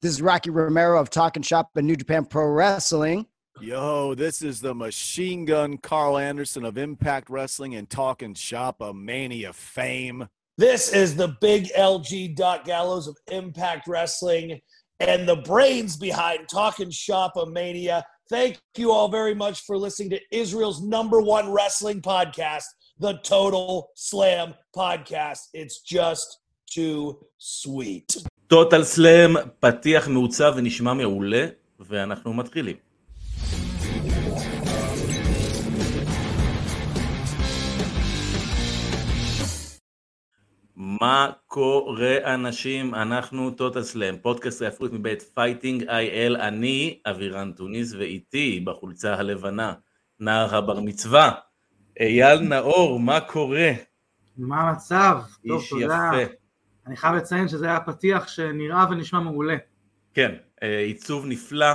This 0.00 0.12
is 0.12 0.22
Rocky 0.22 0.50
Romero 0.50 1.00
of 1.00 1.10
Talking 1.10 1.42
Shop 1.42 1.70
and 1.74 1.84
New 1.84 1.96
Japan 1.96 2.24
Pro 2.24 2.46
Wrestling. 2.46 3.26
Yo, 3.60 4.14
this 4.14 4.42
is 4.42 4.60
the 4.60 4.72
machine 4.72 5.44
gun 5.44 5.76
Carl 5.76 6.18
Anderson 6.18 6.64
of 6.64 6.78
Impact 6.78 7.28
Wrestling 7.28 7.74
and 7.74 7.90
Talking 7.90 8.34
Shop, 8.34 8.80
a 8.80 8.94
mania 8.94 9.52
fame. 9.52 10.28
This 10.56 10.92
is 10.92 11.16
the 11.16 11.36
big 11.40 11.64
LG 11.76 12.36
Doc 12.36 12.64
Gallows 12.64 13.08
of 13.08 13.16
Impact 13.26 13.88
Wrestling 13.88 14.60
and 15.00 15.28
the 15.28 15.34
brains 15.34 15.96
behind 15.96 16.48
Talking 16.48 16.92
Shop 16.92 17.32
a 17.36 17.44
Mania. 17.44 18.04
Thank 18.30 18.60
you 18.76 18.92
all 18.92 19.08
very 19.08 19.34
much 19.34 19.62
for 19.62 19.76
listening 19.76 20.10
to 20.10 20.20
Israel's 20.30 20.80
number 20.80 21.20
one 21.20 21.50
wrestling 21.50 22.02
podcast, 22.02 22.66
the 23.00 23.14
Total 23.24 23.90
Slam 23.96 24.54
Podcast. 24.76 25.40
It's 25.54 25.80
just 25.80 26.38
too 26.70 27.18
sweet. 27.38 28.16
Total 28.48 28.84
Slam, 28.84 29.34
פתיח 29.60 30.08
מעוצב 30.08 30.52
ונשמע 30.56 30.94
מעולה, 30.94 31.46
ואנחנו 31.80 32.32
מתחילים. 32.32 32.76
מה 40.76 41.30
קורה 41.46 42.34
אנשים? 42.34 42.94
אנחנו 42.94 43.50
Total 43.50 43.82
Slam, 43.82 44.16
פודקאסט 44.22 44.62
רפואית 44.62 44.92
מבית 44.92 45.22
Fighting 45.22 45.88
IL, 45.88 46.36
אני 46.36 46.98
אבירן 47.10 47.52
טוניס 47.52 47.94
ואיתי 47.98 48.60
בחולצה 48.60 49.14
הלבנה, 49.14 49.74
נער 50.20 50.56
הבר 50.56 50.80
מצווה, 50.80 51.32
אייל 52.00 52.40
נאור, 52.40 53.00
מה 53.00 53.20
קורה? 53.20 53.70
מה 54.36 54.60
המצב? 54.60 55.18
טוב, 55.48 55.60
איש 55.60 55.70
תודה. 55.70 56.10
יפה. 56.14 56.37
אני 56.88 56.96
חייב 56.96 57.14
לציין 57.14 57.48
שזה 57.48 57.66
היה 57.66 57.80
פתיח 57.80 58.28
שנראה 58.28 58.86
ונשמע 58.90 59.20
מעולה. 59.20 59.56
כן, 60.14 60.34
אה, 60.62 60.78
עיצוב 60.78 61.26
נפלא, 61.26 61.66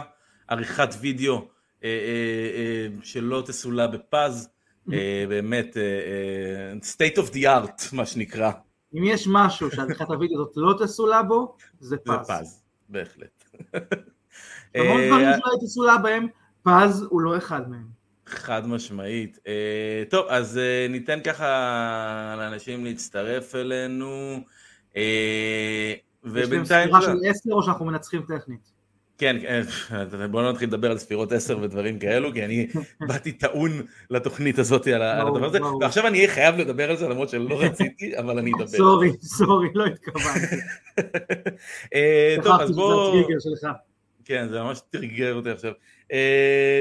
עריכת 0.48 0.90
וידאו 1.02 1.48
אה, 1.84 1.90
אה, 1.90 2.88
שלא 3.04 3.44
תסולא 3.46 3.88
בפז, 3.88 4.50
באמת 5.30 5.78
state 6.82 7.18
of 7.18 7.34
the 7.34 7.44
art 7.44 7.96
מה 7.96 8.06
שנקרא, 8.06 8.52
אם 8.94 9.04
יש 9.04 9.28
משהו 9.32 9.72
שעריכת 9.72 10.06
הוידאו 10.08 10.36
הזאת 10.36 10.54
לא 10.56 10.74
תסולא 10.84 11.22
בו, 11.22 11.56
זה 11.80 11.90
זה 11.90 11.98
פז. 11.98 12.32
פז, 12.32 12.64
בהחלט. 12.90 13.44
המון 14.76 15.02
דברים 15.08 15.28
שלא 15.34 15.66
תסולא 15.66 15.98
בהם, 15.98 16.28
פז 16.64 17.06
הוא 17.10 17.22
לא 17.22 17.38
אחד 17.38 17.70
מהם. 17.70 17.88
חד 18.26 18.68
משמעית. 18.68 19.40
טוב, 20.10 20.26
אז 20.30 20.60
ניתן 20.90 21.20
ככה 21.24 22.36
לאנשים 22.38 22.86
להצטרף 22.86 23.56
אלינו, 23.56 24.40
אה, 24.98 25.94
יש 25.94 26.34
להם 26.34 26.46
ובינתיים, 26.46 26.90
ספירה 26.90 27.02
של 27.02 27.18
עשר 27.26 27.52
או 27.52 27.64
שאנחנו 27.64 27.86
מנצחים 27.86 28.22
טכנית. 28.22 28.74
כן, 29.18 29.36
אה, 29.46 30.28
בואו 30.32 30.52
נתחיל 30.52 30.70
לדבר 30.70 30.92
על 30.92 30.98
ספירות 30.98 31.32
10 31.32 31.58
ודברים 31.62 32.00
כאלו, 32.00 32.34
כי 32.34 32.46
אני 32.46 32.68
באתי 33.08 33.32
טעון 33.32 33.72
לתוכנית 34.10 34.60
הזאת 34.60 34.88
על 34.88 35.02
הדבר 35.02 35.46
הזה. 35.46 35.60
ועכשיו 35.82 36.08
אני 36.08 36.18
אהיה 36.18 36.30
חייב 36.30 36.56
לדבר 36.56 36.90
על 36.90 36.98
זה 36.98 37.08
למרות 37.08 37.30
שלא 37.30 37.62
רציתי, 37.64 38.18
אבל 38.18 38.40
אני 38.40 38.52
אדבר. 38.58 38.68
סורי, 38.78 39.12
סורי, 39.22 39.68
לא 39.76 39.86
התכוונתי. 39.86 40.56
אה, 41.94 42.36
טוב, 42.44 42.62
אז 42.62 42.72
בואו... 42.76 43.28
כן, 44.26 44.48
זה 44.50 44.62
ממש 44.62 44.82
תרגר 44.90 45.34
אותי 45.36 45.50
עכשיו. 45.50 45.72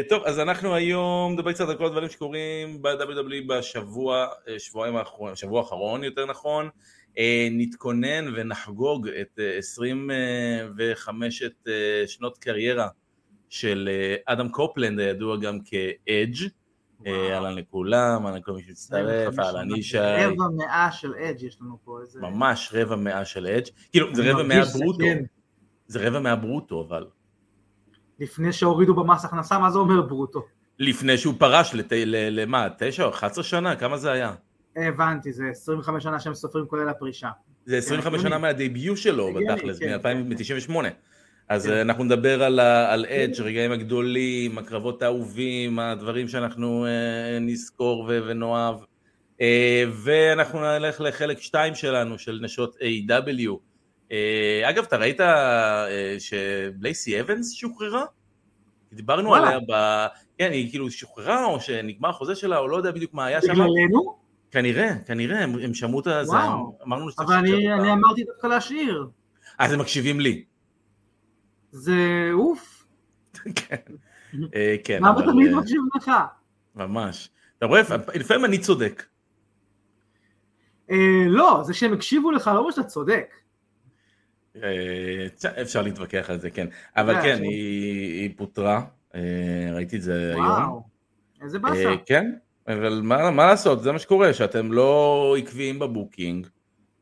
טוב, 0.08 0.22
אז 0.24 0.38
אנחנו 0.38 0.74
היום 0.74 1.32
נדבר 1.32 1.52
קצת 1.52 1.69
על 1.69 1.74
כל 1.74 1.86
הדברים 1.86 2.08
שקורים 2.08 2.82
ב-WWE 2.82 3.47
בשבוע, 3.48 4.26
שבועיים 4.58 4.97
האחרונים, 4.97 5.36
שבוע 5.36 5.60
האחרון 5.60 6.04
יותר 6.04 6.26
נכון. 6.26 6.69
Uh, 7.16 7.18
נתכונן 7.50 8.24
ונחגוג 8.34 9.08
את 9.08 9.38
uh, 9.38 9.58
25 9.58 11.42
uh, 11.42 11.46
שנות 12.06 12.38
קריירה 12.38 12.88
של 13.48 13.88
אדם 14.27 14.48
קופלנד, 14.48 15.00
הידוע 15.00 15.36
גם 15.36 15.58
כאדג'. 15.60 16.48
וואו. 17.06 17.30
אהלן 17.30 17.54
לכולם, 17.54 18.27
אהלן 18.27 18.38
לכל 18.38 18.52
מי 18.52 18.62
שמצטרף, 18.62 19.38
אהלן 19.38 19.76
ישי. 19.76 19.98
רבע 19.98 20.44
מאה 20.56 20.92
של 20.92 21.14
אדג' 21.14 21.42
יש 21.42 21.59
לנו 21.60 21.78
פה, 21.84 21.98
איזה... 22.00 22.20
ממש 22.20 22.70
רבע 22.75 22.97
מאה 22.97 23.25
של 23.25 23.47
אדג'. 23.47 23.66
כאילו, 23.92 24.14
זה 24.14 24.32
רבע 24.32 24.42
מאה 24.42 24.64
ברוטו. 24.64 25.04
זה 25.87 26.08
רבע 26.08 26.20
מאה 26.20 26.37
ברוטו, 26.37 26.84
אבל. 26.88 27.06
לפני 28.19 28.53
שהורידו 28.53 28.94
במס 28.94 29.25
הכנסה, 29.25 29.58
מה 29.58 29.70
זה 29.70 29.78
אומר 29.78 30.03
ברוטו? 30.03 30.42
לפני 30.78 31.19
שהוא 31.19 31.34
פרש. 31.38 31.75
למה, 32.06 32.69
תשע 32.78 33.04
או 33.04 33.10
11 33.10 33.44
שנה? 33.44 33.76
כמה 33.76 33.97
זה 33.97 34.12
היה? 34.12 34.34
הבנתי, 34.77 35.33
זה 35.33 35.44
25 35.50 36.03
שנה 36.05 36.21
שהם 36.21 36.34
סופרים 36.34 36.66
כולל 36.66 36.88
הפרישה. 36.88 37.31
זה 37.66 37.78
25 37.78 38.06
הגיוני. 38.06 38.28
שנה 38.28 38.38
מהדייביוט 38.38 38.97
שלו 38.99 39.34
בתכלס, 39.34 39.78
כן, 39.78 39.99
מ-2098. 40.05 40.75
אז 41.49 41.66
כן. 41.66 41.72
אה, 41.72 41.81
אנחנו 41.81 42.05
נדבר 42.05 42.43
על, 42.43 42.60
אדג', 43.06 43.41
הרגעים 43.41 43.72
הגדולים, 43.72 44.59
הקרבות 44.59 45.03
האהובים, 45.03 45.78
הדברים 45.78 46.28
שאנחנו 46.28 46.87
אה, 46.87 47.38
נזכור 47.41 48.05
ו- 48.09 48.21
ונאהב. 48.27 48.77
אה, 49.41 49.84
ואנחנו 50.05 50.61
נלך 50.61 51.00
לחלק 51.00 51.41
2 51.41 51.75
שלנו, 51.75 52.19
של 52.19 52.38
נשות 52.43 52.77
A.W. 52.77 53.50
אה, 54.12 54.62
אגב, 54.69 54.84
אתה 54.84 54.97
ראית 54.97 55.21
אה, 55.21 55.87
שבלייסי 56.19 57.21
אבנס 57.21 57.53
שוחררה? 57.53 58.05
דיברנו. 58.93 59.34
עליה 59.34 59.59
ב... 59.69 60.06
כן, 60.38 60.53
היא 60.53 60.71
כאילו 60.71 60.91
שוחררה, 60.91 61.44
או 61.44 61.61
שנגמר 61.61 62.09
החוזה 62.09 62.34
שלה, 62.34 62.59
או 62.59 62.69
לא 62.69 62.77
יודע 62.77 62.91
בדיוק 62.91 63.15
מה 63.15 63.27
היה 63.27 63.43
שם. 63.43 63.53
בגללנו? 63.53 64.22
כנראה, 64.52 64.94
כנראה, 65.06 65.42
הם, 65.44 65.58
הם 65.58 65.74
שמעו 65.74 66.00
את 66.00 66.04
זה. 66.04 66.36
אמרנו 66.86 67.10
שצריך 67.10 67.28
אבל 67.28 67.38
אני. 67.38 67.72
אני 67.74 67.92
אמרתי 67.92 68.24
דווקא 68.24 68.46
להשאיר. 68.46 69.08
אז 69.58 69.72
הם 69.72 69.80
מקשיבים 69.80 70.20
לי. 70.20 70.44
זה 71.70 72.28
אוף. 72.32 72.86
כן, 73.54 73.76
אה, 74.54 74.76
כן, 74.84 74.98
למה 75.02 75.22
תמיד 75.22 75.52
אה, 75.52 75.58
מקשיב 75.58 75.80
לך? 75.96 76.10
ממש. 76.74 77.30
אתה 77.58 77.66
רואה, 77.66 77.80
לפעמים 78.14 78.44
אני 78.44 78.58
צודק. 78.58 79.04
אה, 80.90 80.96
לא, 81.28 81.62
זה 81.64 81.74
שהם 81.74 81.92
הקשיבו 81.92 82.30
לך 82.30 82.46
לא 82.54 82.58
אומר 82.58 82.70
שאתה 82.70 82.82
צודק. 82.88 83.34
אה, 84.62 85.26
אפשר 85.62 85.82
להתווכח 85.82 86.30
על 86.30 86.40
זה, 86.40 86.50
כן. 86.50 86.66
אבל 86.96 87.22
כן, 87.22 87.36
ש- 87.36 87.40
היא 87.40 88.30
פוטרה, 88.36 88.84
אה, 89.14 89.20
ראיתי 89.74 89.96
את 89.96 90.02
זה 90.02 90.30
היום. 90.34 90.46
וואו. 90.46 90.82
איזה 91.42 91.58
באסה. 91.58 91.88
אה, 91.90 91.94
כן, 92.06 92.32
אבל 92.69 93.00
מה 93.05 93.31
מה 93.31 93.47
לעשות, 93.47 93.83
זה 93.83 93.93
מה 93.93 93.99
שקורה, 93.99 94.34
שאתם 94.34 94.73
לא 94.73 95.34
עקביים 95.39 95.78
בבוקינג, 95.78 96.47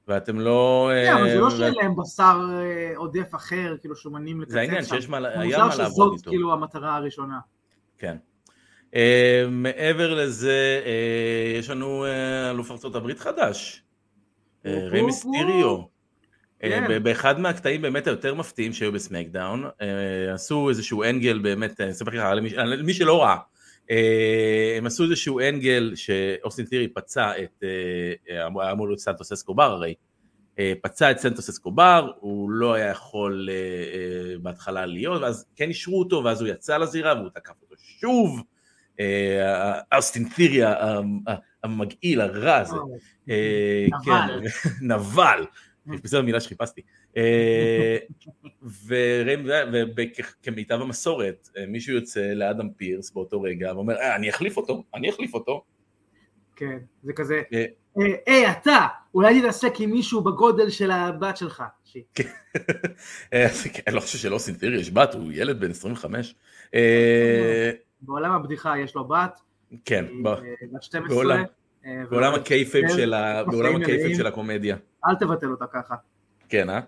ואתם 0.08 0.40
לא... 0.40 0.90
כן, 1.04 1.12
אבל 1.14 1.26
אה, 1.26 1.32
זה 1.34 1.40
לא 1.40 1.50
שאין 1.50 1.74
להם 1.74 1.96
בשר 1.96 2.40
אה, 2.52 2.92
עודף 2.96 3.34
אחר, 3.34 3.76
כאילו 3.80 3.96
שומנים 3.96 4.40
לקצץ 4.40 4.52
זה 4.52 4.60
העניין, 4.60 4.84
שם. 4.84 4.94
שיש 4.94 5.08
מה, 5.08 5.18
מוזר 5.18 5.40
היה 5.40 5.58
מה 5.58 5.76
לעבוד 5.76 6.08
שזאת 6.08 6.18
איתו. 6.18 6.30
כאילו 6.30 6.52
המטרה 6.52 6.96
הראשונה. 6.96 7.38
כן. 7.98 8.16
Uh, 8.90 8.94
מעבר 9.50 10.14
לזה, 10.14 10.80
uh, 10.84 11.58
יש 11.58 11.70
לנו 11.70 12.04
uh, 12.04 12.08
אלוף 12.50 12.70
ארצות 12.70 12.94
הברית 12.94 13.18
חדש, 13.20 13.82
uh. 14.64 14.68
Whoop. 14.92 15.24
Uh, 15.24 15.86
כן. 16.60 17.02
באחד 17.02 17.40
מהקטעים 17.40 17.82
באמת 17.82 18.06
היותר 18.06 18.34
מפתיעים 18.34 18.72
שהיו 18.72 18.92
ב 18.92 18.99
SmackDown, 18.99 19.64
uh, 19.64 19.70
עשו 20.34 20.68
איזשהו 20.68 21.02
angle 21.02 21.38
באמת, 21.38 21.80
אני 21.80 21.90
אספר 21.90 22.10
לך 22.10 22.20
על 22.24 22.40
מי- 22.40 22.56
על 22.56 22.82
מי 22.82 22.94
שלא 22.94 23.22
ראה, 23.22 23.36
uh, 23.36 23.49
הם 24.78 24.86
עשו 24.86 25.04
איזשהו 25.04 25.40
angle 25.40 25.92
שאוסטין 25.94 26.66
תירי 26.66 26.88
פצע 26.88 27.32
את, 27.42 27.62
uh, 27.62 28.30
היה 28.30 28.72
אמור 28.72 28.88
להיות 28.88 29.00
סנטוס 29.00 29.32
אסקובר 29.32 29.62
הרי, 29.72 29.94
פצע 30.82 31.10
את 31.10 31.18
סנטוס 31.18 31.48
אסקובר, 31.48 32.10
הוא 32.20 32.50
לא 32.50 32.74
היה 32.74 32.90
יכול 32.90 33.48
בהתחלה 34.42 34.86
להיות, 34.86 35.22
ואז 35.22 35.46
כן 35.56 35.68
אישרו 35.68 35.98
אותו, 35.98 36.22
ואז 36.24 36.40
הוא 36.40 36.48
יצא 36.48 36.76
לזירה 36.76 37.14
והוא 37.14 37.28
תקף 37.34 37.54
אותו 37.62 37.74
שוב. 37.78 38.42
אה, 39.00 39.80
אוסטין 39.96 40.28
תירי 40.36 40.60
המגעיל, 41.64 42.20
הרע 42.20 42.56
הזה, 42.56 42.76
אה, 43.30 43.86
נבל. 43.86 44.40
כן, 44.48 44.68
נבל, 44.94 45.44
זו 46.04 46.18
המילה 46.18 46.40
שחיפשתי, 46.40 46.80
אה, 46.80 46.86
וכמיטב 49.96 50.80
המסורת, 50.80 51.48
אה, 51.56 51.66
מישהו 51.66 51.94
יוצא 51.94 52.20
לאדם 52.20 52.70
פירס 52.70 53.10
באותו 53.10 53.42
רגע 53.42 53.72
ואומר, 53.74 53.94
"אה, 53.96 54.16
אני 54.16 54.30
אחליף 54.30 54.56
אותו, 54.56 54.84
אני 54.94 55.10
אחליף 55.10 55.34
אותו, 55.34 55.64
כן, 56.56 56.78
זה 57.02 57.12
כזה, 57.12 57.42
אה, 57.52 57.64
אה, 58.00 58.04
היי 58.26 58.50
אתה, 58.50 58.86
אולי 59.14 59.40
תתעסק 59.40 59.72
עם 59.80 59.90
מישהו 59.90 60.20
בגודל 60.20 60.70
של 60.70 60.90
הבת 60.90 61.36
שלך. 61.36 61.62
אה, 63.32 63.44
אז 63.46 63.66
כן, 63.72 63.82
אני 63.86 63.94
לא 63.94 64.00
חושב 64.00 64.18
שלאוסטין 64.18 64.54
תירי 64.54 64.80
יש 64.80 64.90
בת, 64.92 65.14
הוא 65.14 65.32
ילד 65.32 65.60
בן 65.60 65.70
25, 65.70 66.34
אה, 66.74 67.70
בעולם 68.00 68.32
הבדיחה 68.32 68.78
יש 68.78 68.94
לו 68.94 69.04
בת, 69.04 69.38
כן, 69.84 70.04
היא, 70.10 70.24
ב- 70.24 70.28
אה, 70.28 70.34
בת 70.72 70.82
12. 70.82 71.16
בעולם- 71.16 71.44
אה, 71.86 72.02
הקייפים 73.82 74.08
כן. 74.10 74.14
של 74.16 74.26
הקומדיה. 74.26 74.76
אל 75.08 75.14
תבטל 75.14 75.46
אותה 75.50 75.64
ככה. 75.66 75.94
כן, 76.48 76.70
אה? 76.70 76.80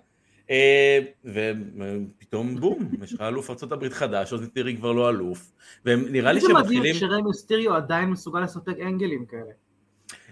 אה, 0.51 0.99
ופתאום 1.25 2.61
בום, 2.61 2.89
יש 3.03 3.13
לך 3.13 3.21
אלוף 3.21 3.51
ארה"ב 3.51 3.89
חדש, 3.89 4.33
אז 4.33 4.49
טירי 4.55 4.77
כבר 4.77 4.93
לא 4.93 5.11
אלוף, 5.11 5.53
ונראה 5.85 6.33
לי 6.33 6.41
זה 6.41 6.47
שהם 6.47 6.57
מדהים 6.57 6.83
מתחילים, 6.83 6.95
שרמי 6.95 7.23
מיסטריו 7.23 7.75
עדיין 7.75 8.11
מסוגל 8.11 8.41
לספק 8.41 8.75
אנגלים 8.81 9.27
כאלה. 9.27 9.53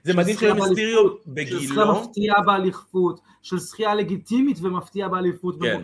זה 0.04 0.14
מדהים 0.14 0.36
של 0.36 0.46
זכייה 0.46 0.66
שמיסטיריו 0.66 1.04
באליפות, 1.26 1.52
של 1.52 1.58
זכייה 1.58 1.94
בגילו, 1.94 2.00
מפתיעה 2.00 2.42
באליפות, 2.42 3.20
של 3.42 3.58
זכייה 3.58 3.94
לגיטימית 3.94 4.58
ומפתיעה 4.62 5.08
באליפות 5.08 5.56
כן. 5.60 5.82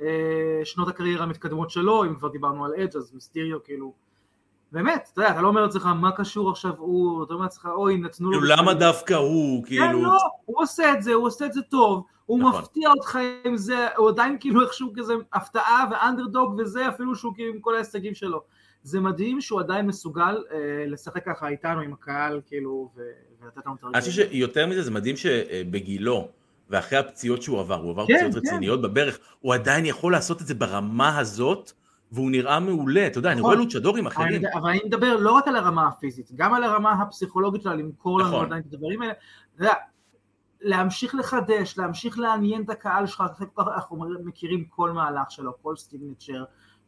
אה, 0.00 0.60
שנות 0.64 0.88
הקריירה 0.88 1.22
המתקדמות 1.22 1.70
שלו, 1.70 2.04
אם 2.04 2.14
כבר 2.14 2.28
דיברנו 2.28 2.64
על 2.64 2.72
אדג' 2.74 2.96
אז 2.96 3.14
מיסטיריו 3.14 3.64
כאילו, 3.64 3.92
באמת, 4.72 5.10
אתה 5.12 5.20
יודע, 5.20 5.30
אתה 5.30 5.40
לא 5.40 5.48
אומר 5.48 5.62
לעצמך 5.62 5.86
מה 5.86 6.12
קשור 6.12 6.50
עכשיו 6.50 6.72
הוא, 6.78 7.24
אתה 7.24 7.34
אומר 7.34 7.44
לעצמך 7.44 7.68
אוי 7.74 7.96
נתנו 7.96 8.30
לו, 8.30 8.40
כאילו, 8.40 8.56
למה 8.56 8.74
דווקא 8.74 9.14
הוא, 9.14 9.64
כן, 9.64 9.68
כאילו, 9.68 10.02
לא, 10.02 10.18
הוא 10.44 10.62
עושה 10.62 10.92
את 10.92 11.02
זה, 11.02 11.12
הוא 11.12 11.26
עושה 11.26 11.46
את 11.46 11.52
זה 11.52 11.62
טוב, 11.62 12.04
הוא 12.30 12.40
נכון. 12.40 12.60
מפתיע 12.62 12.88
אותך 12.90 13.18
עם 13.44 13.56
זה, 13.56 13.88
הוא 13.96 14.08
עדיין 14.08 14.36
כאילו 14.40 14.62
איכשהו 14.62 14.92
כזה 14.96 15.14
הפתעה 15.32 15.84
ואנדרדוג 15.90 16.54
וזה, 16.58 16.88
אפילו 16.88 17.14
שהוא 17.16 17.34
כאילו 17.34 17.54
עם 17.54 17.60
כל 17.60 17.74
ההישגים 17.74 18.14
שלו. 18.14 18.42
זה 18.82 19.00
מדהים 19.00 19.40
שהוא 19.40 19.60
עדיין 19.60 19.86
מסוגל 19.86 20.44
אה, 20.52 20.84
לשחק 20.86 21.24
ככה 21.26 21.48
איתנו, 21.48 21.80
עם 21.80 21.92
הקהל, 21.92 22.40
כאילו, 22.46 22.90
ולתת 23.42 23.66
לנו 23.66 23.74
את 23.74 23.84
אני 23.94 24.00
חושב 24.00 24.12
שיותר 24.12 24.66
מזה 24.66 24.82
זה 24.82 24.90
מדהים 24.90 25.16
שבגילו 25.16 26.28
ואחרי 26.70 26.98
הפציעות 26.98 27.42
שהוא 27.42 27.60
עבר, 27.60 27.74
הוא 27.74 27.90
עבר 27.90 28.06
כן, 28.06 28.14
פציעות 28.14 28.32
כן. 28.32 28.38
רציניות 28.38 28.82
בברך, 28.82 29.18
הוא 29.40 29.54
עדיין 29.54 29.86
יכול 29.86 30.12
לעשות 30.12 30.42
את 30.42 30.46
זה 30.46 30.54
ברמה 30.54 31.18
הזאת, 31.18 31.72
והוא 32.12 32.30
נראה 32.30 32.60
מעולה, 32.60 33.06
אתה 33.06 33.18
יודע, 33.18 33.32
אני 33.32 33.40
נכון. 33.40 33.52
רואה 33.54 33.64
לוצ'דורים 33.64 34.06
אני, 34.06 34.14
אחרים, 34.14 34.32
יודע- 34.32 34.50
אבל 34.54 34.70
אני 34.70 34.80
מדבר 34.84 35.16
לא 35.16 35.32
רק 35.32 35.48
על 35.48 35.56
הרמה 35.56 35.88
הפיזית, 35.88 36.32
גם 36.34 36.54
על 36.54 36.64
הרמה 36.64 36.92
הפסיכולוגית 36.92 37.62
שלה, 37.62 37.74
למכור 37.74 38.18
לנו 38.20 38.28
נכון. 38.28 38.46
עדיין 38.46 38.62
את 38.68 38.74
הדברים 38.74 39.02
האלה. 39.02 39.12
אתה 39.54 39.64
יודע, 39.64 39.72
להמשיך 40.60 41.14
לחדש, 41.14 41.78
להמשיך 41.78 42.18
לעניין 42.18 42.62
את 42.62 42.70
הקהל 42.70 43.06
שלך, 43.06 43.24
אנחנו 43.58 44.04
מכירים 44.24 44.64
כל 44.64 44.90
מהלך 44.90 45.30
שלו, 45.30 45.52
כל 45.62 45.76
סטיגנצ'ר, 45.76 46.44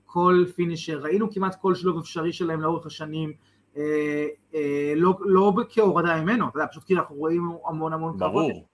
כל 0.06 0.44
פינישר, 0.54 0.98
ראינו 0.98 1.32
כמעט 1.32 1.60
כל 1.60 1.74
שילוב 1.74 1.98
אפשרי 1.98 2.32
שלהם 2.32 2.60
לאורך 2.60 2.86
השנים, 2.86 3.32
אה, 3.76 4.26
אה, 4.54 4.92
לא, 4.96 5.14
לא 5.20 5.52
כהורדה 5.70 6.20
ממנו, 6.20 6.48
אתה 6.48 6.58
יודע, 6.58 6.68
פשוט 6.70 6.84
כי 6.84 6.94
אנחנו 6.96 7.16
רואים 7.16 7.50
המון 7.66 7.92
המון 7.92 8.18
קרבות. 8.18 8.32
ברור, 8.32 8.66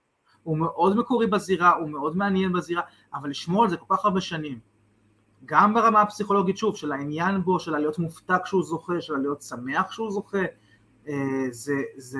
הוא 0.43 0.57
מאוד 0.57 0.97
מקורי 0.97 1.27
בזירה, 1.27 1.75
הוא 1.75 1.89
מאוד 1.89 2.17
מעניין 2.17 2.53
בזירה, 2.53 2.81
אבל 3.13 3.29
לשמור 3.29 3.63
על 3.63 3.69
זה 3.69 3.77
כל 3.77 3.95
כך 3.95 4.05
הרבה 4.05 4.21
שנים, 4.21 4.59
גם 5.45 5.73
ברמה 5.73 6.01
הפסיכולוגית 6.01 6.57
שוב, 6.57 6.75
של 6.75 6.91
העניין 6.91 7.43
בו, 7.43 7.59
של 7.59 7.77
להיות 7.77 7.99
מופתע 7.99 8.37
כשהוא 8.43 8.63
זוכה, 8.63 9.01
של 9.01 9.17
להיות 9.17 9.41
שמח 9.41 9.87
כשהוא 9.89 10.11
זוכה, 10.11 10.43
זה, 11.51 11.73
זה 11.97 12.19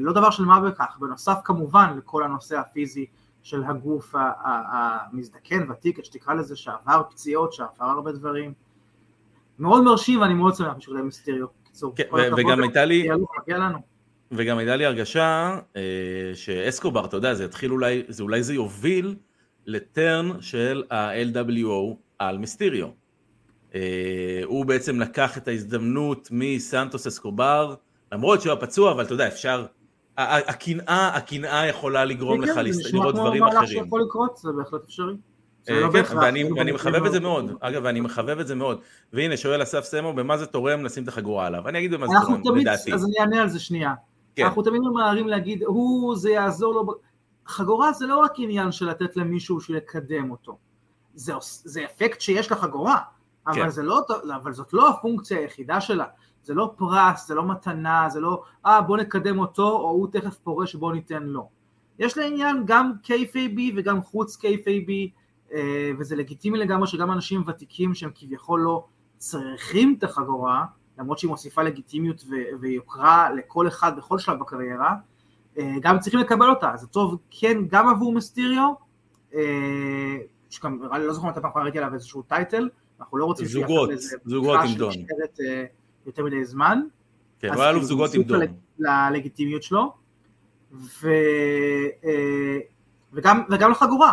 לא 0.00 0.12
דבר 0.12 0.30
של 0.30 0.44
מה 0.44 0.60
בכך, 0.60 0.96
בנוסף 1.00 1.38
כמובן 1.44 1.94
לכל 1.98 2.24
הנושא 2.24 2.58
הפיזי 2.58 3.06
של 3.42 3.64
הגוף 3.64 4.14
המזדקן, 4.72 5.70
ותיק, 5.70 6.04
שתקרא 6.04 6.34
לזה, 6.34 6.56
שעבר 6.56 7.02
פציעות, 7.10 7.52
שעבר 7.52 7.84
הרבה 7.84 8.12
דברים. 8.12 8.52
מאוד 9.58 9.84
מרשים 9.84 10.20
ואני 10.20 10.34
מאוד 10.34 10.54
שמח 10.54 10.76
בשביל 10.76 11.02
מיסטריו. 11.02 11.46
כן, 11.96 12.04
וגם 12.36 12.62
הייתה 12.62 12.84
לי. 12.84 13.08
וגם 14.32 14.58
הייתה 14.58 14.76
לי 14.76 14.84
הרגשה 14.84 15.58
אה, 15.76 15.82
שאסקובר, 16.34 17.04
אתה 17.04 17.16
יודע, 17.16 17.34
זה 17.34 17.44
יתחיל 17.44 17.72
אולי, 17.72 18.02
זה 18.08 18.22
אולי 18.22 18.42
זה 18.42 18.54
יוביל 18.54 19.16
לטרן 19.66 20.30
של 20.40 20.82
ה-LWO 20.90 21.94
על 22.18 22.38
מיסטיריו. 22.38 22.88
אה, 23.74 24.40
הוא 24.44 24.66
בעצם 24.66 25.00
לקח 25.00 25.38
את 25.38 25.48
ההזדמנות 25.48 26.28
מסנטוס 26.32 27.06
אסקובר, 27.06 27.74
למרות 28.12 28.40
שהוא 28.42 28.52
היה 28.52 28.60
פצוע, 28.60 28.92
אבל 28.92 29.04
אתה 29.04 29.14
יודע, 29.14 29.26
אפשר, 29.28 29.66
הקנאה, 30.16 31.08
הקנאה 31.16 31.66
יכולה 31.66 32.04
לגרום 32.04 32.36
כן, 32.40 32.48
לך 32.48 32.54
כן, 32.54 32.64
להס- 32.64 32.74
זה 32.76 32.82
נשמע 32.82 33.00
לראות 33.00 33.14
כמו 33.14 33.24
דברים 33.24 33.42
מהלך 33.42 33.54
אחרים. 33.54 33.84
שיכול 33.84 34.02
לקרות, 34.02 34.36
זה 34.36 34.48
בהחלט 34.52 34.84
אפשרי. 34.84 35.14
אה, 35.68 35.80
לא 35.80 35.88
כן, 35.92 36.16
ואני 36.56 36.72
מחבב 36.72 37.04
את 37.04 37.12
זה 37.12 37.20
מאוד- 37.20 37.50
אגב, 37.60 37.82
ואני 37.84 38.00
מחבב 38.00 38.38
את 38.38 38.46
זה 38.46 38.54
מאוד. 38.54 38.80
והנה, 39.12 39.36
שואל 39.36 39.62
אסף 39.62 39.84
סמו, 39.84 40.12
במה 40.12 40.36
זה 40.36 40.46
תורם 40.46 40.84
לשים 40.84 41.02
את 41.02 41.08
החגורה 41.08 41.46
עליו? 41.46 41.68
אני 41.68 41.78
אגיד 41.78 41.92
במה 41.94 42.06
זה 42.06 42.14
תורם, 42.42 42.56
לדעתי. 42.56 42.94
אז 42.94 43.04
אני 43.04 43.12
אענה 43.20 43.42
על 43.42 43.48
זה 43.48 43.60
שנייה. 43.60 43.94
כן. 44.36 44.44
אנחנו 44.44 44.62
תמיד 44.62 44.80
ממהרים 44.80 45.28
להגיד, 45.28 45.62
הוא, 45.62 46.16
זה 46.16 46.30
יעזור 46.30 46.74
לו. 46.74 46.86
ב-" 46.86 46.90
חגורה 47.46 47.92
זה 47.92 48.06
לא 48.06 48.18
רק 48.18 48.32
עניין 48.38 48.72
של 48.72 48.88
לתת 48.90 49.16
למישהו 49.16 49.60
שיקדם 49.60 50.30
אותו. 50.30 50.58
זה, 51.14 51.84
אפקט 51.84 52.20
שיש 52.20 52.52
לחגורה, 52.52 52.98
לא, 53.82 54.02
אבל 54.36 54.52
זאת 54.52 54.72
לא 54.72 54.88
הפונקציה 54.88 55.38
היחידה 55.38 55.80
שלה. 55.80 56.04
זה 56.42 56.54
לא 56.54 56.74
פרס, 56.76 57.28
זה 57.28 57.34
לא 57.34 57.48
מתנה, 57.48 58.08
זה 58.08 58.20
לא, 58.20 58.42
אה, 58.66 58.82
בוא 58.82 58.96
נקדם 58.96 59.38
אותו, 59.38 59.68
או 59.70 59.88
הוא 59.90 60.08
תכף 60.12 60.34
פורש, 60.34 60.74
בוא 60.74 60.92
ניתן 60.92 61.22
לו. 61.22 61.48
יש 61.98 62.18
לה 62.18 62.24
עניין 62.24 62.62
גם 62.66 62.92
KFAB 63.04 63.60
וגם 63.76 64.02
חוץ 64.02 64.36
KFAB, 64.36 64.90
אה, 65.54 65.90
וזה 65.98 66.16
לגיטימי 66.16 66.58
לגמרי 66.58 66.86
שגם 66.86 67.12
אנשים 67.12 67.42
ותיקים 67.46 67.94
שהם 67.94 68.10
כביכול 68.14 68.60
לא 68.60 68.84
צריכים 69.16 69.94
את 69.98 70.04
החגורה, 70.04 70.64
למרות 70.98 71.18
שהיא 71.18 71.28
מוסיפה 71.28 71.62
לגיטימיות 71.62 72.24
ו- 72.30 72.60
ויוקרה 72.60 73.32
לכל 73.32 73.68
אחד 73.68 73.96
בכל 73.96 74.18
שלב 74.18 74.38
בקריירה, 74.38 74.94
אה, 75.58 75.74
גם 75.80 75.98
צריכים 75.98 76.20
לקבל 76.20 76.50
אותה, 76.50 76.72
זה 76.76 76.86
טוב 76.86 77.18
כן 77.30 77.58
גם 77.68 77.88
עבור 77.88 78.12
מיסטיריו, 78.12 78.72
אה, 79.34 80.16
שגם 80.50 80.82
לי 80.92 81.06
לא 81.06 81.12
זוכר 81.12 81.28
מתי 81.28 81.40
פעם 81.40 81.62
ראיתי 81.62 81.78
עליו 81.78 81.94
איזשהו 81.94 82.22
טייטל, 82.22 82.68
אנחנו 83.00 83.18
לא 83.18 83.24
רוצים 83.24 83.46
זוגות, 83.46 83.90
זוגות 84.24 84.60
עם 84.64 84.74
דון. 84.74 84.92
יותר 86.10 86.24
מדי 86.24 86.44
זמן, 86.44 86.82
כן, 87.38 87.48
הוא 87.54 87.62
היה 87.62 87.70
אלוף 87.70 87.84
כאילו 87.84 87.88
זוגות 87.88 88.14
עם. 88.14 88.22
ל- 88.42 88.88
ללגיטימיות 88.88 89.62
שלו, 89.62 89.92
ו, 90.72 91.08
אה, 92.04 92.58
וגם, 93.12 93.42
וגם 93.50 93.70
לחגורה, 93.70 94.12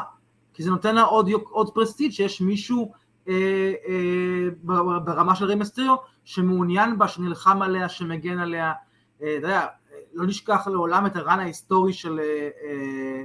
כי 0.54 0.64
זה 0.64 0.70
נותן 0.70 0.96
לה 0.96 1.02
עוד, 1.02 1.30
עוד 1.50 1.74
prestige 1.74 2.12
שיש 2.12 2.42
מישהו 2.42 2.92
אה, 3.28 3.74
אה, 3.88 5.00
ברמה 5.04 5.36
של 5.36 5.46
ריי 5.46 5.61
מיסטריו 5.61 5.96
שמעוניין 6.24 6.98
בה, 6.98 7.08
שנלחם 7.08 7.62
עליה, 7.62 7.90
שמגן 7.90 8.40
עליה, 8.40 8.74
אה, 9.22 9.38
אתה 9.38 9.48
יודע, 9.48 9.66
לא 10.14 10.28
נשכח 10.28 10.68
לעולם 10.68 11.06
את 11.06 11.16
ה 11.16 11.22
run 11.22 11.40
ההיסטורי 11.40 11.94
של 11.94 12.20
אה, 12.20 12.50
אה, 12.64 13.24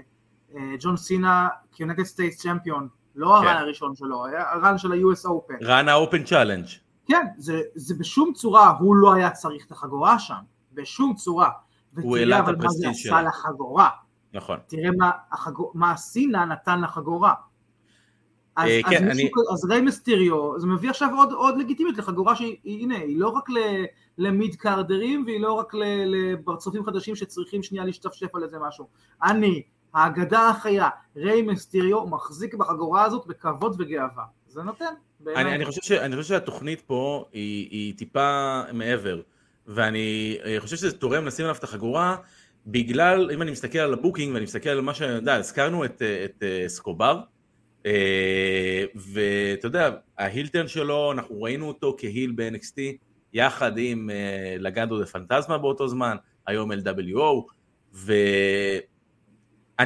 אה, 0.56 0.74
ג'ון 0.80 0.96
סינה 0.96 1.48
כ 1.72 1.80
United 1.80 2.02
States 2.02 2.36
Champion, 2.36 2.88
לא 3.14 3.36
ה 3.36 3.38
run 3.38 3.44
כן. 3.44 3.56
הראשון 3.56 3.94
שלו, 3.96 4.24
ה 4.26 4.39
run 4.39 4.78
של 4.78 4.92
ה-US 4.92 5.26
Open. 5.26 5.64
run 5.64 5.88
ה 5.88 5.95
Open 5.95 6.24
Challenge. 6.24 6.66
כן, 7.06 7.26
זה, 7.38 7.60
זה 7.74 7.94
בשום 7.98 8.32
צורה, 8.34 8.70
הוא 8.80 8.96
לא 8.96 9.12
היה 9.12 9.30
צריך 9.30 9.66
את 9.66 9.72
החגורה 9.72 10.18
שם, 10.18 10.34
בשום 10.72 11.14
צורה. 11.14 11.48
הוא 12.02 12.16
העלה 12.16 12.36
ותראה 12.36 12.50
את 12.50 12.54
אבל 12.54 12.64
מה 12.64 12.68
זה 12.72 12.86
ה 12.88 12.91
prestige 12.91 13.12
עשה. 13.12 13.22
לחגורה, 13.22 13.88
נכון. 14.32 14.58
תראה 14.66 14.90
מה, 14.98 15.10
החגור, 15.32 15.72
מה 15.74 15.96
סינה 15.96 16.44
נתן 16.44 16.80
לחגורה. 16.80 17.34
אז, 18.56 18.68
אה, 18.68 18.80
אז, 18.84 18.90
כן, 18.90 19.04
מישהו, 19.08 19.20
אני- 19.20 19.52
אז 19.52 19.64
ריי 19.64 19.80
מיסטיריו, 19.80 20.58
זה 20.60 20.66
מביא 20.66 20.90
עכשיו 20.90 21.08
עוד, 21.16 21.32
עוד 21.32 21.58
לגיטימיות 21.58 21.98
לחגורה 21.98 22.36
שהיא, 22.36 22.56
הנה, 22.64 22.96
היא 22.96 23.20
לא 23.20 23.28
רק 23.28 23.44
למיד 24.18 24.54
קארדרים, 24.54 25.24
והיא 25.26 25.40
לא 25.40 25.52
רק 25.52 25.74
ל- 25.74 25.82
לפרצופים 26.06 26.84
חדשים 26.84 27.16
שצריכים 27.16 27.62
שנייה 27.62 27.84
להשתפשף 27.84 28.34
על 28.34 28.42
איזה 28.42 28.58
משהו. 28.58 28.88
אני, 29.22 29.62
האגדה 29.94 30.48
החיה, 30.48 30.88
ריי 31.16 31.42
מיסטיריו, 31.42 32.06
מחזיק 32.06 32.54
בחגורה 32.54 33.04
הזאת 33.04 33.26
בכבוד 33.26 33.76
וגאווה. 33.78 34.24
זה 34.52 34.62
נותן. 34.62 34.94
אני, 35.36 35.54
אני, 35.54 35.64
חושב 35.64 35.82
ש, 35.82 35.92
אני 35.92 36.16
חושב 36.16 36.28
שהתוכנית 36.28 36.80
פה 36.80 37.24
היא, 37.32 37.68
היא 37.70 37.94
טיפה 37.96 38.62
מעבר, 38.72 39.20
ואני 39.66 40.38
אה, 40.44 40.60
חושב 40.60 40.76
שזה 40.76 40.98
תורם 40.98 41.26
לשים 41.26 41.44
עליו 41.44 41.56
את 41.56 41.64
החגורה, 41.64 42.16
בגלל, 42.66 43.30
אם 43.30 43.42
אני 43.42 43.50
מסתכל 43.50 43.78
על 43.78 43.92
ה 43.92 43.98
booking 43.98 44.34
ואני 44.34 44.44
מסתכל 44.44 44.68
על 44.68 44.80
מה 44.80 44.94
שאני 44.94 45.12
יודע, 45.12 45.34
הזכרנו 45.34 45.84
את, 45.84 46.02
אה, 46.02 46.24
את 46.24 46.42
אה, 46.42 46.68
אסקובר, 46.68 47.20
ואתה 48.94 49.66
יודע, 49.66 49.90
ה 50.18 50.24
heel 50.24 50.46
turn 50.46 50.68
שלו, 50.68 51.12
אנחנו 51.12 51.42
ראינו 51.42 51.68
אותו 51.68 51.96
כ 51.98 52.10
heel 52.10 52.32
ב-NXT, 52.36 52.78
יחד 53.32 53.72
עם 53.76 54.10
Legado 54.58 54.98
del 54.98 55.06
Fantasma 55.06 55.58
באותו 55.58 55.88
זמן, 55.88 56.16
היום 56.46 56.72
LWO, 56.72 57.42
ואני 57.92 58.82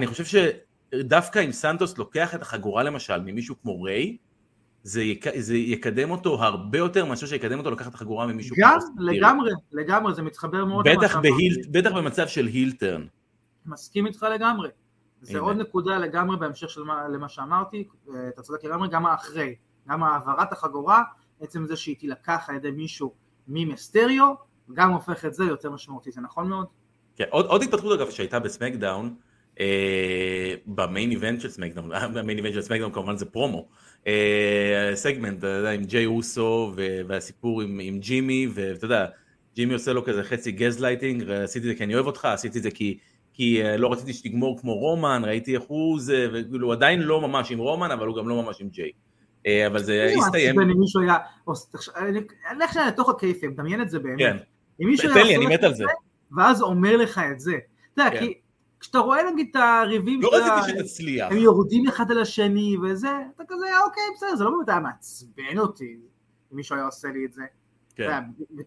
חושב 0.07 0.25
שדווקא 0.25 1.45
אם 1.45 1.53
סנטוס 1.53 1.99
לוקח 1.99 2.35
את 2.35 2.43
החגורה 2.43 2.83
למשל 2.83 3.21
ממישהו 3.21 3.55
כמו 3.63 3.83
ריי, 3.83 4.17
זה, 4.87 5.03
יק... 5.03 5.25
זה 5.39 5.57
יקדם 5.57 6.11
אותו 6.11 6.43
הרבה 6.43 6.79
יותר 6.79 7.05
מאשר 7.05 7.27
שיקדם 7.27 7.59
אותו 7.59 7.71
לקחת 7.71 7.89
את 7.91 7.95
החגורה 7.95 8.27
ממישהו 8.27 8.57
גם. 8.59 8.79
לגמרי, 8.99 9.51
לגמרי, 9.73 10.15
זה 10.15 10.23
מתחבר 10.23 10.65
מאוד 10.65 10.89
בטח. 10.89 11.17
ב 11.17 11.23
heel... 11.23 11.63
בטח 11.71 11.93
במצב 11.93 12.29
של 12.29 12.47
heel 12.47 12.74
turn. 12.74 13.07
מסכים 13.67 14.07
איתך 14.07 14.27
לגמרי. 14.35 14.69
זה 15.21 15.39
הנה. 15.39 15.47
עוד 15.47 15.57
נקודה 15.57 15.99
לגמרי 15.99 16.37
בהמשך 16.37 16.71
של 16.71 16.83
מה, 16.83 17.09
למה 17.09 17.29
שאמרתי, 17.29 17.89
אתה 18.29 18.43
צודק 18.43 18.65
לגמרי, 18.65 18.89
גם 18.89 19.07
האחרי, 19.07 19.55
גם 19.89 20.03
העברת 20.03 20.53
החגורה, 20.53 21.03
עצם 21.41 21.67
זה 21.67 21.77
שהיא 21.77 21.97
תילקח 21.97 22.45
על 22.49 22.57
ידי 22.57 22.71
מישהו 22.71 23.15
ממסטריו, 23.49 24.35
גם 24.75 24.93
הופך 24.93 25.25
את 25.25 25.35
זה 25.35 25.45
יותר 25.45 25.71
משמעותי, 25.71 26.11
זה 26.11 26.21
נכון 26.21 26.49
מאוד? 26.49 26.67
כן, 27.17 27.25
עוד, 27.31 27.47
עוד 27.47 27.63
התפתחות 27.63 28.01
אגב 28.01 28.11
שהייתה 28.11 28.39
ב 28.39 28.46
SmackDown, 28.46 29.15
אה, 29.61 30.55
ב 30.67 30.76
main 30.76 31.11
event 31.11 31.41
של 31.41 31.49
SmackDown, 31.49 31.91
ב 32.15 32.20
main 32.20 32.39
event 32.39 32.55
של 32.55 32.63
SmackDown 32.63 32.93
כמובן 32.93 33.17
זה 33.17 33.27
פרומו, 33.27 33.69
סגמנט, 34.95 35.39
אתה 35.39 35.47
יודע, 35.47 35.71
עם 35.71 35.85
ג'יי 35.85 36.07
אוסו 36.07 36.73
והסיפור 37.09 37.63
עם, 37.63 37.81
עם 37.83 37.99
ג'ימי, 37.99 38.49
ואתה 38.55 38.85
יודע, 38.85 39.07
ג'ימי 39.57 39.73
עושה 39.73 39.93
לו 39.93 40.05
כזה 40.05 40.23
חצי 40.23 40.53
גז 40.53 40.81
לייטינג, 40.81 41.31
עשיתי 41.31 41.67
את 41.67 41.73
זה 41.73 41.79
כי 41.79 41.85
אני 41.85 41.95
אוהב 41.95 42.07
אותך, 42.07 42.25
עשיתי 42.25 42.59
את 42.59 42.63
זה 42.63 42.71
כי, 42.71 42.99
כי 43.33 43.63
אה, 43.63 43.77
לא 43.77 43.93
רציתי 43.93 44.13
שתגמור 44.13 44.61
כמו 44.61 44.75
רומן, 44.75 45.23
ראיתי 45.25 45.55
איך 45.55 45.63
הוא 45.63 46.01
זה, 46.01 46.29
וכאילו 46.33 46.73
עדיין 46.73 47.03
לא 47.03 47.21
ממש 47.21 47.51
עם 47.51 47.59
רומן, 47.59 47.91
אבל 47.91 48.07
הוא 48.07 48.17
גם 48.17 48.29
לא 48.29 48.43
ממש 48.43 48.61
עם 48.61 48.69
ג'יי. 48.69 48.91
אה, 49.47 49.67
אבל 49.67 49.83
זה 49.83 50.15
הסתיים, 50.19 50.61
אם 50.61 50.81
מישהו 50.81 51.03
היה, 51.03 51.17
אלך 52.51 52.73
שנייה 52.73 52.89
לתוך 52.89 53.09
הקייפים, 53.09 53.55
דמיין 53.55 53.83
את 53.83 53.91
זה 53.91 53.99
באמת. 53.99 54.19
כן, 54.19 54.37
תן 54.79 55.27
לי, 55.27 55.37
אני 55.37 55.47
לך 55.47 55.53
מת 55.53 55.65
על 55.65 55.75
זה. 55.75 55.85
ואז 56.37 56.63
אומר 56.63 56.97
לך 56.97 57.21
את 57.33 57.41
זה. 57.41 57.53
אתה 57.95 58.03
יודע, 58.03 58.11
כן. 58.11 58.27
כי 58.27 58.35
כשאתה 58.87 58.99
רואה 58.99 59.31
נגיד 59.33 59.49
את 59.51 59.57
הריבים 59.57 60.23
לא 60.23 60.31
שלה, 60.31 60.61
רציתי 60.61 60.79
שתצליח. 60.79 61.33
הם 61.33 61.37
יורדים 61.37 61.89
אחד 61.89 62.11
על 62.11 62.19
השני 62.19 62.77
וזה, 62.83 63.09
אתה 63.35 63.45
כזה, 63.49 63.67
אוקיי, 63.85 64.03
בסדר, 64.15 64.37
זה 64.37 64.45
לא 64.45 64.51
באמת 64.51 64.69
היה 64.69 64.81
מעצבן 64.81 65.59
אותי, 65.59 65.97
אם 66.53 66.57
מישהו 66.57 66.77
היה 66.77 66.85
עושה 66.85 67.09
לי 67.09 67.25
את 67.25 67.33
זה. 67.33 67.43
כן. 67.97 68.23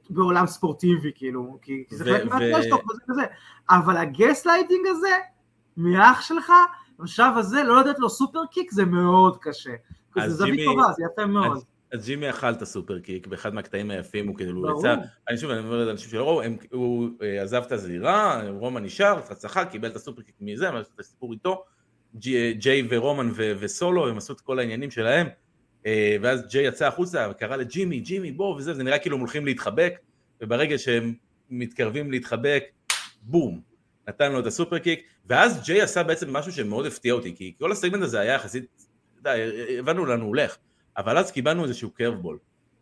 בעולם 0.10 0.48
ספורטיבי, 0.48 1.12
כאילו, 1.16 1.58
כי 1.62 1.84
זה 1.90 2.04
חלק 2.04 2.26
מה 2.26 2.38
trash 2.38 2.68
talk 2.68 2.92
וזה 2.92 3.02
כזה, 3.08 3.22
אבל 3.70 3.98
הגסט 3.98 4.46
לייטינג 4.46 4.88
הזה, 4.88 5.18
מאח 5.78 6.22
שלך, 6.22 6.52
בשלב 7.00 7.38
הזה, 7.38 7.64
לא 7.64 7.80
לתת 7.82 8.00
לו 8.00 8.10
superkick 8.10 8.72
זה 8.72 8.86
מאוד 8.86 9.38
קשה. 9.42 9.74
אז 10.16 10.32
זה 10.32 10.38
זווית 10.38 10.60
טובה, 10.66 10.92
זה 10.98 11.04
יפה 11.14 11.26
מאוד. 11.26 11.64
אז- 11.94 12.06
ג'ימי 12.06 12.30
אכל 12.30 12.52
את 12.52 12.62
ה 12.62 13.00
superkick 13.00 13.28
באחד 13.28 13.54
מהקטעים 13.54 13.92
היפים, 13.92 14.28
הוא 14.28 14.36
כאילו. 14.38 14.80
יצא, 14.80 14.96
אני 15.30 15.38
שוב, 15.38 15.52
אני 15.52 15.60
אומר 15.60 15.86
לאנשים 15.86 16.10
שלא 16.10 16.28
ראו, 16.28 16.42
הוא 16.72 17.10
אה, 17.22 17.42
עזב 17.42 17.64
את 17.68 17.72
הזירה, 17.72 18.50
רומן 18.50 18.84
נשאר, 18.84 19.22
צחק, 19.22 19.68
קיבל 19.72 19.88
את 19.90 19.96
ה 19.96 20.22
superkick 20.22 20.36
מזה, 20.42 20.70
את 20.70 21.00
הסיפור 21.00 21.34
איתו, 21.34 21.64
ג'י- 22.16 22.54
ג'יי 22.54 22.88
ורומן 22.90 23.32
וסולו, 23.38 24.08
הם 24.10 24.18
עשו 24.18 24.34
את 24.34 24.42
כל 24.42 24.60
העניינים 24.60 24.92
שלהם, 24.92 25.28
אה, 25.86 26.16
ואז 26.22 26.48
ג'יי 26.48 26.68
יצא 26.68 26.88
החוצה 26.88 27.28
וקרא 27.32 27.56
לג'ימי, 27.56 28.00
ג'ימי 28.00 28.32
בוא 28.32 28.56
וזה, 28.56 28.74
זה 28.74 28.84
נראה 28.84 29.00
כאילו 29.00 29.16
הם 29.16 29.20
הולכים 29.20 29.46
להתחבק, 29.46 29.94
וברגע 30.42 30.78
שהם 30.78 31.14
מתקרבים 31.50 32.12
להתחבק, 32.12 32.64
בום, 33.22 33.62
נתן 34.08 34.32
לו 34.32 34.40
את 34.40 34.46
הסופר 34.46 34.80
קיק, 34.80 35.00
ואז 35.26 35.64
ג'יי 35.66 35.82
עשה 35.82 36.04
בעצם 36.04 36.34
משהו 36.34 36.52
שמאוד 36.52 36.86
הפתיע 36.86 37.14
אותי, 37.14 37.36
כי 37.36 37.54
כל 37.60 37.72
הסגמנט 37.72 38.04
הזה 38.04 38.20
היה 38.20 38.34
יחסית, 38.34 38.66
יודע, 39.18 39.34
הבנו 39.80 40.06
לאן 40.06 40.20
הוא 40.20 40.28
הולך, 40.28 40.58
אבל 41.00 41.18
אז 41.18 41.32
קיבלנו 41.32 41.64
איזשהו 41.64 41.90
קרבבול, 41.90 42.38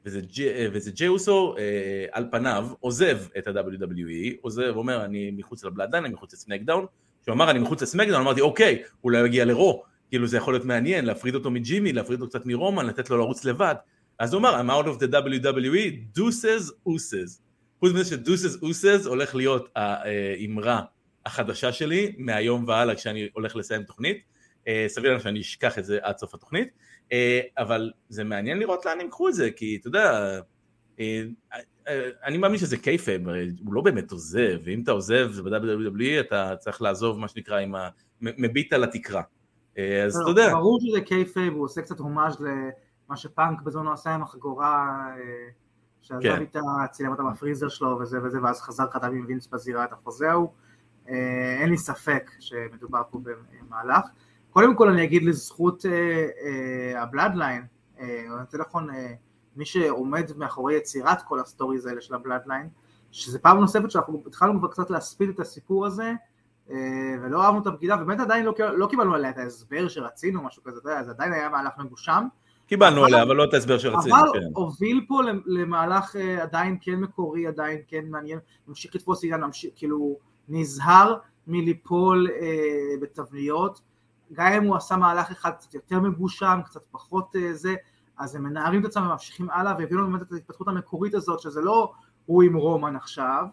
וזה, 0.06 0.22
ג'י- 0.22 0.50
וזה 0.74 0.92
ג'יי 0.92 1.08
אוסו 1.08 1.56
אה, 1.58 2.06
על 2.12 2.28
פניו 2.32 2.68
עוזב 2.80 3.20
את 3.38 3.48
ה-WWE, 3.48 4.36
עוזב, 4.42 4.74
אומר 4.76 5.06
אני 5.06 5.32
מחוץ 5.32 5.64
לבלאדן, 5.64 6.06
אני 6.06 6.14
מחוץ 6.14 6.34
לסמקדאון, 6.34 6.86
כשהוא 7.22 7.34
אמר 7.34 7.52
אני 7.52 7.60
מחוץ 7.60 7.82
לסמקדאון, 7.82 8.22
אמרתי 8.22 8.42
אוקיי, 8.42 8.84
אולי 9.04 9.20
הוא 9.20 9.28
יגיע 9.28 9.46
לרו, 9.46 9.84
כאילו 10.10 10.28
זה 10.28 10.38
יכול 10.38 10.54
להיות 10.54 10.66
מעניין, 10.66 11.06
להפריד 11.06 11.36
אותו 11.36 11.52
מג'ימי, 11.52 11.94
להפריד 11.94 12.22
אותו 12.22 12.30
קצת 12.30 12.46
מרומן, 12.46 12.86
לתת 12.86 13.10
לו 13.10 13.18
לרוץ 13.18 13.46
לבד, 13.46 13.76
אז 14.20 14.34
הוא 14.34 14.40
אמר 14.40 14.62
I'm 14.62 14.86
out 14.86 14.88
of 14.88 15.00
the 15.02 15.08
WWE, 15.12 16.18
deuces 16.20 16.72
ooses, 16.90 17.42
חוץ 17.80 17.94
מזה 17.94 18.06
שדוסס 18.06 18.64
אוסס 18.64 19.06
הולך 19.06 19.36
להיות 19.36 19.70
האמרה 19.76 20.82
החדשה 21.26 21.72
שלי 21.72 22.16
מהיום 22.18 22.68
והלאה 22.68 22.96
כשאני 22.96 23.28
הולך 23.34 23.56
לסיים 23.56 23.84
תוכנית, 23.84 24.22
אה, 24.68 24.86
סביר 24.88 25.12
לנו 25.12 25.20
שאני 25.20 25.42
אשכח 25.42 25.78
את 25.78 25.86
זה 25.86 26.00
עד 26.02 26.18
סוף 26.18 26.34
התוכנית, 26.34 26.68
אה, 26.68 26.72
אבל 27.58 27.92
זה 28.10 28.24
מעניין 28.24 28.60
לראות 28.60 28.86
לאן 28.86 29.00
הם 29.00 29.06
ייקחו 29.06 29.30
את 29.30 29.34
זה, 29.34 29.52
כי 29.52 29.78
אתה 29.80 29.88
יודע, 29.88 30.40
אה, 31.00 31.24
אה, 31.88 32.10
אני 32.24 32.38
מאמין 32.38 32.58
שזה 32.58 32.78
קייפב, 32.78 33.20
הוא 33.66 33.74
לא 33.74 33.82
באמת 33.82 34.12
עוזב, 34.12 34.60
ואם 34.64 34.82
אתה 34.84 34.92
עוזב 34.92 35.32
ב-WWE 35.44 36.20
אתה 36.20 36.56
צריך 36.60 36.82
לעזוב 36.82 37.20
מה 37.20 37.28
שנקרא 37.28 37.60
עם 37.60 37.76
ה... 37.76 37.90
מ- 38.22 38.44
מביט 38.44 38.74
על 38.74 38.84
התקרה. 38.84 39.22
אה, 39.78 40.04
אז 40.04 40.16
לא, 40.16 40.22
אתה 40.22 40.30
יודע, 40.30 40.54
ברור 40.54 40.80
שזה 40.82 41.02
kayfabe, 41.02 41.54
הוא 41.54 41.64
עושה 41.64 41.82
קצת 41.82 42.00
הומאז' 42.00 42.42
למה 42.42 43.18
שפאנק 43.18 43.62
בזמנו 43.62 43.94
עשה 43.94 44.10
עם 44.10 44.24
החגורה, 44.24 45.08
אה, 45.18 45.50
שעזב 46.02 46.24
כן. 46.24 46.42
איתה, 46.42 46.60
צילם 46.92 47.12
אותה 47.12 47.24
בפריזר 47.24 47.70
שלו 47.70 48.00
וזה 48.02 48.24
וזה, 48.24 48.42
ואז 48.44 48.62
חזר 48.62 48.90
חתם 48.90 49.08
עם 49.08 49.26
וינס 49.28 49.48
בזירה 49.48 49.84
את 49.84 49.94
החוזה 49.94 50.32
ההוא. 50.32 50.50
אה, 51.10 51.58
אין 51.62 51.70
לי 51.70 51.78
ספק 51.78 52.32
שמדובר 52.40 53.02
פה 53.12 53.20
במהלך. 53.24 54.06
קודם 54.58 54.76
כל 54.76 54.90
אני 54.90 55.04
אגיד 55.04 55.24
לזכות 55.24 55.86
ה 56.96 57.02
Bloodline, 57.02 57.66
יותר 58.40 58.58
נכון, 58.58 58.90
אה, 58.90 59.14
מי 59.56 59.66
שעומד 59.66 60.32
מאחורי 60.38 60.76
יצירת 60.76 61.22
כל 61.22 61.40
ה 61.40 61.45
stories 61.46 61.86
האלה 61.86 62.02
של 62.02 62.14
ה 62.14 62.19
Bloodline, 62.19 62.70
שזה 63.12 63.40
פעם 63.40 63.60
נוספת 63.60 63.92
שאנחנו 63.92 64.24
התחלנו 64.28 64.60
כבר 64.60 64.68
קצת 64.68 64.90
להספיד 64.90 65.30
את 65.30 65.40
הסיפור 65.40 65.86
הזה, 65.86 66.14
אה, 66.70 66.76
ולא 67.22 67.44
אהבנו 67.44 67.62
את 67.62 67.68
הבגידה, 67.68 67.98
באמת 67.98 68.20
עדיין 68.20 68.46
לא, 68.46 68.54
לא 68.76 68.88
קיבלנו 68.88 69.14
עליה 69.14 69.30
את 69.30 69.38
ההסבר 69.38 69.88
שרצינו, 69.88 70.44
משהו 70.44 70.64
כזה, 70.64 70.80
אתה 70.80 70.90
יודע, 70.90 71.04
זה 71.04 71.12
עדיין 71.12 71.34
היה 71.34 71.50
מהלך 71.50 71.74
מגושם, 71.78 72.28
קיבלנו 72.68 73.06
עליה, 73.06 73.24
אבל 73.24 73.36
לא 73.36 73.44
את 73.44 73.54
ההסבר 73.54 73.78
שרצינו, 73.78 74.16
אבל 74.16 74.30
כן. 74.34 74.48
הוביל 74.54 75.06
פה 75.08 75.22
למהלך 75.46 76.16
אה, 76.16 76.44
עדיין 76.44 76.78
כן 76.82 76.96
מקורי, 76.96 77.48
עדיין 77.48 77.82
כן 77.88 78.06
מעניין, 78.10 78.40
ממשיך 78.68 78.96
לתפוס 78.96 79.24
עניין, 79.24 79.42
ממשיך, 79.42 79.72
כאילו 79.76 80.18
נזהר 80.50 81.18
מליפול 81.48 82.28
אה, 82.42 82.98
בתבניות, 83.02 83.82
גם 84.34 84.54
אם 84.54 84.64
הוא 84.64 84.76
עשה 84.76 84.98
מהלך 84.98 85.32
אחד 85.32 85.52
קצת 85.52 85.74
יותר 85.74 86.00
מגושם, 86.00 86.60
קצת 86.66 86.86
פחות 86.92 87.36
אה, 87.36 87.54
זה, 87.54 87.76
אז 88.18 88.36
הם 88.36 88.44
מנערים 88.44 88.82
את 88.82 88.86
עצמם 88.86 89.04
וממשיכים 89.04 89.50
הלאה, 89.50 89.74
והביאו 89.80 90.00
לנו 90.00 90.12
באמת 90.12 90.22
את 90.22 90.32
ההתפתחות 90.32 90.68
המקורית 90.68 91.14
הזאת, 91.14 91.40
שזה 91.40 91.62
לא 91.62 91.92
הוא 92.26 92.44
עם 92.44 92.56
רומן 92.56 92.96
עכשיו, 92.96 93.46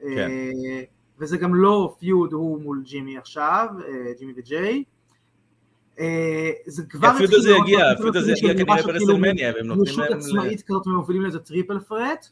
כן. 0.00 0.06
אה, 0.06 0.82
וזה 1.18 1.36
גם 1.36 1.54
לא 1.54 1.94
feud 1.98 2.32
הוא 2.32 2.62
מול 2.62 2.82
ג'ימי 2.84 3.18
עכשיו, 3.18 3.68
אה, 3.88 4.12
ג'ימי 4.18 4.32
וג'יי. 4.36 4.84
זה 6.66 6.82
כבר 6.88 7.08
ה 7.08 7.11
feud 7.11 7.22
התחיל 7.22 7.38
הזה 7.38 7.50
לראות 7.50 7.68
יגיע, 7.68 7.90
ה 7.90 7.95
feud 7.95 8.16
הזה 8.16 8.32
יגיע 8.32 8.54
כנראה 8.54 8.82
כאילו 8.82 8.92
ב 8.92 8.96
WrestleMania, 8.96 9.52
והם 9.54 9.66
נותנים 9.66 9.98
להם... 9.98 10.12
ל- 10.12 10.16
עצמאית 10.16 10.62
כזאת 10.62 10.86
ומובילים 10.86 11.22
לזה 11.22 11.38
triple 11.38 11.78
threat, 11.78 12.28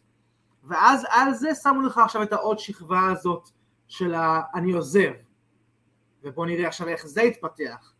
ואז 0.65 1.07
על 1.11 1.35
זה 1.35 1.51
שמו 1.63 1.83
לך 1.83 1.99
עכשיו 1.99 2.23
את 2.23 2.33
העוד 2.33 2.59
שכבה 2.59 3.11
הזאת 3.11 3.49
של 3.89 4.15
ה... 4.15 4.41
אני 4.55 4.73
עוזב, 4.73 5.11
ובוא 6.25 6.47
נראה 6.47 6.69
עכשיו 6.69 6.89
איך 6.89 7.07
זה 7.07 7.23
יתפתח, 7.23 7.93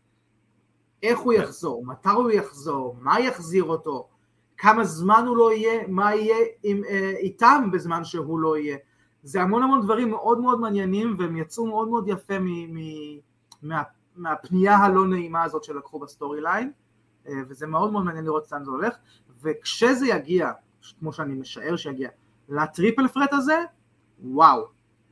איך 1.03 1.19
הוא 1.19 1.33
כן. 1.33 1.41
יחזור, 1.41 1.85
מתי 1.85 2.09
הוא 2.09 2.31
יחזור, 2.31 2.95
מה 2.99 3.19
יחזיר 3.19 3.63
אותו, 3.63 4.09
כמה 4.57 4.83
זמן 4.83 5.23
הוא 5.27 5.37
לא 5.37 5.53
יהיה, 5.53 5.87
מה 5.87 6.15
יהיה 6.15 6.37
עם, 6.63 6.83
אה, 6.89 7.13
איתם 7.17 7.69
בזמן 7.73 8.03
שהוא 8.03 8.39
לא 8.39 8.57
יהיה. 8.57 8.77
זה 9.23 9.41
המון 9.41 9.63
המון 9.63 9.81
דברים 9.81 10.09
מאוד 10.09 10.39
מאוד 10.39 10.59
מעניינים 10.59 11.15
והם 11.19 11.37
יצאו 11.37 11.67
מאוד 11.67 11.87
מאוד 11.87 12.07
יפה 12.07 12.39
מ, 12.39 12.45
מ, 12.45 12.79
מה, 13.61 13.83
מהפנייה 14.15 14.77
הלא 14.77 15.07
נעימה 15.07 15.43
הזאת 15.43 15.63
שלקחו 15.63 15.99
ב 15.99 16.41
storyline 16.41 16.71
אה, 17.27 17.33
וזה 17.49 17.67
מאוד 17.67 17.91
מאוד 17.91 18.03
מעניין 18.03 18.25
לראות 18.25 18.51
לאן 18.51 18.65
זה 18.65 18.71
הולך 18.71 18.95
וכשזה 19.41 20.07
יגיע, 20.07 20.51
כמו 20.99 21.13
שאני 21.13 21.33
משער 21.33 21.75
שיגיע, 21.75 22.09
ל 22.49 22.57
triple 22.57 23.07
threat 23.07 23.33
הזה, 23.33 23.63
וואו, 24.19 24.63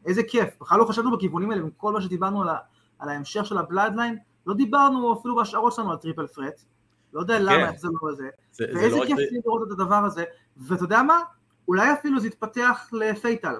איזה 0.05 0.23
כיף, 0.23 0.57
בכלל 0.61 0.79
לא 0.79 0.85
חשבנו 0.85 1.17
בכיוונים 1.17 1.51
האלה, 1.51 1.61
עם 1.61 1.69
כל 1.77 1.93
מה 1.93 2.01
שדיברנו 2.01 2.41
על, 2.41 2.49
ה, 2.49 2.57
על 2.99 3.09
ההמשך 3.09 3.45
של 3.45 3.57
ה 3.57 3.63
Bloodline, 3.63 4.17
לא 4.47 4.53
דיברנו 4.53 5.13
אפילו 5.19 5.35
בהשערות 5.35 5.73
שלנו 5.73 5.91
על 5.91 5.97
triple 5.97 6.27
threat, 6.27 6.61
לא 7.13 7.19
יודע 7.19 7.39
למה, 7.39 7.69
איך 7.71 7.79
זה 7.79 7.87
לא 8.01 8.11
זה, 8.15 8.29
זה- 8.51 8.65
זה 8.73 8.79
ואיזה 8.79 8.95
לא 8.97 9.05
כיף 9.05 9.17
לראות 9.45 9.67
את 9.67 9.71
הדבר 9.71 9.95
הזה, 10.05 10.23
ואתה 10.57 10.83
יודע 10.83 11.03
מה? 11.03 11.19
אולי 11.67 11.93
אפילו 11.93 12.19
זה 12.19 12.27
יתפתח 12.27 12.89
ל 12.91 13.00
fatal, 13.00 13.55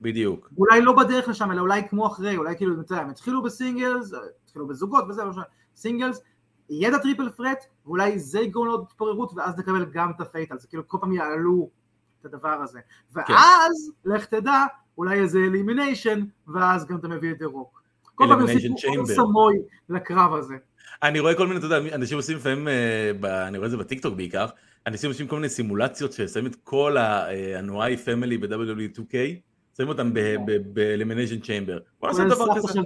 בדיוק. 0.00 0.48
אולי 0.58 0.80
לא 0.80 0.92
בדרך 0.96 1.28
לשם, 1.28 1.52
אלא 1.52 1.60
אולי 1.60 1.88
כמו 1.88 2.06
אחרי, 2.06 2.36
אולי 2.36 2.56
כאילו, 2.56 2.80
אתה 2.80 2.92
יודע, 2.92 3.02
הם 3.02 3.10
התחילו 3.10 3.42
ב 3.42 3.50
singles, 3.50 4.12
התחילו 4.44 4.66
בזוגות 4.66 5.04
וזה, 5.08 5.24
לא 5.24 5.30
משנה, 5.30 5.42
singles, 5.76 6.20
יהיה 6.70 6.88
את 6.88 6.94
ה 6.94 6.99
triple 6.99 7.30
threat, 7.30 7.58
ואולי 7.86 8.18
זה 8.18 8.40
יגרום 8.40 8.66
לעוד 8.66 8.84
התפוררות, 8.88 9.32
ואז 9.36 9.58
נקבל 9.58 9.84
גם 9.84 10.10
את 10.10 10.20
ה 10.20 10.25
fatal, 10.25 10.58
זה 10.58 10.68
כאילו 10.68 10.88
כל 10.88 10.98
פעם 11.00 11.12
יעלו 11.12 11.70
את 12.20 12.26
הדבר 12.26 12.48
הזה. 12.62 12.80
ואז, 13.12 13.90
לך 14.04 14.24
תדע, 14.24 14.64
אולי 14.98 15.20
איזה 15.20 15.38
elimination, 15.38 16.20
ואז 16.48 16.86
גם 16.86 16.96
אתה 16.96 17.08
מביא 17.08 17.32
את 17.32 17.38
דה 17.38 17.46
רוק. 17.46 17.79
כל 18.20 18.26
פעם 18.28 18.40
יוסיפו 18.40 18.74
עוד. 18.96 19.06
סמוי 19.06 19.56
לקרב 19.88 20.34
הזה. 20.34 20.54
אני 21.02 21.20
רואה 21.20 21.34
כל 21.34 21.46
מיני, 21.46 21.58
אתה 21.58 21.66
יודע, 21.66 21.94
אנשים 21.94 22.16
עושים 22.16 22.36
לפעמים, 22.36 22.68
אה, 22.68 23.48
אני 23.48 23.58
רואה 23.58 23.66
את 23.66 23.70
זה 23.70 23.76
בטיקטוק 23.76 24.14
בעיקר, 24.14 24.46
אנשים 24.86 25.10
עושים 25.10 25.26
כל 25.26 25.36
מיני 25.36 25.48
סימולציות 25.48 26.12
ששמים 26.12 26.46
את 26.46 26.56
כל 26.64 26.96
ה 26.98 27.14
אנואי 27.14 27.96
family 27.96 28.38
ב-WWE 28.38 28.86
2K, 28.86 29.14
שמים 29.76 29.88
אותם 29.88 30.14
ב-Elimination 30.14 31.44
Chamber. 31.44 31.80
בוא 32.00 32.08
נעשה 32.08 32.24
דבר 32.24 32.46
כזה. 32.56 32.80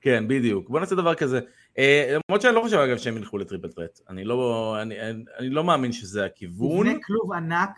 כן, 0.00 0.28
בדיוק. 0.28 0.68
בוא 0.68 0.80
נעשה 0.80 0.94
דבר 0.94 1.14
כזה. 1.14 1.40
אה, 1.78 2.16
למרות 2.28 2.42
שאני 2.42 2.54
לא 2.54 2.60
חושב 2.60 2.76
אגב 2.76 2.96
שהם 2.96 3.16
ילכו 3.16 3.38
ל 3.38 3.42
triple 3.42 3.68
threat. 3.68 4.00
אני 4.08 4.24
לא, 4.24 4.76
אני 5.38 5.50
לא 5.50 5.64
מאמין 5.64 5.92
שזה 5.92 6.24
הכיוון. 6.24 6.86
תבנה 6.86 6.98
כלוב 7.06 7.32
ענק, 7.32 7.70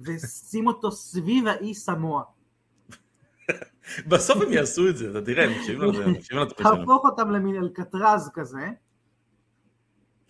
ושים 0.00 0.66
אותו 0.66 0.92
סביב 0.92 1.46
האי 1.46 1.74
סמואה. 1.74 2.22
בסוף 4.08 4.42
הם 4.42 4.52
יעשו 4.52 4.88
את 4.88 4.96
זה, 4.96 5.10
אתה 5.10 5.22
תראה, 5.22 5.44
הם 5.44 5.50
מקשיבים 5.50 5.90
לזה, 5.90 6.04
הם 6.04 6.12
מקשיבים 6.16 6.42
לתוכנית 6.42 6.68
שלנו. 6.68 6.76
תהפוך 6.76 7.04
אותם 7.04 7.30
למין 7.30 7.56
אלקטרז 7.56 8.30
כזה, 8.34 8.68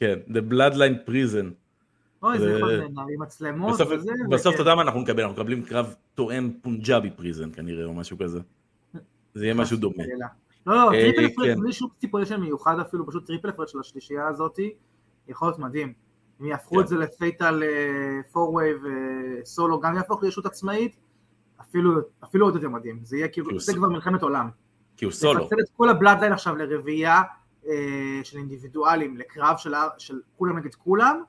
כן, 0.03 0.19
The 0.29 0.53
Bloodline 0.53 1.09
Prison. 1.09 1.47
אוי, 2.23 2.39
זה 2.39 2.51
יכול 2.51 2.69
להיות 2.69 2.91
עם 2.97 3.23
מצלמות 3.23 3.81
וזה, 3.81 4.13
בסוף 4.31 4.47
וכן. 4.47 4.55
אתה 4.55 4.63
יודע 4.63 4.75
מה 4.75 4.83
אנחנו 4.83 5.01
נקבל, 5.01 5.23
אנחנו 5.23 5.35
מקבלים 5.35 5.63
קרב 5.63 5.95
תואם 6.15 6.51
Punjabi 6.63 7.11
Prison 7.11 7.53
כנראה, 7.53 7.85
או 7.85 7.95
משהו 7.95 8.19
כזה. 8.19 8.41
זה 9.35 9.45
יהיה 9.45 9.55
משהו 9.55 9.77
דומה. 9.77 10.05
לא, 10.67 10.75
לא, 10.77 10.93
אה, 10.93 11.01
triple 11.01 11.25
threat 11.25 11.47
כן. 11.47 11.61
בלי 11.61 11.73
שום 11.73 11.89
stipulation 11.99 12.41
מיוחד 12.41 12.79
אפילו, 12.79 13.07
פשוט 13.07 13.27
triple 13.27 13.49
threat 13.49 13.69
של 13.69 13.81
השלישייה 13.81 14.29
הזאתי, 14.29 14.75
יכול 15.29 15.49
להיות 15.49 15.59
מדהים. 15.59 15.93
אם 16.41 16.47
יהפכו 16.47 16.75
כן. 16.75 16.81
את 16.81 16.89
זה 16.89 16.97
ל 16.97 17.08
fatal 17.08 17.63
four-way 18.33 18.71
וסולו 18.75 19.81
גם 19.81 19.97
יהפוך 19.97 20.23
לישות 20.23 20.47
עצמאית, 20.47 20.97
אפילו 21.73 22.01
אפילו 22.25 22.47
עוד 22.47 22.55
יותר 22.55 22.69
מדהים. 22.69 23.01
זה 23.03 23.17
יהיה 23.17 23.29
כאילו, 23.29 23.61
זה 23.61 23.75
כבר 23.75 23.89
מלחמת 23.89 24.23
עולם. 24.23 24.49
כי 24.97 25.05
הוא 25.05 25.13
סולו. 25.13 25.41
לפצל 25.41 25.57
את 25.61 25.71
כל 25.77 25.89
ה 25.89 25.93
Bloodline 25.93 26.33
עכשיו 26.33 26.57
לרביעייה 26.57 27.23
אה, 27.69 28.21
של 28.25 28.39
אינדיבידואלים, 28.39 29.17
לקרב 29.17 29.57
של, 29.99 30.21
כולם 30.37 30.59
נגד 30.59 30.75
כולם, 30.75 31.23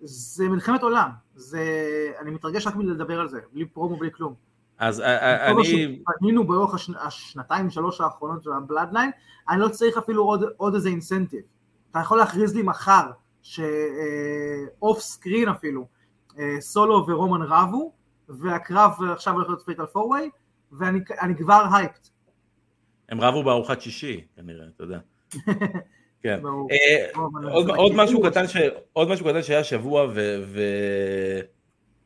זה 0.00 0.48
מלחמת 0.48 0.82
עולם. 0.82 1.10
זה, 1.34 1.62
אני 2.20 2.30
מתרגש 2.30 2.66
רק 2.66 2.76
מלדבר 2.76 3.20
על 3.20 3.28
זה, 3.28 3.40
בלי 3.52 3.64
פרומו, 3.64 3.96
בלי 3.96 4.12
כלום. 4.12 4.34
אז 4.78 5.00
אה, 5.00 5.18
אה, 5.18 5.50
אני, 5.50 5.64
שפנינו 5.64 6.46
באורך 6.46 6.74
השנ- 6.74 6.98
השנתיים 7.00 7.70
שלוש 7.70 8.00
האחרונות 8.00 8.42
של 8.42 8.52
ה 8.52 8.57
Bloodline, 8.57 9.10
אני 9.48 9.60
לא 9.60 9.68
צריך 9.68 9.98
אפילו 9.98 10.24
עוד, 10.24 10.44
עוד 10.56 10.74
איזה 10.74 10.88
incentive. 10.88 11.40
אתה 11.90 11.98
יכול 11.98 12.18
להכריז 12.18 12.54
לי 12.54 12.62
מחר 12.62 13.10
ש 13.42 14.05
off 14.05 15.00
screen 15.00 15.48
אפילו, 15.48 15.86
סולו 16.60 17.04
ורומן 17.08 17.42
רבו, 17.42 17.92
והקרב 18.28 18.92
עכשיו 19.12 19.34
הולך 19.34 19.48
להיות 19.48 19.62
fatal 19.62 19.86
four-way, 19.86 20.30
ואני 20.72 21.00
אני 21.20 21.36
כבר 21.36 21.66
hyped. 21.74 22.08
הם 23.08 23.20
רבו 23.20 23.42
בארוחת 23.42 23.80
שישי, 23.80 24.24
כנראה, 24.36 24.66
אתה 24.76 24.84
יודע. 24.84 24.98
כן. 26.24 26.40
עוד, 27.76 27.92
משהו. 27.94 28.22
קטן 28.22 28.48
ש... 28.48 28.56
עוד 28.92 29.08
משהו 29.08 29.26
קטן 29.26 29.42
שהיה 29.42 29.60
השבוע 29.60 30.06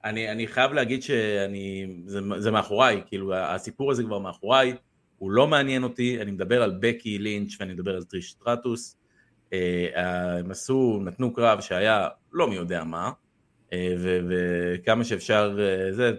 ואני 0.05 0.33
אני 0.33 0.47
חייב 0.47 0.73
להגיד 0.73 1.03
שאני 1.03 1.97
זה, 2.07 2.21
זה 2.39 2.51
מאחוריי 2.51 3.03
כאילו 3.07 3.35
הסיפור 3.35 3.91
הזה 3.91 4.03
כבר 4.03 4.19
מאחוריי 4.19 4.75
הוא 5.19 5.31
לא 5.31 5.47
מעניין 5.47 5.83
אותי 5.83 6.23
אני 6.23 6.31
מדבר 6.31 6.63
על 6.63 6.79
בקי 6.81 7.19
לינץ' 7.19 7.57
ואני 7.61 7.73
מדבר 7.73 7.97
על 7.97 8.03
טריש 8.03 8.31
סטרטוס 8.31 8.97
אה, 9.53 10.39
הם 10.39 10.51
עשו 10.51 11.01
נתנו 11.05 11.33
קרב 11.33 11.61
שהיה 11.61 12.09
לא 12.33 12.49
מי 12.49 12.55
יודע 12.55 12.85
מה 12.85 13.11
וכמה 14.29 15.05
שאפשר 15.05 15.59
אה, 15.61 15.93
זה 15.93 16.13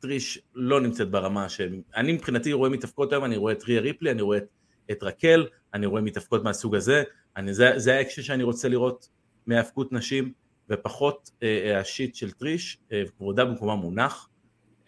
טריש 0.00 0.38
לא 0.54 0.80
נמצאת 0.80 1.10
ברמה 1.10 1.48
שאני 1.48 2.12
מבחינתי 2.12 2.52
רואה 2.52 2.70
מתאבקות 2.70 3.12
היום 3.12 3.24
אני 3.24 3.36
רואה 3.36 3.52
את 3.52 3.64
ריה 3.64 3.80
ריפלי 3.80 4.10
אני 4.10 4.22
רואה 4.22 4.38
את, 4.38 4.46
את 4.90 5.02
רקל 5.02 5.46
אני 5.74 5.86
רואה 5.86 6.02
מתאבקות 6.02 6.44
מהסוג 6.44 6.74
הזה 6.74 7.02
אני, 7.36 7.54
זה, 7.54 7.72
זה 7.76 7.94
האקשן 7.94 8.22
שאני 8.22 8.42
רוצה 8.42 8.68
לראות 8.68 9.08
מהאבקות 9.46 9.92
נשים, 9.92 10.32
ופחות 10.70 11.30
אה, 11.42 11.48
אה, 11.48 11.80
ה 11.80 11.87
shit 11.87 12.14
של 12.14 12.30
טריש, 12.30 12.78
אה, 12.92 13.02
וכבודה 13.08 13.44
במקומה 13.44 13.74
מונח. 13.74 14.28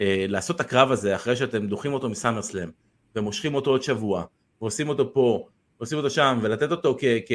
אה, 0.00 0.24
לעשות 0.28 0.56
את 0.56 0.60
הקרב 0.60 0.92
הזה 0.92 1.16
אחרי 1.16 1.36
שאתם 1.36 1.66
דוחים 1.66 1.92
אותו 1.92 2.08
מסאמר 2.08 2.42
סלאם, 2.42 2.70
ומושכים 3.16 3.54
אותו 3.54 3.70
עוד 3.70 3.82
שבוע, 3.82 4.24
ועושים 4.60 4.88
אותו 4.88 5.14
פה, 5.14 5.46
ועושים 5.78 5.98
אותו 5.98 6.10
שם, 6.10 6.38
ולתת 6.42 6.70
אותו 6.70 6.96
כ... 6.98 7.04
כ... 7.26 7.32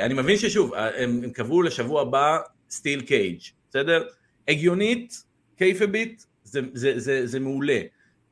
אני 0.00 0.14
מבין 0.14 0.36
ששוב, 0.36 0.74
אה, 0.74 1.02
הם, 1.02 1.20
הם 1.24 1.30
קבעו 1.30 1.62
לשבוע 1.62 2.02
הבא 2.02 2.38
steel 2.70 3.00
cage, 3.00 3.40
בסדר? 3.72 4.04
הגיונית, 4.48 5.24
קייפייב, 5.56 6.22
זה, 6.44 6.60
זה, 6.72 6.98
זה, 7.00 7.26
זה 7.26 7.40
מעולה. 7.40 7.80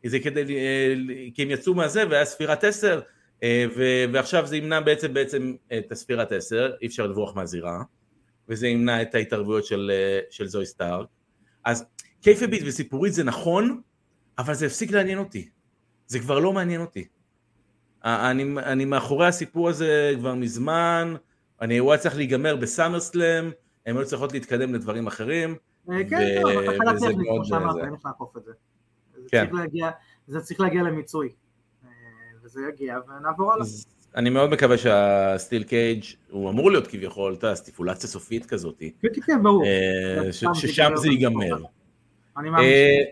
זה 0.06 0.18
כדי, 0.20 0.56
אה, 0.56 0.94
כי 1.35 1.42
הם 1.42 1.50
יצאו 1.50 1.75
מהזה 1.75 2.09
והיה 2.11 2.25
ספירת 2.25 2.64
עשר, 2.64 3.00
אה, 3.42 3.64
ו- 3.76 4.04
ועכשיו 4.12 4.47
זה 4.47 4.56
ימנע 4.56 4.80
בעצם 4.80 5.14
בעצם 5.14 5.54
את 5.78 5.92
הספירת 5.92 6.32
עשר, 6.32 6.73
אי 6.82 6.87
אפשר 6.87 7.06
לברוח 7.06 7.37
מהזירה, 7.37 7.82
וזה 8.49 8.68
ימנע 8.68 9.02
את 9.02 9.14
ההתערבויות 9.14 9.66
של, 9.66 9.90
אה, 9.94 10.20
של 10.30 10.47
זוי 10.47 10.66
סטארק. 10.66 11.06
אז 11.64 11.85
קייפביט 12.23 12.62
וסיפורית 12.66 13.12
זה 13.12 13.25
נכון, 13.25 13.80
אבל 14.38 14.54
זה 14.54 14.66
הפסיק 14.66 14.90
לעניין 14.90 15.18
אותי. 15.18 15.49
זה 16.06 16.18
כבר 16.18 16.38
לא 16.38 16.52
מעניין 16.52 16.80
אותי. 16.80 17.04
אני, 18.04 18.44
אני 18.59 18.85
מאחורי 18.85 19.26
הסיפור 19.26 19.68
הזה 19.68 20.12
כבר 20.18 20.35
מזמן, 20.35 21.14
אני, 21.61 21.78
הוא 21.78 21.92
היה 21.92 21.99
צריך 21.99 22.16
להיגמר 22.16 22.56
בסאמר 22.56 23.00
סלאם, 23.00 23.50
הם 23.87 23.96
היו 23.96 24.06
צריכות 24.06 24.32
להתקדם 24.32 24.75
לדברים 24.75 25.06
אחרים. 25.06 25.54
אה, 25.90 25.96
כן, 26.10 26.38
טוב, 26.42 26.50
וזה 26.50 27.06
טכנית, 27.08 27.26
כמו 27.28 27.44
שאמרת, 27.44 27.75
זה. 27.75 27.80
אין 27.84 27.92
איך 27.94 28.06
לעקוף 28.06 28.37
את 28.37 28.44
זה. 28.44 28.52
זה 29.16 29.28
כן. 29.30 29.44
צריך 29.50 29.60
להגיע- 29.60 29.90
זה 30.26 30.40
צריך 30.40 30.60
להגיע 30.60 30.82
למיצוי. 30.82 31.28
אה, 31.84 31.88
וזה 32.44 32.60
יגיע, 32.75 32.99
ונעבור 33.08 33.52
הלאה. 33.52 33.66
אני 34.16 34.30
מאוד 34.30 34.50
מקווה 34.50 34.78
שהסטיל 34.78 35.62
קייג' 35.62 36.04
הוא 36.30 36.50
אמור 36.50 36.70
להיות 36.70 36.87
כביכול, 36.87 37.34
אתה 37.34 37.46
יודע, 37.46 37.54
סטיפולציה 37.54 38.08
סופית 38.08 38.46
כזאת, 38.46 38.78
כן, 38.78 39.08
כן, 39.14 39.20
כן, 39.26 39.42
ברור. 39.42 39.64
אה, 39.64 40.22
זה 40.32 40.49
ששם 40.54 40.90
זה 40.96 41.08
ייגמר. 41.08 41.56
אני 42.38 42.50
מאמין. 42.50 42.64
אה, 42.66 43.02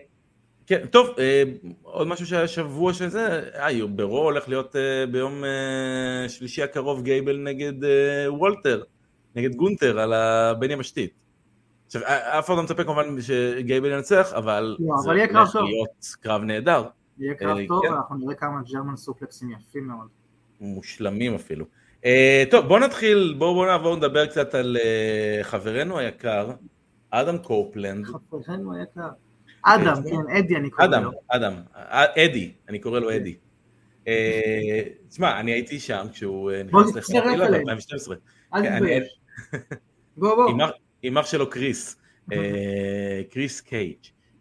כן, 0.67 0.85
טוב, 0.91 1.07
אה, 1.19 1.43
עוד 1.83 2.07
משהו 2.07 2.25
שהיה 2.25 2.47
שבוע 2.47 2.93
שזה, 2.93 3.49
אה, 3.55 3.85
ברו 3.87 4.17
הולך 4.23 4.49
להיות 4.49 4.75
אה, 4.75 5.05
ביום 5.11 5.43
אה, 5.43 6.29
שלישי 6.29 6.63
הקרוב 6.63 7.03
גייבל 7.03 7.37
נגד 7.37 7.83
אה, 7.83 7.89
וולטר, 8.33 8.83
נגד 9.35 9.55
גונטר 9.55 9.99
על 9.99 10.13
הבן 10.13 10.71
יבשתית. 10.71 11.13
עכשיו, 11.85 12.01
אף 12.05 12.45
אחד 12.45 12.55
לא 12.57 12.63
מצפה 12.63 12.83
כמובן 12.83 13.21
שגייבל 13.21 13.91
ינצח, 13.91 14.33
אבל 14.33 14.77
לא, 14.79 14.97
זה 14.97 15.09
הולך. 15.09 15.55
להיות 15.55 16.15
קרב 16.21 16.43
נהדר, 16.43 16.83
יהיה 17.19 17.33
קרב 17.33 17.57
אה, 17.57 17.67
טוב, 17.67 17.81
כן. 17.87 17.93
אנחנו 17.93 18.17
נראה 18.17 18.35
כמה 18.35 18.61
ג'רמן 18.73 18.95
סופלקסים 18.95 19.51
יפים 19.51 19.87
מאוד. 19.87 20.07
מושלמים 20.61 21.35
אפילו. 21.35 21.65
אה, 22.05 22.43
טוב, 22.51 22.67
בוא 22.67 22.79
נתחיל, 22.79 23.35
בואו 23.37 23.53
בוא 23.53 23.65
נעבור 23.65 23.95
לדבר 23.95 24.25
קצת 24.25 24.55
על 24.55 24.77
אה, 24.77 25.39
חברנו 25.43 25.99
היקר, 25.99 26.51
אדם 27.09 27.37
קופלנד. 27.37 28.05
חברנו 28.31 28.73
היקר. 28.73 29.09
אדם, 29.61 29.93
כן, 30.09 30.37
אדי 30.37 30.55
אני 30.55 30.69
קורא 30.69 30.85
אדם, 30.85 31.03
לו. 31.03 31.11
אדם, 31.27 31.53
אה, 31.75 32.25
אדי, 32.25 32.51
אני 32.69 32.79
קורא 32.79 32.99
לו 32.99 33.15
אדי. 33.15 33.35
תשמע, 35.09 35.39
אני 35.39 35.51
הייתי 35.51 35.79
שם 35.79 36.07
כשהוא 36.11 36.51
נכנס 36.65 36.95
לחברה 36.95 37.33
אליהם. 37.33 37.65
ב-2012. 37.65 38.11
אל 38.53 38.77
תתבייש. 38.77 39.18
בוא, 40.17 40.35
בוא. 40.35 40.49
עם 41.03 41.17
אח- 41.17 41.25
שלו 41.25 41.49
קריס, 41.49 41.97
אה, 42.33 43.21
קריס 43.29 43.61
קייג'. 43.61 43.97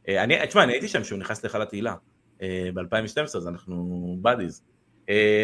אה, 0.08 0.24
אני, 0.24 0.34
תשמע, 0.48 0.64
אני 0.64 0.72
הייתי 0.72 0.88
שם 0.88 1.02
כשהוא 1.02 1.18
נכנס 1.18 1.42
להיכל 1.44 1.62
התהילה 1.62 1.94
ב-2012, 2.74 3.22
אז 3.36 3.48
אנחנו 3.48 4.16
בדיז. 4.22 4.62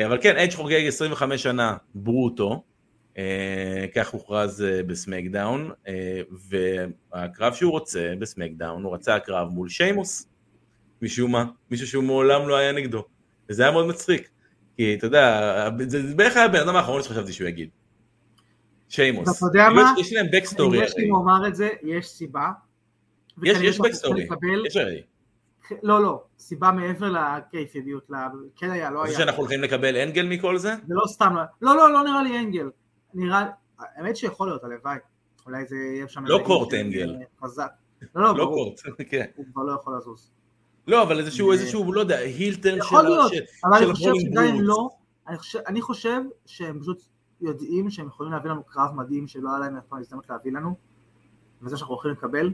אבל 0.06 0.18
כן, 0.20 0.36
אדג' 0.36 0.52
חוגג 0.54 0.84
25 0.86 1.42
שנה 1.42 1.76
ברוטו, 1.94 2.62
אה, 3.18 3.84
כך 3.94 4.10
הוכרז 4.10 4.62
אה, 4.62 4.82
בסמקדאון, 4.82 5.70
אה, 5.88 6.20
והקרב 7.12 7.54
שהוא 7.54 7.70
רוצה 7.72 8.12
בסמקדאון, 8.18 8.84
הוא 8.84 8.94
רצה 8.94 9.14
הקרב 9.14 9.48
מול 9.48 9.68
שיימוס, 9.68 10.28
משום 11.02 11.32
מה, 11.32 11.44
מישהו 11.70 11.86
שהוא 11.86 12.04
מעולם 12.04 12.48
לא 12.48 12.56
היה 12.56 12.72
נגדו, 12.72 13.04
וזה 13.50 13.62
היה 13.62 13.72
מאוד 13.72 13.86
מצחיק, 13.86 14.30
כי 14.76 14.94
אתה 14.94 15.06
יודע, 15.06 15.68
זה 15.86 16.14
בערך 16.16 16.36
היה 16.36 16.44
הבן 16.44 16.60
אדם 16.60 16.76
האחרון 16.76 17.02
שחשבתי 17.02 17.32
שהוא 17.32 17.48
יגיד. 17.48 17.68
שיימוס. 18.94 19.28
ואתה 19.28 19.46
יודע 19.46 19.66
כאילו, 19.68 19.82
מה? 19.82 19.94
יש 19.98 20.12
להם 20.12 20.26
backstory 20.32 20.84
יש 20.84 20.96
לי 20.96 21.08
לומר 21.08 21.48
את 21.48 21.54
זה, 21.54 21.68
יש 21.82 22.08
סיבה. 22.08 22.50
יש, 23.42 23.58
יש 23.62 23.78
backstory, 23.80 24.26
יש 24.66 24.76
הרי. 24.76 25.02
לא, 25.82 26.02
לא, 26.02 26.22
סיבה 26.38 26.72
מעבר 26.72 27.10
לקייפייב, 27.10 28.10
ל- 28.10 28.14
כן 28.56 28.70
היה, 28.70 28.90
לא 28.90 29.04
היה. 29.04 29.18
שאנחנו 29.18 29.42
הולכים 29.42 29.62
לקבל 29.62 29.96
אנגל 29.96 30.26
מכל 30.26 30.58
זה? 30.58 30.74
זה 30.86 30.94
לא 30.94 31.06
סתם, 31.06 31.34
לא, 31.62 31.76
לא, 31.76 31.92
לא 31.92 32.04
נראה 32.04 32.22
לי 32.22 32.38
אנגל. 32.38 32.70
נראה, 33.14 33.46
האמת 33.78 34.16
שיכול 34.16 34.48
להיות, 34.48 34.64
הלוואי. 34.64 34.98
אולי 35.46 35.64
זה 35.64 35.76
יהיה 35.76 36.08
שם... 36.08 36.24
לא 36.26 36.40
קורט 36.46 36.74
אנגל. 36.74 37.16
חזק. 37.42 37.70
לא, 38.14 38.22
לא, 38.22 38.36
לא. 38.38 38.44
קורט, 38.44 38.80
כן. 39.10 39.24
הוא 39.36 39.46
כבר 39.52 39.62
לא 39.62 39.72
יכול 39.72 39.96
לזוז. 39.96 40.30
לא, 40.86 41.02
אבל 41.02 41.18
איזשהו, 41.18 41.48
אה, 41.50 41.54
איזשהו, 41.54 41.92
לא 41.92 42.00
יודע, 42.00 42.18
הילטרן 42.18 42.72
של 42.72 42.78
יכול 42.78 43.02
להיות, 43.02 43.32
אבל 43.64 43.76
אני 43.76 43.92
חושב 43.94 44.12
שגם 44.20 44.44
אם. 44.44 44.60
לא, 44.60 44.88
אני 45.66 45.82
חושב 45.82 46.20
שהם 46.46 46.80
פשוט 46.80 47.02
יודעים 47.40 47.90
שהם 47.90 48.06
יכולים 48.06 48.32
להביא 48.32 48.50
לנו 48.50 48.64
קרב 48.64 48.90
מדהים 48.94 49.26
שלא 49.26 49.50
היה 49.50 49.58
להם 49.58 49.76
אף 49.76 49.84
פעם 49.88 49.98
הזדמנות 49.98 50.30
להביא 50.30 50.52
לנו, 50.52 50.74
וזה 51.62 51.76
שאנחנו 51.76 51.94
הולכים 51.94 52.10
לקבל. 52.10 52.52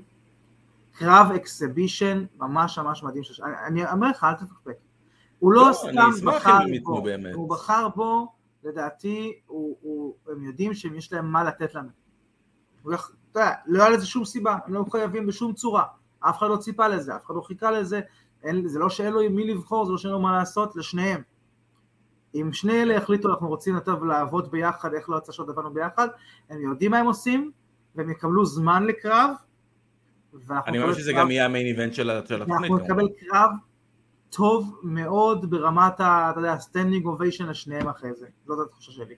קרב 0.93 1.31
אקסבישן 1.37 2.25
ממש 2.39 2.79
ממש 2.79 3.03
מדהים, 3.03 3.25
שש... 3.25 3.41
אני, 3.41 3.85
אני 3.85 3.93
אומר 3.93 4.11
לך, 4.11 4.25
אל 4.25 4.35
תפקפק. 4.35 4.77
הוא 5.39 5.53
לא, 5.53 5.69
לא, 5.69 5.73
סתם 5.73 6.27
בחר 6.27 6.59
בו, 6.83 7.03
באמת. 7.03 7.35
הוא 7.35 7.51
בחר 7.51 7.89
בו, 7.89 8.33
לדעתי, 8.65 9.41
הוא, 9.47 9.77
הוא, 9.81 10.15
הם 10.29 10.45
יודעים 10.45 10.75
שיש 10.75 11.13
להם 11.13 11.33
מה 11.33 11.45
לתת 11.45 11.75
לנו. 11.75 11.89
הוא. 12.83 12.95
אתה 13.33 13.41
יודע, 13.41 13.55
לא 13.67 13.83
היה 13.83 13.91
לזה 13.91 14.07
שום 14.07 14.25
סיבה, 14.25 14.57
הם 14.67 14.75
לא 14.75 14.85
חייבים 14.91 15.27
בשום 15.27 15.53
צורה, 15.53 15.85
אף 16.21 16.39
אחד 16.39 16.49
לא 16.49 16.57
ציפה 16.57 16.89
לזה, 16.89 17.17
אף 17.17 17.27
אחד 17.27 17.35
לא 17.35 17.41
חיכה 17.41 17.71
לזה, 17.71 18.01
אין, 18.43 18.69
זה 18.69 18.79
לא 18.79 18.91
שאין 18.91 19.13
לו 19.13 19.21
עם 19.21 19.35
מי 19.35 19.55
לבחור, 19.55 19.87
זה 19.87 19.93
לא 19.93 19.99
שאין 19.99 20.13
לו 20.13 20.21
מה 20.21 20.39
לעשות, 20.39 20.77
לשניהם. 20.77 21.23
אם 22.35 22.53
שני 22.53 22.83
אלה 22.83 22.95
יחליטו 22.95 23.29
אנחנו 23.31 23.49
רוצים 23.49 23.75
יותר 23.75 23.95
לעבוד 23.99 24.51
ביחד, 24.51 24.95
איך 24.95 25.09
לא 25.11 25.17
יצא 25.17 25.33
שעוד 25.33 25.51
עבדנו 25.51 25.71
ביחד, 25.75 26.09
הם 26.51 26.61
יודעים 26.63 26.91
מה 26.91 26.99
הם 26.99 27.07
עושים, 27.07 27.51
והם 27.95 28.11
יקבלו 28.11 28.45
זמן 28.47 28.87
לקרב, 28.87 29.31
אני 30.67 30.79
מאמין 30.79 30.95
שזה 30.95 31.13
קרב- 31.13 31.21
גם 31.21 31.31
יהיה 31.31 31.45
ה 31.45 31.49
main 31.49 31.67
event 31.67 31.95
של 31.95 32.11
התוכנית. 32.11 32.49
אנחנו 32.49 32.77
נקבל 32.77 33.09
קרב 33.21 33.51
טוב 34.31 34.79
מאוד 34.83 35.51
ברמת 35.51 36.01
ה... 36.01 36.31
אתה 36.31 36.41
יודע, 36.41 36.59
standing 36.59 37.07
ovation 37.07 37.47
לשניהם 37.47 37.89
אחרי 37.89 38.15
זה, 38.15 38.27
זאת 38.47 38.67
התחושה 38.67 38.93
שלי. 38.93 39.15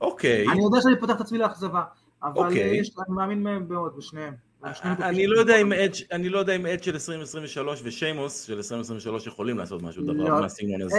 אוקיי. 0.00 0.48
אני 0.48 0.62
יודע 0.64 0.80
שאני 0.80 1.00
פותח 1.00 1.16
את 1.16 1.20
עצמי 1.20 1.38
לאכזבה, 1.38 1.82
אבל 2.22 2.32
אוקיי. 2.46 2.76
יש- 2.80 2.90
אני 3.06 3.16
מאמין 3.16 3.46
מאוד 3.68 3.96
בשניהם. 3.96 4.34
אני. 4.64 5.26
לא 5.26 5.40
יודע 5.40 5.60
אם 5.60 5.72
אדג' 5.72 5.94
אני 6.12 6.28
לא 6.28 6.38
יודע 6.38 6.56
אם 6.56 6.66
אדג' 6.66 6.82
של 6.82 6.92
2023 6.92 7.80
ושיימוס 7.84 8.42
של 8.42 8.56
2023 8.56 9.26
יכולים 9.26 9.58
לעשות 9.58 9.82
משהו 9.82 10.02
דבר 10.02 10.12
לא. 10.12 10.40
מהסגנון 10.40 10.82
הזה. 10.82 10.98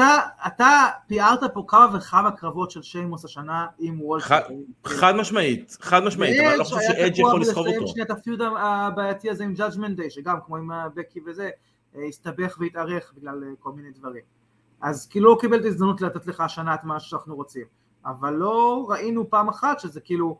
אה, 0.00 0.16
אתה, 0.46 0.88
תיארת 1.06 1.40
פה 1.54 1.64
כמה 1.68 1.96
וכמה 1.96 2.30
קרבות 2.30 2.70
של 2.70 2.82
שיימוס 2.82 3.24
השנה 3.24 3.66
עם 3.78 4.02
וולטר. 4.02 4.26
חד- 4.86 5.14
משמעית, 5.16 5.76
חד 5.80 6.04
משמעית, 6.04 6.40
אבל 6.40 6.48
אני 6.48 6.58
לא 6.58 6.64
חושב 6.64 6.76
שאדג' 6.88 7.18
יכול 7.18 7.40
לסחוב 7.40 7.66
אותו. 7.66 7.88
שנייה 7.88 8.04
את 8.06 8.10
הפיוד 8.10 8.40
הבעייתי 8.42 9.30
הזה 9.30 9.44
עם 9.44 9.54
Judgment 9.56 9.98
Day, 10.00 10.10
שגם 10.10 10.36
כמו 10.46 10.56
עם 10.56 10.72
אה, 10.72 10.88
בקי 10.94 11.20
וזה, 11.26 11.50
אה, 11.96 12.04
הסתבך 12.08 12.56
והתארך 12.60 13.12
בגלל 13.16 13.42
כל 13.60 13.72
מיני 13.72 13.90
דברים. 13.90 14.22
אז 14.80 15.06
כאילו 15.06 15.30
הוא 15.30 15.40
קיבל 15.40 15.60
את 15.60 15.64
ההזדמנות 15.64 16.00
לתת 16.00 16.26
לך 16.26 16.40
השנה 16.40 16.74
את 16.74 16.84
מה 16.84 17.00
שאנחנו 17.00 17.36
רוצים. 17.36 17.64
אבל 18.06 18.32
לא 18.34 18.86
ראינו 18.88 19.30
פעם 19.30 19.48
אחת 19.48 19.80
שזה 19.80 20.00
כאילו, 20.00 20.38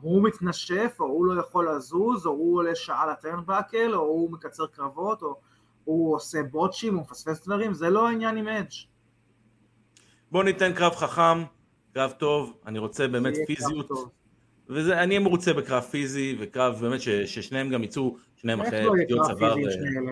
הוא 0.00 0.22
מתנשף, 0.22 0.96
או 1.00 1.04
הוא 1.04 1.26
לא 1.26 1.40
יכול 1.40 1.76
לזוז, 1.76 2.26
או 2.26 2.30
הוא 2.30 2.58
עולה 2.58 2.74
שעה 2.74 3.06
לטרנבקל, 3.06 3.94
או 3.94 4.00
הוא 4.00 4.32
מקצר 4.32 4.66
קרבות, 4.66 5.22
או, 5.22 5.40
הוא 5.84 6.16
עושה 6.16 6.42
בוטשים, 6.42 6.94
הוא 6.94 7.02
מפספס 7.02 7.44
דברים, 7.44 7.74
זה 7.74 7.90
לא 7.90 8.08
העניין 8.08 8.36
עם 8.36 8.48
אדג'. 8.48 8.70
בוא 10.30 10.44
ניתן 10.44 10.72
קרב 10.72 10.94
חכם, 10.94 11.44
קרב 11.94 12.10
טוב, 12.10 12.52
אני 12.66 12.78
רוצה 12.78 13.08
באמת 13.08 13.34
פיזיות. 13.46 13.90
ואני 14.68 15.08
אהיה 15.14 15.20
מרוצה 15.20 15.52
בקרב 15.52 15.82
פיזי, 15.82 16.36
וקרב 16.40 16.78
באמת 16.80 17.00
ש, 17.00 17.08
ששניהם 17.08 17.70
גם 17.70 17.84
יצאו, 17.84 18.16
שניהם 18.36 18.60
אחרי 18.60 18.84
לא 18.84 18.96
יהיה 18.96 19.04
פגיעות 19.06 19.26
צוואר. 19.26 19.54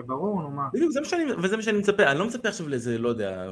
ברור, 0.05 0.41
נו 0.41 0.49
מה. 0.49 0.67
בדיוק, 0.73 0.91
זה 0.91 0.99
מה 1.01 1.05
שאני, 1.05 1.23
וזה 1.43 1.57
מה 1.57 1.63
שאני 1.63 1.77
מצפה, 1.77 2.03
אני 2.03 2.19
לא 2.19 2.25
מצפה 2.25 2.49
עכשיו 2.49 2.69
לאיזה, 2.69 2.97
לא 2.97 3.09
יודע, 3.09 3.51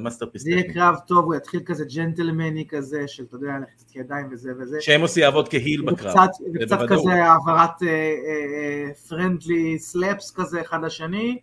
masterpiece. 0.00 0.44
זה 0.44 0.50
יהיה 0.50 0.72
קרב 0.72 0.94
טוב, 1.06 1.24
הוא 1.24 1.34
יתחיל 1.34 1.60
כזה 1.66 1.84
ג'נטלמני 1.94 2.66
כזה, 2.68 3.08
של, 3.08 3.24
אתה 3.24 3.36
יודע, 3.36 3.52
לחצת 3.62 3.96
ידיים 3.96 4.28
וזה 4.32 4.52
וזה. 4.60 4.76
שהם 4.80 5.00
עושים 5.00 5.22
יעבוד 5.22 5.48
כ 5.48 5.59
heel 5.59 5.82
בקרב. 5.82 6.14
וקצת. 6.54 6.78
כזה 6.88 7.24
העברת 7.24 7.82
friendly 9.08 9.78
slaps 9.78 10.30
כזה 10.36 10.60
אחד 10.60 10.84
לשני, 10.84 11.38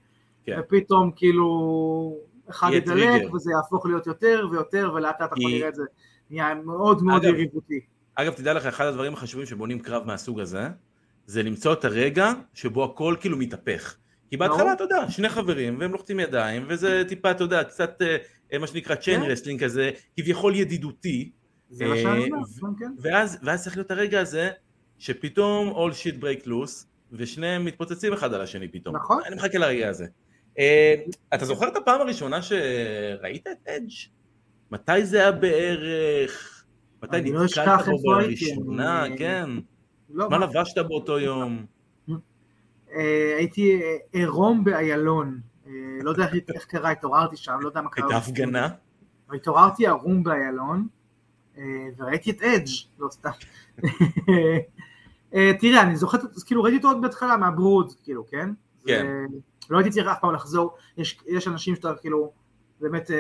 כן. 0.45 0.59
ופתאום 0.59 1.11
כאילו 1.15 2.17
אחד 2.49 2.69
ידלק. 2.73 3.33
וזה 3.33 3.51
יהפוך 3.51 3.85
להיות 3.85 4.07
יותר 4.07 4.47
ויותר, 4.51 4.91
ולאט 4.95 5.21
לאט 5.21 5.31
אנחנו 5.31 5.45
כי- 5.47 5.57
נראה 5.57 5.69
את 5.69 5.75
זה 5.75 5.83
נהיה 6.29 6.55
מאוד 6.65 7.03
מאוד 7.03 7.23
יריבותי. 7.23 7.79
אגב, 8.21 8.33
תדע 8.33 8.53
לך, 8.53 8.65
אחד 8.65 8.85
הדברים 8.85 9.13
החשובים 9.13 9.45
שבונים 9.45 9.79
קרב 9.79 10.07
מהסוג 10.07 10.39
הזה, 10.39 10.67
זה 11.25 11.43
למצוא 11.43 11.73
את 11.73 11.85
הרגע 11.85 12.31
שבו 12.53 12.83
הכל 12.83 13.15
כאילו 13.19 13.37
מתהפך. 13.37 13.95
כי 14.29 14.37
בהתחלה. 14.37 14.73
אתה 14.73 14.83
יודע, 14.83 15.09
שני 15.09 15.29
חברים, 15.29 15.79
והם 15.79 15.91
לוחצים 15.91 16.19
ידיים, 16.19 16.65
וזה 16.67 17.03
טיפה, 17.07 17.31
אתה 17.31 17.43
יודע, 17.43 17.63
קצת, 17.63 18.01
אה, 18.53 18.57
מה 18.57 18.67
שנקרא 18.67 18.95
chain 18.95 19.21
כן. 19.21 19.25
wrestling 19.31 19.63
כזה, 19.63 19.91
כביכול 20.17 20.55
ידידותי, 20.55 21.31
זה 21.69 21.85
מה 21.85 21.97
שאני 21.97 22.23
אומר, 22.23 22.37
אה, 22.37 22.69
כן, 22.79 22.85
כן. 22.85 22.91
ואז, 23.43 23.63
צריך 23.63 23.77
להיות 23.77 23.91
הרגע 23.91 24.21
הזה, 24.21 24.49
שפתאום 24.97 25.69
all 25.69 25.93
shit 25.93 26.23
break 26.23 26.45
loose, 26.47 26.85
ושניהם 27.11 27.65
מתפוצצים 27.65 28.13
אחד 28.13 28.33
על 28.33 28.41
השני 28.41 28.67
פתאום. 28.67 28.95
נכון. 28.95 29.21
אני 29.25 29.35
מחכה 29.35 29.57
לרגע 29.57 29.89
הזה. 29.89 30.05
אה, 30.59 30.95
אתה 31.33 31.45
זוכר 31.45 31.67
את 31.67 31.75
הפעם 31.75 32.01
הראשונה 32.01 32.41
שראית 32.41 33.47
את 33.47 33.67
אדג'? 33.67 33.91
מתי 34.71 35.05
זה 35.05 35.19
היה 35.19 35.31
בערך? 35.31 36.58
מתי 37.03 37.31
לא 37.31 37.43
נתקלת 37.43 37.85
בו 37.85 37.97
בראשונה? 38.03 39.03
כן. 39.17 39.49
לא, 40.09 40.29
מה 40.29 40.37
לבשת 40.37 40.77
באותו 40.77 41.19
יום? 41.19 41.65
אה, 42.93 43.35
הייתי 43.37 43.81
אה, 43.81 43.95
עירום 44.11 44.63
באיילון, 44.63 45.39
אה, 45.67 45.71
לא 46.01 46.09
יודע 46.09 46.27
איך- 46.55 46.65
קרה, 46.65 46.91
התעוררתי 46.91 47.37
שם, 47.37 47.57
לא 47.61 47.67
יודע 47.67 47.81
מה 47.81 47.89
קרה. 47.89 48.05
הייתה 48.05 48.17
הפגנה? 48.17 48.67
והתעוררתי 49.29 49.87
ערום 49.87 50.23
באיילון, 50.23 50.87
וראיתי 51.97 52.31
את 52.31 52.41
אדג', 52.41 52.67
לא 52.99 53.09
סתם. 53.11 53.29
אה, 55.33 55.51
תראה, 55.59 55.81
אני 55.81 55.95
זוכר, 55.95 56.17
כאילו 56.45 56.63
ראיתי 56.63 56.77
אותו 56.77 56.87
עוד 56.87 57.01
בהתחלה 57.01 57.37
מהברוד, 57.37 57.93
כאילו, 58.03 58.27
כן? 58.27 58.49
כן. 58.85 59.05
לא 59.69 59.77
הייתי 59.77 59.89
צריך 59.91 60.07
אף 60.07 60.17
פעם 60.21 60.33
לחזור, 60.33 60.75
יש, 60.97 61.19
יש 61.27 61.47
אנשים 61.47 61.75
שאתה 61.75 61.93
כאילו, 62.01 62.31
באמת, 62.81 63.11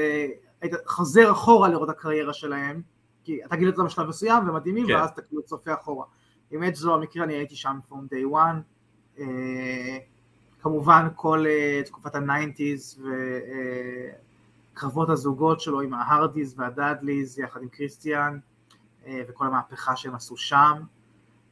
היית 0.61 0.73
חוזר 0.85 1.31
אחורה 1.31 1.69
לראות 1.69 1.89
הקריירה 1.89 2.33
שלהם, 2.33 2.81
כי 3.29 3.45
אתה 3.45 3.55
גילית 3.55 3.77
אותם 3.77 3.85
בשלב 3.85 4.07
מסוים 4.07 4.49
ומדהימים, 4.49 4.87
כן. 4.87 4.95
ואז 4.95 5.09
אתה 5.09 5.21
כאילו 5.21 5.41
צופה 5.41 5.73
אחורה. 5.73 6.05
עם 6.51 6.63
אדג' 6.63 6.75
זו 6.75 6.95
המקרה, 6.95 7.23
אני 7.23 7.33
הייתי 7.33 7.55
שם 7.55 7.79
day 7.91 8.33
one. 8.33 8.57
אה, 9.19 9.97
כמובן 10.61 11.07
כל 11.15 11.45
אה, 11.47 11.81
תקופת 11.85 12.15
ה 12.15 12.25
nineties 12.25 13.03
וקרבות 14.73 15.09
הזוגות 15.09 15.61
שלו 15.61 15.81
עם 15.81 15.93
ההרדיז 15.93 16.55
והדאדליז 16.57 17.39
יחד 17.39 17.61
עם 17.61 17.67
קריסטיאן 17.67 18.39
אה, 19.05 19.21
וכל 19.29 19.45
המהפכה 19.45 19.95
שהם 19.95 20.15
עשו 20.15 20.37
שם 20.37 20.81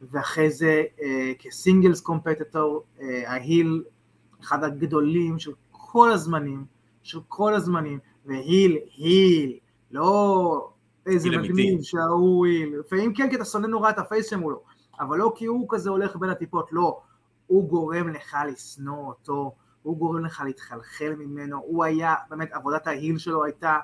ואחרי 0.01 0.51
זה 0.51 0.83
אה, 1.01 1.31
כסינגלס 1.39 2.01
קומפטטור 2.01 2.83
ההיל 3.25 3.83
אחד 4.41 4.63
הגדולים 4.63 5.39
של 5.39 5.51
כל 5.71 6.11
הזמנים 6.11 6.65
של 7.03 7.19
כל 7.27 7.53
הזמנים 7.53 7.99
והיל 8.25 8.77
היל 8.97 9.57
לא 9.91 10.69
איזה. 11.07 11.29
מגניב 11.29 11.81
שההוא 11.81 12.45
היל 12.45 12.79
לפעמים 12.79 13.13
כן 13.13 13.29
כי 13.29 13.35
אתה 13.35 13.45
שונא 13.45 13.67
נורא 13.67 13.89
את 13.89 13.99
הפייס 13.99 14.29
שמולו 14.29 14.63
אבל 14.99 15.17
לא 15.17 15.33
כי 15.35 15.45
הוא 15.45 15.65
כזה 15.69 15.89
הולך 15.89 16.15
בין 16.15 16.29
הטיפות 16.29 16.69
לא. 16.71 17.01
הוא 17.47 17.69
גורם 17.69 18.09
לך 18.09 18.37
לשנוא 18.47 19.07
אותו, 19.07 19.55
הוא 19.83 19.97
גורם 19.97 20.25
לך 20.25 20.41
להתחלחל 20.45 21.13
ממנו, 21.17 21.57
הוא 21.57 21.83
היה, 21.83 22.15
באמת 22.29 22.53
עבודת 22.53 22.87
ההיל 22.87 23.17
שלו 23.17 23.43
הייתה 23.43 23.77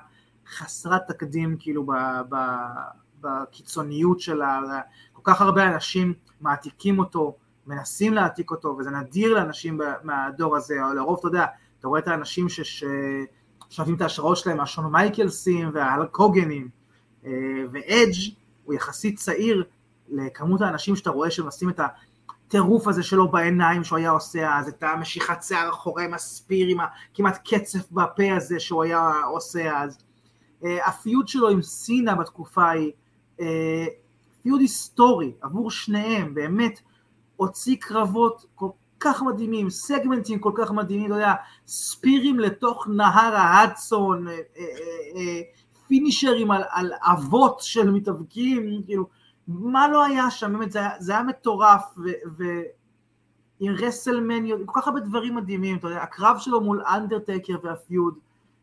חסרת 0.46 1.02
תקדים 1.08 1.56
כאילו 1.58 1.86
ב, 1.86 1.92
ב, 2.28 2.36
בקיצוניות 3.20 4.20
שלה, 4.20 4.60
כל 5.12 5.20
כך 5.24 5.40
הרבה 5.40 5.74
אנשים 5.74 6.14
מעתיקים 6.40 6.98
אותו, 6.98 7.36
מנסים 7.66 8.14
להעתיק 8.14 8.50
אותו, 8.50 8.76
וזה 8.78 8.90
נדיר 8.90 9.34
לאנשים 9.34 9.80
מהדור 10.02 10.56
הזה, 10.56 10.74
לרוב 10.96 11.18
אתה 11.18 11.28
יודע, 11.28 11.46
אתה 11.78 11.88
רואה 11.88 12.00
את 12.00 12.08
האנשים 12.08 12.46
ששואבים 12.48 13.94
את 13.96 14.00
ההשראות 14.00 14.36
שלהם 14.36 14.56
מהשון 14.56 14.92
מייקלסים 14.92 15.70
והקוגנים, 15.74 16.62
אה, 16.62 16.83
ואדג' 17.70 18.32
הוא 18.64 18.74
יחסית 18.74 19.18
צעיר 19.18 19.64
לכמות 20.08 20.60
האנשים 20.60 20.96
שאתה 20.96 21.10
רואה 21.10 21.30
שמנסים 21.30 21.70
את 21.70 21.80
הטירוף 22.46 22.88
הזה 22.88 23.02
שלו 23.02 23.28
בעיניים 23.28 23.84
שהוא 23.84 23.98
היה 23.98 24.10
עושה 24.10 24.58
אז, 24.58 24.68
את 24.68 24.82
המשיכת 24.82 25.42
שיער 25.42 25.70
אחורי 25.70 26.04
עם 26.04 26.14
הספיר, 26.14 26.66
עם 26.68 26.78
הכמעט 26.80 27.48
קצף 27.48 27.90
בפה 27.92 28.36
הזה 28.36 28.60
שהוא 28.60 28.82
היה 28.82 29.10
עושה 29.32 29.82
אז. 29.82 29.98
אה, 30.64 30.86
הפיוד 30.86 31.28
שלו 31.28 31.48
עם 31.48 31.62
סינה 31.62 32.14
בתקופה 32.14 32.62
ההיא, 32.62 32.92
אה, 33.40 33.86
פיוד 34.42 34.60
היסטורי 34.60 35.32
עבור 35.42 35.70
שניהם, 35.70 36.34
באמת 36.34 36.80
הוציא 37.36 37.76
קרבות 37.80 38.46
כל 38.54 38.68
כך 39.00 39.22
מדהימים, 39.22 39.70
סגמנטים 39.70 40.38
כל 40.38 40.52
כך 40.54 40.70
מדהימים, 40.70 41.06
אתה 41.06 41.14
יודע, 41.14 41.34
ספירים 41.66 42.40
לתוך 42.40 42.88
נהר 42.88 43.34
ההדסון, 43.34 44.28
אה, 44.28 44.32
אה, 44.32 44.38
אה, 44.58 45.20
אה, 45.20 45.40
פינישרים 45.86 46.50
על, 46.50 46.62
על 46.70 46.92
אבות 47.00 47.60
של 47.60 47.90
מתאבקים, 47.90 48.82
כאילו, 48.84 49.06
מה 49.48 49.88
לא 49.88 50.04
היה 50.04 50.30
שם, 50.30 50.52
באמת, 50.52 50.72
זה 50.72 50.78
היה, 50.78 50.90
זה 50.98 51.12
היה 51.12 51.22
מטורף, 51.22 51.82
ו, 51.98 52.08
ו, 52.38 52.44
עם 53.60 53.72
רסלמניות, 53.72 54.60
כל 54.66 54.80
כך 54.80 54.88
הרבה 54.88 55.00
דברים 55.00 55.34
מדהימים, 55.34 55.76
אתה 55.76 55.88
יודע, 55.88 56.02
הקרב 56.02 56.38
שלו 56.38 56.60
מול 56.60 56.82
אנדרטקר 56.86 57.54
והפיוד, 57.62 58.14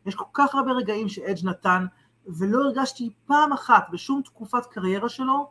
יש 0.06 0.14
כל 0.14 0.24
כך 0.32 0.54
הרבה 0.54 0.72
רגעים 0.72 1.08
שאדג' 1.08 1.44
נתן, 1.44 1.86
ולא 2.26 2.58
הרגשתי 2.58 3.10
פעם 3.26 3.52
אחת 3.52 3.86
בשום 3.92 4.22
תקופת 4.22 4.66
קריירה 4.66 5.08
שלו, 5.08 5.50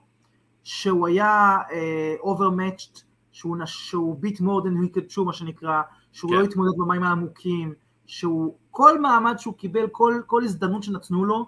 שהוא 0.64 1.08
היה 1.08 1.58
overmatched, 2.20 2.98
uh, 2.98 3.02
שהוא, 3.32 3.58
שהוא 3.66 4.16
bit 4.20 4.40
more 4.40 4.64
than 4.64 4.86
he 4.86 4.98
could 4.98 5.24
מה 5.26 5.34
שנקרא, 5.34 5.82
שהוא 6.12 6.32
כן. 6.32 6.38
לא 6.38 6.44
התמודד 6.44 6.72
במים 6.78 7.04
העמוקים, 7.04 7.74
שהוא, 8.06 8.56
כל 8.72 9.00
מעמד 9.00 9.40
שהוא 9.40 9.54
קיבל, 9.54 9.88
כל, 9.88 10.22
כל 10.26 10.44
הזדמנות 10.44 10.84
שנתנו 10.84 11.26
לו, 11.26 11.46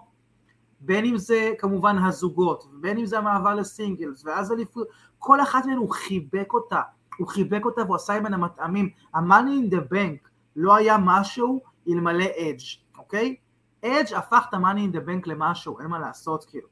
בין 0.84 1.04
אם 1.04 1.16
זה 1.16 1.52
כמובן 1.58 1.98
הזוגות, 1.98 2.66
בין 2.80 2.98
אם 2.98 3.06
זה 3.06 3.18
המעבר 3.18 3.54
ל 3.54 3.62
singles, 3.62 4.24
ואז 4.24 4.52
אליפות, 4.52 4.88
כל 5.18 5.40
אחת 5.40 5.66
מהן 5.66 5.76
הוא 5.76 5.90
חיבק 5.90 6.52
אותה, 6.52 6.80
הוא 7.18 7.28
חיבק 7.28 7.64
אותה 7.64 7.82
והוא 7.82 7.96
עשה 7.96 8.20
ממנה 8.20 8.36
מטעמים. 8.36 8.90
ה-money 9.14 9.68
in 9.68 9.74
the 9.74 9.92
bank 9.92 10.28
לא 10.56 10.76
היה 10.76 10.96
משהו 11.00 11.60
אלמלא 11.88 12.24
אדג', 12.24 12.98
אוקיי? 12.98 13.36
אדג' 13.84 14.14
הפך 14.14 14.46
את 14.48 14.54
ה-money 14.54 14.92
in 14.92 14.96
the 14.96 15.08
bank 15.08 15.22
למשהו, 15.26 15.80
אין 15.80 15.86
מה 15.86 15.98
לעשות 15.98 16.44
כאילו. 16.44 16.68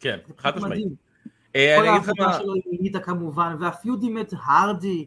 כן, 0.00 0.18
חד 0.38 0.56
משמעית. 0.56 0.86
אה, 1.56 1.76
כל 1.78 1.88
העבודה 1.88 2.38
שלו 2.38 2.54
ניטה 2.80 3.00
כמובן, 3.00 3.56
והפיוד 3.58 4.00
עם 4.02 4.18
את 4.18 4.34
הרדי, 4.46 5.06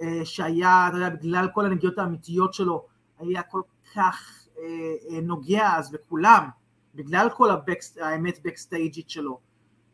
אה, 0.00 0.20
שהיה, 0.24 0.88
אתה 0.88 0.96
יודע, 0.96 1.08
בגלל 1.08 1.48
כל 1.54 1.66
הנגיעות 1.66 1.98
האמיתיות 1.98 2.54
שלו, 2.54 2.86
היה 3.18 3.42
כל 3.42 3.62
כך 3.94 4.46
אה, 4.58 5.20
נוגע 5.22 5.76
אז 5.76 5.90
בכולם, 5.90 6.48
בגלל 6.98 7.28
כל 7.36 7.50
הבקס, 7.50 7.98
האמת 8.00 8.38
בקסטייג'ית 8.44 9.10
שלו. 9.10 9.40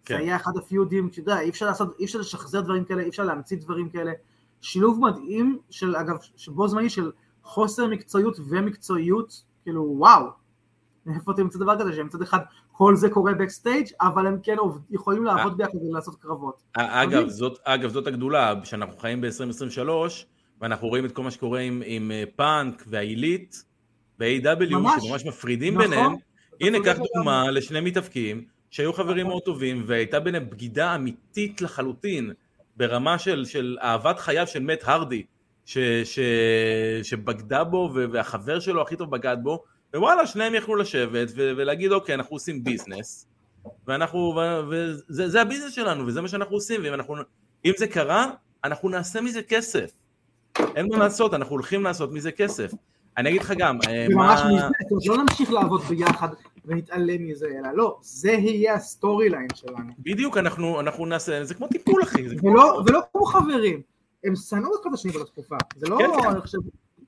כן. 0.04 0.16
זה 0.16 0.20
היה 0.20 0.36
אחד 0.36 0.56
הפיודים, 0.56 1.08
אתה 1.08 1.20
יודע, 1.20 1.40
אי 1.40 1.50
אפשר 1.50 1.66
לעשות, 1.66 1.96
אי 1.98 2.04
אפשר 2.04 2.18
לשחזר 2.18 2.60
דברים 2.60 2.84
כאלה, 2.84 3.02
אי 3.02 3.08
אפשר 3.08 3.24
להמציא 3.24 3.56
דברים 3.56 3.88
כאלה. 3.88 4.12
שילוב 4.60 5.00
מדהים 5.00 5.58
של, 5.70 5.96
אגב, 5.96 6.16
שבו 6.36 6.68
זמני 6.68 6.90
של 6.90 7.12
חוסר 7.42 7.86
מקצועיות 7.86 8.36
ומקצועיות, 8.48 9.42
כאילו 9.62 9.94
וואו. 9.98 10.26
איפה 11.14 11.32
אתם 11.32 11.42
מוצאים 11.42 11.62
דבר 11.62 11.78
כזה, 11.78 11.92
שמצד 11.92 12.22
אחד 12.22 12.38
כל 12.72 12.96
זה 12.96 13.10
קורה 13.10 13.34
בקסטייג', 13.34 13.86
אבל 14.00 14.26
הם 14.26 14.38
כן 14.42 14.58
עובד, 14.58 14.80
יכולים 14.90 15.24
לעבוד 15.24 15.56
ביחד 15.56 15.74
ולעשות 15.90 16.14
קרבות. 16.20 16.62
אה, 16.78 17.02
אגב. 17.02 17.28
זאת, 17.28 17.58
אגב, 17.64 17.90
זאת 17.90 18.06
הגדולה, 18.06 18.54
שאנחנו 18.64 18.96
חיים 18.96 19.20
ב-2023, 19.20 19.88
ואנחנו 20.60 20.88
רואים 20.88 21.04
את 21.04 21.12
כל 21.12 21.22
מה 21.22 21.30
שקורה 21.30 21.60
עם, 21.60 21.82
עם 21.86 22.10
אה, 22.10 22.24
פאנק 22.36 22.84
והעילית, 22.86 23.64
ב-AW, 24.18 24.70
ממש. 24.70 25.04
שממש 25.04 25.26
מפרידים 25.26 25.74
נכון. 25.74 25.90
ביניהם. 25.90 26.14
הנה, 26.60 26.78
קח. 26.84 26.96
דוגמה 27.14 27.50
לשני 27.50 27.80
מתאבקים, 27.80 28.44
שהיו 28.70 28.92
חברים 28.92 29.20
נכון. 29.20 29.28
מאוד 29.30 29.42
טובים, 29.42 29.82
והייתה 29.86 30.20
ביניהם 30.20 30.50
בגידה 30.50 30.94
אמיתית 30.94 31.60
לחלוטין, 31.60 32.32
ברמה 32.76 33.18
של, 33.18 33.44
של 33.44 33.78
אהבת 33.82 34.18
חייו 34.18 34.46
של 34.46 34.60
מת 34.60 34.82
הרדי, 34.84 35.22
ש, 35.66 35.78
ש, 36.04 36.18
שבגדה 37.02 37.64
בו, 37.64 37.90
והחבר 38.12 38.60
שלו 38.60 38.82
הכי 38.82 38.96
טוב 38.96 39.10
בגד 39.10 39.36
בו, 39.42 39.64
ווואלה, 39.94 40.26
שניהם 40.26 40.54
יכלו 40.54 40.76
לשבת 40.76 41.28
ו- 41.36 41.52
ולהגיד, 41.56 41.92
אוקיי, 41.92 42.14
אנחנו 42.14 42.36
עושים 42.36 42.64
ביזנס, 42.64 43.26
ואנחנו, 43.86 44.40
וזה 44.70 45.28
זה 45.28 45.42
הביזנס 45.42 45.72
שלנו, 45.72 46.06
וזה 46.06 46.20
מה 46.20 46.28
שאנחנו 46.28 46.56
עושים, 46.56 46.80
ואם 46.84 46.94
אנחנו, 46.94 47.16
אם 47.64 47.72
זה 47.76 47.86
קרה, 47.86 48.30
אנחנו 48.64 48.88
נעשה 48.88 49.20
מזה 49.20 49.42
כסף. 49.42 49.90
אין 50.76 50.88
מה 50.88 50.98
לעשות, 50.98 51.34
אנחנו 51.34 51.52
הולכים 51.52 51.82
לעשות 51.82 52.12
מזה 52.12 52.32
כסף. 52.32 52.70
אני 53.18 53.28
אגיד 53.28 53.40
לך 53.40 53.52
גם, 53.58 53.78
אה, 53.88 54.06
זה 54.08 54.14
ממש 54.14 54.40
מה... 54.40 54.46
מזה, 54.54 54.66
זאת 54.82 54.90
אומרת, 54.90 55.06
לא 55.18 55.22
נמשיך 55.24 55.50
לעבוד 55.52 55.80
ביחד 55.80 56.28
ונתעלם 56.64 57.26
מזה, 57.26 57.46
אלא 57.58 57.68
לא, 57.74 57.98
זה 58.02 58.32
יהיה 58.32 58.74
ה 58.74 59.28
storyline 59.28 59.48
שלנו. 59.54 59.92
בדיוק, 59.98 60.36
אנחנו 60.36 60.80
אנחנו 60.80 61.06
נעשה, 61.06 61.44
זה 61.44 61.54
כמו 61.54 61.68
טיפול, 61.68 62.02
אחי. 62.02 62.28
זה 62.28 62.36
כמו- 62.36 62.50
ולא, 62.50 62.82
ולא 62.86 63.00
כמו 63.12 63.24
חברים, 63.24 63.82
הם 64.24 64.36
שנאו 64.36 64.70
אחד 64.80 64.88
את 64.88 64.94
השני 64.94 65.12
באותה 65.12 65.30
תקופה, 65.30 65.56
זה 65.76 65.86
לא, 65.88 65.98
כן, 65.98 66.22
כן. 66.22 66.30
אני 66.30 66.40
חושב, 66.40 66.58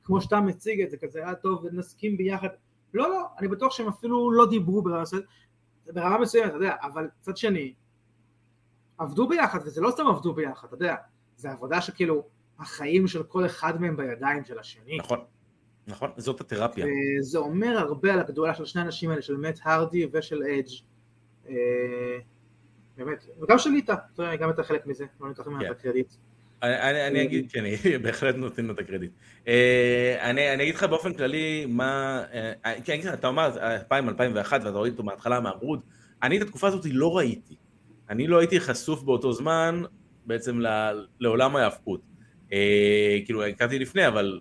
כמו 0.05 0.21
שאתה 0.21 0.41
מציג 0.41 0.81
את 0.81 0.91
זה, 0.91 0.97
כזה, 0.97 1.27
אה 1.27 1.35
טוב, 1.35 1.67
נסכים 1.73 2.17
ביחד, 2.17 2.49
לא, 2.95 3.11
לא, 3.11 3.23
אני 3.39 3.49
בטוח 3.49 3.73
שהם 3.73 3.89
אפילו 3.89 4.31
לא 4.31 4.47
דיברו 4.47 4.83
ברמה 4.83 5.03
מסוימת, 5.03 5.25
ברמה 5.87 6.19
מסוימת, 6.19 6.49
אתה 6.49 6.57
יודע, 6.57 6.75
אבל 6.83 7.09
מצד 7.21 7.37
שני, 7.37 7.75
עבדו 8.99 9.29
ביחד, 9.29 9.59
וזה 9.65 9.81
לא 9.81 9.91
סתם 9.91 10.07
עבדו 10.07 10.33
ביחד, 10.35 10.67
אתה 10.69 10.75
יודע, 10.75 10.95
זה 11.37 11.51
עבודה 11.51 11.81
שכאילו, 11.81 12.23
החיים 12.59 13.07
של 13.07 13.23
כל 13.23 13.47
אחד 13.47 13.81
מהם 13.81 13.97
בידיים 13.97 14.45
של 14.45 14.59
השני. 14.59 14.99
נכון, 14.99 15.19
נכון, 15.87 16.11
זאת 16.17 16.41
התרפיה. 16.41 16.87
וזה 17.21 17.39
אומר 17.39 17.79
הרבה 17.79 18.13
על 18.13 18.19
הגדולה 18.19 18.55
של 18.55 18.65
שני 18.65 18.83
האנשים 18.83 19.11
האלה, 19.11 19.23
של 19.23 19.37
מאט 19.37 19.59
הרדי 19.63 20.07
ושל 20.13 20.43
אדג'. 20.43 20.73
אה, 21.49 22.19
באמת, 22.97 23.27
וגם 23.43 23.59
של 23.59 23.71
ליטא, 23.71 23.95
גם 24.41 24.51
אתה 24.51 24.63
חלק 24.63 24.87
מזה, 24.87 25.05
לא 25.21 25.29
ניקח 25.29 25.47
ממנה 25.47 25.65
כן. 25.65 25.71
את 25.71 25.77
הקרדיט. 25.79 26.13
אני, 26.63 26.91
אני, 26.91 27.07
אני 27.07 27.23
אגיד, 27.23 27.53
כן, 27.53 27.61
אני 27.61 27.99
בהחלט 28.03 28.35
נותן 28.35 28.65
לו 28.65 28.75
את 28.75 28.79
הקרדיט. 28.79 29.11
אה, 29.49 30.31
אני, 30.31 30.55
אני 30.55 30.63
אגיד 30.63 30.75
לך 30.75 30.83
באופן 30.83 31.15
כללי 31.15 31.67
מה, 31.69 32.23
אה, 32.65 32.75
כן, 32.85 33.13
אתה 33.13 33.27
אומר 33.27 33.47
2000, 33.47 34.09
2001 34.09 34.61
ואתה 34.65 34.79
רואה 34.79 34.91
אותו 34.91 35.03
מההתחלה 35.03 35.41
מהברוד, 35.41 35.81
אני 36.23 36.37
את 36.37 36.43
התקופה 36.43 36.67
הזאת 36.67 36.87
לא 36.91 37.17
ראיתי. 37.17 37.55
אני 38.11 38.27
לא 38.27 38.39
הייתי 38.39 38.61
חשוף 38.61 39.03
באותו 39.03 39.33
זמן 39.33 39.83
בעצם 40.27 40.61
לעולם 41.21 41.57
ההאבקות. 41.57 42.01
אה, 42.53 43.19
כאילו, 43.25 43.45
הכרתי 43.45 43.79
לפני, 43.79 44.09
אבל 44.09 44.41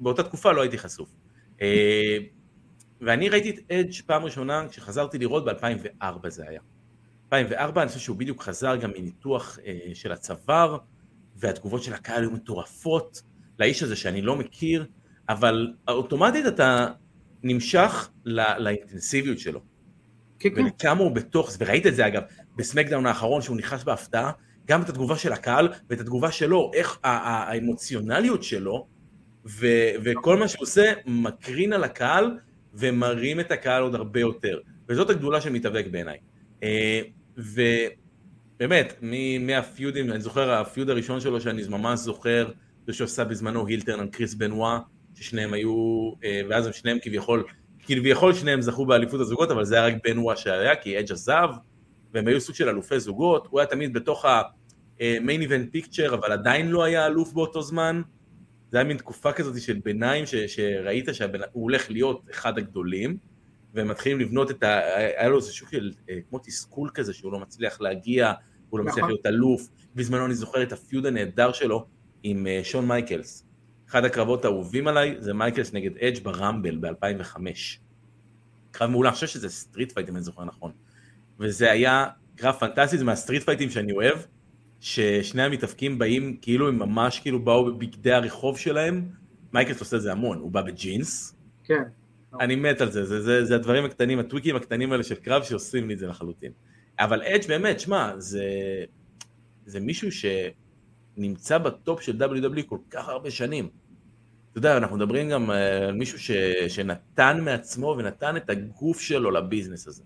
באותה 0.00 0.22
תקופה 0.22 0.52
לא 0.52 0.60
הייתי 0.62 0.78
חשוף. 0.78 1.08
אה, 1.62 2.18
ואני 3.00 3.28
ראיתי 3.28 3.50
את 3.50 3.72
אדג' 3.72 4.00
פעם 4.06 4.24
ראשונה 4.24 4.66
כשחזרתי 4.68 5.18
לראות 5.18 5.44
ב-2004 5.44 6.28
זה 6.28 6.48
היה. 6.48 6.60
2004 7.24 7.82
אני 7.82 7.88
חושב 7.88 8.00
שהוא 8.00 8.16
בדיוק 8.16 8.42
חזר 8.42 8.76
גם 8.76 8.90
מניתוח 8.98 9.58
אה, 9.66 9.78
של 9.94 10.12
הצוואר, 10.12 10.78
והתגובות 11.36 11.82
של 11.82 11.94
הקהל 11.94 12.22
היו 12.22 12.30
מטורפות 12.30 13.22
לאיש 13.58 13.82
הזה 13.82 13.96
שאני 13.96 14.22
לא 14.22 14.36
מכיר, 14.36 14.86
אבל 15.28 15.72
אוטומטית 15.88 16.46
אתה 16.46 16.86
נמשך 17.42 18.10
לא, 18.24 18.58
לאינטנסיביות 18.58 19.38
שלו. 19.38 19.60
כן, 20.38 20.54
כן. 20.54 20.64
וכמה 20.66 21.00
הוא 21.00 21.10
בתוך 21.10 21.50
זה, 21.50 21.56
וראית 21.60 21.86
את 21.86 21.94
זה 21.94 22.06
אגב, 22.06 22.22
בסמקדאון 22.56 23.06
האחרון 23.06 23.42
שהוא 23.42 23.56
נכנס 23.56 23.84
בהפתעה, 23.84 24.32
גם 24.66 24.82
את 24.82 24.88
התגובה 24.88 25.16
של 25.16 25.32
הקהל 25.32 25.68
ואת 25.90 26.00
התגובה 26.00 26.30
שלו, 26.30 26.70
איך 26.74 26.98
האמוציונליות 27.02 28.42
שלו, 28.42 28.86
ו- 29.46 29.90
וכל 30.04 30.36
מה 30.36 30.48
שהוא 30.48 30.62
עושה 30.62 30.92
מקרין 31.06 31.72
על 31.72 31.84
הקהל 31.84 32.38
ומרים 32.74 33.40
את 33.40 33.50
הקהל 33.50 33.82
עוד 33.82 33.94
הרבה 33.94 34.20
יותר. 34.20 34.58
וזאת 34.88 35.10
הגדולה 35.10 35.40
של 35.40 35.50
מתאבק 35.50 35.84
בעיניי. 35.90 36.18
אה, 36.62 37.00
ובאמת, 37.36 38.94
מ- 39.02 39.46
מהפיודים, 39.46 40.10
אני 40.10 40.20
זוכר, 40.20 40.50
הפיוד 40.50 40.90
הראשון 40.90 41.20
שלו 41.20 41.40
שאני 41.40 41.62
ממש 41.68 42.00
זוכר, 42.00 42.50
זה 42.86 42.92
שעשה 42.92 43.24
בזמנו 43.24 43.66
הילטרן 43.66 44.00
על 44.00 44.08
קריס 44.08 44.34
בנווה, 44.34 44.80
ששניהם 45.14 45.52
היו, 45.52 46.12
אה, 46.24 46.40
ואז 46.48 46.66
הם 46.66 46.72
שניהם 46.72 46.98
כביכול, 47.02 47.44
כביכול 47.86 48.34
שניהם 48.34 48.60
זכו 48.62 48.86
באליפות 48.86 49.20
הזוגות, 49.20 49.50
אבל 49.50 49.64
זה 49.64 49.74
היה 49.74 49.86
רק 49.86 49.94
בנווה 50.04 50.36
שהיה, 50.36 50.76
כי 50.76 50.98
אדג' 50.98 51.12
עזב, 51.12 51.48
והם 52.12 52.28
היו 52.28 52.40
סוג 52.40 52.54
של 52.54 52.68
אלופי 52.68 53.00
זוגות, 53.00 53.46
הוא 53.50 53.60
היה 53.60 53.66
תמיד 53.66 53.92
בתוך 53.92 54.24
ה-main 54.24 55.40
event 55.48 55.76
picture, 55.76 56.14
אבל 56.14 56.32
עדיין 56.32 56.70
לא 56.70 56.84
היה 56.84 57.06
אלוף 57.06 57.32
באותו 57.32 57.62
זמן. 57.62 58.02
זה 58.74 58.78
היה 58.78 58.88
מין 58.88 58.96
תקופה 58.96 59.32
כזאת 59.32 59.60
של 59.60 59.80
ביניים, 59.84 60.26
ש- 60.26 60.34
שראית 60.34 61.08
שהוא 61.12 61.28
הולך 61.52 61.90
להיות 61.90 62.22
אחד 62.30 62.58
הגדולים, 62.58 63.16
והם 63.74 63.88
מתחילים 63.88 64.20
לבנות 64.20 64.50
את 64.50 64.62
ה... 64.62 64.78
היה 64.96 65.28
לו 65.28 65.36
איזה 65.36 65.52
שוק 65.52 65.70
של 65.70 65.92
אה, 66.10 66.18
כמו 66.28 66.38
תסכול 66.38 66.90
כזה, 66.94 67.12
שהוא 67.12 67.32
לא 67.32 67.38
מצליח 67.38 67.80
להגיע, 67.80 68.32
הוא 68.70 68.78
לא 68.78 68.84
מצליח 68.84 68.98
נכון. 68.98 69.10
להיות 69.10 69.26
אלוף. 69.26 69.68
בזמנו 69.94 70.26
אני 70.26 70.34
זוכר 70.34 70.62
את 70.62 70.72
ה 70.72 70.79
feud 70.79 71.06
הנהדר 71.06 71.52
שלו 71.52 71.86
עם 72.22 72.46
אה, 72.46 72.60
שון 72.64 72.88
מייקלס. 72.88 73.46
אחד 73.88 74.04
הקרבות 74.04 74.44
האהובים 74.44 74.88
עליי 74.88 75.16
זה 75.18 75.34
מייקלס 75.34 75.72
נגד 75.72 75.98
אדג' 75.98 76.22
ב 76.22 76.30
Rumble 76.30 76.76
ב-2005. 76.76 77.36
קרב 78.70 78.90
מעולה, 78.90 79.08
אני 79.08 79.14
חושב 79.14 79.26
שזה 79.26 79.48
street 79.48 79.92
fight 79.92 80.08
אם 80.08 80.16
אני 80.16 80.24
זוכר 80.24 80.44
נכון. 80.44 80.72
וזה 81.40 81.70
היה 81.70 82.06
קרב 82.36 82.54
פנטסטי, 82.54 82.98
זה 82.98 83.04
מה 83.04 83.14
street 83.14 83.42
fight 83.42 83.62
ים 83.62 83.70
שאני 83.70 83.92
אוהב, 83.92 84.18
ששני 84.84 85.42
המתאבקים 85.42 85.98
באים 85.98 86.36
כאילו 86.42 86.68
הם 86.68 86.78
ממש 86.78 87.20
כאילו 87.20 87.44
באו 87.44 87.64
בבגדי 87.64 88.12
הרחוב 88.12 88.58
שלהם, 88.58 89.08
מייקלס 89.52 89.80
עושה 89.80 89.96
את 89.96 90.02
זה 90.02 90.12
המון, 90.12 90.38
הוא 90.38 90.50
בא 90.50 90.62
בג'ינס, 90.62 91.36
כן. 91.64 91.82
אני 92.40 92.56
מת 92.56 92.80
על 92.80 92.90
זה, 92.90 93.04
זה, 93.04 93.22
זה, 93.22 93.44
זה 93.44 93.54
הדברים 93.54 93.84
הקטנים, 93.84 94.18
ה 94.18 94.23
tweak 94.23 94.47
ים 94.47 94.56
הקטנים 94.56 94.92
האלה 94.92 95.02
של 95.02 95.14
קרב 95.14 95.42
שעושים 95.42 95.88
לי 95.88 95.94
את 95.94 95.98
זה 95.98 96.06
לחלוטין. 96.06 96.52
אבל 96.98 97.22
אדג' 97.22 97.48
באמת, 97.48 97.80
שמע, 97.80 98.12
זה, 98.18 98.44
זה 99.66 99.80
מישהו 99.80 100.08
שנמצא 101.16 101.58
ב 101.58 101.69
top 101.69 102.00
של 102.00 102.22
WWE 102.22 102.62
כל 102.66 102.78
כך 102.90 103.08
הרבה 103.08 103.30
שנים. 103.30 103.68
אתה 104.50 104.58
יודע, 104.58 104.76
אנחנו 104.76 104.96
מדברים 104.96 105.30
גם 105.30 105.50
אה, 105.50 105.88
על 105.88 105.94
מישהו 105.94 106.18
ש, 106.18 106.30
שנתן 106.68 107.40
מעצמו 107.40 107.94
ונתן 107.98 108.36
את 108.36 108.50
הגוף 108.50 109.00
שלו 109.00 109.30
לביזנס 109.30 109.88
הזה. 109.88 110.02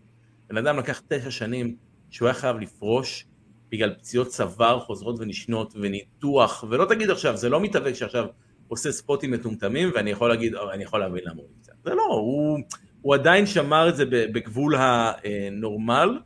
בן 0.49 0.57
אדם 0.57 0.79
לקח 0.79 1.03
תשע 1.09 1.31
שנים 1.31 1.77
שהוא 2.11 2.27
היה 2.27 2.35
חייב 2.35 2.57
לפרוש 2.57 3.28
בגלל 3.71 3.95
פציעות 3.95 4.29
צוואר 4.29 4.81
חוזרות 4.81 5.17
ונשנות 5.19 5.75
וניתוח, 5.81 6.65
ולא 6.69 6.85
תגיד 6.85 7.11
עכשיו, 7.11 7.37
זה 7.37 7.49
לא 7.49 7.61
מתאבק 7.61 7.93
שעכשיו 7.93 8.27
עושה 8.69 8.93
ספוטים 8.93 9.31
מטומטמים 9.31 9.91
ואני 9.95 10.11
יכול 10.11 10.29
להגיד, 10.29 10.55
"אה, 10.55 10.75
אני 10.75 10.85
יכול 10.85 11.01
להבין 11.01 11.23
למה 11.25 11.41
הוא 11.43 11.49
נמצא. 11.57 11.73
זה 11.85 11.95
לא, 11.95 12.03
הוא, 12.03 12.59
הוא 13.03 13.15
עדיין 13.15 13.47
שמר 13.47 13.89
את 13.89 13.97
זה 13.97 14.05
בגבול 14.07 14.75
הנורמל, 14.79 16.19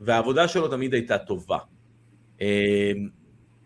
והעבודה 0.00 0.48
שלו 0.48 0.68
תמיד 0.68 0.94
הייתה 0.94 1.18
טובה. 1.18 1.58
אה, 2.40 2.92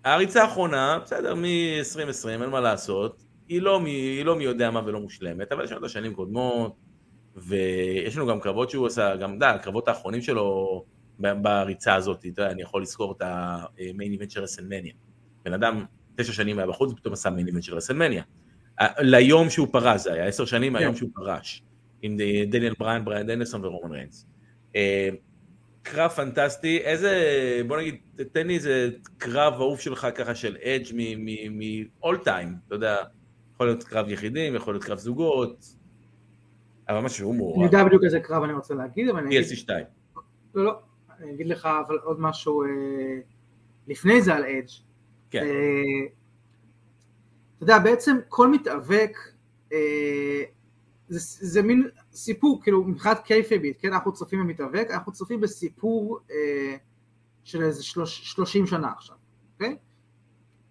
הריצה 0.05 0.43
האחרונה, 0.43 0.99
בסדר, 1.05 1.35
מ-2020, 1.35 2.29
אין 2.29 2.51
מה 2.51 2.61
לעשות, 2.61 3.23
היא 3.49 3.63
לא, 3.63 3.81
היא 3.85 4.25
לא 4.25 4.37
מי 4.37 4.45
יודע 4.45 4.71
מה 4.71 4.83
ולא 4.87 5.01
מושלמת, 5.01 5.53
אבל 5.53 5.65
יש 5.65 5.71
לנו 5.71 5.81
את 5.81 5.85
השנים 5.85 6.15
קודמות, 6.15 6.77
ויש 7.37 8.17
לנו 8.17 8.27
גם 8.27 8.41
קרבות 8.41 8.71
שהוא 8.71 8.87
עשה, 8.87 9.17
גם, 9.17 9.29
אתה 9.31 9.37
יודע, 9.37 9.51
הקרבות 9.51 9.89
האחרונים 9.89 10.23
שלו 10.23 10.85
בריצה 11.43 11.95
הזאת, 11.95 12.19
אתה 12.19 12.27
יודע, 12.27 12.51
אני 12.51 12.63
יכול 12.63 12.83
לזכור 12.83 13.13
את 13.13 13.23
ה 13.23 13.41
main 13.41 14.13
event 14.13 14.31
של 14.31 14.43
רסלמניה. 14.43 14.93
בן 15.45 15.53
אדם 15.53 15.85
תשע 16.17 16.33
שנים 16.33 16.59
היה 16.59 16.67
בחוץ, 16.67 16.93
ופתאום 16.93 17.13
עשה 17.13 17.31
main 17.31 17.47
event 17.47 17.63
של 17.63 17.75
רסלמניה. 17.75 18.23
ליום 18.99 19.51
שהוא 19.51 19.69
פרש, 19.71 20.01
זה 20.01 20.13
היה 20.13 20.25
עשר 20.25 20.45
שנים 20.45 20.73
מהיום 20.73 20.97
שהוא 20.97 21.11
פרש, 21.15 21.63
עם 22.03 22.17
דניאל 22.51 22.75
בריין, 22.79 23.05
בריין 23.05 23.27
דניאלסון 23.27 23.65
ורומן 23.65 23.93
ריינס. 23.93 24.27
אה, 24.77 25.09
קרב 25.83 26.11
פנטסטי, 26.11 26.79
איזה, 26.79 27.15
בוא 27.69 27.77
נגיד, 27.77 27.97
תן 28.33 28.47
לי 28.47 28.55
איזה 28.55 28.91
קרב 29.19 29.53
אהוב 29.53 29.81
שלך 29.81 30.07
ככה 30.15 30.35
של 30.35 30.57
אדג' 30.57 30.87
מ-all 30.95 32.25
time, 32.25 32.67
אתה 32.67 32.75
יודע, 32.75 32.97
יכול 33.55 33.67
להיות 33.67 33.85
קרב 33.85 34.09
יחידים, 34.09 34.55
יכול 34.55 34.75
להיות 34.75 34.85
קרב 34.85 34.99
זוגות, 34.99 35.65
אבל 36.89 37.01
משהו 37.01 37.17
שהוא 37.19 37.33
אני 37.33 37.39
מעורב, 37.39 37.63
יודע 37.63 37.85
בדיוק 37.85 38.05
איזה 38.05 38.21
קרב 38.21 38.43
אני 38.43 38.53
רוצה 38.53 38.75
להגיד, 38.75 39.09
אבל 39.09 39.19
אני 39.19 39.39
אגיד, 39.39 39.49
TLC 39.49 39.57
2, 39.57 39.85
לא, 40.55 40.65
לא, 40.65 40.73
אני 41.21 41.35
אגיד 41.35 41.47
לך 41.47 41.69
אבל 41.87 41.99
עוד 41.99 42.21
משהו 42.21 42.63
אה, 42.63 42.69
לפני 43.87 44.23
זה 44.23 44.35
על 44.35 44.45
אדג'. 44.45 44.69
כן. 45.31 45.43
אה, 45.45 46.07
אתה 47.57 47.65
יודע, 47.65 47.79
בעצם 47.79 48.17
כל 48.29 48.49
מתאבק, 48.51 49.19
אה, 49.73 50.43
זה, 51.09 51.19
זה 51.49 51.63
מין 51.63 51.89
סיפור, 52.13 52.63
כאילו 52.63 52.85
מבחינת 52.85 53.19
קייפייבית, 53.25 53.81
כן, 53.81 53.93
אנחנו 53.93 54.13
צופים 54.13 54.41
במתאבק, 54.41 54.87
אנחנו 54.91 55.13
צופים 55.13 55.41
בסיפור 55.41 56.19
אה, 56.31 56.77
של 57.45 57.63
איזה 57.63 57.83
שלוש, 57.83 58.33
30 58.33 58.67
שנה 58.67 58.93
עכשיו, 58.97 59.17
אוקיי? 59.55 59.77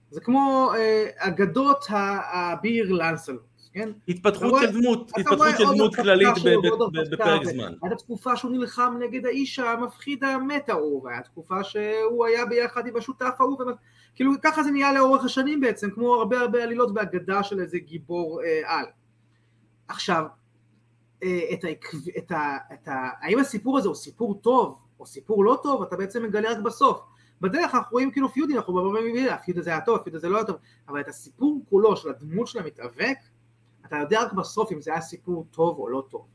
זה 0.10 0.22
כמו 0.22 0.72
אה, 0.76 1.10
אגדות 1.18 1.86
ה- 1.90 2.52
הביר 2.52 2.92
לנסלוט, 2.94 3.42
כן? 3.80 3.90
התפתחות 4.08 4.62
של 4.62 4.72
דמות, 4.72 5.12
התפתחות 5.18 5.48
של 5.58 5.64
דמות 5.74 5.96
כללית 5.96 6.34
בפרק 7.12 7.46
זמן. 7.46 7.74
הייתה 7.84 7.96
תקופה 7.96 8.36
שהוא 8.36 8.52
נלחם 8.52 8.98
נגד 9.00 9.26
האיש 9.26 9.60
המפחיד 9.60 10.24
המת 10.24 10.70
ההוא, 10.70 11.04
והייתה 11.04 11.30
תקופה 11.30 11.64
שהוא 11.64 12.26
היה 12.26 12.46
ביחד 12.46 12.88
עם 12.88 12.98
השותף 12.98 13.36
ההוא, 13.40 13.58
כאילו 14.16 14.32
ככה 14.44 14.64
זה 14.64 14.72
נהיה 14.72 14.94
לאורך 14.94 15.26
השנים 15.26 15.62
בעצם, 15.62 15.90
כמו 15.92 16.16
הרבה 16.16 16.40
הרבה 16.40 16.64
עלילות 16.64 16.94
באגדה 16.94 17.44
של 17.44 17.60
איזה 17.60 17.78
גיבור 17.80 18.42
אה, 18.44 18.62
על. 18.66 18.86
עכשיו, 19.88 20.26
אה, 21.24 21.40
את 21.54 21.64
העקב, 21.64 21.98
את 22.18 22.32
ה, 22.32 22.58
את 22.74 22.88
ה, 22.88 23.10
האם 23.22 23.40
הסיפור 23.40 23.78
הזה 23.78 23.88
הוא 23.88 23.96
סיפור 23.96 24.40
טוב 24.42 24.80
או 25.00 25.06
סיפור 25.06 25.46
לא 25.46 25.60
טוב, 25.64 25.82
אתה 25.82 25.98
בעצם 25.98 26.24
מגלה 26.24 26.52
רק 26.52 26.58
בסוף. 26.58 27.02
בדרך 27.42 27.76
אנחנו 27.76 27.92
רואים 27.92 28.12
כאילו 28.12 28.30
feud 28.30 28.46
ים, 28.46 28.58
אנחנו 28.58 28.80
אומרים, 28.80 29.30
ה 29.30 29.35
feud 29.35 29.58
הזה 29.58 29.70
היה 29.70 29.82
טוב, 29.82 29.96
ה 29.96 30.00
feud 30.00 30.16
הזה 30.16 30.30
לא 30.30 30.38
היה 30.38 30.46
טוב, 30.46 30.56
אבל 30.88 31.00
את 31.00 31.08
הסיפור 31.08 31.62
כולו 31.70 31.98
של 31.98 32.10
הדמות 32.10 32.48
של 32.48 32.60
המתאבק, 32.60 33.18
אתה 33.90 33.98
יודע 33.98 34.22
רק 34.22 34.34
בסוף 34.34 34.72
אם 34.72 34.82
זה 34.82 34.92
היה 34.92 35.02
סיפור 35.02 35.46
טוב 35.52 35.80
או 35.80 35.90
לא 35.90 36.04
טוב. 36.10 36.26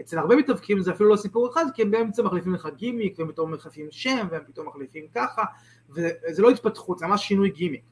אצל 0.00 0.18
הרבה 0.18 0.36
מתאבקים 0.36 0.80
זה 0.80 0.92
אפילו 0.92 1.10
לא 1.10 1.16
סיפור 1.16 1.50
אחד, 1.50 1.64
כי 1.74 1.82
הם 1.82 1.90
באמצע 1.90 2.22
מחליפים 2.22 2.54
לך 2.54 2.68
גימיק, 2.76 3.18
והם 3.18 3.28
פתאום 3.28 3.54
מחליפים 3.54 3.86
שם, 3.90 4.26
והם 4.30 4.42
פתאום 4.46 4.68
מחליפים 4.68 5.04
ככה, 5.14 5.42
וזה 5.90 6.42
לא 6.42 6.50
התפתחות, 6.50 6.98
זה 6.98 7.06
ממש 7.06 7.28
שינוי 7.28 7.50
גימיק. 7.50 7.82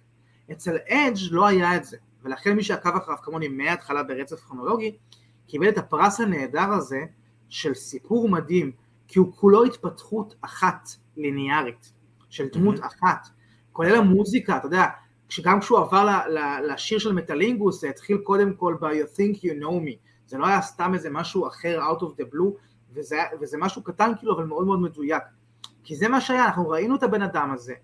אצל 0.53 0.77
אדג' 0.88 1.19
לא 1.31 1.47
היה 1.47 1.77
את 1.77 1.85
זה, 1.85 1.97
ולכן 2.23 2.57
מי 2.57 2.62
שעקב 2.62 2.97
אחריו 2.97 3.19
כמוני 3.23 3.49
מההתחלה 3.49 4.03
ברצף 4.03 4.40
כרונולוגי, 4.40 4.97
קיבל 5.47 5.69
את 5.69 5.79
הפרס 5.79 6.21
הנהדר 6.21 6.73
הזה 6.73 7.01
של 7.49 7.75
סיפור 7.75 8.29
מדהים, 8.29 8.73
כי 9.09 9.19
הוא 9.19 9.33
כולו 9.33 9.64
התפתחות 9.64 10.35
אחת 10.40 10.88
ליניארית, 11.16 11.92
של 12.29 12.49
דמות 12.53 12.79
Mhm. 12.79 12.87
אחת, 12.87 13.29
כולל 13.73 13.95
המוזיקה, 13.95 14.57
אתה 14.57 14.66
יודע, 14.66 14.85
שגם 15.29 15.61
כשהוא 15.61 15.79
עבר 15.79 16.05
ל- 16.05 16.39
ל- 16.39 16.73
לשיר 16.73 16.99
של 16.99 17.12
מטלינגוס, 17.12 17.81
זה 17.81 17.89
התחיל 17.89 18.19
קודם 18.19 18.55
כל 18.55 18.77
ב-You 18.81 19.19
think 19.19 19.37
you 19.39 19.62
know 19.62 19.87
me, 19.87 19.97
זה 20.27 20.39
לא 20.39 20.47
היה 20.47 20.62
סתם 20.62 20.95
איזה 20.95 21.11
משהו 21.11 21.47
אחר 21.47 21.81
out 21.81 22.01
of 22.01 22.21
the 22.21 22.35
blue, 22.35 22.59
וזה, 22.95 23.19
וזה 23.41 23.59
משהו 23.59 23.83
קטן 23.83 24.12
כאילו, 24.19 24.35
אבל 24.35 24.45
מאוד 24.45 24.67
מאוד 24.67 24.81
מדויק. 24.81 25.23
כי 25.85 25.97
זה 25.97 26.09
מה 26.09 26.21
שהיה, 26.21 26.45
אנחנו 26.45 26.69
ראינו 26.69 26.97
את 26.97 27.03
הבן 27.03 27.23
אדם 27.23 27.51
הזה, 27.55 27.75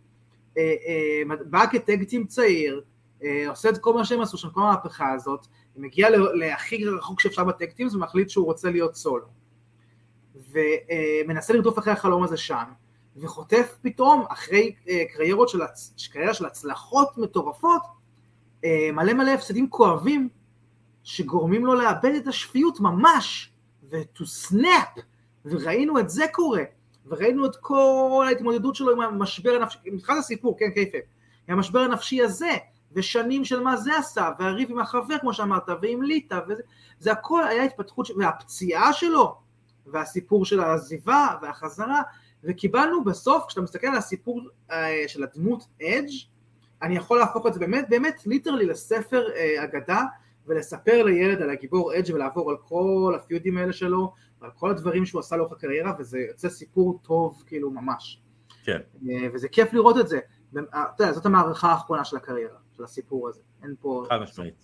אה, 0.59 0.75
אה, 0.87 1.37
בא 1.45 1.67
כטקטים 1.71 2.27
צעיר, 2.27 2.83
אה, 3.25 3.45
עושה 3.49 3.69
את 3.69 3.79
כל 3.79 3.95
מה 3.95 4.05
שהם 4.05 4.21
עשו 4.21 4.39
שם, 4.39 4.49
כל 4.51 4.61
המהפכה 4.61 5.13
הזאת, 5.13 5.47
מגיע 5.77 6.09
להכי 6.35 6.85
רחוק 6.85 7.21
שאפשר 7.21 7.45
בטקטימס 7.45 7.95
ומחליט 7.95 8.31
שהוא 8.31 8.45
רוצה 8.45 8.71
להיות 8.71 8.95
סולו. 8.95 9.27
ומנסה 10.53 11.53
לרדוף 11.53 11.79
אחרי 11.79 11.93
החלום 11.93 12.25
הזה 12.25 12.37
שם, 12.37 12.65
וחוטף 13.17 13.79
פתאום, 13.83 14.25
אחרי 14.29 14.75
אה, 14.89 15.03
קריירות 15.15 15.49
של. 15.49 15.59
קריירה 16.13 16.35
של 16.35 16.47
הצלחות 16.47 17.19
מטורפות, 17.19 17.83
אה, 18.65 18.89
מלא 18.93 19.13
מלא 19.13 19.31
הפסדים 19.31 19.71
כואבים, 19.71 20.29
שגורמים 21.05 21.67
לו 21.67 21.75
לאבד 21.75 22.15
את 22.17 22.27
השפיות 22.27 22.81
ממש, 22.81 23.53
ו-to 23.91 24.23
snap, 24.23 25.01
וראינו 25.45 25.99
את 25.99 26.11
זה 26.11 26.25
קורה, 26.33 26.63
וראינו 27.07 27.47
את 27.47 27.57
כל 27.57 28.25
ההתמודדות 28.29 28.75
שלו 28.75 28.93
עם 28.93 29.01
המשבר 29.01 29.51
הנפשי, 29.51 29.79
מבחינת 29.93 30.19
הסיפור, 30.19 30.57
כן, 30.59 30.71
קייפה, 30.75 30.99
עם 31.49 31.57
המשבר 31.57 31.81
הנפשי 31.81 32.23
הזה, 32.23 32.51
ושנים 32.93 33.45
של 33.45 33.61
מה 33.61 33.77
זה 33.77 33.99
עשה, 33.99 34.31
והריב 34.39 34.71
עם 34.71 34.79
החבר, 34.79 35.19
כמו 35.21 35.35
שאמרת, 35.35 35.69
ועם 35.83 36.03
ליטא, 36.03 36.41
וזה, 36.49 36.63
זה 36.99 37.13
הכל 37.13 37.45
היה 37.45 37.65
התפתחות, 37.65 38.09
והפציעה 38.19 38.93
שלו, 38.93 39.35
והסיפור 39.87 40.45
של 40.45 40.61
העזיבה, 40.61 41.27
והחזרה, 41.43 42.03
וקיבלנו 42.45 43.05
בסוף, 43.05 43.45
כשאתה 43.47 43.61
מסתכל 43.61 43.87
על 43.87 43.97
הסיפור 43.97 44.41
אה, 44.71 45.05
של 45.07 45.23
הדמות 45.23 45.65
אדג', 45.83 46.11
אני 46.83 46.97
יכול 46.97 47.19
להפוך 47.19 47.47
את 47.47 47.55
זה 47.55 47.61
באמת, 47.61 47.87
באמת, 47.89 48.27
ליטרלי 48.27 48.67
לספר 48.67 49.25
אה, 49.37 49.65
אגדה, 49.65 50.03
ולספר 50.47 51.03
לילד 51.03 51.43
על 51.43 51.51
הגיבור 51.51 51.99
אדג' 51.99 52.15
ולעבור 52.15 52.51
על 52.51 52.57
כל 52.57 53.15
הפיודים 53.17 53.59
האלה 53.59 53.73
שלו, 53.73 54.13
ועל 54.41 54.51
כל 54.51 54.71
הדברים 54.71 55.07
שהוא 55.07 55.21
עשה 55.21 55.37
לאורך 55.37 55.53
הקריירה, 55.53 55.93
וזה 55.99 56.19
יוצא 56.19 56.49
סיפור 56.49 57.01
טוב, 57.03 57.43
כאילו, 57.47 57.71
ממש. 57.71 58.21
כן. 58.65 58.79
אה, 59.09 59.27
וזה 59.35 59.49
כיף 59.49 59.73
לראות 59.73 59.99
את 59.99 60.09
זה. 60.09 60.21
אתה 60.53 61.03
יודע, 61.03 61.13
זאת 61.13 61.27
המערכה 61.27 61.73
האחרונה 61.73 62.05
של 62.05 62.17
הקריירה, 62.17 62.59
של 62.77 62.85
הסיפור 62.85 63.29
הזה. 63.29 63.41
אין 63.63 63.75
פה... 63.81 64.05
חד 64.09 64.19
משמעית. 64.23 64.55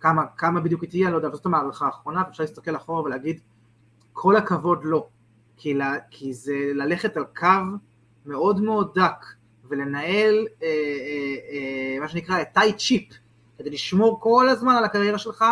כמה, 0.00 0.26
כמה 0.36 0.60
בדיוק 0.60 0.82
היא 0.82 0.90
תהיה, 0.90 1.06
אני 1.06 1.12
לא 1.12 1.16
יודע, 1.16 1.28
אבל 1.28 1.36
זאת 1.36 1.46
המערכה 1.46 1.86
האחרונה, 1.86 2.22
ואפשר 2.26 2.42
להסתכל 2.42 2.76
אחורה 2.76 3.02
ולהגיד, 3.02 3.40
כל 4.12 4.36
הכבוד 4.36 4.80
לא, 4.84 5.08
כי, 5.56 5.74
לה, 5.74 5.94
כי 6.10 6.34
זה 6.34 6.54
ללכת 6.74 7.16
על 7.16 7.24
קו 7.36 7.76
מאוד 8.26 8.60
מאוד 8.60 8.92
דק, 8.94 9.26
ולנהל 9.68 10.46
אה, 10.62 10.68
אה, 10.68 10.72
אה, 11.52 12.00
מה 12.00 12.08
שנקרא 12.08 12.44
טי 12.44 12.72
צ'יפ, 12.72 13.12
כדי 13.58 13.70
לשמור 13.70 14.20
כל 14.20 14.48
הזמן 14.48 14.74
על 14.76 14.84
הקריירה 14.84 15.18
שלך, 15.18 15.44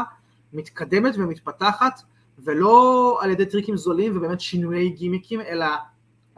מתקדמת 0.53 1.15
ומתפתחת, 1.17 2.01
ולא 2.39 3.19
על 3.23 3.31
ידי 3.31 3.47
טריקים 3.47 3.77
זולים 3.77 4.17
ובאמת 4.17 4.41
שינויי 4.41 4.89
גימיקים, 4.89 5.41
אלא 5.41 5.67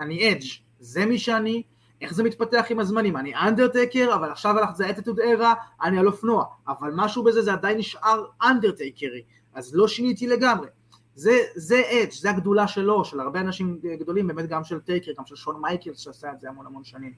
אני 0.01 0.33
אדג', 0.33 0.47
זה 0.81 1.07
מי 1.07 1.19
שאני, 1.19 1.63
איך 2.01 2.15
זה 2.15 2.23
מתפתח 2.23 2.65
עם 2.71 2.81
הזמנים, 2.81 3.17
אני 3.17 3.35
אנדרטייקר, 3.35 4.15
אבל 4.15 4.31
עכשיו 4.31 4.59
הלך 4.59 4.71
זה 4.77 4.91
Attitude 4.91 5.21
Era, 5.21 5.55
אני 5.83 5.99
על 5.99 6.07
אופנוע, 6.07 6.45
אבל 6.69 6.91
משהו 6.95 7.25
בזה 7.25 7.43
זה 7.43 7.53
עדיין 7.53 7.79
נשאר 7.79 8.25
אנדרטייקרי, 8.43 9.23
אז 9.55 9.75
לא 9.75 9.89
שיניתי 9.89 10.27
לגמרי. 10.27 10.69
זה, 11.17 11.39
זה 11.55 11.83
אדג', 11.91 12.13
זה 12.13 12.31
הגדולה 12.31 12.69
שלו, 12.69 13.05
של 13.05 13.21
הרבה 13.21 13.41
אנשים 13.41 13.81
גדולים, 14.01 14.27
באמת 14.27 14.49
גם 14.49 14.65
של 14.65 14.81
טייקר, 14.81 15.13
גם 15.19 15.27
של 15.27 15.37
שון 15.37 15.61
מייקלס 15.61 15.99
שעשה 15.99 16.33
את 16.33 16.41
זה 16.41 16.49
המון 16.49 16.67
המון 16.67 16.85
שנים. 16.85 17.13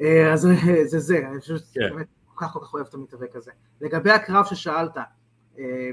אה, 0.00 0.32
אז 0.32 0.40
זה 0.40 0.54
זה, 0.90 0.98
זה, 0.98 1.28
אני 1.30 1.40
חושב 1.40 1.54
כן. 1.54 1.62
שבאמת 1.64 2.06
כל 2.34 2.46
כך 2.46 2.52
כל 2.52 2.60
כך 2.60 2.74
אוהב 2.74 2.86
את 2.86 2.94
המתאבק 2.94 3.36
הזה. 3.36 3.50
לגבי 3.80 4.10
הקרב 4.10 4.44
ששאלת, 4.44 4.96
אה, 5.58 5.90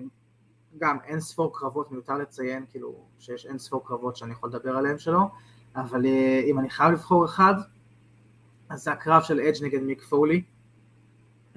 גם 0.77 0.97
אין 1.05 1.19
ספור 1.19 1.59
קרבות, 1.59 1.91
מיותר 1.91 2.17
לציין, 2.17 2.65
כאילו, 2.69 3.05
שיש 3.19 3.45
אין 3.45 3.57
ספור 3.57 3.87
קרבות 3.87 4.15
שאני 4.15 4.31
יכול 4.31 4.49
לדבר 4.49 4.77
עליהם 4.77 4.99
שלו, 4.99 5.29
אבל 5.75 6.05
אה, 6.05 6.41
אם 6.45 6.59
אני 6.59 6.69
חייב 6.69 6.91
לבחור 6.91 7.25
אחד, 7.25 7.53
אז 8.69 8.83
זה 8.83 8.91
הקרב 8.91 9.23
של 9.23 9.39
אדג' 9.39 9.63
נגד 9.63 9.81
מיק 9.81 10.01
פולי. 10.01 10.43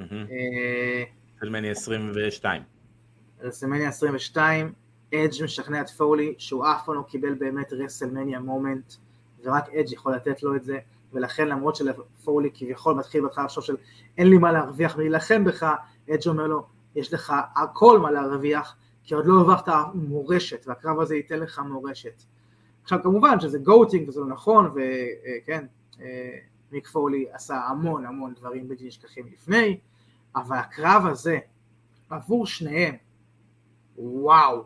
אה, 0.00 1.04
רסלמניה 1.38 1.70
22. 1.70 2.62
רסלמניה 3.40 3.88
22, 3.88 4.72
אדג' 5.14 5.44
משכנע 5.44 5.80
את 5.80 5.90
פולי 5.90 6.34
שהוא 6.38 6.66
אף 6.66 6.84
פעם 6.86 6.94
לא 6.94 7.02
קיבל 7.02 7.34
באמת 7.34 7.72
רסלמניה 7.72 8.40
moment 8.40 8.94
ורק 9.44 9.68
אדג' 9.68 9.92
יכול 9.92 10.14
לתת 10.14 10.42
לו 10.42 10.56
את 10.56 10.64
זה 10.64 10.78
ולכן 11.12 11.48
למרות 11.48 11.76
שלפולי 11.76 12.50
כביכול 12.54 12.94
מתחיל 12.94 13.22
בהתחלה 13.22 13.44
לחשוב 13.44 13.64
של 13.64 13.76
אין 14.18 14.30
לי 14.30 14.38
מה 14.38 14.52
להרוויח 14.52 14.96
ולהילחם 14.96 15.44
בך, 15.44 15.74
אדג' 16.10 16.28
אומר 16.28 16.46
לו 16.46 16.66
יש 16.94 17.14
לך 17.14 17.32
הכל 17.56 17.98
מה 17.98 18.10
להרוויח 18.10 18.76
כי 19.04 19.14
עוד 19.14 19.26
לא 19.26 19.40
הרווחת 19.40 19.72
מורשת 19.94 20.64
והקרב 20.66 21.00
הזה 21.00 21.16
ייתן 21.16 21.38
לך 21.38 21.58
מורשת. 21.58 22.22
עכשיו 22.82 22.98
כמובן 23.02 23.40
שזה 23.40 23.58
גוטינג 23.58 24.08
וזה 24.08 24.20
לא 24.20 24.26
נכון 24.26 24.70
וכן 24.74 25.66
מיק 26.72 26.88
פולי 26.88 27.26
עשה 27.32 27.56
המון 27.56 28.06
המון 28.06 28.34
דברים 28.34 28.68
בלתי 28.68 28.86
נשכחים 28.86 29.26
לפני 29.32 29.78
אבל 30.36 30.56
הקרב 30.56 31.06
הזה 31.06 31.38
עבור 32.10 32.46
שניהם 32.46 32.94
וואו, 33.98 34.64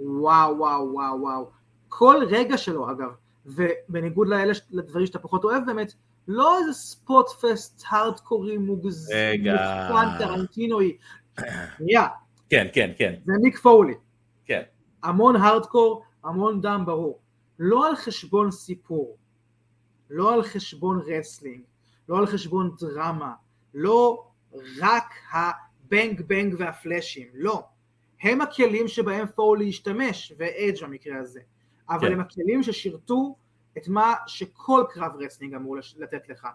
וואו, 0.00 0.58
וואו, 0.58 0.92
וואו, 0.92 1.20
וואו. 1.20 1.50
כל 1.88 2.16
רגע 2.28 2.58
שלו 2.58 2.90
אגב, 2.90 3.10
ובניגוד 3.46 4.28
לאלה, 4.28 4.52
לדברים 4.70 5.06
שאתה 5.06 5.18
פחות 5.18 5.44
אוהב 5.44 5.66
באמת, 5.66 5.92
לא 6.28 6.58
איזה 6.58 6.72
ספוט 6.72 7.28
פסט 7.28 7.84
הארדקורי 7.88 8.58
מוגז, 8.58 9.10
רגע. 9.14 9.52
מוכן 9.90 10.18
טרנטינוי, 10.18 10.96
שנייה, 11.78 12.06
כן, 12.50 12.66
כן, 12.72 12.92
כן, 12.98 13.14
זה 13.24 13.32
מיק 13.42 13.58
פולי, 13.58 13.94
כן. 14.44 14.62
המון 15.02 15.36
הארדקור, 15.36 16.02
המון 16.24 16.60
דם 16.60 16.82
ברור, 16.86 17.18
לא 17.58 17.88
על 17.88 17.96
חשבון 17.96 18.50
סיפור, 18.50 19.16
לא 20.10 20.34
על 20.34 20.42
חשבון 20.42 21.02
רסלינג, 21.06 21.62
לא 22.08 22.18
על 22.18 22.26
חשבון 22.26 22.74
דרמה, 22.80 23.32
לא 23.74 24.24
רק 24.80 25.14
הבנג 25.32 26.22
בנג 26.26 26.54
והפלאשים, 26.58 27.26
לא. 27.34 27.62
הם 28.22 28.40
הכלים 28.40 28.88
שבהם 28.88 29.26
פולי 29.34 29.68
השתמש, 29.68 30.32
ואדג' 30.38 30.84
במקרה 30.84 31.18
הזה, 31.18 31.40
אבל 31.90 32.08
כן. 32.08 32.12
הם 32.12 32.20
הכלים 32.20 32.62
ששירתו 32.62 33.36
את 33.78 33.88
מה 33.88 34.14
שכל 34.26 34.84
קרב 34.90 35.12
wrestling 35.18 35.54
אמור 35.54 35.76
לתת 35.96 36.28
לך, 36.28 36.48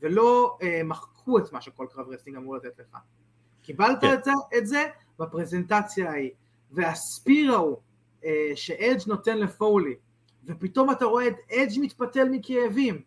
ולא 0.00 0.58
אה, 0.62 0.80
מחקו 0.84 1.38
את 1.38 1.52
מה 1.52 1.60
שכל 1.60 1.86
קרב 1.90 2.08
wrestling 2.08 2.38
אמור 2.38 2.56
לתת 2.56 2.78
לך. 2.78 2.96
קיבלת 3.62 4.00
כן. 4.00 4.14
את, 4.14 4.24
זה, 4.24 4.30
את 4.58 4.66
זה 4.66 4.88
בפרזנטציה 5.18 6.10
ההיא, 6.10 6.30
וה 6.70 6.93
spear 6.93 7.52
ההוא 7.52 7.76
אה, 8.24 8.52
שאדג' 8.54 9.00
נותן 9.06 9.38
לפולי, 9.38 9.94
ופתאום 10.44 10.90
אתה 10.90 11.04
רואה 11.04 11.28
את 11.28 11.36
אדג' 11.52 11.80
מתפתל 11.80 12.28
מכאבים, 12.28 13.02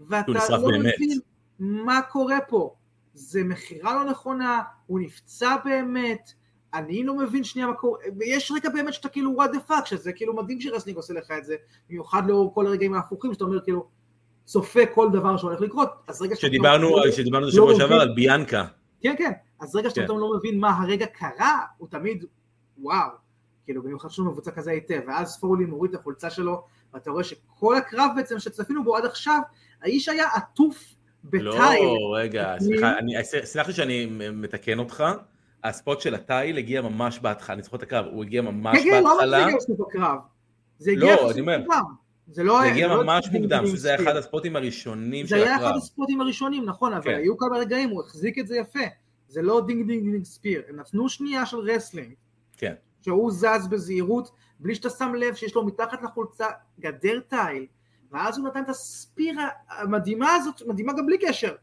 ואתה 0.00 0.32
לא 0.50 0.68
באמת. 0.68 0.94
מבין 0.96 1.18
מה 1.58 2.00
קורה 2.02 2.38
פה. 2.48 2.74
זה 3.14 3.44
מכירה 3.44 3.94
לא 3.94 4.10
נכונה, 4.10 4.62
הוא 4.86 5.00
נפצע 5.00 5.56
באמת, 5.64 6.32
אני 6.74 7.04
לא 7.04 7.16
מבין 7.16 7.44
שנייה 7.44 7.68
מה 7.68 7.74
קורה, 7.74 7.98
ויש 8.18 8.52
רגע 8.56 8.68
באמת 8.70 8.94
שאתה 8.94 9.08
כאילו 9.08 9.42
what 9.42 9.56
the 9.56 9.70
fuck, 9.70 9.84
שזה 9.86 10.12
כאילו 10.12 10.36
מדהים 10.36 10.60
שרסלינג 10.60 10.96
עושה 10.96 11.14
לך 11.14 11.30
את 11.38 11.44
זה, 11.44 11.54
במיוחד 11.88 12.22
לאור 12.26 12.54
כל 12.54 12.66
הרגעים 12.66 12.94
ההפוכים, 12.94 13.32
שאתה 13.34 13.44
אומר 13.44 13.60
כאילו, 13.60 13.86
צופה 14.44 14.80
כל 14.94 15.08
דבר 15.12 15.36
שהולך 15.36 15.60
לקרות, 15.60 15.88
אז 16.08 16.22
רגע 16.22 16.36
שאתה 16.36 16.46
שדיברנו, 16.46 16.90
לא- 16.90 17.10
שדיברנו 17.10 17.46
לא 17.46 17.52
שבוע 17.52 17.66
מבין. 17.66 17.78
שעבר 17.80 18.00
על 18.00 18.14
ביאנקה. 18.14 18.64
כן, 19.00 19.14
כן, 19.18 19.30
אז 19.60 19.76
רגע 19.76 19.90
שאתה 19.90 20.00
כן. 20.00 20.06
פתאום 20.06 20.20
לא 20.20 20.34
מבין 20.38 20.60
מה 20.60 20.78
הרגע 20.78 21.06
קרה, 21.06 21.58
הוא 21.78 21.88
תמיד, 21.88 22.24
וואו, 22.78 23.08
כאילו 23.64 23.82
במיוחד 23.82 24.08
שהוא 24.08 24.26
מבוצע 24.26 24.50
כזה 24.50 24.70
היטב, 24.70 25.00
ואז 25.06 25.40
פורלי 25.40 25.64
מוריד 25.64 25.94
את 25.94 26.00
החולצה 26.00 26.30
שלו, 26.30 26.64
ואתה 26.94 27.10
רואה 27.10 27.24
שכל 27.24 27.76
הקרב 27.76 28.10
בעצם 28.16 28.38
שצפינו 28.38 28.84
בו 28.84 28.96
עד 28.96 29.04
עכשיו, 29.04 29.40
האיש 29.82 30.08
היה 30.08 30.26
עטוף 30.34 30.94
בתיל. 31.24 31.42
לא, 31.42 32.14
רגע. 32.16 32.54
סליחה, 32.58 32.98
אני- 32.98 33.14
סלח 33.44 33.66
לי 33.66 33.72
שאני 33.72 34.06
מתקן 34.32 34.78
אותך. 34.78 35.04
הספוט 35.64 36.00
של 36.00 36.14
התיל 36.14 36.58
הגיע 36.58 36.82
ממש 36.82 37.18
בהתחלה, 37.18 37.54
אני 37.54 37.62
זוכר 37.62 37.76
את 37.76 37.82
הקרב, 37.82 38.06
הוא 38.12 38.24
הגיע 38.24 38.42
ממש 38.42 38.78
כן, 38.78 38.90
כן, 38.90 39.02
לא 39.02 39.10
בהתחלה, 39.14 39.44
הגיע 39.44 39.56
בסוף 39.56 39.80
הקרב. 39.80 40.18
זה 40.78 40.92
לא, 40.96 41.06
הגיע 41.06 41.14
אני 41.14 41.24
בסוף 41.28 41.38
אומר, 41.38 41.60
הקרב. 41.62 41.84
זה 42.26 42.42
לא 42.44 42.54
זה 42.58 42.62
היה- 42.62 42.72
הגיע 42.72 42.88
זה 42.88 42.94
לא 42.94 43.02
ממש 43.04 43.28
מוקדם, 43.32 43.66
שזה 43.66 43.88
היה. 43.88 44.02
אחד 44.02 44.16
הספוטים 44.16 44.56
הראשונים 44.56 45.26
של 45.26 45.36
זה 45.36 45.42
היה 45.44 45.56
אחד 45.56 45.64
הקרב. 45.64 45.76
הספוטים 45.76 46.20
הראשונים, 46.20 46.64
נכון, 46.64 46.92
אבל 46.92 47.02
כן. 47.04 47.14
היו 47.14 47.36
כמה 47.38 47.58
רגעים, 47.58 47.90
הוא 47.90 48.02
החזיק 48.02 48.38
את 48.38 48.46
זה 48.46 48.56
יפה. 48.56 48.78
זה 49.28 49.42
לא 49.42 49.62
דינג 49.66 49.86
דינג 49.86 50.10
דינג 50.10 50.24
ספיר, 50.24 50.62
הם 50.68 50.76
נתנו 50.76 51.08
שנייה 51.08 51.46
של 51.46 51.56
רסלינג, 51.56 52.14
כן, 52.56 52.74
שהוא 53.00 53.30
זז 53.30 53.68
בזהירות, 53.70 54.30
בלי 54.60 54.74
שאתה 54.74 54.90
שם 54.90 55.14
לב 55.14 55.34
שיש 55.34 55.54
לו 55.54 55.66
מתחת 55.66 56.02
לחולצה 56.02 56.46
גדר 56.80 57.20
תיל, 57.28 57.66
ואז 58.10 58.38
הוא 58.38 58.48
נתן 58.48 58.62
את 58.62 58.68
הספיר 58.68 59.34
המדהימה 59.70 60.34
הזאת, 60.34 60.62
מדהימה 60.66 60.92
גם 60.92 61.06
בלי 61.06 61.18
קשר. 61.18 61.54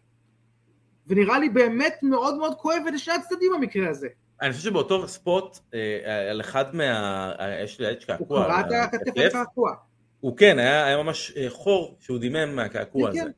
ונראה 1.10 1.39
לי 1.39 1.49
באמת 1.49 1.95
מאוד 2.01 2.38
מאוד 2.38 2.53
כואב 2.57 2.82
לשני 2.93 3.14
הצדדים 3.14 3.51
במקרה 3.55 3.89
הזה. 3.89 4.07
אני 4.41 4.51
חושב 4.53 4.64
שבאותו 4.64 5.07
ספוט, 5.07 5.57
אה, 5.74 6.30
על 6.32 6.41
אחד 6.41 6.76
מה... 6.76 7.32
יש 7.64 7.80
לי 7.80 7.89
אדג' 7.89 7.97
הוא 7.97 8.18
קעקוע. 8.18 8.45
קרע 8.45 8.84
את 8.84 8.93
הכתף. 8.93 9.26
הקעקוע. 9.30 9.74
הוא 10.20 10.38
כן, 10.38 10.60
היה 10.60 10.86
היה 10.86 11.03
ממש 11.03 11.34
אה, 11.38 11.45
חור 11.49 11.97
שהוא 11.99 12.18
דימם 12.18 12.55
מהקעקוע 12.55 13.12
כן, 13.14 13.22
הזה. 13.22 13.30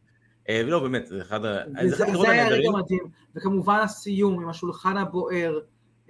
אה, 0.50 0.62
ולא, 0.66 0.80
באמת, 0.80 1.08
זה 1.08 1.22
אחד 1.22 1.46
ה- 1.46 1.64
זה 1.96 2.30
היה 2.30 2.48
רגע. 2.48 2.70
מדהים, 2.72 3.04
וכמובן 3.36 3.80
הסיום 3.84 4.42
עם 4.44 4.50
השולחן 4.50 4.98
הבוער, 4.98 5.60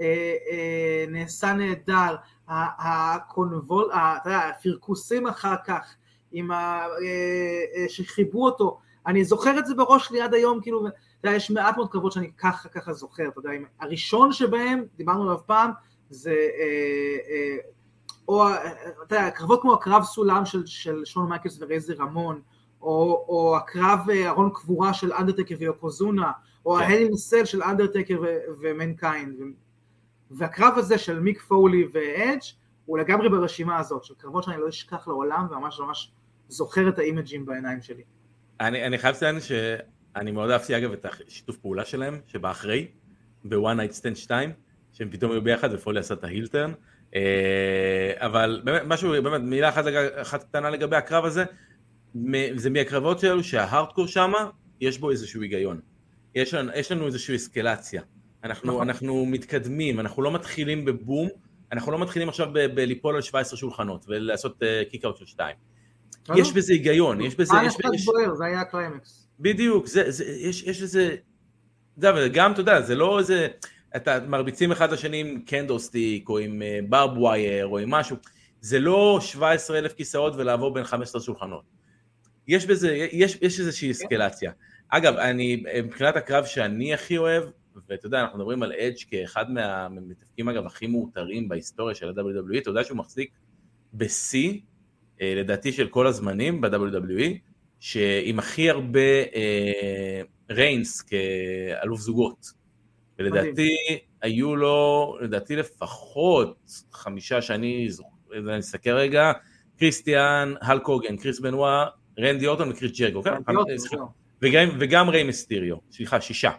אה, 0.01 0.05
אה, 0.51 1.05
נעשה 1.07 1.53
נהדר, 1.53 2.15
הקונבול, 2.47 3.89
אתה 3.93 4.29
יודע, 4.29 4.39
הפרכוסים 4.39 5.27
אחר 5.27 5.55
כך, 5.65 5.95
עם 6.31 6.51
ה... 6.51 6.55
אה, 6.55 7.81
אה, 7.81 7.89
שחיברו 7.89 8.45
אותו, 8.45 8.79
אני 9.07 9.23
זוכר 9.23 9.59
את 9.59 9.65
זה 9.65 9.75
בראש 9.75 10.07
שלי 10.07 10.21
עד 10.21 10.33
היום, 10.33 10.61
כאילו, 10.61 10.85
אתה 11.21 11.29
יודע, 11.29 11.37
יש 11.37 11.51
מעט 11.51 11.77
מאוד 11.77 11.91
קרבות 11.91 12.11
שאני 12.11 12.31
ככה 12.37 12.69
ככה 12.69 12.93
זוכר, 12.93 13.27
אתה 13.27 13.39
יודע, 13.39 13.51
עם- 13.51 13.65
הראשון 13.79 14.31
שבהם, 14.31 14.83
דיברנו 14.97 15.23
עליו 15.23 15.37
פעם, 15.45 15.71
זה 16.09 16.31
אה, 16.31 17.17
אה, 17.29 17.57
או, 18.27 18.47
אתה 19.05 19.15
יודע, 19.15 19.29
קרבות 19.29 19.61
כמו 19.61 19.73
הקרב 19.73 20.03
סולם 20.03 20.45
של, 20.45 20.65
של 20.65 21.05
שון 21.05 21.29
מייקלס 21.29 21.57
ורייזר 21.61 21.93
רמון, 21.99 22.41
או, 22.81 23.25
או 23.29 23.57
הקרב 23.57 23.99
אה, 24.09 24.29
ארון 24.29 24.49
קבורה 24.53 24.93
של 24.93 25.13
אנדרטקר 25.13 25.55
ויוקוזונה, 25.59 26.31
או 26.65 26.75
כן. 26.75 26.81
ה 26.81 26.88
Hell 26.88 27.15
in 27.15 27.24
a 27.24 27.28
Cell 27.28 27.45
של 27.45 27.63
אנדרטקר 27.63 28.21
ו- 28.21 28.37
ומנקיינד. 28.61 29.39
ו- 29.39 29.43
והקרב 30.31 30.73
הזה 30.77 30.97
של 30.97 31.19
מיק 31.19 31.41
פולי 31.41 31.87
ואדג' 31.93 32.39
הוא 32.85 32.97
לגמרי 32.97 33.29
ברשימה 33.29 33.77
הזאת, 33.77 34.03
של 34.03 34.13
קרבות 34.17 34.43
שאני 34.43 34.57
לא 34.61 34.69
אשכח 34.69 35.07
לעולם, 35.07 35.47
וממש 35.51 35.79
ממש 35.79 36.11
זוכר 36.49 36.89
את 36.89 36.99
האימג'ים 36.99 37.45
בעיניים 37.45 37.81
שלי. 37.81 38.03
אני, 38.59 38.85
אני 38.87 38.97
חייב 38.97 39.15
לציין 39.15 39.37
שאני 40.13 40.31
מאוד 40.31 40.51
אהבתי 40.51 40.77
אגב 40.77 40.91
את 40.91 41.05
השיתוף 41.27 41.57
פעולה 41.57 41.85
שלהם, 41.85 42.19
שבא 42.27 42.51
אחרי, 42.51 42.87
ב-One 43.43 43.55
Night 43.55 44.01
Stand 44.01 44.15
2, 44.15 44.51
שהם 44.93 45.09
פתאום 45.11 45.31
היו 45.31 45.41
ביחד 45.41 45.73
ופולי 45.73 45.99
עשה 45.99 46.13
את 46.13 46.23
ההילטרן. 46.23 46.71
אה, 47.15 48.13
אבל 48.17 48.61
באמת, 48.63 48.81
משהו, 48.85 49.11
באמת, 49.23 49.41
מילה 49.41 49.69
אחת, 49.69 49.83
אחת 50.15 50.43
קטנה 50.43 50.69
לגבי 50.69 50.95
הקרב 50.95 51.25
הזה, 51.25 51.43
זה 52.55 52.69
מהקרבות 52.69 53.19
שלנו 53.19 53.43
שההארדקור 53.43 54.07
שמה, 54.07 54.49
יש 54.81 54.99
בו 54.99 55.11
איזשהו 55.11 55.41
היגיון. 55.41 55.79
יש 56.35 56.53
לנו, 56.53 56.71
יש 56.75 56.91
לנו 56.91 57.05
איזושהי 57.05 57.35
אסקלציה. 57.35 58.01
אנחנו, 58.43 58.67
נכון. 58.73 58.89
אנחנו 58.89 59.25
מתקדמים, 59.25 59.99
אנחנו 59.99 60.21
לא 60.21 60.31
מתחילים 60.31 60.85
בבום, 60.85 61.29
אנחנו 61.71 61.91
לא 61.91 61.99
מתחילים 61.99 62.29
עכשיו 62.29 62.47
ב- 62.53 62.75
בליפול 62.75 63.15
על 63.15 63.21
17 63.21 63.57
שולחנות 63.57 64.05
ולעשות 64.07 64.63
kick-out 64.89 65.17
של 65.17 65.25
2. 65.25 65.55
יש 66.35 66.53
בזה 66.53 66.73
היגיון, 66.73 67.21
יש 67.21 67.35
בזה, 67.35 67.55
יש, 67.65 67.75
יש, 67.93 68.05
בוער, 68.05 68.35
זה 68.35 68.45
היה 68.45 68.61
הקליימקס. 68.61 69.20
בדיוק, 69.41 69.87
זה, 69.87 70.11
זה, 70.11 70.25
יש, 70.25 70.63
יש 70.63 70.81
איזה, 70.81 71.15
אתה 71.99 72.07
יודע, 72.07 72.21
וגם, 72.25 72.51
אתה 72.51 72.61
יודע, 72.61 72.81
זה 72.81 72.95
לא 72.95 73.19
איזה, 73.19 73.47
אתה 73.95 74.19
מרביצים 74.27 74.71
אחד 74.71 74.91
לשני 74.91 75.17
עם 75.17 75.41
kendo 75.45 75.84
stick, 75.84 76.29
או 76.29 76.37
עם 76.37 76.61
barbed 76.89 77.17
wire, 77.17 77.65
או 77.65 77.77
עם 77.77 77.89
משהו, 77.89 78.17
זה 78.61 78.79
לא 78.79 79.19
17 79.21 79.77
אלף 79.77 79.93
כיסאות 79.93 80.33
ולעבור 80.35 80.73
בין 80.73 80.83
15 80.83 81.21
שולחנות. 81.21 81.63
יש 82.47 82.65
בזה, 82.65 82.95
יש, 83.11 83.37
יש 83.41 83.59
איזושהי 83.59 83.91
אסקלציה. 83.91 84.51
אגב, 84.89 85.15
אני, 85.15 85.63
מבחינת 85.83 86.15
הקרב 86.15 86.45
שאני 86.45 86.93
הכי 86.93 87.17
אוהב, 87.17 87.43
ואתה 87.89 88.07
יודע, 88.07 88.21
אנחנו 88.21 88.37
מדברים 88.37 88.63
על 88.63 88.71
אדג' 88.71 88.97
כאחד 89.09 89.51
מהמתאפקים, 89.51 90.49
אגב, 90.49 90.65
הכי 90.65 90.87
מאותרים 90.87 91.49
בהיסטוריה 91.49 91.95
של 91.95 92.09
ה-WWE, 92.09 92.57
אתה 92.57 92.69
יודע 92.69 92.83
שהוא 92.83 92.97
מחזיק 92.97 93.31
בשיא, 93.93 94.59
אה, 95.21 95.33
לדעתי 95.35 95.71
של 95.71 95.87
כל 95.87 96.07
הזמנים 96.07 96.61
ב-WWE, 96.61 97.50
שעם 97.81 98.39
הכי 98.39 98.69
הרבה 98.69 98.99
אה, 99.35 100.21
ריינס 100.49 101.01
כאלוף 101.01 101.99
זוגות. 101.99 102.53
ולדעתי 103.19 103.69
היו 104.21 104.55
לו, 104.55 105.17
לדעתי 105.21 105.55
לפחות 105.55 106.71
חמישה 106.91 107.41
שאני 107.41 107.89
זוכר, 107.89 108.09
אני 108.33 108.59
אסתכל 108.59 108.89
רגע, 108.89 109.31
קריסטיאן, 109.79 110.53
הלק 110.61 110.85
הוגן, 110.85 111.17
קריס 111.17 111.39
בנואה, 111.39 111.85
רנדי 112.19 112.47
אורטון 112.47 112.69
וקריס 112.71 112.99
ג'ריקו, 112.99 113.23
כן? 113.23 113.33
וגם, 114.41 114.69
וגם 114.79 115.09
ריי 115.09 115.23
מיסטיריו, 115.23 115.77
סליחה, 115.91 116.21
שישה. 116.21 116.51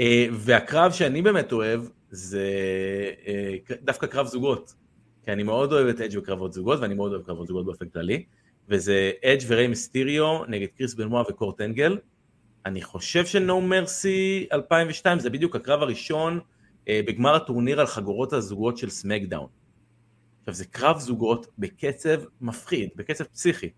אה, 0.00 0.26
והקרב 0.32 0.92
שאני 0.92 1.22
באמת 1.22 1.52
אוהב 1.52 1.82
זה 2.10 2.50
אה, 3.26 3.54
דווקא 3.82 4.06
קרב 4.06 4.26
זוגות, 4.26 4.74
כי 5.24 5.32
אני 5.32 5.42
מאוד 5.42 5.72
אוהב 5.72 5.86
את 5.86 6.00
אדג' 6.00 6.18
בקרבות 6.18 6.52
זוגות, 6.52 6.80
ואני 6.80 6.94
מאוד 6.94 7.12
אוהב 7.12 7.22
קרבות 7.22 7.46
זוגות 7.46 7.66
באופן 7.66 7.88
כללי, 7.88 8.24
וזה 8.68 9.10
אדג' 9.24 9.44
וריי 9.46 9.66
מיסטיריו 9.66 10.44
נגד 10.48 10.66
קריס 10.78 10.94
בנואה 10.94 11.22
וקורט 11.30 11.60
אנגל. 11.60 11.98
אני 12.66 12.82
חושב 12.82 13.26
שנו 13.26 13.60
מרסי 13.60 14.46
2002 14.52 15.18
זה 15.18 15.30
בדיוק 15.30 15.56
הקרב 15.56 15.82
הראשון 15.82 16.40
אה, 16.88 17.00
בגמר 17.06 17.34
הטורניר 17.34 17.80
על 17.80 17.86
חגורות 17.86 18.32
הזוגות 18.32 18.78
של 18.78 18.90
סמאקדאון. 18.90 19.48
עכשיו 20.40 20.54
זה 20.54 20.64
קרב 20.64 20.98
זוגות 20.98 21.46
בקצב 21.58 22.20
מפחיד, 22.40 22.88
בקצב 22.96 23.24
פסיכי, 23.24 23.70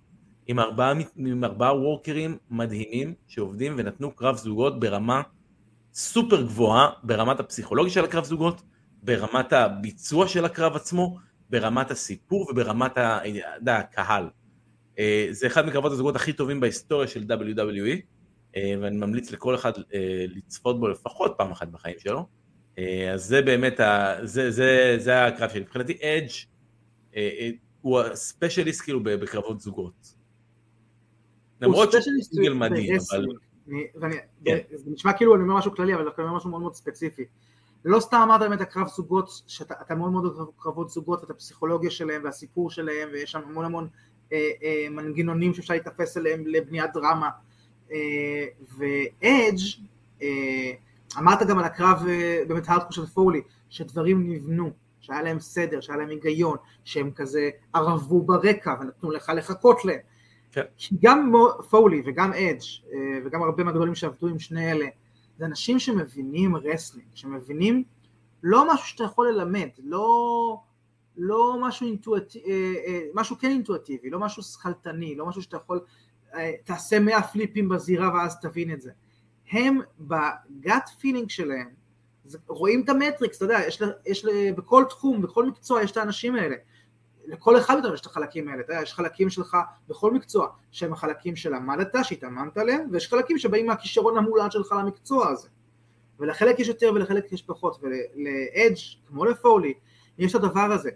עם 0.47 0.59
ארבעה, 0.61 0.93
עם 1.16 1.45
ארבעה 1.45 1.76
וורקרים 1.76 2.39
מדהימים 2.51 3.14
שעובדים 3.28 3.74
ונתנו 3.76 4.11
קרב 4.11 4.37
זוגות 4.37 4.80
ברמה 4.80 5.22
סופר 5.95 6.43
גבוהה, 6.43 6.91
ברמת 7.03 7.41
הפסיכולוגיה 7.41 7.93
של 7.93 8.05
הקרב 8.05 8.24
זוגות, 8.24 8.62
ברמת 9.03 9.53
הביצוע 9.53 10.28
של 10.28 10.45
הקרב 10.45 10.76
עצמו, 10.76 11.18
ברמת 11.51 11.91
הסיפור 11.91 12.51
וברמת 12.51 12.99
ה- 12.99 13.18
אתה 13.18 13.28
יודע, 13.61 13.76
הקהל. 13.76 14.28
אה, 14.99 15.28
זה 15.30 15.47
אחד 15.47 15.66
מקרבות 15.66 15.92
הזוגות 15.92 16.16
הכי 16.16 16.32
טובים 16.32 16.61
בהיסטוריה 16.61 17.09
של 17.09 17.20
WWE, 17.22 18.01
אה, 18.57 18.74
ואני 18.80 18.97
ממליץ 18.97 19.30
לכל 19.30 19.55
אחד 19.55 19.72
אה, 19.94 20.24
לצפות 20.28 20.80
בו 20.80 20.88
לפחות 20.88 21.34
פעם 21.38 21.51
אחת 21.51 21.68
בחיים 21.68 21.99
שלו. 21.99 22.26
אז 23.14 23.24
זה 23.24 23.42
באמת, 23.42 23.80
ה, 23.80 24.14
זה, 24.22 24.51
זה, 24.51 24.97
זה 24.99 25.24
הקרב 25.24 25.51
שלי. 25.51 25.61
מבחינתי 25.61 25.92
אדג' 25.92 26.30
הוא 27.80 28.01
הספיישליסט 28.01 28.82
כאילו 28.82 29.03
בקרבות 29.03 29.61
זוגות. 29.61 30.14
למרות 31.61 31.92
שהוא 31.92 32.03
סינגל 32.22 32.53
מדהים, 32.53 32.97
אבל... 33.11 33.26
ואני- 34.01 34.16
כן. 34.44 34.59
זה 34.74 34.90
נשמע 34.90 35.12
כאילו 35.12 35.34
אני 35.34 35.42
אומר 35.42 35.57
משהו 35.57 35.74
כללי, 35.74 35.94
אבל 35.94 36.05
דווקא 36.05 36.20
אני 36.20 36.28
אומר 36.28 36.36
משהו 36.38 36.51
מאוד 36.51 36.61
מאוד 36.62 36.74
ספציפי. 36.74 37.24
לא 37.84 38.01
סתם 38.01 38.16
אמרת 38.16 38.40
באמת 38.40 38.61
הקרב 38.61 38.88
זוגות, 38.88 39.28
שאתה 39.47 39.74
אתה 39.82 39.94
מאוד 39.94 40.12
מאוד 40.12 40.24
אוהב 40.24 40.49
קרבות 40.59 40.90
זוגות, 40.90 41.24
את 41.24 41.30
הפסיכולוגיה 41.30 41.90
שלהם 41.90 42.24
והסיפור 42.24 42.70
שלהם, 42.70 43.09
ויש 43.12 43.30
שם 43.32 43.40
המון 43.47 43.64
המון 43.64 43.88
מנגנונים 44.91 45.55
שאפשר 45.55 45.74
להתאפס 45.74 46.16
עליהם 46.16 46.47
לבניית 46.47 46.91
דרמה. 46.95 47.31
אה, 47.93 48.47
ואדג' 48.79 49.87
אה, 50.22 50.72
אמרת 51.18 51.47
גם 51.49 51.59
על 51.59 51.64
הקרב 51.64 52.03
אה, 52.09 52.43
באמת 52.49 52.68
הארדקור 52.68 52.93
של 52.93 53.07
פולי, 53.07 53.41
שדברים 53.70 54.33
נבנו, 54.33 54.70
שהיה 55.01 55.22
להם 55.22 55.41
סדר, 55.41 55.81
שהיה 55.81 55.99
להם 55.99 56.09
היגיון, 56.09 56.57
שהם 56.85 57.11
כזה 57.11 57.51
ארבו 57.74 58.22
ברקע 58.22 58.74
ונתנו 58.81 59.11
לך 59.11 59.33
לחכות 59.37 59.85
להם. 59.85 59.99
כן. 60.53 60.62
כי 60.77 60.97
גם 61.03 61.33
פולי 61.70 62.03
וגם 62.05 62.33
אדג' 62.33 62.62
אה, 62.93 63.18
וגם 63.24 63.43
הרבה 63.43 63.64
מהגדולים 63.64 63.95
שעבדו 63.95 64.29
עם 64.29 64.39
שני 64.39 64.72
אלה, 64.72 64.87
זה 65.39 65.45
אנשים 65.45 65.79
שמבינים 65.79 66.57
wrestling, 66.57 67.09
שמבינים 67.14 67.85
לא 68.43 68.74
משהו 68.74 68.87
שאתה 68.87 69.05
יכול 69.05 69.29
ללמד, 69.29 69.68
לא, 69.79 70.61
לא 71.17 71.57
משהו 71.62 71.87
אינטואטיבי, 71.87 72.45
משהו 73.14 73.39
כן 73.39 73.51
אינטואטיבי, 73.51 74.11
לא 74.11 74.19
משהו 74.19 74.43
שכלתני, 74.43 75.14
לא 75.14 75.27
משהו 75.27 75.43
שאתה 75.43 75.57
יכול, 75.57 75.81
אה, 76.35 76.53
תעשה 76.64 77.01
מאה 77.01 77.23
פליפים 77.23 77.69
בזירה 77.69 78.14
ואז 78.14 78.41
תבין 78.41 78.73
את 78.73 78.83
זה. 78.83 78.91
הם 79.51 79.79
בגאט 80.01 80.91
פילינג 81.01 81.31
שלהם, 81.31 81.69
רואים 82.49 82.83
את 82.85 82.89
המטריקס, 82.89 83.37
אתה 83.37 83.45
יודע, 83.45 83.59
יש, 83.67 83.83
יש 84.07 84.27
בכל 84.57 84.85
תחום, 84.89 85.23
בכל 85.23 85.47
מקצוע 85.47 85.83
יש 85.83 85.91
את 85.91 85.97
האנשים 85.97 86.35
האלה. 86.35 86.57
לכל 87.27 87.59
אחד 87.59 87.75
מאיתנו 87.75 87.95
יש 87.95 88.01
את 88.01 88.07
החלקים 88.07 88.49
האלה, 88.49 88.61
אתה 88.61 88.73
יודע, 88.73 88.83
יש 88.83 88.95
חלקים 88.95 89.31
שלך 89.31 89.57
בכל 89.89 90.14
מקצוע, 90.14 90.49
שהם 90.71 90.93
החלקים 90.93 91.37
שלמדת, 91.37 91.97
שהתאמנת 92.03 92.59
עליהם, 92.59 92.89
ויש 92.93 93.09
חלקים 93.09 93.39
שבאים 93.39 93.67
מהכישרון 93.67 94.19
המולד 94.19 94.53
שלך 94.53 94.73
למקצוע 94.73 95.29
הזה. 95.29 95.49
ולחלק 96.19 96.59
יש 96.59 96.69
יותר 96.69 96.93
ולחלק 96.95 97.33
יש 97.33 97.43
פחות, 97.43 97.81
ולאדג' 97.83 98.77
כמו 99.09 99.25
לפולי, 99.25 99.75
יש 100.19 100.37
את 100.37 100.45
הדבר 100.45 100.73
הזה, 100.73 100.91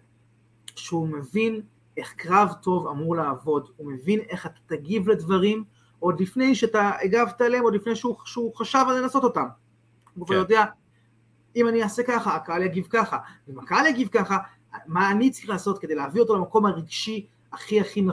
שהוא 0.81 1.09
מבין 1.09 1.61
איך 1.97 2.15
קרב 2.17 2.53
טוב 2.63 2.87
אמור 2.89 3.17
לעבוד, 3.17 3.69
הוא 3.77 3.93
מבין 3.93 4.21
איך 4.21 4.47
אתה 4.47 4.61
תגיב 4.67 5.09
לדברים, 5.09 5.65
עוד 5.99 6.21
לפני 6.21 6.55
שאתה 6.55 6.91
הגבת 7.03 7.41
עליהם, 7.41 7.65
עוד 7.65 7.75
לפני 7.75 7.97
שהוא, 7.97 8.17
שהוא 8.25 8.55
חשב 8.55 8.85
על 8.89 9.01
לנסות 9.01 9.25
אותם. 9.25 9.47
הוא 10.15 10.27
כבר 10.27 10.35
כן. 10.35 10.41
יודע, 10.41 10.65
אם 11.57 11.69
אני 11.69 11.83
אעשה 11.83 12.03
ככה, 12.03 12.35
הקהל 12.35 12.63
יגיב 12.63 12.87
ככה, 12.91 13.19
אם 13.51 13.59
הקהל 13.59 13.87
יגיב 13.87 14.09
ככה, 14.09 14.39
מה 14.87 15.11
אני 15.11 15.31
צריך 15.31 15.49
לעשות 15.49 15.79
כדי 15.79 15.95
להביא 15.95 16.21
אותו 16.21 16.37
למקום 16.37 16.67
הרגשי 16.67 17.27
הכי 17.53 17.81
הכי 17.81 18.07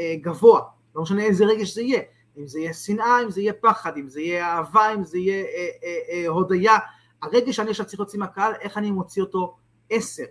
אה, 0.00 0.14
גבוה, 0.20 0.60
לא 0.94 1.02
משנה 1.02 1.22
איזה 1.22 1.44
רגש 1.44 1.74
זה 1.74 1.82
יהיה, 1.82 2.00
אם 2.38 2.46
זה 2.46 2.60
יהיה 2.60 2.74
שנאה, 2.74 3.22
אם 3.22 3.30
זה 3.30 3.40
יהיה 3.40 3.52
פחד, 3.52 3.96
אם 3.96 4.08
זה 4.08 4.20
יהיה 4.20 4.46
אהבה, 4.46 4.94
אם 4.94 5.04
זה 5.04 5.18
יהיה 5.18 5.44
אה, 5.44 5.68
אה, 5.84 5.98
אה, 6.10 6.28
הודיה, 6.28 6.78
הרגש 7.22 7.56
שאני 7.56 7.70
עכשיו 7.70 7.86
צריך 7.86 8.00
להוציא 8.00 8.18
מהקהל, 8.18 8.52
איך 8.60 8.78
אני 8.78 8.90
מוציא 8.90 9.22
אותו? 9.22 9.56
עשר, 9.90 10.24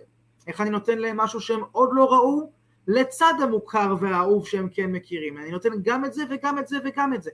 איך 0.46 0.60
אני 0.60 0.70
נותן 0.70 0.98
להם 0.98 1.16
משהו 1.16 1.40
שהם 1.40 1.60
עוד 1.72 1.88
לא 1.92 2.12
ראו, 2.12 2.50
לצד 2.88 3.34
המוכר 3.42 3.94
והאהוב 4.00 4.46
שהם 4.46 4.68
כן 4.72 4.92
מכירים, 4.92 5.38
אני 5.38 5.50
נותן 5.50 5.68
גם 5.82 6.04
את 6.04 6.14
זה 6.14 6.22
וגם 6.30 6.58
את 6.58 6.68
זה 6.68 6.76
וגם 6.84 7.14
את 7.14 7.22
זה, 7.22 7.30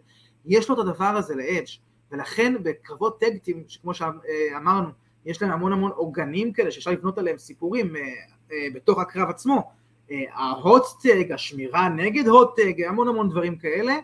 יש 0.47 0.69
לו 0.69 0.75
את 0.75 0.81
הדבר 0.81 1.05
הזה 1.05 1.35
לאדג' 1.35 1.67
ולכן 2.13 2.55
בקרבות 2.63 3.21
tag 3.21 3.37
team, 3.37 3.65
כמו 3.83 3.95
שאמרנו, 3.95 4.89
יש 5.27 5.43
להם 5.43 5.51
המון 5.51 5.73
המון 5.73 5.91
עוגנים 5.91 6.53
כאלה 6.53 6.71
שאפשר 6.71 6.91
לבנות 6.91 7.19
עליהם 7.19 7.39
סיפורים 7.39 7.97
אה, 7.97 8.03
אה, 8.53 8.67
בתוך 8.75 8.99
הקרב 8.99 9.29
עצמו. 9.29 9.73
ה 10.33 10.45
hot 10.45 10.83
tag, 10.83 11.33
השמירה 11.33 11.89
נגד 11.89 12.27
hot 12.27 12.51
tag, 12.51 12.83
המון 12.83 13.09
המון 13.09 13.29
דברים 13.29 13.59
כאלה. 13.59 13.97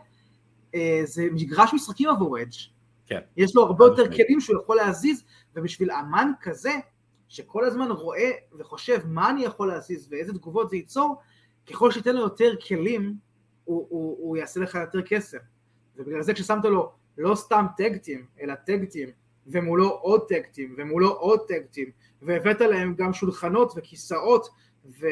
זה 1.05 1.29
מגרש 1.33 1.75
משחקים 1.75 2.09
עבור 2.09 2.41
אדג'. 2.41 2.57
כן. 3.07 3.21
יש 3.37 3.57
לו 3.57 3.63
הרבה 3.63 3.85
יותר 3.85 4.13
כלים 4.17 4.41
שהוא 4.41 4.63
יכול 4.63 4.77
להזיז, 4.77 5.25
ובשביל 5.57 5.91
אמן 5.91 6.31
כזה, 6.41 6.73
שכל 7.29 7.65
הזמן 7.65 7.91
רואה 7.91 8.31
וחושב 8.59 9.01
מה 9.07 9.31
אני 9.31 9.45
יכול 9.45 9.69
להזיז 9.69 10.09
ואיזה 10.11 10.33
תגובות 10.33 10.71
זה 10.71 10.77
ייצור, 10.77 11.17
ככל 11.67 11.91
שייתן 11.93 12.15
לו 12.17 12.21
יותר 12.21 12.55
כלים, 12.69 13.15
הוא, 13.65 13.87
הוא, 13.89 14.17
הוא 14.19 14.37
יעשה 14.37 14.61
לך 14.61 14.75
יותר 14.75 15.03
כסף. 15.03 15.39
ובגלל 15.97 16.23
זה 16.23 16.35
כששמת 16.35 16.65
לו 16.65 16.93
לא 17.19 17.35
סתם 17.35 17.67
טקטים, 17.77 18.27
אלא 18.41 18.55
טקטים, 18.55 19.09
ומולו 19.47 19.89
עוד 19.89 20.29
טקטים, 20.29 20.75
ומולו 20.79 21.09
עוד 21.09 21.41
טקטים, 21.49 21.91
והבאת 22.23 22.61
להם 22.61 22.95
גם 22.95 23.13
שולחנות 23.13 23.73
וכיסאות 23.77 24.49
ו, 24.85 25.07
אה, 25.07 25.11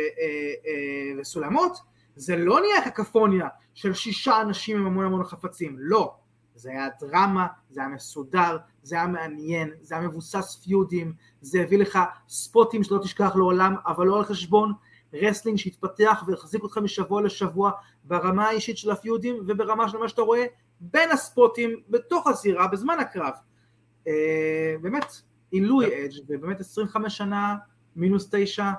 אה, 0.66 1.20
וסולמות, 1.20 1.78
זה 2.16 2.36
לא 2.36 2.60
נהיה 2.60 2.90
קקפוניה 2.90 3.48
של 3.74 3.94
שישה 3.94 4.40
אנשים 4.40 4.76
עם 4.76 4.86
המון 4.86 5.04
המון 5.04 5.24
חפצים, 5.24 5.76
לא. 5.78 6.14
זה 6.54 6.70
היה 6.70 6.88
דרמה, 7.00 7.46
זה 7.70 7.80
היה 7.80 7.88
מסודר, 7.88 8.56
זה 8.82 8.96
היה 8.96 9.06
מעניין, 9.06 9.70
זה 9.80 9.94
היה 9.94 10.08
מבוסס 10.08 10.60
פיודים, 10.64 11.12
זה 11.40 11.62
הביא 11.62 11.78
לך 11.78 11.98
ספוטים 12.28 12.82
שלא 12.82 12.98
תשכח 13.02 13.36
לעולם, 13.36 13.74
אבל 13.86 14.06
לא 14.06 14.18
על 14.18 14.24
חשבון 14.24 14.72
wrestling 15.14 15.58
שהתפתח 15.58 16.24
והחזיק 16.26 16.62
אותך 16.62 16.78
משבוע 16.78 17.22
לשבוע 17.22 17.70
ברמה 18.04 18.44
האישית 18.48 18.78
של 18.78 18.90
הפיודים 18.90 19.36
וברמה 19.46 19.88
של 19.88 19.98
מה 19.98 20.08
שאתה 20.08 20.22
רואה 20.22 20.44
בין 20.80 21.10
הספוטים 21.10 21.80
בתוך 21.88 22.26
הזירה 22.26 22.66
בזמן 22.66 22.98
הקרב. 23.00 23.32
אה, 24.08 24.74
באמת, 24.80 25.06
עילוי 25.50 25.86
אדג' 25.86 26.20
ובאמת 26.28 26.60
25 26.60 27.16
שנה 27.16 27.56
מינוס 27.96 28.28
תשע 28.30 28.62
אה, 28.64 28.72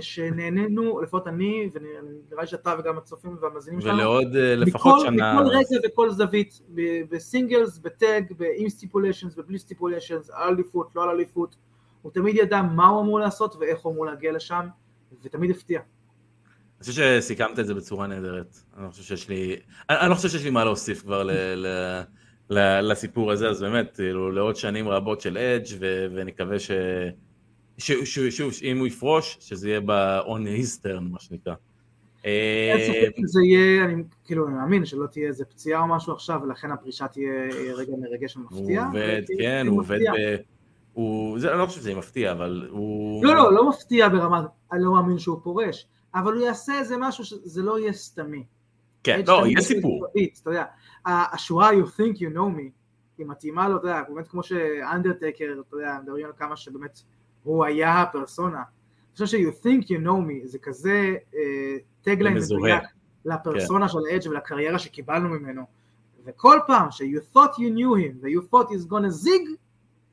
שנהנינו, 0.00 1.00
לפחות 1.00 1.26
אני, 1.26 1.70
ונראה 1.72 2.42
לי 2.42 2.46
שאתה 2.46 2.74
וגם 2.78 2.98
הצופים 2.98 3.36
והמאזינים 3.40 3.80
שלנו, 3.80 3.98
ולעוד 3.98 4.36
אה, 4.36 4.56
לפחות 4.56 4.94
מכל, 4.94 5.06
שנה. 5.06 5.34
מכל 5.34 5.48
רגע 5.48 5.88
וכל 5.88 6.10
זווית, 6.10 6.60
ב 7.10 7.18
singles, 7.18 7.78
ב 7.78 7.87
tag, 7.87 8.24
עם 8.56 8.68
stipulations 8.68 9.38
ובלי 9.38 9.58
stipulations, 9.58 10.30
על 10.32 10.54
אליפות, 10.54 10.96
לא 10.96 11.02
על 11.02 11.08
אליפות, 11.08 11.56
הוא 12.02 12.12
תמיד 12.12 12.36
ידע 12.36 12.62
מה 12.62 12.88
הוא 12.88 13.02
אמור 13.02 13.20
לעשות 13.20 13.56
ואיך 13.56 13.80
הוא 13.80 13.92
אמור 13.92 14.06
להגיע 14.06 14.32
לשם, 14.32 14.66
ותמיד 15.22 15.50
הפתיע. 15.50 15.80
אני 15.80 16.86
חושב 16.86 16.92
שסיכמת 16.92 17.58
את 17.58 17.66
זה 17.66 17.74
בצורה 17.74 18.06
נהדרת. 18.06 18.56
אני 18.76 18.84
לא 18.84 18.90
חושב 18.90 19.02
שיש 19.02 19.28
לי, 19.28 19.56
אני, 19.90 20.10
לא 20.10 20.14
חושב 20.14 20.28
שיש 20.28 20.44
לי 20.44 20.50
מה 20.50 20.64
להוסיף 20.64 21.02
כבר 21.02 21.22
ל, 21.22 21.30
ל, 21.32 21.66
ל, 22.50 22.80
לסיפור 22.80 23.32
הזה, 23.32 23.48
אז 23.48 23.62
באמת, 23.62 23.96
כאילו, 23.96 24.30
לעוד 24.30 24.56
שנים 24.56 24.88
רבות 24.88 25.20
של 25.20 25.38
אדג' 25.38 25.66
ונקווה 26.14 26.58
ש... 26.58 26.70
שוב, 27.80 28.52
אם 28.62 28.78
הוא 28.78 28.86
יפרוש, 28.86 29.38
שזה 29.40 29.68
יהיה 29.68 29.80
ב- 29.80 30.20
on 30.20 30.60
his 30.60 30.84
terms, 30.84 31.00
מה 31.00 31.20
שנקרא. 31.20 31.54
שזה 33.26 33.40
יהיה, 33.44 33.84
אני 33.84 34.02
כאילו 34.24 34.48
אני 34.48 34.54
מאמין 34.54 34.84
שלא 34.84 35.06
תהיה 35.06 35.28
איזה 35.28 35.44
פציעה 35.44 35.80
או 35.80 35.86
משהו 35.86 36.12
עכשיו, 36.12 36.40
ולכן 36.42 36.70
הפרישה 36.70 37.08
תהיה 37.08 37.32
רגע 37.76 37.92
מרגש 38.00 38.36
ומפתיע. 38.36 38.82
הוא 38.82 38.88
עובד, 38.88 39.22
כן, 39.38 39.66
הוא 39.66 39.80
עובד 39.80 39.98
ב... 39.98 40.36
הוא, 40.92 41.38
זה, 41.38 41.50
אני 41.50 41.58
לא 41.58 41.66
חושב 41.66 41.80
שזה 41.80 41.94
מפתיע, 41.94 42.32
אבל 42.32 42.68
הוא... 42.70 43.24
לא, 43.24 43.34
לא, 43.34 43.52
לא 43.52 43.68
מפתיע 43.68 44.08
ברמה, 44.08 44.46
אני 44.72 44.84
לא 44.84 44.92
מאמין 44.92 45.18
שהוא 45.18 45.40
פורש, 45.42 45.86
אבל 46.14 46.32
הוא 46.32 46.42
יעשה 46.42 46.78
איזה 46.78 46.96
משהו 46.98 47.24
שזה 47.24 47.62
לא 47.62 47.78
יהיה 47.78 47.92
סתמי. 47.92 48.44
כן, 49.04 49.20
לא, 49.26 49.46
יהיה 49.46 49.60
סיפור. 49.60 50.06
אתה 50.42 50.50
יודע, 50.50 50.64
השורה 51.06 51.70
you 51.70 51.84
think 51.84 52.16
you 52.16 52.34
know 52.34 52.58
me, 52.58 52.70
היא 53.18 53.26
מתאימה 53.26 53.68
לו, 53.68 53.76
אתה 53.76 53.86
יודע, 53.86 54.02
באמת 54.08 54.28
כמו 54.28 54.42
שאנדרטקר, 54.42 55.44
אתה 55.68 55.76
יודע, 55.76 55.98
מדברים 56.02 56.26
על 56.26 56.32
כמה 56.36 56.56
שבאמת 56.56 57.00
הוא 57.42 57.64
היה 57.64 58.02
הפרסונה. 58.02 58.56
אני 58.56 59.26
חושב 59.26 59.26
ש-you 59.26 59.64
think 59.64 59.84
you 59.84 60.06
know 60.06 60.28
me 60.28 60.46
זה 60.46 60.58
כזה 60.58 61.16
טגליין 62.02 62.36
uh, 62.36 62.40
מדויק 62.40 62.82
לפרסונה 63.24 63.88
כן. 63.88 63.92
של 63.92 63.98
אדג' 64.14 64.28
ולקריירה 64.30 64.78
שקיבלנו 64.78 65.28
ממנו. 65.28 65.62
וכל 66.24 66.58
פעם 66.66 66.90
ש-you 66.90 67.36
thought 67.36 67.52
you 67.52 67.76
knew 67.76 67.94
him 67.96 68.22
ו-you 68.22 68.54
thought 68.54 68.68
he's 68.68 68.90
gonna 68.90 69.24
zig, 69.24 69.58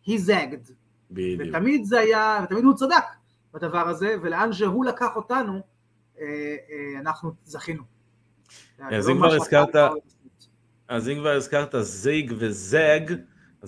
he 0.07 0.17
zagged. 0.27 0.71
בדיוק. 1.11 1.41
ותמיד 1.49 1.85
זה 1.85 1.99
היה, 1.99 2.39
ותמיד 2.43 2.63
הוא 2.63 2.73
צדק 2.73 3.03
בדבר 3.53 3.87
הזה, 3.89 4.15
ולאן 4.21 4.53
שהוא 4.53 4.85
לקח 4.85 5.15
אותנו, 5.15 5.61
אה, 6.19 6.25
אה, 6.25 6.99
אנחנו 6.99 7.31
זכינו. 7.45 7.83
אז 8.79 9.09
אם 9.09 9.17
כבר 9.17 9.33
הזכרת, 9.33 9.75
אז 10.87 11.09
אם 11.09 11.15
כבר 11.15 11.29
הזכרת 11.29 11.75
זיג 11.79 12.33
וזאג, 12.37 13.13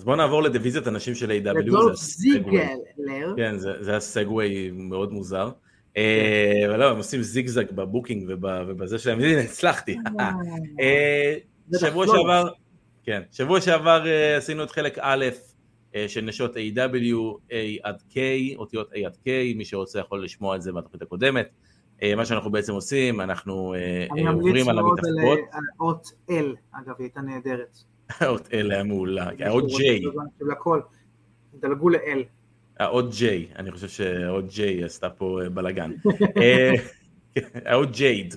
אז 0.00 0.04
בואו 0.04 0.16
נעבור 0.16 0.42
לדיוויזיית 0.42 0.86
הנשים 0.86 1.14
של 1.14 1.30
A.W. 1.30 1.58
לדולף 1.58 1.96
זיגלר. 1.96 2.66
כן, 3.36 3.58
זה, 3.58 3.72
זה 3.80 3.90
היה 3.90 4.00
סגווי 4.00 4.70
מאוד 4.74 5.12
מוזר. 5.12 5.50
אה, 5.96 6.62
אבל 6.68 6.76
לא, 6.76 6.90
הם 6.90 6.96
עושים 6.96 7.22
זיגזג 7.22 7.72
בבוקינג 7.72 8.30
ובזה 8.30 8.98
שלהם, 8.98 9.20
הנה, 9.20 9.40
הצלחתי. 9.40 9.96
אה, 10.80 11.34
שבוע 11.80 12.06
לא. 12.06 12.12
שעבר, 12.12 12.48
כן, 13.04 13.22
שבוע 13.32 13.60
שעבר 13.60 14.06
אה, 14.06 14.36
עשינו 14.36 14.64
את 14.64 14.70
חלק 14.70 14.98
א' 15.00 15.24
של 16.08 16.20
נשות 16.20 16.56
A.W, 16.56 17.14
A 17.50 17.54
עד 17.82 18.02
K, 18.10 18.16
אותיות 18.56 18.92
A 18.92 18.96
עד 19.06 19.14
K, 19.14 19.28
מי 19.56 19.64
שרוצה 19.64 19.98
יכול 19.98 20.24
לשמוע 20.24 20.56
את 20.56 20.62
זה 20.62 20.72
בתוכנית 20.72 21.02
הקודמת. 21.02 21.48
מה 22.16 22.24
שאנחנו 22.24 22.50
בעצם 22.50 22.72
עושים, 22.72 23.20
אנחנו 23.20 23.74
עוברים 24.32 24.68
על 24.68 24.78
המתאפקות. 24.78 25.04
אני 25.04 25.14
ממליץ 25.14 25.24
מאוד 25.24 25.38
על 25.52 25.62
אות 25.80 26.06
L, 26.30 26.56
אגב, 26.72 26.94
היא 26.98 27.04
הייתה 27.04 27.20
נהדרת. 27.20 27.89
האות 28.18 28.48
L 28.48 28.72
היה 28.72 28.84
מעולה, 28.84 29.30
האות 29.38 29.64
J. 29.64 29.82
דלגו 31.60 31.88
ל-L. 31.88 32.22
האות 32.78 33.12
J, 33.12 33.24
אני 33.56 33.70
חושב 33.70 33.88
שהאות 33.88 34.44
J 34.44 34.84
עשתה 34.84 35.10
פה 35.10 35.40
בלאגן. 35.54 35.92
האות 37.66 37.88
Jade. 37.88 38.36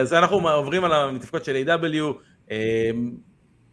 אז 0.00 0.12
אנחנו 0.12 0.48
עוברים 0.48 0.84
על 0.84 0.92
המתפקות 0.92 1.44
של 1.44 1.64
A.W, 1.66 2.52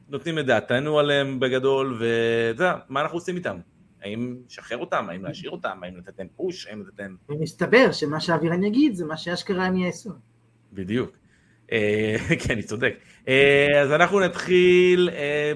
נותנים 0.10 0.40
את 0.40 0.46
דעתנו 0.46 1.00
עליהם 1.00 1.40
בגדול, 1.40 1.94
ואתה 2.00 2.64
יודע, 2.64 2.76
מה 2.90 3.02
אנחנו 3.02 3.18
עושים 3.18 3.36
איתם? 3.36 3.58
האם 4.02 4.38
לשחרר 4.48 4.78
אותם, 4.78 5.10
האם 5.10 5.26
להשאיר 5.26 5.52
אותם, 5.52 5.80
האם 5.84 5.98
לתת 5.98 6.20
להם 6.20 6.28
פוש, 6.36 6.68
האם 6.68 6.82
לתת 6.82 7.00
להם... 7.00 7.16
ומסתבר 7.30 7.92
שמה 7.92 8.20
שאבירן 8.20 8.64
יגיד 8.64 8.94
זה 8.94 9.06
מה 9.06 9.18
שאשכרה 9.18 9.66
הם 9.66 9.78
יעשו. 9.78 10.10
בדיוק. 10.74 11.12
כן, 12.40 12.54
אני 12.54 12.64
צודק. 12.64 12.94
אז 13.82 13.92
אנחנו 13.92 14.20
נתחיל 14.20 15.10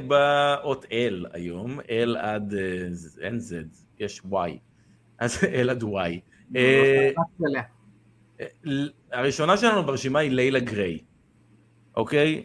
באות 0.07 0.85
L 0.85 1.27
היום, 1.33 1.79
L 1.79 2.17
עד 2.17 2.53
אין 3.21 3.37
Z, 3.37 3.53
יש 3.99 4.21
Y, 4.31 4.51
אז 5.19 5.37
L 5.67 5.69
עד 5.69 5.83
Y. 5.83 6.19
הראשונה 9.11 9.57
שלנו 9.57 9.85
ברשימה 9.85 10.19
היא 10.19 10.31
לילה 10.31 10.59
גריי, 10.59 10.99
אוקיי? 11.95 12.43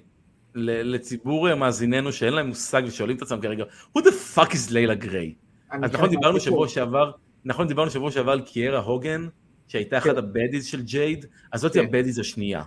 לציבור 0.55 1.55
מאזיננו 1.55 2.13
שאין 2.13 2.33
להם 2.33 2.47
מושג 2.47 2.83
ושואלים 2.87 3.17
את 3.17 3.23
עצמם 3.23 3.41
כרגע, 3.41 3.65
who 3.97 4.01
the 4.01 4.37
fuck 4.37 4.51
is 4.51 4.73
לילה 4.73 4.95
גריי? 4.95 5.35
אז 5.71 5.81
נכון 5.93 6.11
דיברנו 6.11 6.41
שבוע 6.41 6.69
שעבר, 6.69 7.11
נכון 7.45 7.69
דיברנו 7.69 7.91
שבוע 7.91 8.11
שעבר 8.11 8.33
על 8.33 8.41
קיירה 8.41 8.79
הוגן, 8.79 9.29
שהייתה 9.69 9.99
אחת 9.99 10.17
הבדיז 10.17 10.67
של 10.67 10.83
ג'ייד, 10.83 11.27
אז 11.53 11.61
זאתי 11.61 11.81
ה 11.81 11.85
baddies 11.85 12.19
השנייה. 12.19 12.63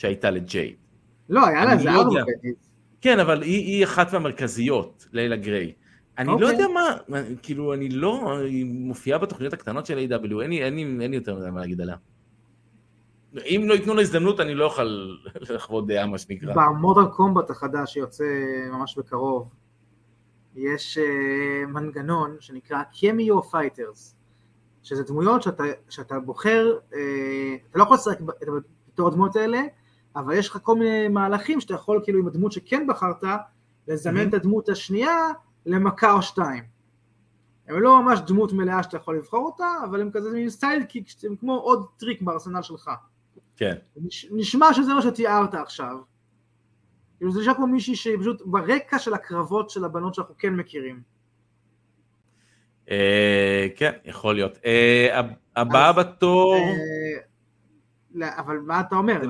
שהייתה 0.00 0.30
לג'ייד. 0.30 0.74
לא, 1.28 1.46
היה 1.46 1.64
לה 1.64 1.72
ארבע 1.72 2.22
baddies. 2.38 2.54
כן, 3.00 3.20
אבל 3.20 3.42
היא, 3.42 3.66
היא 3.66 3.84
אחת 3.84 4.12
מהמרכזיות, 4.12 5.06
לילה 5.12 5.36
גריי. 5.36 5.72
אני 6.18 6.28
okay. 6.28 6.40
לא 6.40 6.50
אוקיי. 6.50 6.64
יודע 6.64 6.74
מה, 7.08 7.22
כאילו, 7.42 7.74
אני 7.74 7.88
לא, 7.88 8.38
היא 8.38 8.64
מופיעה 8.64 9.18
בתוכניות 9.18 9.52
הקטנות 9.52 9.86
של 9.86 9.98
AEW, 9.98 10.42
אין 10.42 10.50
לי, 10.50 10.64
אין 10.64 10.74
לי, 10.74 10.82
אין 10.82 11.10
לי 11.10 11.16
יותר 11.16 11.36
מדי 11.36 11.50
מה 11.50 11.60
להגיד 11.60 11.80
עליה. 11.80 11.96
אם 13.44 13.64
לא 13.66 13.74
ייתנו 13.74 13.94
לה 13.94 14.02
הזדמנות, 14.02 14.40
אני 14.40 14.54
לא 14.54 14.64
אוכל 14.64 15.16
לחוות 15.54 15.86
דעה, 15.86 16.06
מה 16.06 16.18
שנקרא. 16.18 16.54
במורטל 16.54 17.10
קומבט 17.16 17.50
החדש 17.50 17.92
שיוצא 17.92 18.24
ממש 18.72 18.98
בקרוב, 18.98 19.48
יש 20.56 20.98
uh, 20.98 21.66
מנגנון 21.66 22.36
שנקרא 22.40 22.82
Kameo 23.00 23.42
fighters, 23.42 24.16
שזה 24.82 25.02
דמויות 25.02 25.42
שאתה, 25.42 25.64
שאתה 25.88 26.20
בוחר, 26.20 26.78
uh, 26.90 26.94
אתה 27.70 27.78
לא 27.78 27.82
יכול 27.82 27.96
לשחק 27.96 28.20
בתור 28.94 29.08
הדמויות 29.08 29.36
האלה, 29.36 29.60
אבל 30.16 30.34
יש 30.34 30.48
לך 30.48 30.58
כל 30.62 30.76
מיני 30.76 31.08
מהלכים 31.08 31.60
שאתה 31.60 31.74
יכול 31.74 32.00
כאילו 32.04 32.18
עם 32.18 32.26
הדמות 32.26 32.52
שכן 32.52 32.86
בחרת, 32.86 33.24
לזמן 33.88 34.28
את 34.28 34.34
הדמות 34.34 34.68
השנייה 34.68 35.16
למכה 35.66 36.12
או 36.12 36.22
שתיים. 36.22 36.64
הם 37.68 37.80
לא 37.80 38.02
ממש 38.02 38.20
דמות 38.26 38.52
מלאה 38.52 38.82
שאתה 38.82 38.96
יכול 38.96 39.16
לבחור 39.16 39.46
אותה, 39.46 39.66
אבל 39.84 40.00
הם 40.00 40.10
כזה 40.10 40.30
מין 40.30 40.50
sidekick, 40.50 41.06
הם 41.24 41.36
כמו 41.36 41.54
עוד 41.56 41.86
טריק 41.96 42.22
בארסנל 42.22 42.62
שלך. 42.62 42.90
כן. 43.56 43.74
נשמע 44.30 44.74
שזה 44.74 44.94
מה 44.94 45.02
שתיארת 45.02 45.54
עכשיו. 45.54 45.96
כאילו 47.18 47.32
זה 47.32 47.40
נשמע 47.40 47.54
כמו 47.54 47.66
מישהי 47.66 47.96
שפשוט 47.96 48.42
ברקע 48.44 48.98
של 48.98 49.14
הקרבות 49.14 49.70
של 49.70 49.84
הבנות 49.84 50.14
שאנחנו 50.14 50.34
כן 50.38 50.54
מכירים. 50.54 51.02
אה, 52.90 53.66
כן, 53.76 53.92
יכול 54.04 54.34
להיות. 54.34 54.58
אה, 54.64 55.20
הבאה 55.56 55.92
בתור... 55.92 56.54
אה, 58.22 58.38
אבל 58.38 58.58
מה 58.58 58.80
אתה 58.80 58.96
אומר? 58.96 59.22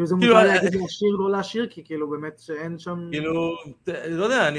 כאילו 0.00 0.06
זה 0.06 0.14
כאילו, 0.20 0.34
מותר 0.34 0.48
אה, 0.48 0.54
להגיד 0.54 0.74
להשאיר, 0.74 1.10
לא 1.10 1.30
להשאיר, 1.30 1.66
כי 1.70 1.84
כאילו 1.84 2.10
באמת 2.10 2.38
שאין 2.38 2.78
שם... 2.78 3.08
כאילו, 3.10 3.56
לא 4.10 4.24
יודע, 4.24 4.50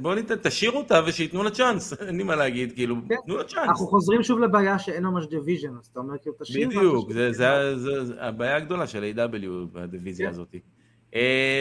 בוא 0.00 0.14
ניתן, 0.14 0.34
תשאיר 0.42 0.70
אותה 0.70 1.00
ושייתנו 1.06 1.42
לה 1.42 1.50
צ'אנס, 1.50 1.92
אין 2.06 2.16
לי 2.16 2.22
מה 2.22 2.36
להגיד, 2.36 2.72
כאילו, 2.72 2.96
כן. 3.08 3.14
תנו 3.26 3.36
לה 3.36 3.44
צ'אנס. 3.44 3.68
אנחנו 3.68 3.86
חוזרים 3.86 4.22
שוב 4.22 4.38
לבעיה 4.38 4.78
שאין 4.78 5.04
ממש 5.04 5.26
division, 5.26 5.76
אז 5.80 5.86
אתה 5.86 6.00
אומר 6.00 6.18
כאילו 6.18 6.36
תשאיר. 6.40 6.68
בדיוק, 6.68 7.12
זה, 7.32 7.74
הבעיה 8.18 8.56
הגדולה 8.56 8.86
של 8.86 9.12
AEW. 9.16 9.48
בדיוויזיה 9.72 10.26
כן. 10.26 10.32
הזאת. 10.32 10.54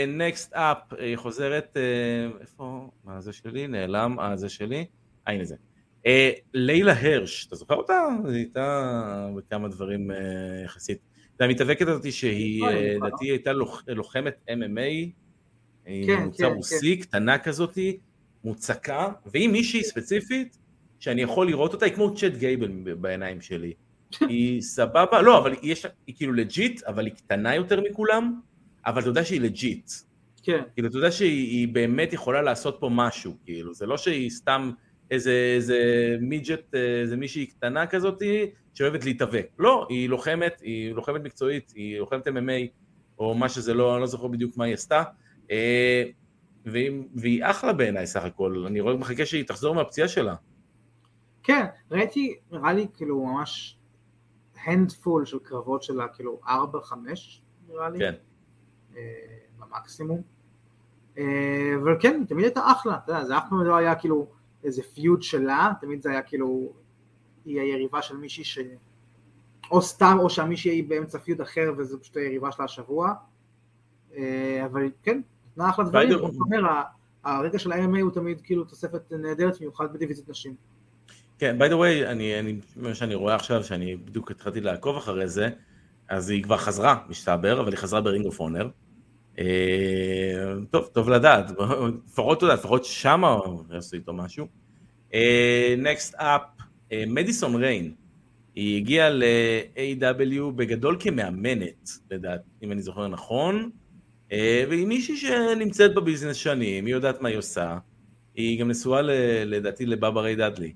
next 0.08 0.54
up, 0.54 0.78
היא 0.98 1.18
חוזרת, 1.18 1.78
uh, 1.78 2.42
איפה, 2.42 2.90
מה 3.06 3.22
זה 3.22 3.34
שלי? 3.34 3.68
נעלם, 3.68 4.20
אה, 4.20 4.38
זה 4.38 4.50
שלי? 4.50 4.86
אה, 5.28 5.34
הנה 5.34 5.44
זה. 5.44 5.56
Uh, 6.06 6.10
לילה 6.54 6.94
הרש, 7.02 7.46
אתה 7.48 7.56
זוכר 7.56 7.76
אותה? 7.76 8.08
היא 8.26 8.34
הייתה 8.34 9.30
בכמה 9.36 9.68
דברים 9.68 10.12
יחסית. 10.66 11.09
זה 11.40 11.46
המתאבקת 11.46 11.88
הזאת 11.88 12.12
שהיא, 12.12 12.62
אוי, 12.62 12.74
אה, 12.74 12.96
נכון. 12.96 13.08
לדעתי 13.08 13.26
הייתה 13.26 13.54
לוח, 13.54 13.84
לוחמת 13.88 14.34
MMA, 14.50 14.82
היא 15.86 16.08
כן, 16.08 16.20
ממוצא 16.20 16.50
כן, 16.50 16.56
רוסי, 16.56 16.98
קטנה 16.98 17.38
כזאתי, 17.38 17.98
מוצקה, 18.44 19.10
והיא 19.26 19.50
מישהי 19.50 19.84
ספציפית 19.84 20.58
שאני 21.00 21.22
יכול 21.22 21.48
לראות 21.48 21.74
אותה, 21.74 21.86
היא 21.86 21.94
כמו 21.94 22.16
צ'אד 22.16 22.34
גייבל 22.34 22.72
בעיניים 22.96 23.42
שלי. 23.42 23.74
היא 24.20 24.62
סבבה, 24.62 25.22
לא, 25.22 25.38
אבל 25.38 25.56
יש, 25.62 25.86
היא 26.08 26.16
כאילו 26.16 26.34
legit, 26.34 26.84
אבל 26.84 27.06
היא 27.06 27.14
קטנה 27.14 27.56
יותר 27.56 27.82
מכולם, 27.82 28.40
אבל 28.86 29.02
אתה 29.02 29.10
יודע 29.10 29.26
שהיא 29.26 29.42
legit. 29.42 29.92
כן, 30.44 30.62
כאילו, 30.74 30.88
אתה 30.88 30.98
יודע 30.98 31.12
שהיא 31.12 31.48
היא 31.48 31.68
באמת 31.68 32.14
יכולה 32.14 32.42
לעשות 32.42 32.78
פה 32.80 32.90
משהו, 32.92 33.38
כאילו, 33.46 33.74
זה 33.74 33.86
לא 33.86 33.98
שהיא 33.98 34.30
סתם 34.30 34.72
איזה, 35.12 35.54
איזה 35.56 35.78
מידג'ט, 36.22 36.76
איזה 36.76 37.18
מישהי 37.18 37.46
קטנה 37.46 37.88
כזאתי, 37.88 38.52
שאוהבת 38.74 39.06
להתאבק. 39.06 39.48
לא, 39.60 39.88
היא 39.90 40.10
לוחמת, 40.10 40.62
היא 40.62 40.94
לוחמת 40.94 41.22
מקצועית, 41.22 41.74
היא 41.76 42.00
לוחמת 42.00 42.28
MMA, 42.28 42.68
או 43.20 43.36
מה 43.36 43.50
שזה 43.50 43.74
לא, 43.74 43.94
אני 43.94 44.02
לא 44.02 44.08
זוכר 44.08 44.28
בדיוק 44.28 44.58
מה 44.58 44.66
היא 44.66 44.74
עשתה, 44.74 45.04
אה, 45.52 46.04
והיא, 46.66 46.92
והיא 47.16 47.46
אחלה 47.46 47.74
בעיניי 47.74 48.08
סך 48.08 48.24
הכל, 48.24 48.64
אני 48.68 48.80
רואה, 48.80 48.98
מחכה 48.98 49.26
שהיא 49.26 49.44
תחזור 49.48 49.76
מהפציעה 49.76 50.08
שלה. 50.08 50.36
כן, 51.44 51.66
ראיתי, 51.92 52.36
נראה 52.52 52.74
לי 52.74 52.88
כאילו 52.94 53.26
ממש 53.26 53.78
הנדפול 54.66 55.26
של 55.26 55.40
קרבות 55.40 55.84
שלה, 55.84 56.08
כאילו 56.08 56.40
4-5 56.46 56.50
נראה 57.68 57.90
לי, 57.90 58.00
כן. 58.00 58.14
אה, 58.98 59.02
במקסימום. 59.60 60.22
אה, 61.18 61.74
אבל 61.84 61.96
כן, 62.00 62.24
תמיד 62.28 62.46
הייתה 62.46 62.72
אחלה, 62.72 62.98
אתה 63.04 63.12
יודע, 63.12 63.26
זה 63.26 63.38
אף 63.38 63.44
פעם 63.50 63.64
לא 63.64 63.76
היה 63.76 63.96
כאילו 63.96 64.28
איזה 64.64 64.82
פיוד 64.84 65.24
שלה, 65.24 65.72
תמיד 65.82 66.02
זה 66.02 66.10
היה 66.12 66.22
כאילו, 66.22 66.74
היא 67.46 67.62
היריבה 67.62 68.02
של 68.02 68.18
מישהי 68.18 68.44
ש... 68.44 68.60
או 69.72 69.82
סתם, 69.82 70.18
או 70.20 70.30
שהמישהי 70.30 70.72
היא 70.72 70.90
באמצע 70.90 71.20
פיוד 71.20 71.42
אחר 71.42 71.74
וזו 71.78 72.00
פשוט 72.02 72.18
היריבה 72.18 72.52
שלה 72.52 72.66
השבוע. 72.66 73.14
אה, 74.18 74.66
אבל 74.66 74.90
כן, 75.04 75.22
נתנה 75.52 75.70
אחלה 75.70 75.86
דברים, 75.86 76.10
ביידר- 76.10 76.20
כמו 76.22 76.32
שאתה 76.34 76.44
אומר, 76.44 76.66
ה- 76.66 76.84
הרקע 77.24 77.60
של 77.60 77.72
ה-MMA 77.72 78.02
הוא 78.02 78.12
תמיד 78.12 78.42
כאילו 78.42 78.64
תוספת 78.64 79.12
נהדרת, 79.12 79.58
במיוחד 79.60 79.94
בדיוויזית 79.94 80.30
נשים. 80.30 80.56
כן, 81.38 81.58
by 81.60 81.72
the 81.72 81.76
way, 81.76 82.08
אני, 82.08 82.40
אני, 82.40 82.60
מה 82.76 82.96
שאני 82.96 83.16
רואה 83.16 83.36
עכשיו, 83.36 83.64
שאני 83.64 83.96
בדיוק 83.96 84.32
התחלתי 84.32 84.62
לעקוב 84.62 84.98
אחרי 84.98 85.28
זה, 85.28 85.50
אז 86.10 86.30
היא 86.30 86.44
כבר 86.44 86.58
חזרה, 86.58 87.06
מסתבר, 87.10 87.62
אבל 87.62 87.70
היא 87.72 87.78
חזרה 87.78 88.02
ב 88.02 88.07
Ring 88.07 88.26
of 88.26 88.40
Honor. 88.40 88.70
אה, 89.40 89.46
טוב, 90.72 90.90
טוב 90.94 91.10
לדעת, 91.10 91.52
לפחות, 92.08 92.42
יודע, 92.42 92.54
לפחות 92.54 92.86
שמה 92.86 93.38
יעשו 93.74 93.96
איתו 93.96 94.14
משהו. 94.14 94.48
next 95.78 96.16
up, 96.16 96.42
מדיסון 97.08 97.56
ריין, 97.56 97.94
היא 98.56 98.78
הגיעה 98.78 99.10
ל-AEW 99.10 100.52
בגדול 100.56 100.98
כמאמנת, 101.00 101.90
לדעת, 102.12 102.42
אם 102.64 102.72
אני 102.72 102.82
זוכר 102.82 103.08
נכון, 103.08 103.70
אה, 104.32 104.64
והיא 104.70 104.88
מישהי 104.88 105.18
שנמצאת 105.18 105.96
בביזנס 105.96 106.36
שנים, 106.36 106.86
היא 106.86 106.94
יודעת 106.94 107.22
מה 107.22 107.30
היא 107.30 107.38
עושה, 107.38 107.78
היא 108.36 108.60
גם 108.60 108.70
נשואה 108.70 109.02
לדעתי 109.46 109.86
לבאבא 109.86 110.22
ריי 110.22 110.36
דאדלי. 110.36 110.74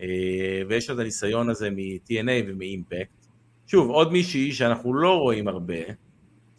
אה, 0.00 0.62
ויש 0.68 0.88
לה 0.88 0.94
את 0.94 1.00
הניסיון 1.00 1.50
הזה 1.50 1.70
מ-TNA 1.70 2.44
ומאימפקט. 2.46 3.26
שוב, 3.66 3.90
עוד 3.90 4.12
מישהי 4.12 4.52
שאנחנו 4.52 4.94
לא 4.94 5.18
רואים 5.18 5.48
הרבה. 5.48 5.74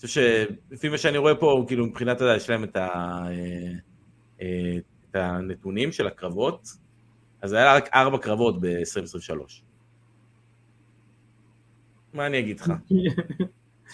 חושב 0.05 0.45
שלפי 0.69 0.89
מה 0.89 0.97
שאני 0.97 1.17
רואה 1.17 1.35
פה, 1.35 1.63
כאילו 1.67 1.85
מבחינת, 1.85 2.17
אתה 2.17 2.35
יש 2.37 2.49
להם 2.49 2.63
את, 2.63 2.75
ה, 2.75 2.87
אה, 3.27 3.71
אה, 4.41 4.77
את 5.09 5.15
הנתונים 5.15 5.91
של 5.91 6.07
הקרבות, 6.07 6.67
אז 7.41 7.53
היה 7.53 7.75
רק 7.75 7.89
ארבע 7.93 8.17
קרבות 8.17 8.61
ב-2023. 8.61 9.61
מה 12.13 12.25
אני 12.25 12.39
אגיד 12.39 12.59
לך? 12.59 12.71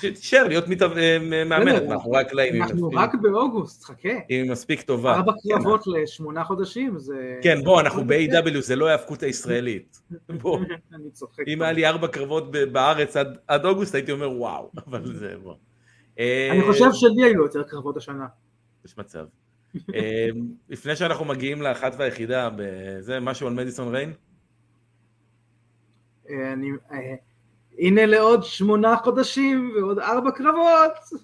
תישאר 0.02 0.48
להיות 0.48 0.66
אה, 0.98 1.20
מאמנת 1.46 1.84
מאחורי 1.84 2.22
הקלעים, 2.22 2.64
אנחנו 2.64 2.90
רק 2.90 3.16
באוגוסט, 3.16 3.84
חכה. 3.84 4.10
היא 4.30 4.52
מספיק 4.52 4.82
טובה. 4.82 5.16
ארבע 5.16 5.32
קרבות 5.50 5.88
לשמונה 5.88 6.44
חודשים, 6.44 7.00
זה... 7.00 7.40
כן, 7.42 7.64
בוא, 7.64 7.82
אנחנו 7.82 8.08
ב-AW, 8.08 8.60
זה 8.60 8.76
לא 8.76 8.88
ההאבקות 8.88 9.24
הישראלית. 9.24 10.02
בוא. 10.42 10.60
אני 10.94 11.10
צוחק. 11.12 11.44
אם 11.48 11.62
היה 11.62 11.72
לי 11.72 11.88
ארבע 11.88 12.08
קרבות 12.08 12.52
בארץ 12.52 13.16
עד 13.48 13.66
אוגוסט, 13.66 13.96
הייתי 13.96 14.12
אומר 14.12 14.32
וואו, 14.32 14.72
אבל 14.88 15.14
זה 15.14 15.36
בוא. 15.44 15.56
אני 16.20 16.62
אה, 16.62 16.68
חושב 16.68 16.90
שלי 16.94 17.24
היו 17.24 17.44
יותר 17.44 17.64
קרבות 17.64 17.98
השנה. 17.98 18.28
יש 18.86 18.98
מצב. 18.98 19.26
אה, 19.96 20.28
לפני 20.70 20.96
שאנחנו 20.96 21.26
מגיעים 21.26 21.62
לאחת 21.62 21.94
והיחידה, 21.98 22.50
זה 23.00 23.20
משהו 23.20 23.48
על 23.48 23.54
מדיסון 23.54 23.96
ריין? 23.96 24.14
אה, 26.30 26.54
אני... 26.54 26.68
הנה 27.80 28.06
לעוד 28.06 28.44
שמונה 28.44 28.96
חודשים 29.04 29.72
ועוד 29.76 30.00
ארבע 30.00 30.32
קרבות. 30.32 31.22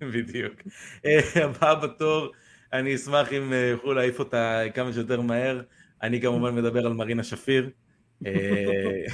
בדיוק, 0.00 0.54
הבאה 1.44 1.74
בתור, 1.74 2.32
אני 2.72 2.94
אשמח 2.94 3.32
אם 3.32 3.52
יוכלו 3.72 3.94
להעיף 3.94 4.18
אותה 4.18 4.62
כמה 4.74 4.92
שיותר 4.92 5.20
מהר. 5.20 5.62
אני 6.02 6.20
כמובן 6.20 6.54
מדבר 6.54 6.86
על 6.86 6.92
מרינה 6.92 7.22
שפיר. 7.22 7.70
אה, 8.26 9.04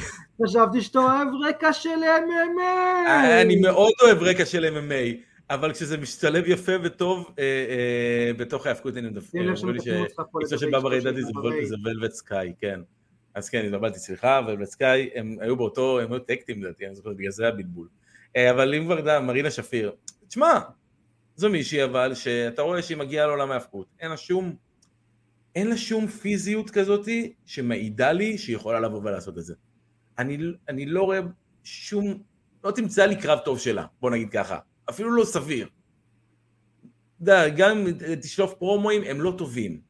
חשבתי 0.45 0.81
שאתה 0.81 0.99
אוהב 0.99 1.29
רקע 1.49 1.73
של 1.73 1.89
MMA. 1.89 3.09
אני 3.43 3.57
מאוד 3.57 3.93
אוהב 4.03 4.23
רקע 4.23 4.47
של 4.47 4.65
MMA, 4.65 5.35
אבל 5.51 5.73
כשזה 5.73 5.99
משתלב 5.99 6.45
יפה 6.47 6.73
וטוב 6.83 7.31
אה, 7.39 7.45
אה, 7.45 8.33
בתוך 8.37 8.67
ההאבקות, 8.67 8.97
הנה, 8.97 9.21
שים 9.31 9.43
לב 9.43 9.57
אמרו 9.59 9.71
לי 9.71 9.81
שאשתו 9.81 10.59
של 10.59 10.71
בבא 10.71 10.89
ריי 10.89 10.99
אשתו 10.99 11.11
של 11.11 11.51
דדי 11.51 11.67
זה 11.67 11.75
ולווט 11.85 12.11
סקאי, 12.11 12.53
כן. 12.61 12.81
אז 13.35 13.49
כן, 13.49 13.65
התבלבלתי, 13.65 13.99
סליחה, 13.99 14.41
ולווט 14.47 14.69
סקאי, 14.69 15.11
הם 15.15 15.37
היו 15.41 15.57
באותו, 15.57 16.01
הם 16.01 16.13
היו 16.13 16.21
טקטים 16.21 16.63
לדעתי, 16.63 16.87
אני 16.87 16.95
זוכר, 16.95 17.13
בגלל 17.13 17.31
זה 17.31 17.49
הבלבול. 17.49 17.89
אה, 18.37 18.51
אבל 18.51 18.75
אם 18.75 18.85
כבר 18.85 19.21
מרינה 19.21 19.51
שפיר, 19.51 19.93
תשמע, 20.29 20.59
זו 21.37 21.51
מישהי 21.51 21.85
אבל, 21.85 22.15
שאתה 22.15 22.63
רואה 22.63 22.83
שהיא 22.83 22.97
מגיעה 22.97 23.27
לעולם 23.27 23.51
ההאבקות, 23.51 23.87
אין 24.01 24.11
לה 24.11 24.17
שום, 24.17 24.57
אין 25.55 25.69
לה 25.69 25.77
שום 25.77 26.07
פיזיות 26.07 26.71
כזאתי 26.71 27.33
שמעידה 27.47 28.13
לי 28.13 28.39
שהיא 28.39 28.57
יכולה 28.57 28.81
לבוא 28.81 29.01
ולעשות 29.05 29.39
את 29.39 29.45
זה. 29.45 29.55
אני, 30.19 30.39
אני 30.69 30.87
לא 30.87 31.03
רואה 31.03 31.21
שום, 31.65 32.23
לא 32.65 32.71
תמצא 32.71 33.07
לי 33.07 33.17
קרב 33.17 33.39
טוב 33.39 33.59
שלה, 33.59 33.87
בוא 34.01 34.11
נגיד 34.11 34.31
ככה, 34.31 34.59
אפילו 34.91 35.11
לא 35.11 35.25
סביר. 35.25 35.67
אתה 35.67 37.33
יודע, 37.33 37.49
גם 37.49 37.79
אם 37.79 38.15
תשלוף 38.21 38.55
פרומואים, 38.55 39.03
הם 39.07 39.21
לא 39.21 39.35
טובים. 39.39 39.81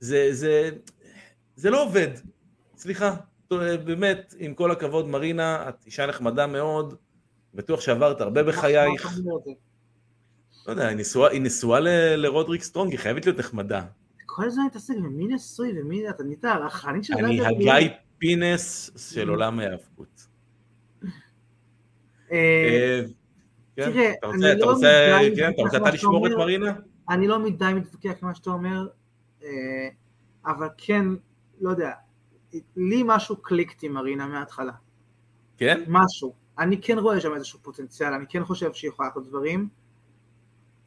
זה, 0.00 0.28
זה, 0.32 0.70
זה 1.56 1.70
לא 1.70 1.84
עובד. 1.84 2.08
סליחה, 2.76 3.16
באמת, 3.84 4.34
עם 4.38 4.54
כל 4.54 4.70
הכבוד, 4.70 5.08
מרינה, 5.08 5.68
את 5.68 5.86
אישה 5.86 6.06
נחמדה 6.06 6.46
מאוד, 6.46 6.94
בטוח 7.54 7.80
שעברת 7.80 8.20
הרבה 8.20 8.42
בחייך. 8.42 9.18
לא 10.66 10.72
יודע, 10.72 10.88
היא 10.88 11.40
נשואה, 11.40 11.80
לרודריק 12.16 12.62
סטרונג, 12.62 12.90
היא 12.90 12.98
חייבת 12.98 13.26
להיות 13.26 13.38
נחמדה. 13.38 13.86
כל 14.38 14.44
הזמן 14.44 14.64
מתעסק 14.66 14.94
במי 14.96 15.26
נשוי 15.26 15.80
ומי 15.80 16.10
אתה 16.10 16.22
נהיית 16.22 16.44
הרחנית 16.44 17.04
של 17.04 17.14
אני 17.14 17.46
הגיא 17.46 17.88
פינס 18.18 18.90
של 19.12 19.28
עולם 19.28 19.60
ההאבקות. 19.60 20.26
אה, 22.32 22.36
אה, 22.36 23.00
כן, 23.76 23.92
תראה, 23.92 24.12
אני 24.24 24.60
לא 24.60 24.76
מדי 24.76 25.36
כן, 25.36 25.50
אתה 25.50 25.62
רוצה 25.62 25.78
מתווכח 25.78 25.82
אתה 25.88 25.90
לשמור 25.90 26.26
את 26.26 26.30
שאתה 26.30 26.42
אומר- 26.42 26.44
מרינה? 26.44 26.72
אני 27.10 27.28
לא 27.28 27.38
מדי 27.38 27.72
מתווכח 27.74 28.12
עם 28.22 28.28
מה 28.28 28.34
שאתה 28.34 28.50
אומר, 28.50 28.88
אה, 29.42 29.88
אבל 30.46 30.68
כן, 30.76 31.04
לא 31.60 31.70
יודע, 31.70 31.90
לי 32.76 33.02
משהו 33.06 33.36
clicked 33.36 33.82
עם 33.82 33.92
מרינה 33.92 34.26
מההתחלה, 34.26 34.72
כן? 35.56 35.82
משהו. 35.88 36.34
אני 36.58 36.82
כן 36.82 36.98
רואה 36.98 37.20
שם 37.20 37.34
איזשהו 37.34 37.58
פוטנציאל, 37.62 38.12
אני 38.12 38.24
כן 38.28 38.44
חושב 38.44 38.72
שהיא 38.72 38.88
יכולה 38.88 39.08
לעשות 39.08 39.26
דברים. 39.28 39.68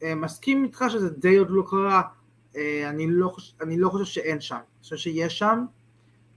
אה, 0.02 0.14
מסכים 0.14 0.64
איתך 0.64 0.84
שזה 0.88 1.10
די 1.10 1.36
עוד 1.36 1.50
לא 1.50 1.62
קרה, 1.70 1.96
אה, 1.98 2.21
אני 2.56 3.06
לא, 3.10 3.28
חוש... 3.28 3.54
אני 3.60 3.78
לא 3.78 3.88
חושב 3.88 4.04
שאין 4.04 4.40
שם, 4.40 4.54
אני 4.54 4.82
חושב 4.82 4.96
שיש 4.96 5.38
שם, 5.38 5.64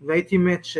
והייתי 0.01 0.38
מת 0.38 0.66
ש... 0.66 0.78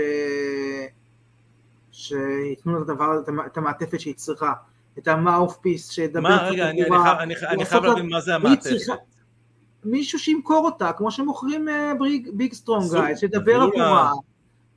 שייתנו 1.92 2.74
לה 2.76 2.82
את 2.82 2.90
הדבר 2.90 3.20
את 3.24 3.30
המ- 3.30 3.40
את 3.46 3.58
המעטפת 3.58 4.00
שהיא 4.00 4.16
צריכה, 4.16 4.54
את 4.98 5.08
ה 5.08 5.15
mouthpiece 5.15 5.91
שידבר 5.92 6.22
מה, 6.22 6.48
רגע, 6.50 6.70
אני- 6.70 6.82
חייב- 6.84 6.94
אני 7.20 7.36
חייב- 7.36 7.50
אני 7.52 7.66
חייב 7.66 7.84
לה- 7.84 7.90
להבין 7.90 8.10
מה 8.10 8.22
זה 8.22 8.36
המעטפת. 8.36 8.70
מישהו 9.84 10.20
שימכור 10.20 10.66
אותה, 10.66 10.92
כמו 10.94 11.12
שמוכרים 11.12 11.70
אה, 11.70 11.94
big, 12.34 12.53
strong 12.53 12.84
guy, 12.93 13.18
שידבר 13.18 13.62
עבורה, 13.62 14.12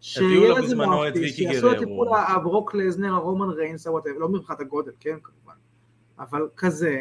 שיהיה 0.00 0.58
לזה 0.58 0.76
ויקי 1.20 1.36
שיעשו 1.36 1.72
את. 1.72 1.78
טיפול 1.78 2.08
הברוק 2.28 2.74
לזנר, 2.74 3.14
הרומן 3.14 3.48
ריינס, 3.50 3.86
לא 4.18 4.28
מבחינת 4.28 4.60
הגודל, 4.60 4.92
כן, 5.00 5.16
כמובן, 5.22 5.54
אבל 6.18 6.48
כזה, 6.56 7.00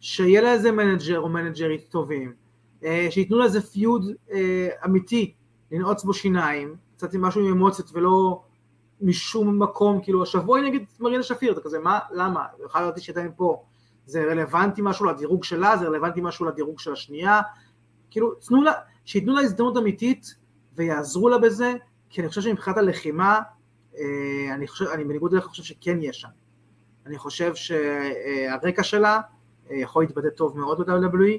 שיהיה 0.00 0.40
לה 0.40 0.52
איזה 0.52 0.72
manager 0.72 1.20
או 1.20 1.28
מנג'רית 1.28 1.86
טובים, 1.90 2.28
אה, 2.28 2.32
שייתנו 3.10 3.38
לה 3.38 3.44
איזה 3.44 3.60
feud 3.60 4.06
אה, 4.32 4.68
אמיתי, 4.84 5.34
לנעוץ 5.72 6.04
בו 6.04 6.14
שיניים, 6.14 6.76
קצת 6.96 7.14
עם 7.14 7.22
משהו 7.22 7.40
עם 7.40 7.52
אמוציות 7.52 7.90
ולא 7.92 8.42
משום 9.00 9.62
מקום, 9.62 10.00
כאילו 10.02 10.22
השבוע 10.22 10.58
היא 10.58 10.66
נגיד 10.66 10.84
מרינה 11.00 11.22
שפיר, 11.22 11.52
אתה 11.52 11.60
כזה, 11.60 11.78
מה, 11.78 11.98
למה? 12.12 12.44
יכולה 12.64 12.84
להיות 12.84 12.98
שהייתה 12.98 13.22
מפה, 13.22 13.62
זה 14.06 14.24
רלוונטי 14.24 14.80
משהו 14.84 15.06
לדירוג 15.06 15.44
שלה, 15.44 15.76
זה 15.76 15.86
רלוונטי 15.86 16.20
משהו 16.22 16.46
לדירוג 16.46 16.78
של 16.78 16.92
השנייה, 16.92 17.40
כאילו, 18.10 18.34
תנו 18.34 18.62
לה, 18.62 18.72
שייתנו 19.04 19.34
לה 19.34 19.40
הזדמנות 19.40 19.76
אמיתית 19.76 20.34
ויעזרו 20.74 21.28
לה 21.28 21.38
בזה, 21.38 21.74
כי 22.10 22.20
אני 22.20 22.28
חושב 22.28 22.40
שמבחינת 22.40 22.76
הלחימה, 22.76 23.40
אה, 23.98 24.54
אני 24.54 24.68
חושב, 24.68 24.86
אני 24.86 25.04
בניגוד 25.04 25.32
אליך 25.32 25.44
חושב 25.44 25.62
שכן 25.62 26.02
יש 26.02 26.20
שם. 26.20 26.28
אני 27.06 27.18
חושב 27.18 27.54
שהרקע 27.54 28.82
שלה 28.82 29.20
אה, 29.70 29.76
יכול 29.76 30.02
להתבטא 30.02 30.28
טוב 30.28 30.58
מאוד 30.58 30.80
ב-WWE, 30.80 31.22
אה, 31.22 31.38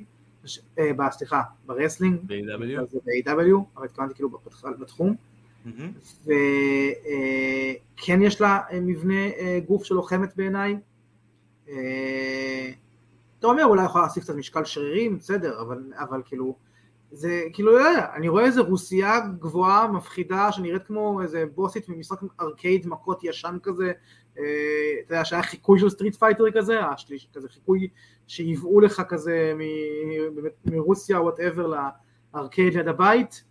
סליחה, 1.11 1.41
ב 1.65 1.70
wrestling, 1.70 2.19
ב-AEW, 2.27 3.77
אבל 3.77 3.85
התכוונתי 3.85 4.13
כאילו 4.13 4.29
בתחום, 4.79 5.15
וכן 6.23 8.21
יש 8.21 8.41
לה 8.41 8.59
מבנה 8.81 9.21
גוף 9.67 9.83
של 9.83 9.95
לוחמת 9.95 10.35
בעיניי. 10.35 10.77
אתה 13.39 13.47
אומר 13.47 13.65
אולי 13.65 13.85
יכולה 13.85 14.03
להוסיף 14.03 14.23
קצת 14.23 14.35
משקל 14.35 14.65
שרירים, 14.65 15.17
בסדר, 15.17 15.61
אבל, 15.61 15.83
אבל 15.95 16.21
כאילו, 16.25 16.55
זה 17.11 17.43
כאילו, 17.53 17.71
לא 17.71 17.77
יודע, 17.77 18.07
אני 18.15 18.27
רואה 18.27 18.45
איזה 18.45 18.61
רוסייה 18.61 19.19
גבוהה, 19.39 19.87
מפחידה, 19.87 20.51
שנראית 20.51 20.83
כמו 20.87 21.21
איזה 21.21 21.45
בוסית 21.55 21.89
ממשחק 21.89 22.17
ארקייד 22.41 22.87
מכות 22.87 23.23
ישן 23.23 23.57
כזה, 23.63 23.85
אה, 23.87 23.91
אתה 24.31 25.13
יודע, 25.13 25.25
שהיה 25.25 25.43
חיקוי 25.43 25.79
של 25.79 25.89
Street 25.89 26.15
Fighter 26.15 26.43
כזה, 26.53 26.79
השליש, 26.79 27.29
כזה 27.33 27.49
חיקוי 27.49 27.87
שייבאו 28.27 28.79
לך 28.79 29.01
כזה 29.09 29.53
מ, 29.55 29.61
מרוסיה, 30.71 31.21
whatever, 31.21 31.73
ל 32.33 32.39
arcade 32.39 32.73
ליד 32.73 32.87
הבית. 32.87 33.43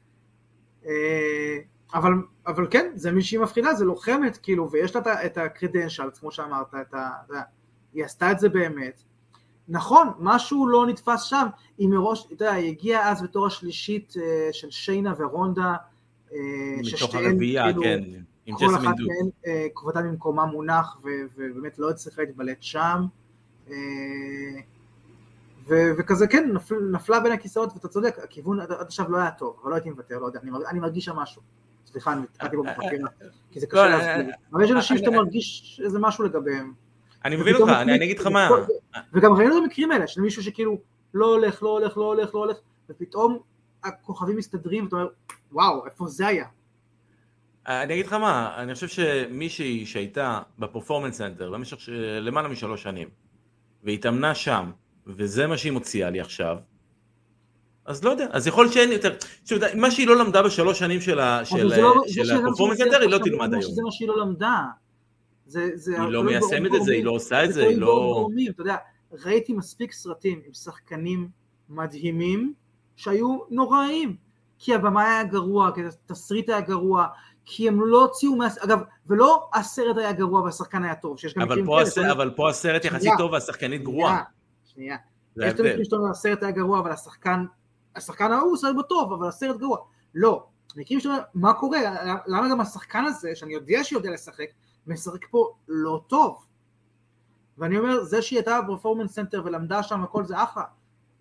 אה, 0.87 1.59
אבל, 1.95 2.12
אבל 2.47 2.66
כן, 2.70 2.93
זה 2.95 3.12
מישהי 3.12 3.39
מפחידה, 3.39 3.74
זה 3.74 3.85
לוחמת, 3.85 4.37
כאילו, 4.37 4.70
ויש 4.70 4.97
לה 4.97 5.26
את 5.26 5.39
הקרדנשלס, 5.39 6.18
כמו 6.18 6.33
שאמרת, 6.33 6.74
את 6.81 6.95
ה, 6.95 7.09
היא 7.93 8.05
עשתה 8.05 8.33
את 8.33 8.39
זה 8.39 8.49
באמת. 8.49 9.03
נכון, 9.68 10.09
משהו 10.18 10.66
לא 10.68 10.87
נתפס 10.87 11.22
שם, 11.22 11.47
היא 11.79 11.89
מראש, 11.89 12.26
אתה 12.26 12.33
יודע, 12.33 12.53
היא 12.53 12.68
הגיעה 12.68 13.11
אז 13.11 13.22
בתור 13.22 13.47
השלישית 13.47 14.14
אה, 14.22 14.49
של 14.53 14.70
שיינה 14.70 15.14
ורונדה, 15.18 15.74
אה, 16.33 16.39
מתוך 16.95 17.14
הרביעייה, 17.14 17.64
כאילו, 17.64 17.83
כן. 17.83 18.01
כל 18.57 18.74
אחת 18.76 18.84
מהן 18.84 19.30
אה, 19.46 19.66
כבודה 19.74 20.03
ממקומה 20.03 20.44
מונח, 20.44 21.01
ובאמת 21.03 21.78
לא 21.78 21.90
הצליחה 21.90 22.22
להתבלט 22.22 22.62
שם. 22.62 23.05
וכזה 25.68 26.26
כן, 26.26 26.51
נפל, 26.53 26.74
נפלה 26.92 27.20
בין 27.20 27.32
הכיסאות, 27.32 27.72
ואתה 27.74 27.88
צודק, 27.88 28.18
הכיוון 28.24 28.61
עד 28.61 28.72
עכשיו 28.72 29.11
לא 29.11 29.16
היה 29.16 29.30
טוב, 29.30 29.57
אבל 29.62 29.70
לא 29.70 29.74
הייתי 29.74 29.90
מוותר, 29.90 30.18
לא 30.18 30.26
יודע, 30.26 30.40
אני, 30.42 30.51
אני 30.70 30.80
מרגיש 30.80 31.05
שם 31.05 31.16
משהו. 31.16 31.42
סליחה, 31.86 32.12
אני 32.12 32.22
התחלתי 32.34 32.57
פה 32.57 32.62
בחפירה, 32.62 33.09
כי 33.51 33.61
זה 33.61 33.66
קשה 33.66 33.82
לא, 33.82 33.88
להסביר. 33.88 34.34
אבל 34.53 34.64
יש 34.64 34.70
אנשים 34.70 34.99
שאתה 34.99 35.11
מרגיש 35.11 35.80
איזה 35.84 35.99
משהו 35.99 36.24
לגביהם. 36.24 36.72
אני 37.24 37.36
מבין 37.36 37.55
אותך, 37.55 37.72
אני 37.72 38.05
אגיד 38.05 38.18
לך 38.18 38.26
מה. 38.26 38.49
וגם 39.12 39.32
ראינו 39.32 39.59
את 39.59 39.62
המקרים 39.62 39.90
האלה, 39.90 40.07
של 40.07 40.20
מישהו 40.20 40.42
שכאילו 40.42 40.78
לא 41.14 41.26
הולך, 41.26 41.62
לא 41.62 41.68
הולך, 41.68 41.96
לא 41.96 42.05
הולך, 42.05 42.34
לא 42.34 42.40
הולך, 42.40 42.57
ופתאום 42.90 43.38
הכוכבים 43.84 44.36
מסתדרים, 44.36 44.84
ואתה 44.84 44.96
אומר, 44.96 45.09
וואו, 45.53 45.86
איפה 45.86 46.07
זה 46.07 46.26
היה? 46.26 46.46
אני 47.69 47.95
אגיד 47.95 48.07
לך 48.07 48.12
מה, 48.12 48.55
אני 48.57 48.75
חושב 48.75 48.89
שמישהי 48.89 49.87
שהייתה 49.87 50.41
ב 50.59 50.64
Performance 50.64 51.18
Center 51.18 51.51
במשך 51.51 51.77
למעלה 52.21 52.49
משלוש 52.49 52.83
שנים, 52.83 53.09
והתאמנה 53.85 54.35
שם, 54.35 54.71
וזה 55.07 55.47
מה 55.47 55.59
שהיא 55.59 55.73
מוציאה 55.73 56.11
לי 56.11 56.21
עכשיו, 56.21 56.57
אז 57.85 58.05
לא 58.05 58.11
יודע, 58.11 58.27
אז 58.31 58.47
יכול 58.47 58.64
להיות 58.64 58.75
שאין 58.75 58.93
יותר, 58.93 59.16
שוב, 59.45 59.59
מה 59.75 59.91
שהיא 59.91 60.07
לא 60.07 60.16
למדה 60.16 60.43
בשלוש 60.43 60.79
שנים 60.79 61.01
של 61.01 61.21
ה 61.20 61.34
Performance 61.34 62.79
Center, 62.79 63.01
היא 63.01 63.11
לא 63.11 63.19
תלמד 63.19 63.55
היום. 63.55 63.73
זה 63.73 63.83
מה 63.83 63.91
שהיא 63.91 64.09
לא 64.09 64.21
למדה. 64.21 64.64
זה, 65.47 65.71
זה 65.75 66.03
היא 66.03 66.11
לא 66.11 66.25
מיישמת 66.25 66.75
את 66.75 66.85
זה, 66.85 66.93
היא 66.93 67.05
לא 67.05 67.11
עושה 67.11 67.45
את 67.45 67.53
זה, 67.53 67.66
היא 67.66 67.79
לא... 67.79 68.12
גורמים, 68.14 68.53
אתה 68.53 68.62
יודע, 68.62 68.77
ראיתי 69.12 69.53
מספיק 69.53 69.93
סרטים 69.93 70.43
עם 70.47 70.53
שחקנים 70.55 71.29
מדהימים 71.69 72.53
שהיו 72.97 73.39
נוראיים, 73.51 74.16
כי 74.59 74.75
הבמאי 74.74 75.11
היה 75.11 75.25
גרוע, 75.25 75.71
כי 75.75 75.81
התסריט 75.87 76.49
היה 76.49 76.61
גרוע, 76.61 77.07
כי 77.51 77.68
הם 77.68 77.80
לא 77.80 78.03
הוציאו 78.03 78.36
מה... 78.36 78.49
אגב, 78.61 78.78
ולא 79.07 79.49
הסרט 79.55 79.96
היה 79.96 80.12
גרוע 80.12 80.40
והשחקן 80.40 80.84
היה 80.84 80.94
טוב, 80.94 81.18
שיש 81.18 81.34
גם 81.34 81.42
מקרים 81.42 81.66
כאלה. 81.66 81.82
הס... 81.82 81.99
אבל 81.99 82.30
פה 82.36 82.51
הסרט 82.51 82.84
יחסית 82.84 83.12
טוב 83.18 83.32
והשחקנית 83.32 83.82
גרועה. 83.82 84.22
שנייה, 84.64 84.96
יש 85.36 85.53
את 85.53 85.61
המקרים 85.61 85.84
שאתה 85.84 85.96
אומר, 85.96 86.11
הסרט 86.11 86.42
היה 86.42 86.53
גרוע, 86.53 86.78
אבל 86.78 86.90
השחקן, 86.90 87.44
השחקן 87.96 88.32
ההוא 88.32 88.57
סרט 88.57 88.74
בו 88.74 88.82
טוב, 88.82 89.12
אבל 89.12 89.28
הסרט 89.28 89.57
גרוע. 89.57 89.78
לא, 90.14 90.46
מקרים 90.76 91.01
שאתה 91.01 91.14
אומר, 91.14 91.22
מה 91.34 91.55
קורה? 91.55 91.78
למה 92.26 92.51
גם 92.51 92.61
השחקן 92.61 93.05
הזה, 93.05 93.30
שאני 93.34 93.55
יודע 93.55 93.84
שיודע 93.84 94.11
לשחק, 94.11 94.46
משחק 94.86 95.26
פה 95.30 95.53
לא 95.68 96.03
טוב. 96.07 96.44
ואני 97.59 97.78
אומר, 97.78 98.05
זה 98.05 98.22
שהיא 98.22 98.38
הייתה 98.38 98.61
ב 98.62 98.67
Performance 98.67 99.12
Center 99.12 99.43
ולמדה 99.44 99.82
שם 99.82 100.03
הכל 100.03 100.24
זה 100.24 100.42
אחלה, 100.42 100.64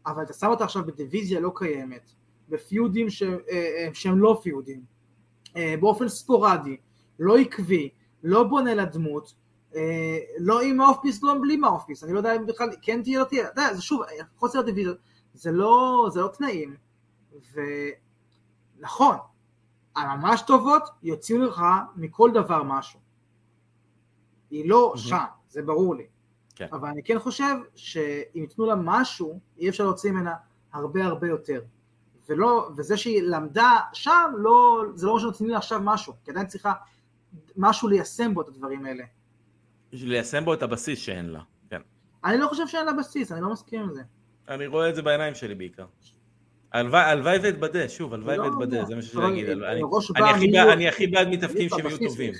אבל 0.05 0.23
אתה 0.23 0.33
שם 0.33 0.47
אותה 0.47 0.63
עכשיו 0.63 0.85
בדיוויזיה 0.85 1.39
לא 1.39 1.51
קיימת, 1.55 2.11
בפיודים 2.49 3.09
ש, 3.09 3.23
אה, 3.23 3.37
אה, 3.51 3.89
שהם 3.93 4.19
לא 4.19 4.39
פיודים, 4.43 4.96
באופן 5.55 6.07
ספורדי, 6.07 6.77
לא 7.19 7.37
עקבי, 7.37 7.89
לא 8.23 8.43
בונה 8.43 8.75
לדמות, 8.75 9.33
לא 10.39 10.61
עם 10.61 10.81
האופפיס, 10.81 11.23
לא 11.23 11.33
בלי 11.41 11.57
מהאופפיס, 11.57 12.03
אני 12.03 12.13
לא 12.13 12.17
יודע 12.17 12.35
אם 12.35 12.45
בכלל 12.45 12.69
כן 12.81 13.03
תהיה 13.03 13.19
לא 13.19 13.23
תהיה, 13.23 13.47
אתה 13.47 13.61
יודע, 13.61 13.73
זה 13.73 13.81
שוב, 13.81 14.01
חוסר 14.37 14.61
דיוויזיה, 14.61 14.93
זה 15.33 15.51
לא, 15.51 16.07
זה 16.13 16.21
לא 16.21 16.27
תנאים, 16.27 16.75
ונכון, 18.79 19.17
הממש 19.95 20.41
טובות 20.41 20.83
יוציאו 21.03 21.39
לך 21.39 21.63
מכל 21.95 22.31
דבר 22.33 22.63
משהו. 22.63 22.99
היא 24.49 24.69
לא 24.69 24.93
mm-hmm. 24.95 24.99
שם, 24.99 25.23
זה 25.49 25.61
ברור 25.61 25.95
לי. 25.95 26.07
כן. 26.55 26.67
אבל 26.71 26.89
אני 26.89 27.03
כן 27.03 27.19
חושב 27.19 27.55
שאם 27.75 28.41
ייתנו 28.41 28.65
לה 28.65 28.75
משהו, 28.75 29.39
אי 29.57 29.69
אפשר 29.69 29.83
להוציא 29.83 30.11
ממנה 30.11 30.33
הרבה 30.73 31.05
הרבה 31.05 31.27
יותר. 31.27 31.61
ולא, 32.29 32.69
וזה 32.77 32.97
שהיא 32.97 33.21
למדה 33.21 33.77
שם, 33.93 34.31
לא, 34.37 34.83
זה 34.95 35.05
לא 35.05 35.11
אומר 35.11 35.21
שנותנים 35.21 35.49
לה 35.49 35.57
עכשיו 35.57 35.79
משהו, 35.83 36.13
כי 36.25 36.31
עדיין 36.31 36.47
צריכה 36.47 36.73
משהו 37.57 37.87
ליישם 37.87 38.33
בו 38.33 38.41
את 38.41 38.47
הדברים 38.47 38.85
האלה. 38.85 39.03
ליישם 39.91 40.45
בו 40.45 40.53
את 40.53 40.63
הבסיס 40.63 40.99
שאין 40.99 41.29
לה, 41.29 41.41
כן. 41.69 41.81
אני 42.25 42.37
לא 42.37 42.47
חושב 42.47 42.67
שאין 42.67 42.85
לה 42.85 42.93
בסיס, 42.93 43.31
אני 43.31 43.41
לא 43.41 43.51
מסכים 43.51 43.81
עם 43.81 43.93
זה. 43.93 44.01
אני 44.49 44.67
רואה 44.67 44.89
את 44.89 44.95
זה 44.95 45.01
בעיניים 45.01 45.35
שלי 45.35 45.55
בעיקר. 45.55 45.85
הלוואי 46.71 47.37
ואתבדה, 47.43 47.89
שוב, 47.89 48.13
הלוואי 48.13 48.37
לא, 48.37 48.43
ואתבדה, 48.43 48.79
לא. 48.79 48.85
זה 48.85 48.95
מה 48.95 49.01
שיש 49.01 49.15
להגיד. 49.15 49.49
אני 50.55 50.87
הכי 50.87 51.07
בעד 51.07 51.27
מתאפקים 51.27 51.69
שהם 51.69 51.87
יהיו 51.87 51.97
טובים. 51.97 52.33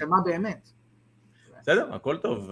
בסדר, 1.61 1.93
הכל 1.93 2.17
טוב, 2.17 2.51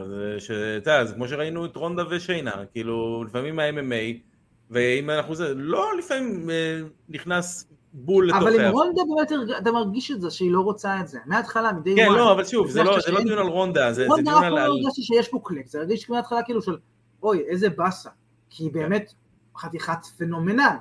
זה 1.04 1.14
כמו 1.16 1.28
שראינו 1.28 1.66
את 1.66 1.76
רונדה 1.76 2.04
ושיינה, 2.10 2.66
כאילו, 2.72 3.24
לפעמים 3.24 3.60
ה-MMA, 3.60 4.35
ואם 4.70 5.10
אנחנו 5.10 5.36
זה, 5.36 5.54
לא 5.56 5.98
לפעמים 5.98 6.50
אה, 6.50 6.82
נכנס 7.10 7.68
בול 7.94 8.28
לתוך... 8.28 8.42
אבל 8.42 8.60
עם 8.60 8.72
רונדה 8.72 9.02
באמת 9.16 9.58
אתה 9.58 9.72
מרגיש 9.72 10.12
את 10.12 10.22
זה, 10.22 10.32
שהיא 10.32 10.52
לא 10.52 10.62
רוצה 10.62 11.00
את 11.00 11.08
זה, 11.08 11.20
מההתחלה, 11.26 11.74
מדי 11.74 11.96
כן, 11.96 12.12
לא, 12.12 12.32
אבל 12.32 12.46
שוב, 12.46 12.70
זה 12.70 12.84
לא, 12.84 13.00
זה 13.06 13.12
לא 13.12 13.24
דיון 13.24 13.40
על 13.40 13.48
רונדה, 13.48 13.94
זה, 13.94 14.04
דיון 14.04 14.20
על... 14.20 14.34
רונדה 14.34 14.48
אף 14.48 14.54
לא 14.54 14.60
הרגשתי 14.60 15.02
שיש 15.02 15.30
פה 15.30 15.40
קליק, 15.44 15.68
זה 15.68 15.80
הרגיש 15.80 16.10
מההתחלה 16.10 16.44
כאילו 16.44 16.62
של, 16.62 16.78
אוי, 17.24 17.40
איזה 17.48 17.70
באסה, 17.70 18.10
כי 18.50 18.64
היא 18.64 18.74
באמת 18.74 19.14
חתיכת 19.58 20.06
פנומנל 20.18 20.76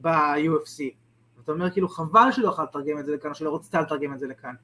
ב-UFC. 0.00 0.82
אתה 1.44 1.52
אומר 1.52 1.70
כאילו 1.70 1.88
חבל 1.88 2.32
שלא 2.32 2.48
יכולה 2.48 2.68
לתרגם 2.68 2.98
את 2.98 3.06
זה 3.06 3.14
לכאן, 3.14 3.30
או 3.30 3.34
שלא 3.34 3.54
רצתה 3.54 3.80
לתרגם 3.80 4.14
את 4.14 4.18
זה 4.18 4.26
לכאן. 4.26 4.54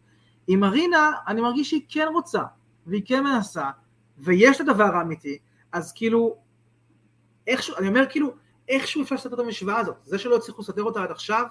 עם 0.47 0.65
ארינה, 0.65 1.11
אני 1.29 1.41
מרגיש 1.41 1.71
שהיא 1.71 1.83
כן 1.89 2.07
רוצה, 2.13 2.43
והיא 2.87 3.03
כן 3.07 3.25
מנסה, 3.25 3.71
ויש 4.19 4.61
את 4.61 4.69
הדבר 4.69 4.97
האמיתי, 4.97 5.39
אז 5.73 5.93
כאילו, 5.93 6.37
איכשהו, 7.47 7.77
אני 7.77 7.89
אומר 7.89 8.05
כאילו, 8.09 8.35
איכשהו 8.69 9.03
אפשר 9.03 9.15
לסדר 9.15 9.35
את 9.35 9.41
המשוואה 9.41 9.79
הזאת, 9.79 9.97
זה 10.05 10.19
שלא 10.19 10.37
הצליחו 10.37 10.63
לסדר 10.63 10.83
אותה 10.83 11.03
עד 11.03 11.11
עכשיו, 11.11 11.45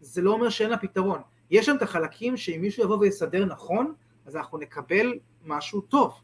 זה 0.00 0.22
לא 0.22 0.32
אומר 0.32 0.48
שאין 0.48 0.70
לה 0.70 0.76
פתרון. 0.76 1.20
יש 1.50 1.66
שם 1.66 1.76
את 1.76 1.82
החלקים 1.82 2.36
שאם 2.36 2.58
מישהו 2.60 2.84
יבוא 2.84 2.96
ויסדר 2.98 3.44
נכון, 3.44 3.94
אז 4.26 4.36
אנחנו 4.36 4.58
נקבל 4.58 5.14
משהו 5.44 5.80
טוב. 5.80 6.20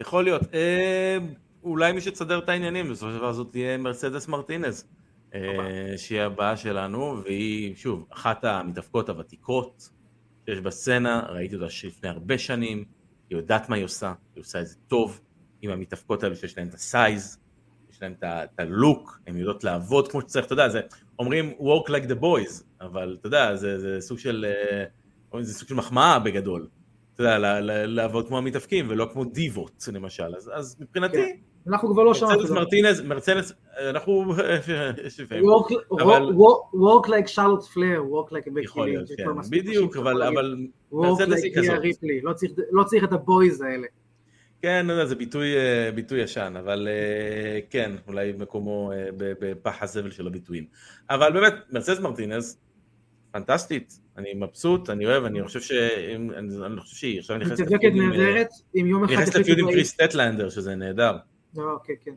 יכול 0.00 0.24
להיות. 0.24 0.42
אה, 0.54 1.18
אולי 1.62 1.92
מי 1.92 2.00
שתסדר 2.00 2.38
את 2.38 2.48
העניינים, 2.48 2.90
בסופו 2.90 3.12
של 3.12 3.18
דבר 3.18 3.32
זאת 3.32 3.52
תהיה 3.52 3.78
מרסדס 3.78 4.28
מרטינז, 4.28 4.86
אה, 5.34 5.40
שהיא 5.96 6.20
הבאה 6.20 6.56
שלנו, 6.56 7.22
והיא, 7.24 7.76
שוב, 7.76 8.06
אחת 8.10 8.44
המתאבקות 8.44 9.08
הוותיקות, 9.08 9.90
שיש 10.46 10.60
בסצנה, 10.60 11.26
ראיתי 11.28 11.54
אותה 11.54 11.66
לפני 11.84 12.08
הרבה 12.08 12.38
שנים, 12.38 12.84
היא 13.30 13.38
יודעת 13.38 13.68
מה 13.68 13.76
היא 13.76 13.84
עושה, 13.84 14.12
היא 14.34 14.40
עושה 14.40 14.60
את 14.60 14.66
זה 14.66 14.76
טוב, 14.88 15.20
עם 15.62 15.70
המתאפקות 15.70 16.22
האלו 16.22 16.36
שיש 16.36 16.58
להן 16.58 16.68
את 16.68 16.74
הסייז, 16.74 17.38
יש 17.94 18.02
להן 18.02 18.14
את 18.22 18.60
הלוק, 18.60 19.18
הן 19.26 19.36
יודעות 19.36 19.64
לעבוד 19.64 20.08
כמו 20.08 20.20
שצריך, 20.20 20.46
אתה 20.46 20.52
יודע, 20.52 20.68
זה, 20.68 20.80
אומרים 21.18 21.52
work 21.58 21.88
like 21.90 22.08
the 22.10 22.20
boys, 22.22 22.62
אבל 22.80 23.16
אתה 23.20 23.26
יודע, 23.26 23.56
זה, 23.56 23.78
זה 23.78 23.96
סוג 24.00 24.18
של, 24.18 24.46
אה, 25.32 25.42
זה 25.42 25.54
סוג 25.54 25.68
של 25.68 25.74
מחמאה 25.74 26.18
בגדול. 26.18 26.66
אתה 27.14 27.22
יודע, 27.22 27.38
לעבוד 27.86 28.28
כמו 28.28 28.38
המתאפקים 28.38 28.86
ולא 28.88 29.08
כמו 29.12 29.24
דיבות 29.24 29.88
למשל, 29.92 30.36
אז, 30.36 30.50
אז 30.54 30.76
מבחינתי, 30.80 31.16
כן. 31.16 31.36
אנחנו 31.68 31.92
כבר 31.92 32.02
לא 32.02 32.14
שם. 32.14 32.26
אפילו. 32.26 32.54
מרטינז, 32.54 33.00
מרצדס, 33.00 33.52
אנחנו, 33.90 34.24
Walk- 36.34 37.08
like 37.08 37.28
Charlotte 37.34 37.66
Flair, 37.74 38.00
walk 38.12 38.30
like 38.32 38.50
זה 39.04 39.14
כן, 39.16 39.24
בדיוק, 39.50 39.96
אבל. 39.96 40.22
אבל 40.22 40.56
walk 40.92 40.96
מרצדס 40.96 41.42
היא 41.42 41.52
like 41.54 41.58
כזאת. 41.58 41.78
ריפלי, 41.78 42.20
לא 42.22 42.32
צריך- 42.32 42.52
לא 42.72 42.84
צריך 42.84 43.04
את 43.04 43.12
הבויז 43.12 43.60
האלה. 43.60 43.86
כן, 44.64 44.86
לא 44.86 44.92
יודע, 44.92 45.06
זה 45.06 45.14
ביטוי, 45.14 45.56
אה, 45.56 45.90
ביטוי 45.94 46.20
ישן, 46.20 46.54
אבל 46.58 46.88
אה, 46.90 47.60
כן, 47.70 47.92
אולי 48.08 48.32
מקומו 48.38 48.92
אה, 48.92 49.08
בפח 49.18 49.82
הזבל 49.82 50.10
של 50.10 50.26
הביטויים. 50.26 50.64
אבל 51.10 51.32
באמת, 51.32 51.54
מרצדס 51.70 52.00
מרטינז, 52.00 52.58
פנטסטית, 53.30 54.00
אני 54.16 54.34
מבסוט, 54.34 54.90
אני 54.90 55.06
אוהב, 55.06 55.24
אני 55.24 55.44
חושב 55.44 55.60
ש... 55.60 55.72
אני 55.72 56.80
חושב 56.80 56.96
שהיא 56.96 57.18
עכשיו 57.18 57.36
נכנסת 57.36 57.60
לפיוד 57.60 57.80
עם, 57.84 58.10
נהדרת, 58.10 58.48
אם 58.74 58.86
יום 58.86 59.04
אחד 59.04 59.12
נכנסת 59.12 59.34
לפיוד 59.34 59.58
עם 59.58 59.66
קריס 59.66 59.88
סטטלנדר, 59.88 60.50
שזה 60.50 60.74
נהדר. 60.74 61.16
לא, 61.56 61.72
אוקיי, 61.72 61.96
כן. 62.04 62.14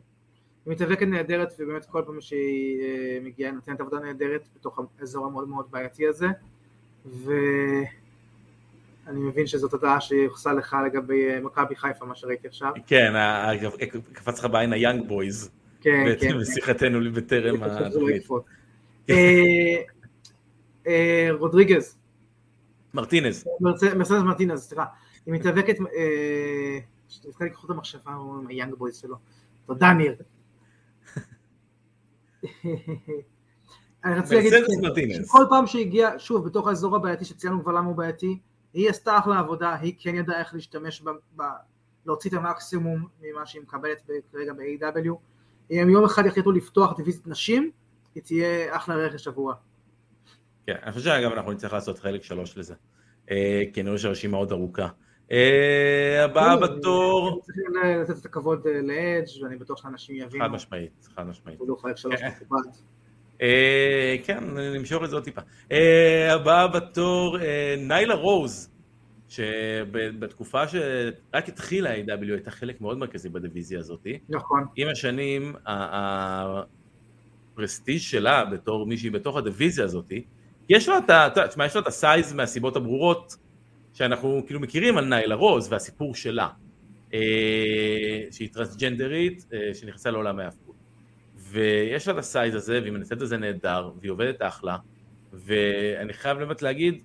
היא 0.66 0.72
מתאבקת 0.72 1.06
נהדרת, 1.06 1.52
ובאמת 1.58 1.84
כל 1.84 2.02
פעם 2.06 2.20
שהיא 2.20 2.80
מגיעה 3.22 3.52
נותנת 3.52 3.80
עבודה 3.80 3.98
נהדרת 3.98 4.48
בתוך 4.56 4.80
האזור 5.00 5.26
המאוד 5.26 5.48
מאוד 5.48 5.66
בעייתי 5.70 6.06
הזה, 6.06 6.26
ואני 9.08 9.20
מבין 9.20 9.46
שזאת 9.46 9.72
הודעה 9.72 10.00
שיוחסה 10.00 10.52
לך 10.52 10.76
לגבי 10.86 11.30
אה, 11.30 11.40
מכבי 11.40 11.76
חיפה, 11.76 12.04
מה 12.06 12.14
שראיתי 12.14 12.48
עכשיו. 12.48 12.72
כן, 12.86 13.16
ה- 13.16 13.50
ה- 13.50 13.56
קפץ 14.12 14.38
לך 14.38 14.44
בעין 14.44 14.72
היאנג 14.72 15.08
בויז, 15.08 15.50
כן, 15.80 16.04
כן. 16.20 16.38
בשיחתנו 16.38 17.12
בטרם 17.12 17.64
אני 17.64 17.86
התוכנית. 17.86 18.28
אה, 19.10 19.74
אה, 20.86 21.28
רודריגז, 21.32 21.98
מרטינז, 22.94 23.44
מרסדס 23.60 24.22
מרטינז, 24.22 24.60
סליחה, 24.60 24.84
היא 25.26 25.34
מתאבקת, 25.34 25.76
אה, 25.80 26.78
שניסתה 27.08 27.44
לקחו 27.44 27.66
את 27.66 27.70
המחשבה 27.70 28.12
היאנג 28.48 28.74
בויז 28.74 28.96
שלו. 28.96 29.16
תודה 29.66 29.92
ניר. 29.92 30.14
אני 34.04 34.14
רציתי 34.14 34.50
להגיד. 34.82 35.24
שכל 35.24 35.44
פעם 35.50 35.66
שהגיעה, 35.66 36.18
שוב, 36.18 36.46
בתוך 36.46 36.68
האזור 36.68 36.96
הבעייתי 36.96 37.24
שציינו 37.24 37.62
כבר 37.62 37.72
למה 37.72 37.86
הוא 37.86 37.96
בעייתי, 37.96 38.38
היא 38.78 38.90
עשתה 38.90 39.18
אחלה 39.18 39.38
עבודה, 39.38 39.74
היא 39.74 39.94
כן 39.98 40.14
ידעה 40.14 40.40
איך 40.40 40.54
להשתמש, 40.54 41.02
ב, 41.02 41.10
ב, 41.36 41.42
להוציא 42.06 42.30
את 42.30 42.34
המקסימום 42.34 43.06
ממה 43.20 43.46
שהיא 43.46 43.62
מקבלת 43.62 44.10
כרגע 44.32 44.52
ב-AW. 44.52 45.14
אם 45.70 45.90
יום 45.90 46.04
אחד 46.04 46.26
יחליטו 46.26 46.52
לפתוח 46.52 46.96
דיוויזית 46.96 47.26
נשים, 47.26 47.70
היא 48.14 48.22
תהיה 48.22 48.76
אחלה 48.76 48.94
רכש 48.94 49.28
עבורה. 49.28 49.54
כן, 50.66 50.74
אני 50.82 50.92
חושב 50.92 51.04
שאגב 51.04 51.32
אנחנו 51.32 51.52
נצטרך 51.52 51.72
לעשות 51.72 51.98
חלק 51.98 52.22
שלוש 52.22 52.58
לזה, 52.58 52.74
אה, 53.30 53.62
כי 53.72 53.80
אני 53.80 53.88
רואה 53.88 53.98
שהרשימה 53.98 54.36
עוד 54.36 54.52
ארוכה. 54.52 54.88
אה, 55.32 56.24
הבאה 56.24 56.56
בתור, 56.56 57.40
צריכים 57.42 57.64
לתת 57.74 58.20
את 58.20 58.24
הכבוד 58.24 58.66
אה, 58.66 58.72
לאדג' 58.72 59.42
ואני 59.42 59.56
בטוח 59.56 59.82
שאנשים 59.82 60.16
יבינו. 60.16 60.44
חד 60.44 60.50
משמעית, 60.50 61.08
חד 61.16 61.26
משמעית. 61.26 61.60
הוא 61.60 61.78
חלק 61.78 61.96
שלוש 61.96 62.20
כן. 62.20 62.28
מכובד. 62.28 62.70
אה, 63.42 64.16
כן, 64.24 64.44
נמשוך 64.74 65.04
את 65.04 65.10
זה 65.10 65.16
עוד 65.16 65.24
טיפה. 65.24 65.40
אה, 65.72 66.34
הבאה 66.34 66.68
בתור, 66.68 67.40
אה, 67.40 67.74
ניילה 67.78 68.14
רוז, 68.14 68.70
שבתקופה 69.28 70.68
שרק 70.68 71.48
התחילה 71.48 71.90
ה-AW 71.90 72.32
הייתה 72.32 72.50
חלק 72.50 72.80
מאוד 72.80 72.98
מרכזי 72.98 73.28
בדיוויזיה 73.28 73.78
הזאת. 73.78 74.06
נכון. 74.28 74.66
עם 74.76 74.88
השנים, 74.88 75.54
הפרסטיג' 77.54 77.98
שלה 77.98 78.44
בתור 78.44 78.86
מישהי 78.86 79.10
בתוך 79.10 79.36
הדיוויזיה 79.36 79.84
הזאת, 79.84 80.12
יש 80.68 80.88
לו 80.88 80.98
את 80.98 81.10
ה... 81.10 81.28
תשמע, 81.48 81.66
יש 81.66 81.76
לו 81.76 81.82
את 81.82 81.86
ה 81.86 81.95
size 81.95 82.32
מהסיבות 82.32 82.76
הברורות 82.76 83.36
שאנחנו 83.94 84.42
כאילו 84.46 84.60
מכירים 84.60 84.98
על 84.98 85.04
ניילה 85.04 85.34
רוז 85.34 85.72
והסיפור 85.72 86.14
שלה, 86.14 86.48
שהיא 88.30 88.48
טרנסג'נדרית, 88.52 89.46
שנכנסה 89.74 90.10
לעולם 90.10 90.38
ההאבקות. 90.38 90.67
ויש 91.48 92.08
לה 92.08 92.14
את 92.14 92.18
ה 92.18 92.25
size 92.25 92.54
הזה, 92.54 92.80
והיא 92.82 92.92
מנצלת 92.92 93.22
את 93.22 93.28
זה 93.28 93.36
נהדר, 93.36 93.90
והיא 94.00 94.12
עובדת 94.12 94.42
אחלה, 94.42 94.76
ואני 95.32 96.12
חייב 96.12 96.38
באמת 96.38 96.62
להגיד 96.62 97.02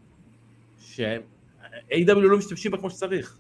ש-AEW 0.80 2.14
לא 2.14 2.38
משתמשים 2.38 2.72
בה 2.72 2.78
כמו 2.78 2.90
שצריך. 2.90 3.38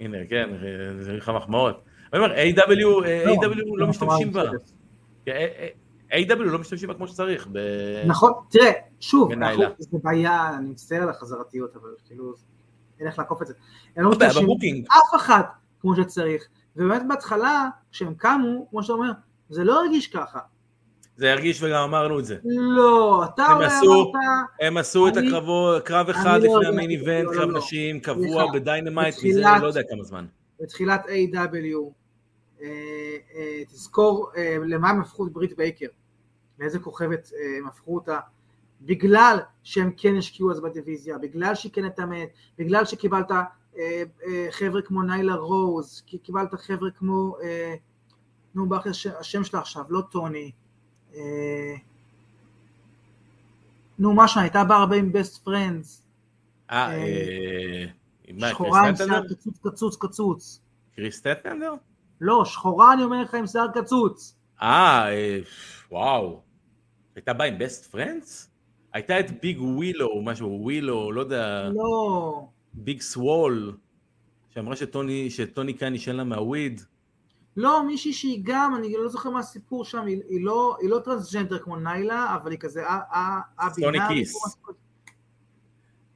הנה, 0.00 0.18
כן, 0.28 0.50
זה 1.00 1.12
לך 1.12 1.28
מחמאות. 1.28 1.82
אני 2.12 2.22
אומר, 2.22 2.34
AEW, 2.34 3.06
אה, 3.06 3.24
AEW 3.24 3.76
לא 3.76 3.86
משתמשים 3.86 4.32
בה. 4.32 4.42
כן, 5.24 5.32
אה, 5.32 5.68
אה, 6.12 6.18
A.W. 6.20 6.42
לא 6.42 6.58
משתמשים 6.58 6.88
בה 6.88 6.94
כמו 6.94 7.08
שצריך. 7.08 7.48
ב- 7.52 8.04
נכון, 8.06 8.32
תראה, 8.50 8.72
שוב, 9.00 9.30
זה 9.78 9.98
בעיה, 10.02 10.56
אני 10.58 10.68
מצטער 10.68 11.02
על 11.02 11.08
החזרתיות, 11.08 11.76
אבל 11.76 11.88
כאילו, 12.06 12.34
אין 12.98 13.06
איך 13.06 13.18
לעקוף 13.18 13.42
את 13.42 13.46
זה. 13.46 13.54
הם 13.96 14.04
לא 14.04 14.10
לא 14.10 14.26
משתמשים. 14.26 14.84
אף 14.86 15.16
אחת 15.16 15.46
כמו 15.80 15.96
שצריך, 15.96 16.48
ובאמת 16.76 17.02
בהתחלה, 17.08 17.68
כשהם 17.92 18.14
קמו, 18.14 18.66
כמו 18.70 18.82
שאתה 18.82 18.92
אומר, 18.92 19.10
זה 19.48 19.64
לא 19.64 19.80
הרגיש 19.84 20.06
ככה. 20.06 20.38
זה 21.16 21.32
הרגיש 21.32 21.62
וגם 21.62 21.82
אמרנו 21.82 22.18
את 22.18 22.24
זה. 22.24 22.36
לא, 22.44 23.24
אתה 23.34 23.44
הם 23.46 23.60
עשו- 23.60 23.92
אמרת, 24.12 24.22
הם 24.60 24.76
עשו 24.76 25.08
את 25.08 25.16
אני- 25.16 25.28
הקרבו, 25.28 25.70
קרב 25.84 26.08
אחד 26.10 26.20
אני 26.26 26.32
לא 26.32 26.38
לפני 26.38 26.52
יודע, 26.54 26.68
המיין 26.68 26.90
איבנט, 26.90 27.24
לא, 27.26 27.32
קרב 27.32 27.50
לא. 27.50 27.58
נשים, 27.58 28.00
קבוע 28.00 28.26
סליחה, 28.26 28.52
בדיינמייט, 28.54 29.14
מזה 29.14 29.28
בתחילת- 29.40 29.62
לא 29.62 29.66
יודע 29.66 29.80
כמה 29.90 30.02
זמן. 30.04 30.26
בתחילת 30.60 31.06
A.W, 31.06 31.92
אה, 32.62 32.66
אה, 33.34 33.64
תזכור 33.68 34.30
אה, 34.36 34.56
למה 34.66 34.90
הם 34.90 35.00
הפכו 35.00 35.26
את 35.26 35.32
ברית 35.32 35.56
בייקר, 35.56 35.86
לאיזה 36.60 36.78
כוכבת 36.78 37.30
אה, 37.34 37.58
הם 37.58 37.66
הפכו 37.66 37.94
אותה, 37.94 38.18
בגלל 38.82 39.38
שהם 39.62 39.90
כן 39.96 40.16
השקיעו 40.16 40.50
אז 40.50 40.60
בדיוויזיה, 40.60 41.18
בגלל 41.18 41.54
שהיא 41.54 41.72
כן 41.72 41.84
התאמת, 41.84 42.28
בגלל 42.58 42.84
שקיבלת 42.84 43.30
אה, 43.30 43.42
אה, 43.78 44.46
חבר'ה 44.50 44.82
כמו 44.82 45.02
ניילה 45.02 45.34
רוז, 45.34 46.02
קיבלת 46.22 46.54
חבר'ה 46.54 46.90
כמו, 46.90 47.36
נו 48.54 48.66
הש- 48.90 49.06
השם 49.06 49.44
שלה 49.44 49.60
עכשיו, 49.60 49.84
לא 49.88 50.00
טוני, 50.10 50.50
אה, 51.14 51.74
נו 53.98 54.14
מה 54.14 54.28
שם, 54.28 54.40
הייתה 54.40 54.64
באה 54.64 54.78
הרבה 54.78 54.96
עם 54.96 55.12
best 55.12 55.48
friends, 55.48 56.02
אה, 56.70 56.94
אה, 56.94 57.84
אה, 58.42 58.50
שחורה 58.50 58.88
עם 58.88 58.96
שיער? 58.96 59.22
קצוץ 59.28 59.58
קצוץ 59.62 59.96
קצוץ, 59.96 60.60
קריס 60.96 61.20
טטנדר? 61.20 61.72
לא, 62.20 62.44
שחורה 62.44 62.92
אני 62.92 63.04
אומר 63.04 63.22
לך 63.22 63.34
עם 63.34 63.46
שיער 63.46 63.66
קצוץ. 63.74 64.36
אה, 64.62 65.06
וואו. 65.90 66.40
הייתה 67.16 67.32
באה 67.32 67.46
עם 67.46 67.58
בסט 67.58 67.90
פרנדס? 67.90 68.50
הייתה 68.92 69.20
את 69.20 69.40
ביג 69.40 69.60
ווילו, 69.62 70.22
משהו, 70.24 70.58
ווילו, 70.62 71.12
לא 71.12 71.20
יודע, 71.20 71.68
לא, 71.74 72.46
ביג 72.74 73.00
סוול, 73.00 73.76
שאמרה 74.50 74.76
שטוני, 74.76 75.30
שטוני 75.30 75.78
כאן 75.78 75.94
ישן 75.94 76.16
לה 76.16 76.24
מהוויד. 76.24 76.80
לא, 77.56 77.86
מישהי 77.86 78.12
שהיא 78.12 78.40
גם, 78.42 78.74
אני 78.74 78.96
לא 78.96 79.08
זוכר 79.08 79.30
מה 79.30 79.38
הסיפור 79.38 79.84
שם, 79.84 80.06
היא, 80.06 80.22
היא, 80.28 80.44
לא, 80.44 80.76
היא 80.80 80.90
לא 80.90 80.98
טרנסג'נדר 80.98 81.58
כמו 81.58 81.76
ניילה, 81.76 82.34
אבל 82.34 82.50
היא 82.50 82.58
כזה 82.58 82.86
אה, 82.86 83.40
א-בינארית. 83.56 83.76
סוני 83.76 83.98
כיס. 84.08 84.56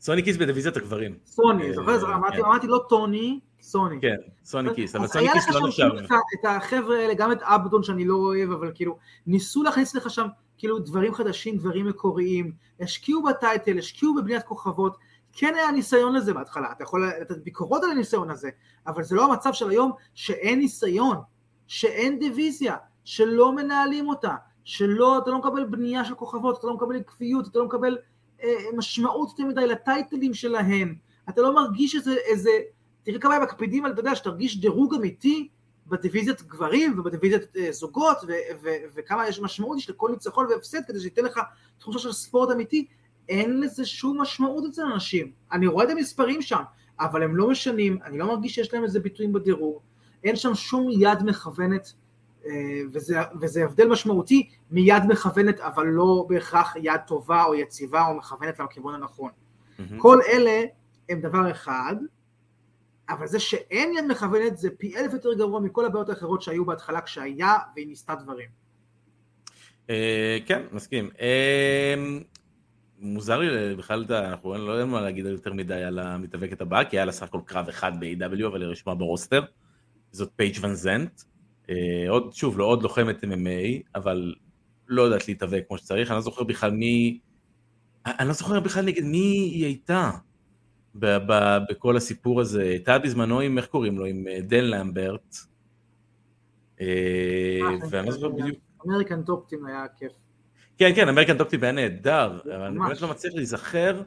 סוני 0.00 0.24
כיס 0.24 0.36
בדיוויזיית 0.36 0.76
הגברים. 0.76 1.18
סוני, 1.26 1.68
אה, 1.68 1.74
זוכר? 1.74 2.14
אמרתי, 2.14 2.36
כן. 2.36 2.44
אמרתי 2.44 2.66
לא 2.66 2.84
טוני, 2.88 3.40
סוני. 3.62 4.00
כן, 4.00 4.16
סוני 4.44 4.74
כיס, 4.74 4.96
אבל 4.96 5.06
סוני 5.06 5.28
כיס 5.32 5.48
לא 5.48 5.68
נחשב. 5.68 5.88
את 6.40 6.44
החבר'ה 6.44 6.96
האלה, 6.96 7.14
גם 7.14 7.32
את 7.32 7.42
אבדון 7.42 7.82
שאני 7.82 8.04
לא 8.04 8.14
אוהב, 8.14 8.50
אבל 8.50 8.72
כאילו, 8.74 8.98
ניסו 9.26 9.62
להכניס 9.62 9.94
לך 9.94 10.10
שם 10.10 10.26
כאילו 10.58 10.78
דברים 10.78 11.14
חדשים, 11.14 11.56
דברים 11.56 11.86
מקוריים, 11.86 12.52
השקיעו 12.80 13.22
בטייטל, 13.22 13.78
השקיעו 13.78 14.14
בבניית 14.14 14.42
כוכבות, 14.42 14.96
כן 15.40 15.54
היה 15.54 15.70
ניסיון 15.70 16.14
לזה 16.14 16.34
בהתחלה, 16.34 16.72
אתה 16.72 16.82
יכול 16.82 17.08
לתת 17.20 17.38
ביקורות 17.38 17.84
על 17.84 17.90
הניסיון 17.90 18.30
הזה, 18.30 18.50
אבל 18.86 19.02
זה 19.02 19.14
לא 19.14 19.24
המצב 19.24 19.52
של 19.52 19.70
היום 19.70 19.92
שאין 20.14 20.58
ניסיון, 20.58 21.16
שאין 21.66 22.18
דיוויזיה, 22.18 22.76
שלא 23.04 23.52
מנהלים 23.52 24.08
אותה, 24.08 24.34
שלא, 24.64 25.18
אתה 25.18 25.30
לא 25.30 25.38
מקבל 25.38 25.64
בנייה 25.64 26.04
של 26.04 26.14
כוכבות, 26.14 26.58
אתה 26.58 26.66
לא 26.66 26.74
מקבל 26.74 26.96
עקביות, 26.96 27.46
אתה 27.46 27.58
לא 27.58 27.64
מקבל 27.64 27.98
אה, 28.42 28.54
משמעות 28.76 29.28
יותר 29.30 29.44
מדי 29.44 29.66
לטייטלים 29.66 30.34
שלהם, 30.34 30.94
אתה 31.28 31.42
לא 31.42 31.54
מרגיש 31.54 31.94
איזה, 31.94 32.14
איזה 32.14 32.50
תראה 33.02 33.18
כמה 33.18 33.34
הם 33.34 33.42
מקפידים 33.42 33.84
על, 33.84 33.92
אתה 33.92 34.00
יודע, 34.00 34.14
שתרגיש 34.14 34.60
דירוג 34.60 34.94
אמיתי 34.94 35.48
בדיוויזיית 35.86 36.42
גברים 36.42 36.98
ובדיוויזיית 36.98 37.56
אה, 37.56 37.72
זוגות, 37.72 38.18
ו- 38.28 38.62
ו- 38.62 38.76
וכמה 38.94 39.28
יש 39.28 39.40
משמעות 39.40 39.78
יש 39.78 39.90
לכל 39.90 40.10
ניצחון 40.10 40.46
והפסד 40.46 40.80
כדי 40.88 41.00
שייתן 41.00 41.24
לך 41.24 41.40
תחושה 41.78 41.98
של 41.98 42.12
ספורט 42.12 42.50
אמיתי, 42.50 42.86
אין 43.28 43.60
לזה 43.60 43.86
שום 43.86 44.20
משמעות 44.20 44.64
אצל 44.70 44.82
אנשים. 44.82 45.32
אני 45.52 45.66
רואה 45.66 45.84
את 45.84 45.90
המספרים 45.90 46.42
שם, 46.42 46.62
אבל 47.00 47.22
הם 47.22 47.36
לא 47.36 47.50
משנים, 47.50 47.98
אני 48.04 48.18
לא 48.18 48.26
מרגיש 48.26 48.54
שיש 48.54 48.74
להם 48.74 48.84
איזה 48.84 49.00
ביטויים 49.00 49.32
בדירוג, 49.32 49.80
אין 50.24 50.36
שם 50.36 50.54
שום 50.54 50.88
יד 50.90 51.22
מכוונת, 51.24 51.92
אה, 52.46 52.52
וזה, 52.92 53.18
וזה 53.40 53.64
הבדל 53.64 53.88
משמעותי 53.88 54.48
מיד 54.70 55.02
מכוונת, 55.08 55.60
אבל 55.60 55.86
לא 55.86 56.26
בהכרח 56.28 56.76
יד 56.76 57.00
טובה 57.06 57.44
או 57.44 57.54
יציבה 57.54 58.06
או 58.06 58.14
מכוונת 58.14 58.60
לכיוון 58.60 58.94
הנכון. 58.94 59.30
מהמם. 59.78 59.98
כל 59.98 60.18
אלה 60.28 60.64
הם 61.08 61.20
דבר 61.20 61.50
אחד, 61.50 61.96
אבל 63.08 63.26
זה 63.26 63.40
שאין 63.40 63.92
יד 63.98 64.04
מכוונת 64.04 64.58
זה 64.58 64.70
פי 64.78 64.96
אלף 64.96 65.12
יותר 65.12 65.34
גרוע 65.34 65.60
מכל 65.60 65.84
הבעיות 65.84 66.08
האחרות 66.08 66.42
שהיו 66.42 66.64
בהתחלה 66.64 67.00
כשהיה 67.00 67.56
והיא 67.74 67.86
ניסתה 67.86 68.14
דברים. 68.14 68.48
אה, 69.90 70.38
כן, 70.46 70.62
מסכים. 70.72 71.10
מוזר 73.00 73.38
לי 73.38 73.74
בכלל, 73.76 74.04
אנחנו 74.10 74.54
לא 74.54 74.72
יודעים 74.72 74.90
מה 74.90 75.00
להגיד 75.00 75.26
יותר 75.26 75.52
מדי 75.52 75.74
על 75.74 75.98
המתאבקת 75.98 76.60
הבאה, 76.60 76.84
כי 76.84 76.96
היה 76.96 77.04
לה 77.04 77.12
סך 77.12 77.22
הכל 77.22 77.40
קרב 77.44 77.68
אחד 77.68 77.92
ב-AW, 78.00 78.46
אבל 78.46 78.62
היא 78.62 78.68
רשומה 78.68 78.94
ברוסטר. 78.94 79.42
זאת 80.12 80.30
פייג' 80.36 80.56
ון 80.60 80.74
זנט. 80.74 81.22
אה, 81.70 81.74
עוד, 82.08 82.32
שוב, 82.32 82.58
לא 82.58 82.64
עוד 82.64 82.82
לוחמת 82.82 83.24
MMA, 83.24 83.82
אבל 83.94 84.34
לא 84.88 85.02
יודעת 85.02 85.28
להתאבק 85.28 85.64
כמו 85.68 85.78
שצריך. 85.78 86.10
אני 86.10 86.16
לא 86.16 86.20
זוכר 86.20 86.44
בכלל 86.44 86.70
מי... 86.70 87.18
אני 88.06 88.28
לא 88.28 88.34
זוכר 88.34 88.60
בכלל 88.60 88.84
נגד 88.84 89.02
מי 89.02 89.18
היא 89.18 89.64
הייתה 89.64 90.10
ב- 90.94 91.18
ב- 91.26 91.58
בכל 91.70 91.96
הסיפור 91.96 92.40
הזה. 92.40 92.62
הייתה 92.62 92.98
בזמנו 92.98 93.40
עם, 93.40 93.58
איך 93.58 93.66
קוראים 93.66 93.98
לו? 93.98 94.04
עם 94.04 94.26
אה, 94.28 94.40
דן 94.40 94.64
למברט. 94.64 95.36
אה, 96.80 96.86
ואני 97.90 98.06
לא 98.06 98.12
זוכר 98.12 98.28
בדיוק. 98.28 98.58
American 98.86 99.22
Top 99.22 99.41
Team 99.41 99.66
היה 99.66 99.84
כיף. 99.96 100.12
כן, 100.78 100.92
כן, 100.94 101.08
American 101.08 101.38
Top 101.38 101.49
Team 101.49 101.64
היה 101.64 101.72
נהדר, 101.72 102.38
אבל 102.44 102.62
אני. 102.62 102.78
באמת 102.78 103.00
לא 103.00 103.08
מצליח 103.08 103.34
להיזכר 103.34 104.02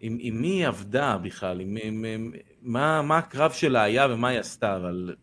עם, 0.00 0.16
עם 0.20 0.40
מי 0.40 0.48
היא 0.48 0.66
עבדה 0.66 1.18
בכלל, 1.18 1.60
עם, 1.60 1.76
עם, 1.82 2.04
עם, 2.04 2.32
מה, 2.62 3.02
מה 3.02 3.18
הקרב 3.18 3.50
שלה 3.50 3.82
היה 3.82 4.06
ומה 4.10 4.28
היא 4.28 4.38
עשתה, 4.38 4.76
אבל 4.76 5.14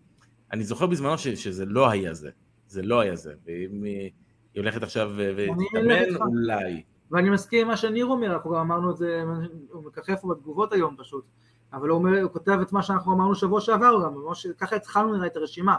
אני 0.53 0.63
זוכר 0.63 0.85
בזמנו 0.85 1.17
ש, 1.17 1.27
שזה 1.27 1.65
לא 1.65 1.89
היה 1.89 2.13
זה, 2.13 2.29
זה 2.67 2.81
לא 2.81 2.99
היה 2.99 3.15
זה, 3.15 3.33
ואם 3.45 3.83
היא, 3.83 4.11
הולכת 4.55 4.83
עכשיו 4.83 5.11
ותתאמן. 5.17 6.15
אולי. 6.21 6.83
ואני 7.11 7.29
מסכים 7.29 7.61
עם 7.61 7.67
מה 7.67 7.77
שניר 7.77 8.05
אומר, 8.05 8.33
אנחנו 8.33 8.51
גם 8.51 8.59
אמרנו 8.59 8.91
את 8.91 8.97
זה, 8.97 9.23
הוא 9.71 9.83
מככב 9.85 10.15
פה 10.15 10.33
בתגובות 10.33 10.73
היום 10.73 10.95
פשוט, 10.97 11.25
אבל 11.73 11.89
הוא, 11.89 11.97
אומר, 11.97 12.21
הוא 12.21 12.31
כותב 12.31 12.59
את 12.61 12.73
מה 12.73 12.83
שאנחנו 12.83 13.13
אמרנו 13.13 13.35
שבוע 13.35 13.61
שעבר 13.61 14.03
גם, 14.03 14.13
ממש, 14.13 14.47
ככה 14.57 14.75
התחלנו 14.75 15.15
נראה 15.15 15.27
את 15.27 15.35
הרשימה. 15.35 15.75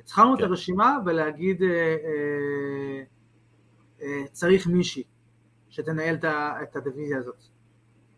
התחלנו 0.00 0.36
כן. 0.36 0.44
את 0.44 0.48
הרשימה 0.48 0.96
ולהגיד 1.06 1.62
אה, 1.62 1.68
אה, 1.68 3.02
צריך 4.32 4.66
מישהי 4.66 5.02
שתנהל 5.68 6.16
את 6.62 6.76
הדיוויזיה 6.76 7.18
הזאת. 7.18 7.42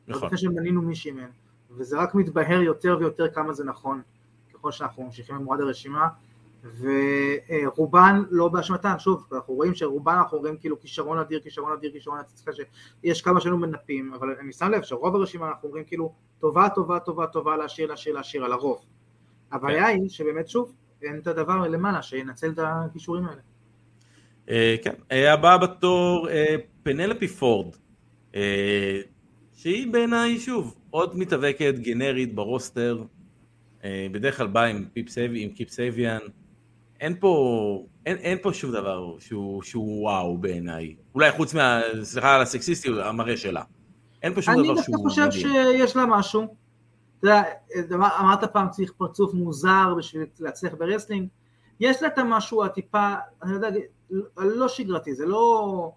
נכון. 0.09 0.27
לפני 0.27 0.39
שמנינו 0.39 0.83
מישהי 0.83 1.11
מהן, 1.13 1.31
וזה 1.71 1.99
רק 1.99 2.15
מתבהר 2.15 2.63
יותר 2.63 2.97
ויותר 3.01 3.29
כמה 3.29 3.53
זה 3.53 3.65
נכון, 3.65 4.03
ככל 4.55 4.73
שאנחנו 4.73 5.03
ממשיכים 5.03 5.37
במורד 5.37 5.61
הרשימה, 5.61 6.09
ורובן 6.81 8.23
לא 8.31 8.49
באשמתן, 8.49 8.99
שוב, 8.99 9.27
אנחנו 9.33 9.55
רואים 9.55 9.75
שרובן 9.75 10.15
אנחנו 10.15 10.39
רואים 10.39 10.57
כאילו 10.57 10.81
כישרון 10.81 11.19
אדיר, 11.19 11.41
כישרון 11.41 11.73
אדיר, 11.73 11.93
כישרון 11.93 12.19
אדיר, 12.19 12.67
שיש 13.05 13.23
כמה 13.23 13.41
שהיינו 13.41 13.59
מנפים, 13.59 14.15
אבל 14.15 14.29
אני 14.41 14.53
שם 14.53 14.71
לב 14.71 14.83
שרוב 14.83 15.15
הרשימה 15.15 15.49
אנחנו 15.49 15.69
אומרים 15.69 15.85
כאילו 15.85 16.13
טובה, 16.39 16.69
טובה, 16.75 17.01
טובה, 17.01 17.27
טובה, 17.27 17.57
להשאיר, 17.57 17.89
להשאיר, 17.89 18.15
להשאיר, 18.15 18.45
על 18.45 18.53
הרוב. 18.53 18.85
הבעיה 19.53 19.87
היא 19.87 20.09
שבאמת 20.09 20.49
שוב, 20.49 20.75
אין 21.03 21.19
את 21.19 21.27
הדבר 21.27 21.57
למעלה 21.69 22.03
שינצל 22.03 22.51
את 22.51 22.59
הכישורים 22.63 23.25
האלה. 23.25 23.41
אה, 24.51 24.77
כן, 24.83 24.95
אה, 25.13 25.33
הבאה 25.33 25.59
בתור, 25.59 26.29
אה, 26.31 26.57
פנלפי 26.83 27.29
פורד, 27.29 27.77
שהיא 29.57 29.93
בעיניי, 29.93 30.39
שוב, 30.39 30.75
עוד 30.91 31.19
מתאבקת 31.19 31.75
גנרית 31.79 32.35
ב 32.35 32.43
roster, 32.43 33.03
בדרך 34.13 34.37
כלל 34.37 34.47
באה 34.47 34.67
עם, 34.67 34.85
קיפ 35.55 35.71
סייביאן, 35.71 36.19
אין 37.01 37.17
פה, 37.21 37.87
אין, 38.07 38.17
אין 38.17 38.39
פה 38.43 38.53
שום 38.53 38.73
דבר 38.73 39.19
שהוא, 39.19 39.63
שהוא 39.63 40.03
וואו 40.03 40.39
בעיניי, 40.39 40.95
אולי 41.15 41.33
חוץ 41.33 41.55
מה, 41.55 41.81
סליחה 42.03 42.35
על 42.35 42.43
הסקסיסטיות, 42.43 42.99
המראה 42.99 43.37
שלה. 43.37 43.63
אין 44.23 44.35
פה 44.35 44.43
שום 44.43 44.55
אני 44.55 44.63
דבר 44.63 44.75
דווקא 44.75 44.93
שהוא 44.93 45.09
חושב 45.09 45.27
מדהים. 45.27 45.77
שיש 45.77 45.97
לה 45.97 46.07
משהו. 46.07 46.55
אתה 47.19 47.27
יודע, 47.27 47.43
אמרת 48.21 48.45
פעם 48.45 48.71
צריך 48.71 48.93
פרצוף 48.93 49.35
מוזר 49.35 49.95
בשביל 49.99 50.27
להצליח 50.41 50.73
ב 50.79 50.83
wrestling, 50.83 51.29
יש 51.81 52.03
לה 52.03 52.09
את 52.09 52.19
המשהו 52.19 52.65
הטיפה, 52.65 53.15
אני 53.43 53.53
יודע, 53.53 53.69
לא 54.37 54.69
שגרתי, 54.69 55.15
זה 55.15 55.27
לא... 55.27 55.93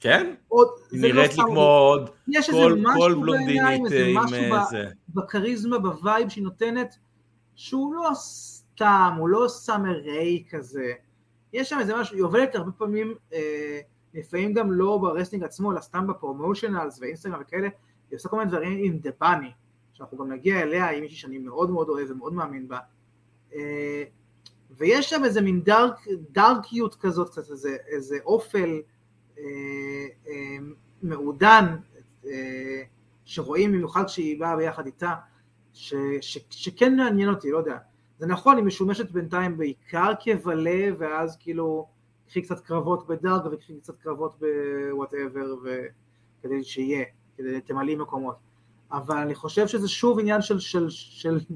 כן? 0.00 0.34
עוד, 0.48 0.68
זה 0.88 1.08
לא 1.08 1.14
נראית 1.14 1.28
לי 1.30 1.34
סתם- 1.34 1.42
כמו 1.46 1.60
עוד 1.60 2.10
יש 2.28 2.48
איזה 2.48 2.60
כל, 2.60 2.74
משהו 2.82 3.00
כל 3.00 3.14
בעיניים, 3.32 3.82
בלונדינית 3.82 3.84
איזה 3.84 3.96
אה, 4.04 4.08
עם 4.10 4.16
משהו 4.18 4.36
אה, 4.36 4.60
ב- 4.64 4.70
זה. 4.70 4.84
בכריזמה, 5.08 5.78
ב 5.78 5.88
vibe 5.88 6.28
שהיא 6.28 6.44
נותנת, 6.44 6.96
שהוא 7.54 7.94
לא 7.94 8.10
סתם, 8.14 9.16
הוא 9.18 9.28
לא 9.28 9.48
סאמר 9.48 9.96
ריי 10.00 10.44
כזה. 10.50 10.92
יש 11.52 11.70
שם 11.70 11.78
איזה 11.80 11.96
משהו, 11.96 12.16
היא 12.16 12.24
עובדת 12.24 12.54
הרבה 12.54 12.72
פעמים, 12.72 13.14
אה, 13.32 13.80
לפעמים 14.14 14.52
גם 14.52 14.72
לא 14.72 14.98
ב 14.98 15.03
wrestling 15.03 15.44
עצמו, 15.44 15.72
אלא 15.72 15.80
סתם 15.80 16.06
ב 16.06 16.13
promotionals 16.13 16.98
ואינסטגרם 17.00 17.40
וכאלה, 17.40 17.68
היא 18.10 18.16
עושה 18.16 18.28
כל 18.28 18.36
מיני 18.38 18.50
דברים 18.50 18.78
עם 18.82 18.98
דה 18.98 19.10
באני, 19.20 19.50
שאנחנו 19.92 20.18
גם 20.18 20.32
נגיע 20.32 20.62
אליה, 20.62 20.86
היא 20.86 21.00
מישהי 21.00 21.16
שאני 21.16 21.38
מאוד 21.38 21.70
מאוד 21.70 21.88
אוהב 21.88 22.10
ומאוד 22.10 22.32
מאמין 22.32 22.68
בה. 22.68 22.78
אה, 23.54 24.04
ויש 24.78 25.10
שם 25.10 25.24
איזה 25.24 25.40
מין 25.40 25.62
דארק, 25.62 26.06
דארקיות 26.30 26.94
כזאת, 26.94 27.30
קצת 27.30 27.50
איזה, 27.50 27.76
איזה 27.86 28.18
אופל 28.24 28.80
אה, 29.38 29.44
אה, 30.28 30.56
מעודן, 31.02 31.76
אה, 32.26 32.82
שרואים 33.24 33.72
במיוחד 33.72 34.04
כשהיא 34.06 34.40
באה 34.40 34.56
ביחד 34.56 34.86
איתה, 34.86 35.14
ש, 35.72 35.94
ש, 36.20 36.38
שכן 36.50 36.96
מעניין 36.96 37.28
אותי, 37.28 37.50
לא 37.50 37.58
יודע. 37.58 37.78
זה 38.18 38.26
נכון, 38.26 38.56
היא 38.56 38.64
משומשת 38.64 39.10
בינתיים 39.10 39.56
בעיקר 39.56 40.12
כבלה, 40.20 40.88
ואז 40.98 41.36
כאילו, 41.40 41.88
קחי 42.28 42.42
קצת 42.42 42.60
קרבות 42.60 43.06
בדארק 43.06 43.42
וקחי 43.52 43.80
קצת 43.80 43.96
קרבות 43.96 44.36
בוואטאבר, 44.90 45.54
כדי 46.42 46.64
שיהיה, 46.64 47.04
כדי 47.36 47.60
תמלאי 47.60 47.96
מקומות. 47.96 48.36
אבל 48.92 49.16
אני 49.16 49.34
חושב 49.34 49.66
שזה 49.66 49.88
שוב 49.88 50.18
עניין 50.18 50.42
של, 50.42 50.58
של, 50.58 50.90
של, 50.90 51.38
של 51.38 51.54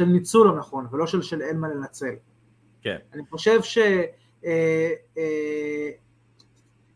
ניצול 0.00 0.46
לא 0.46 0.56
נכון, 0.56 0.86
ולא 0.92 1.06
של, 1.06 1.22
של 1.22 1.42
אין 1.42 1.58
מה 1.60 1.68
לנצל. 1.68 2.14
כן. 2.82 2.96
אני 3.12 3.22
חושב 3.30 3.62
ש... 3.62 3.78
אה, 4.44 4.92
אה, 5.18 5.90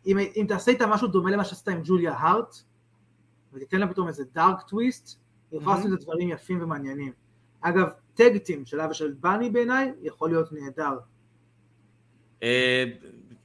אם, 0.06 0.18
אם 0.18 0.44
תעשה 0.48 0.70
איתה 0.70 0.86
משהו 0.86 1.08
דומה 1.08 1.30
למה 1.30 1.44
שעשית 1.44 1.68
עם 1.68 1.80
ג'וליה 1.84 2.12
הארט, 2.12 2.56
ותיתן 3.52 3.80
לה 3.80 3.86
פתאום 3.88 4.08
איזה 4.08 4.24
דארק 4.34 4.62
טוויסט, 4.68 5.18
היא 5.50 5.60
יכולה 5.60 5.76
לעשות 5.76 5.92
את 5.92 6.00
דברים 6.00 6.28
יפים 6.28 6.62
ומעניינים. 6.62 7.12
אגב, 7.60 7.86
טגטים 8.14 8.64
שלה 8.66 8.90
ושל 8.90 9.14
בני 9.20 9.50
בעיניי, 9.50 9.92
יכול 10.02 10.30
להיות 10.30 10.52
נהדר. 10.52 10.98
אה, 12.42 12.84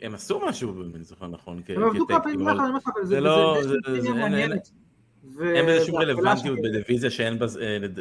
הם 0.02 0.16
עשו 0.16 0.42
משהו, 0.48 0.72
אם 0.86 0.96
אני 0.96 1.04
זוכר 1.04 1.28
נכון, 1.28 1.62
כ- 1.66 1.70
הם 1.70 1.84
עבדו 1.84 2.08
כמה 2.08 2.20
פעמים 2.20 2.40
ביחד, 2.40 2.52
אני 2.60 2.68
אומר 2.68 2.78
לך, 2.78 2.90
אבל 2.96 3.06
זה 3.06 3.20
לא- 3.20 3.58
זה- 3.64 3.70
זה- 4.02 4.08
אין- 4.08 4.18
מעניינת. 4.18 4.72
ו- 5.38 5.56
אין 5.56 5.66
בזה 5.66 5.86
שום 5.86 5.96
רלוונטיות 5.96 6.60
בדיוויזיה 6.64 7.10
שאין 7.12 7.40
בה 7.40 7.46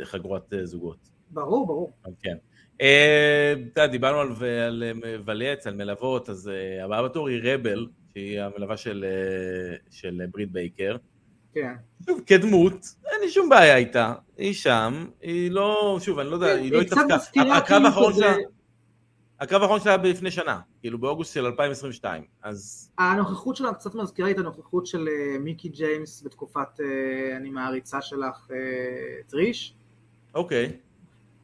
חגורת 0.04 0.52
זוגות. 0.64 1.08
ברור, 1.30 1.66
ברור. 1.66 1.92
כן. 2.22 2.36
אה, 2.80 3.54
אתה 3.72 3.80
יודע, 3.80 3.92
דיברנו 3.92 4.20
על 4.20 4.28
על, 4.66 4.82
אה, 4.82 5.16
ולץ, 5.24 5.66
על 5.66 5.74
מלוות, 5.74 6.30
אז 6.30 6.48
אה, 6.48 6.84
הבאה 6.84 7.02
בתור 7.02 7.28
היא 7.28 7.40
רבל, 7.42 7.86
שהיא 8.12 8.40
המלווה 8.40 8.76
של, 8.76 9.04
של 9.90 10.22
ברית 10.32 10.52
בייקר. 10.52 10.96
כן. 11.54 11.74
שוב, 12.06 12.20
כדמות, 12.26 12.94
אין 13.12 13.20
לי 13.20 13.30
שום 13.30 13.48
בעיה 13.48 13.76
איתה, 13.76 14.14
היא 14.36 14.54
שם, 14.54 15.06
היא 15.20 15.50
לא, 15.50 15.98
שוב, 16.00 16.18
אני 16.18 16.30
לא 16.30 16.34
יודע, 16.34 16.46
היא 16.46 16.72
לא 16.72 16.78
היא 16.78 16.86
התעסקה. 16.86 17.16
מזכירה 17.16 17.56
הקרב 17.56 17.68
כאילו 17.68 17.86
האחרון 17.86 18.12
שלה, 18.14 18.34
הקרב 19.40 19.62
האחרון 19.62 19.80
שלה 19.80 19.92
היה 19.92 20.12
לפני 20.12 20.30
שנה, 20.30 20.60
כאילו 20.80 20.98
באוגוסט 20.98 21.34
של 21.34 21.46
2022, 21.46 22.24
אז 22.42 22.90
הנוכחות 22.98 23.56
שלה 23.56 23.74
קצת 23.74 23.94
מזכירה 23.94 24.28
לי 24.28 24.34
את 24.34 24.38
הנוכחות 24.38 24.86
של 24.86 25.08
מיקי 25.40 25.68
ג'יימס 25.68 26.22
בתקופת 26.22 26.80
אני 27.36 27.50
מעריצה 27.50 28.02
שלך 28.02 28.48
טריש. 29.28 29.74
אוקיי, 30.34 30.72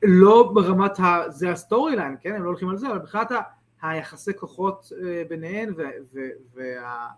לא 0.03 0.51
ברמת 0.55 1.01
ה... 1.01 1.23
זה 1.29 1.51
ה 1.51 1.97
storyline, 1.97 2.17
כן? 2.21 2.35
הם 2.35 2.43
לא 2.43 2.49
הולכים 2.49 2.69
על 2.69 2.77
זה, 2.77 2.89
אבל 2.89 2.99
מבחינת 2.99 3.33
ה... 3.33 3.41
היחסי 3.83 4.35
כוחות 4.37 4.93
אה, 5.03 5.23
ביניהן 5.29 5.73
ו... 5.77 5.83
ו... 6.15 6.21
וה... 6.55 7.09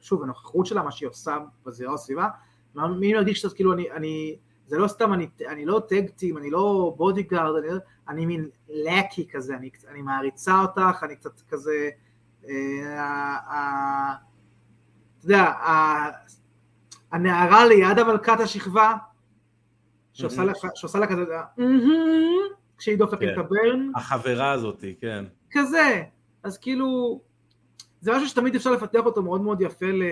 שוב, 0.00 0.22
הנוכחות 0.22 0.66
שלה, 0.66 0.82
מה 0.82 0.90
שהיא 0.90 1.08
עושה 1.08 1.38
בזירה 1.66 1.92
או 1.92 1.98
סביבה, 1.98 2.28
מי 2.74 3.12
מרגיש 3.14 3.46
קצת 3.46 3.54
כאילו 3.54 3.72
אני... 3.72 3.90
אני... 3.90 4.36
זה 4.66 4.78
לא 4.78 4.88
סתם, 4.88 5.12
אני, 5.12 5.28
אני 5.48 5.66
לא 5.66 5.82
tag 5.88 6.07
team, 6.07 6.38
אני 6.38 6.50
לא 6.50 6.94
bodyguard, 6.96 7.64
אני, 7.64 7.68
אני 8.08 8.26
מין 8.26 8.48
lackey 8.68 9.28
כזה, 9.32 9.54
אני, 9.56 9.70
אני 9.88 10.02
מעריצה 10.02 10.60
אותך, 10.62 11.02
אני 11.02 11.16
קצת 11.16 11.40
כזה, 11.48 11.90
אה, 12.48 14.14
אתה 15.18 15.24
יודע, 15.24 15.52
הנערה 17.12 17.66
ליד 17.66 17.98
המלכת 17.98 18.40
השכבה, 18.40 18.94
שעושה. 20.14 20.44
לה, 20.44 20.52
שעושה 20.74 21.06
כזה, 21.06 21.24
כשהיא 22.78 22.98
דופקת 22.98 23.20
כן. 23.20 23.32
את 23.32 23.38
הברן, 23.38 23.90
החברה 23.94 24.52
הזאתי, 24.52 24.94
כן. 25.00 25.24
כזה, 25.50 26.02
אז 26.42 26.58
כאילו, 26.58 27.20
זה 28.00 28.12
משהו 28.12 28.28
שתמיד 28.28 28.54
אפשר 28.54 28.70
לפתח 28.70 29.00
אותו 29.04 29.22
מאוד 29.22 29.40
מאוד 29.40 29.60
יפה 29.60 29.86
ל- 29.86 30.02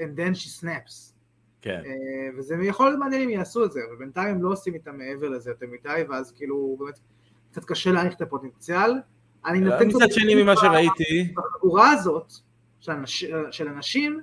and 0.00 0.18
then 0.18 0.34
she 0.34 0.62
snaps, 0.62 1.12
כן. 1.60 1.82
אה, 1.86 2.38
וזה 2.38 2.54
יכול 2.62 2.86
להיות 2.86 2.98
מעניין 3.00 3.22
אם 3.22 3.30
יעשו 3.30 3.64
את 3.64 3.72
זה, 3.72 3.80
אבל 3.88 3.96
בינתיים 3.96 4.34
הם 4.34 4.42
לא 4.42 4.52
עושים 4.52 4.74
איתם 4.74 4.98
מעבר 4.98 5.28
לזה 5.28 5.50
יותר 5.50 5.66
מדי, 5.66 6.02
ואז 6.08 6.32
כאילו 6.32 6.76
באמת 6.80 6.98
קצת 7.50 7.64
קשה 7.64 7.92
להעריך 7.92 8.14
את 8.14 8.22
הפוטנציאל. 8.22 8.90
אני 9.46 9.60
נותן 9.60 9.88
מצד 9.88 10.10
שני 10.10 10.42
ממה 10.42 10.56
שראיתי, 10.56 11.34
בחבורה 11.34 11.90
הזאת 11.90 12.32
של, 12.80 12.92
אנש, 12.92 13.24
של 13.50 13.68
אנשים, 13.68 14.20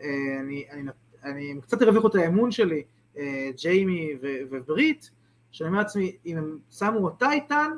אה, 0.00 0.06
אני, 0.40 0.64
אני, 0.70 0.90
אני 1.24 1.60
קצת 1.62 1.82
הרוויחו 1.82 2.08
את 2.08 2.14
האמון 2.14 2.50
שלי, 2.50 2.76
אה, 2.76 2.82
ג'יימי 3.62 4.10
ו- 4.22 4.26
וברית, 4.50 5.10
שאני 5.52 5.68
אומר 5.68 5.78
לעצמי, 5.78 6.16
אם 6.26 6.36
הם 6.36 6.58
שמו 6.78 6.98
אותה 6.98 7.32
איתן, 7.32 7.70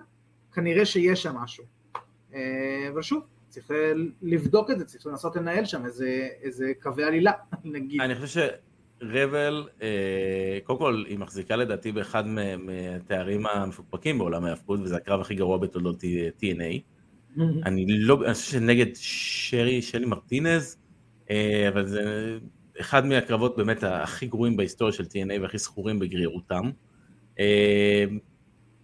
כנראה 0.54 0.84
שיש 0.84 1.22
שם 1.22 1.34
משהו. 1.36 1.64
אה, 2.34 2.40
אבל 2.92 3.02
שוב, 3.02 3.22
צריך 3.48 3.70
לבדוק 4.22 4.70
את 4.70 4.78
זה, 4.78 4.84
צריך 4.84 5.06
לנסות 5.06 5.36
לנהל 5.36 5.64
שם 5.64 5.84
איזה, 5.86 6.28
איזה 6.42 6.72
קווי 6.82 7.04
עלילה, 7.04 7.32
נגיד. 7.64 8.00
אני 8.00 8.14
חושב 8.14 8.46
שרבל, 9.00 9.68
אה, 9.82 10.58
קודם 10.64 10.78
כל, 10.78 11.04
היא 11.08 11.18
מחזיקה 11.18 11.56
לדעתי 11.56 11.92
באחד 11.92 12.26
מה- 12.26 12.56
מהתארים 12.56 13.46
המפוקפקים 13.46 14.18
בעולם 14.18 14.44
ההפקות, 14.44 14.80
וזה 14.80 14.96
הקרב 14.96 15.20
הכי 15.20 15.34
גרוע 15.34 15.58
בתולדות 15.58 16.04
TNA. 16.40 16.78
אני 17.66 17.86
לא, 17.88 18.18
אני 18.24 18.34
חושב 18.34 18.52
שנגד 18.52 18.86
שרי, 18.94 19.82
שלי 19.82 20.06
מרטינז, 20.06 20.76
אה, 21.30 21.68
אבל 21.68 21.86
זה 21.86 22.38
אחד 22.82 23.06
מהקרבות 23.06 23.56
באמת 23.56 23.84
הכי 23.84 24.26
גרועים 24.26 24.56
בהיסטוריה 24.56 24.92
של 24.92 25.04
TNA 25.04 25.42
והכי 25.42 25.58
זכורים 25.58 25.98
בגרירותם. 25.98 26.70
אה, 27.38 28.04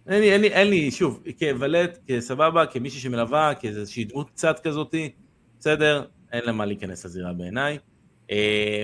אין 0.07 0.21
לי, 0.21 0.31
אין 0.31 0.41
לי, 0.41 0.47
אין 0.47 0.69
לי, 0.69 0.91
שוב, 0.91 1.23
כוולט, 1.39 1.99
כסבבה, 2.07 2.65
כמישהי 2.65 2.99
שמלווה, 2.99 3.53
כאיזושהי 3.59 4.03
דמות 4.03 4.29
קצת 4.29 4.59
כזאתי, 4.63 5.11
בסדר, 5.59 6.05
אין 6.31 6.45
לה 6.45 6.51
מה 6.51 6.65
להיכנס 6.65 7.05
לזירה 7.05 7.33
בעיניי. 7.33 7.77
אה, 8.31 8.83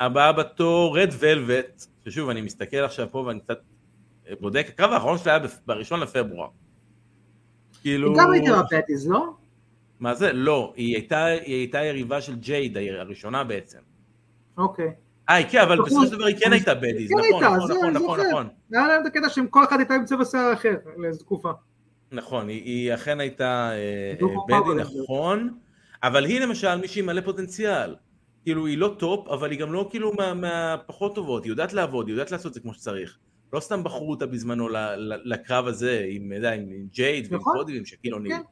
הבאה 0.00 0.32
בתור, 0.32 0.98
רד 0.98 1.10
ולווט, 1.18 1.86
ששוב, 2.04 2.28
אני 2.30 2.40
מסתכל 2.40 2.76
עכשיו 2.76 3.06
פה 3.10 3.18
ואני 3.18 3.40
קצת 3.40 3.58
בודק, 4.40 4.66
הקרב 4.68 4.92
האחרון 4.92 5.18
שלה 5.18 5.36
היה 5.36 5.46
בראשון 5.66 6.00
לפברואר. 6.00 6.48
כאילו... 7.82 8.08
היא 8.08 8.18
גם 8.18 8.32
הייתה 8.32 8.62
ב 8.62 8.67
Baddies, 8.67 9.08
לא? 9.10 9.34
מה 10.00 10.14
זה? 10.14 10.32
לא, 10.32 10.72
היא 10.76 10.94
הייתה, 10.94 11.24
היא 11.24 11.54
הייתה 11.54 11.84
יריבה 11.84 12.20
של 12.20 12.36
ג'ייד 12.36 12.76
הראשונה 12.76 13.44
בעצם. 13.44 13.78
אוקיי. 14.58 14.90
אה, 15.30 15.50
כן, 15.50 15.60
אבל. 15.60 15.82
בסופו 15.82 16.06
של 16.06 16.12
דבר 16.12 16.24
היא 16.24 16.36
כן 16.40 16.52
הייתה 16.52 16.74
ב 16.74 16.78
Baddies, 16.78 17.10
כן 17.10 17.16
נכון, 17.30 17.44
נכון, 17.44 17.70
נכון, 17.70 17.90
נכון. 17.94 18.20
נכון, 18.20 18.48
היה 18.72 18.88
להם 18.88 19.02
את 19.02 19.06
הקטע 19.06 19.28
שהם 19.28 19.46
כל 19.46 19.64
אחד 19.64 19.78
הייתה 19.78 19.94
עם 19.94 20.04
צבע 20.04 20.24
שיער 20.24 20.52
אחר 20.52 20.74
לאיזו 20.96 21.18
תקופה. 21.24 21.50
נכון, 22.12 22.48
היא- 22.48 22.62
היא 22.64 22.94
אכן 22.94 23.20
הייתה 23.20 23.70
אה, 23.72 24.14
baddie. 24.48 24.82
נכון, 24.82 25.54
אבל 26.02 26.24
היא 26.24 26.40
למשל 26.40 26.74
מישהי 26.76 27.02
מלא 27.02 27.20
פוטנציאל. 27.20 27.94
כאילו, 28.44 28.66
היא 28.66 28.78
לא 28.78 28.94
top, 28.98 29.28
אבל 29.28 29.50
היא 29.50 29.58
גם 29.58 29.72
לא 29.72 29.86
כאילו 29.90 30.12
מה- 30.12 30.34
מהפחות 30.34 31.14
טובות, 31.14 31.44
היא 31.44 31.50
יודעת 31.50 31.72
לעבוד, 31.72 32.06
היא 32.08 32.12
יודעת 32.14 32.30
לעשות 32.30 32.46
את 32.46 32.54
זה 32.54 32.60
כמו 32.60 32.74
שצריך. 32.74 33.18
לא 33.52 33.60
סתם 33.60 33.84
בחרו 33.84 34.10
אותה 34.10 34.26
בזמנו 34.26 34.68
לקרב 35.24 35.66
הזה, 35.66 36.04
עם, 36.08 36.32
ג'ייד 36.92 37.26
ועם 37.30 37.40
נכון. 37.40 37.56
קודי 37.56 37.72
ועם 37.74 37.84
שקיל 37.84 38.14
אוניל. 38.14 38.32
כן. 38.32 38.42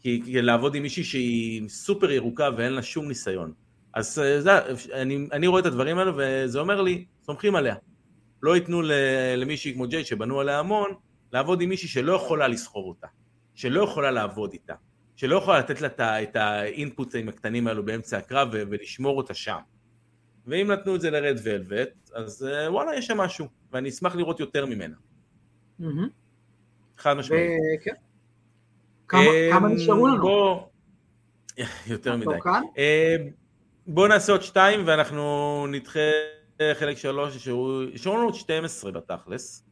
כי, 0.00 0.22
כי 0.24 0.42
לעבוד 0.42 0.74
עם 0.74 0.82
מישהי 0.82 1.04
שהיא 1.04 1.68
סופר 1.68 2.10
ירוקה 2.10 2.48
ואין 2.56 2.72
לה 2.72 2.82
שום 2.82 3.08
ניסיון. 3.08 3.52
אז 3.94 4.18
אה, 4.18 4.40
זה, 4.40 4.50
אני, 4.92 5.28
אני 5.32 5.46
רואה 5.46 5.60
את 5.60 5.66
הדברים 5.66 5.98
האלו 5.98 6.12
וזה 6.16 6.58
אומר 6.60 6.80
לי, 6.82 7.04
סומכים 7.22 7.54
עליה. 7.56 7.74
לא 8.42 8.56
ייתנו 8.56 8.82
למישהי 9.36 9.74
כמו 9.74 9.86
ג'ייד 9.86 10.06
שבנו 10.06 10.40
עליה 10.40 10.58
המון, 10.58 10.90
לעבוד 11.32 11.60
עם 11.60 11.68
מישהי 11.68 11.88
שלא 11.88 12.12
יכולה 12.12 12.48
לסחור 12.48 12.88
אותה, 12.88 13.06
שלא 13.54 13.82
יכולה 13.82 14.10
לעבוד 14.10 14.52
איתה, 14.52 14.74
שלא 15.16 15.36
יכולה 15.36 15.58
לתת 15.58 15.80
לה 15.80 15.88
את 16.22 16.36
האינפוטים 16.36 17.28
הקטנים 17.28 17.66
האלו 17.66 17.84
באמצע 17.84 18.18
הקרב 18.18 18.48
ולשמור 18.52 19.16
אותה 19.16 19.34
שם. 19.34 19.58
ואם 20.46 20.70
נתנו 20.70 20.94
את 20.96 21.00
זה 21.00 21.10
לרד 21.10 21.36
ולווט, 21.42 21.88
אז 22.14 22.46
אה, 22.52 22.72
וואלה, 22.72 22.96
יש 22.96 23.06
שם 23.06 23.16
משהו, 23.16 23.46
ואני 23.72 23.88
אשמח 23.88 24.14
לראות 24.16 24.40
יותר 24.40 24.66
ממנה, 24.66 24.96
מהמם. 25.78 26.08
חד 26.98 27.14
משמעית. 27.14 27.50
וכן. 27.80 27.94
כמה- 29.08 29.20
כמה 29.52 29.68
אמ, 29.68 29.74
נשארו 29.74 30.06
לנו? 30.06 30.20
בוא... 30.22 30.60
יותר 31.86 32.16
מדי. 32.16 32.26
אה, 32.78 33.16
בוא 33.94 34.08
נעשה 34.08 34.32
עוד 34.32 34.42
שתיים 34.42 34.80
ואנחנו 34.86 35.22
נדחה 35.70 36.00
חלק 36.74 36.96
שלוש, 36.96 37.36
נשארו 37.36 37.80
נשארו 37.94 38.16
לנו 38.16 38.24
עוד 38.24 38.34
12 38.34 38.92
בתכלס. 38.92 39.64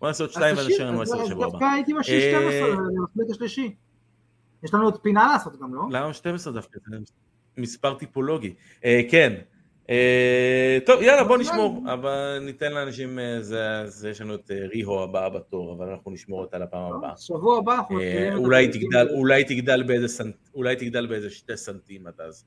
בוא 0.00 0.08
נעשה 0.08 0.24
עוד 0.24 0.30
שתיים 0.32 0.58
אז 0.58 0.66
ונשאר 0.66 0.86
לנו 0.90 1.02
תשאיר, 1.04 1.14
10 1.16 1.22
אז 1.22 1.28
שבוע 1.28 1.44
דווקא 1.46 1.56
הבא. 1.64 1.72
הייתי 1.72 1.92
משאיר 1.92 2.34
אה, 2.34 2.40
12 2.50 2.68
למחלק 2.68 3.30
השלישי. 3.30 3.74
יש 4.64 4.74
לנו 4.74 4.84
עוד 4.84 5.00
פינה 5.00 5.28
לעשות 5.32 5.60
גם, 5.60 5.74
לא? 5.74 5.82
למה 5.90 6.12
12 6.14 6.52
דווקא? 6.52 6.78
זה 6.90 6.96
מספר 7.58 7.94
טיפולוגי. 7.94 8.54
אה, 8.84 9.00
כן. 9.10 9.32
אה, 9.90 10.78
טוב, 10.86 11.02
יאללה, 11.02 11.24
בוא 11.24 11.38
נשמור. 11.38 11.82
אבל 11.92 12.38
ניתן 12.42 12.72
לאנשים, 12.72 13.18
אה, 13.18 13.42
זה- 13.42 13.58
זה- 13.86 14.10
יש 14.10 14.20
לנו 14.20 14.34
את 14.34 14.50
אה, 14.50 14.66
ריהו 14.72 15.00
הבאה 15.02 15.28
בתור, 15.30 15.74
אבל 15.74 15.88
אנחנו 15.88 16.10
נשמור 16.10 16.40
אותה 16.40 16.58
לפעם 16.58 16.92
הבאה. 16.94 17.12
שבוע 17.16 17.58
הבא 17.58 17.74
אנחנו 17.74 18.00
אה, 18.00 18.04
מתחילים 18.04 18.32
סנט, 20.08 20.34
אולי 20.54 20.76
תגדל 20.76 21.06
באיזה 21.06 21.30
שתי 21.30 21.56
סנטים 21.56 22.06
עד 22.06 22.20
אז. 22.20 22.44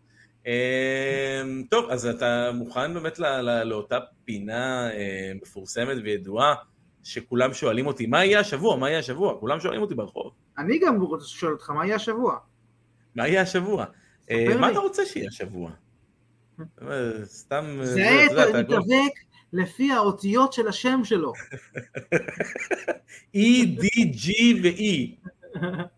אה, 0.47 1.41
טוב, 1.69 1.89
אז 1.89 2.05
אתה 2.05 2.51
מוכן 2.53 2.93
באמת 2.93 3.19
לאותה 3.65 3.99
פינה 4.25 4.91
אה, 4.91 5.31
מפורסמת 5.41 5.97
וידועה, 6.03 6.55
שכולם 7.03 7.53
שואלים 7.53 7.87
אותי, 7.87 8.05
מה 8.05 8.25
יהיה 8.25 8.39
השבוע? 8.39 8.75
מה 8.75 8.89
יהיה 8.89 8.99
השבוע? 8.99 9.39
כולם 9.39 9.59
שואלים 9.59 9.81
אותי 9.81 9.95
ברחוב, 9.95 10.31
אני 10.57 10.79
גם 10.79 11.01
רוצה 11.01 11.25
לשאול 11.25 11.53
אותך, 11.53 11.69
מה 11.69 11.85
יהיה 11.85 11.95
השבוע? 11.95 12.37
מה 13.15 13.27
יהיה 13.27 13.41
השבוע? 13.41 13.85
אה, 14.31 14.57
מה. 14.59 14.71
אתה 14.71 14.79
רוצה 14.79 15.05
שיהיה 15.05 15.27
השבוע? 15.27 15.71
אה, 16.81 17.25
סתם, 17.25 17.79
זה 17.81 18.09
מתאבק 18.59 19.13
לפי 19.53 19.91
האותיות 19.91 20.53
של 20.53 20.67
השם 20.67 20.99
שלו. 21.03 21.33
E, 23.35 23.65
D, 23.79 23.85
G 24.13 24.27
ו-E. 24.63 25.15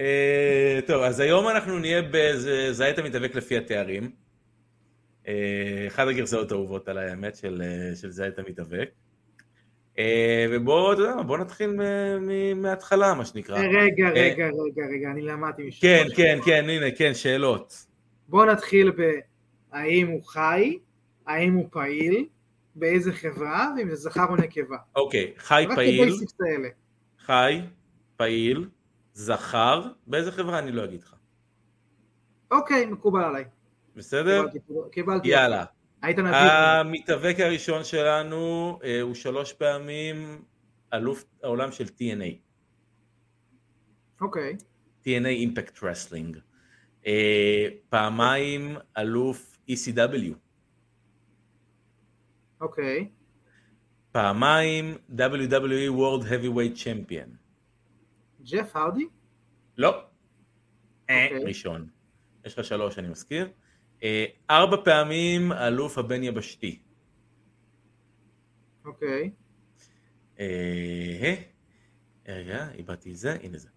אה, 0.00 0.78
טוב, 0.86 1.02
אז 1.02 1.20
היום 1.20 1.48
אנחנו 1.48 1.78
נהיה 1.78 2.02
באיזה 2.02 2.72
זית 2.72 2.98
המתאבק 2.98 3.34
לפי 3.34 3.56
התארים. 3.56 4.10
אה, 5.28 5.84
אחת 5.88 6.08
הגרסאות 6.08 6.52
האהובות 6.52 6.88
עליי, 6.88 7.10
האמת, 7.10 7.36
של, 7.36 7.62
אה, 7.62 7.96
של 7.96 8.10
זית 8.10 8.38
המתאבק. 8.38 8.88
אה, 9.98 10.46
ובואו, 10.50 10.92
אתה 10.92 11.00
יודע 11.00 11.14
מה, 11.14 11.22
בואו 11.22 11.38
נתחיל 11.38 11.80
מההתחלה, 12.56 13.14
מה 13.14 13.24
שנקרא. 13.24 13.58
רגע, 13.58 14.08
רגע, 14.08 14.46
רגע, 14.46 14.86
רגע, 14.94 15.10
אני 15.10 15.22
למדתי 15.22 15.68
משהו. 15.68 15.80
כן, 15.80 16.04
כן, 16.16 16.38
כן, 16.44 16.64
הנה, 16.68 16.90
כן, 16.90 17.14
שאלות. 17.14 17.86
בוא 18.28 18.46
נתחיל 18.46 18.92
בהאם 19.72 20.06
הוא 20.06 20.22
חי, 20.24 20.78
האם 21.26 21.54
הוא 21.54 21.68
פעיל, 21.70 22.26
באיזה 22.74 23.12
חברה, 23.12 23.72
ואם 23.76 23.90
זה 23.90 23.96
זכר 23.96 24.24
או 24.28 24.36
נקבה. 24.36 24.76
אוקיי, 24.96 25.32
חי 25.38 25.64
רק 25.68 25.76
פעיל, 25.76 26.02
ה 26.02 26.07
basics 26.07 26.34
האלה. 26.40 26.68
חי, 27.18 27.60
פעיל, 28.16 28.68
זכר, 29.16 29.82
באיזה 30.06 30.32
חברה 30.32 30.58
אני 30.58 30.72
לא 30.72 30.84
אגיד 30.84 31.02
לך. 31.02 31.14
אוקיי, 32.50 32.86
מקובל 32.86 33.24
עליי. 33.24 33.44
בסדר? 33.94 34.48
קיבלתי, 34.48 34.58
קיבלתי. 34.92 35.28
יאללה. 35.28 35.64
היית 36.02 36.18
נדיב. 36.18 36.34
המתאבק 36.34 37.36
הראשון 37.38 37.84
שלנו 37.84 38.78
אה, 38.84 39.00
הוא 39.00 39.14
שלוש 39.14 39.52
פעמים 39.52 40.42
אלוף 40.94 41.24
העולם 41.42 41.72
של 41.72 41.84
TNA, 41.84 42.34
אוקיי. 44.20 44.56
TNA 45.04 45.26
Impact 45.26 45.82
Wrestling, 45.82 46.38
אה, 47.06 47.68
פעמיים 47.88 48.76
אלוף 48.98 49.58
ECW, 49.70 50.34
אוקיי. 52.60 53.08
פעמיים 54.12 54.94
WWE 55.18 55.90
World 55.90 56.24
Heavyweight 56.24 56.76
Champion, 56.76 57.45
ג'ף 58.50 58.76
הרדי? 58.76 59.06
לא, 59.78 60.04
אה, 61.10 61.24
אוקיי. 61.24 61.44
ראשון, 61.44 61.88
יש 62.44 62.58
לך 62.58 62.64
שלוש 62.64 62.98
אני 62.98 63.08
מזכיר, 63.08 63.48
אה, 64.02 64.24
ארבע 64.50 64.76
פעמים 64.84 65.52
אלוף 65.52 65.98
הבין 65.98 66.22
יבשתי, 66.22 66.78
אוקיי. 68.84 69.30
אה, 70.40 71.34
רגע, 72.28 72.68
איבדתי 72.74 73.10
את 73.10 73.16
זה, 73.16 73.36
הנה 73.42 73.58
זה. 73.58 73.68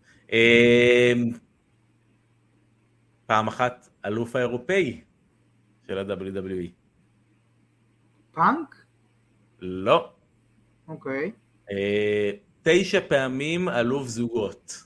פעם 3.26 3.48
אחת 3.48 3.90
אלוף 4.06 4.36
האירופאי 4.36 5.02
של 5.88 5.98
ה-WWE. 5.98 6.70
פאנק? 8.32 8.86
לא. 9.60 10.14
אוקיי. 10.88 11.32
אה, 11.72 12.32
תשע 12.64 13.00
פעמים 13.08 13.70
אלוף 13.70 14.08
זוגות. 14.08 14.84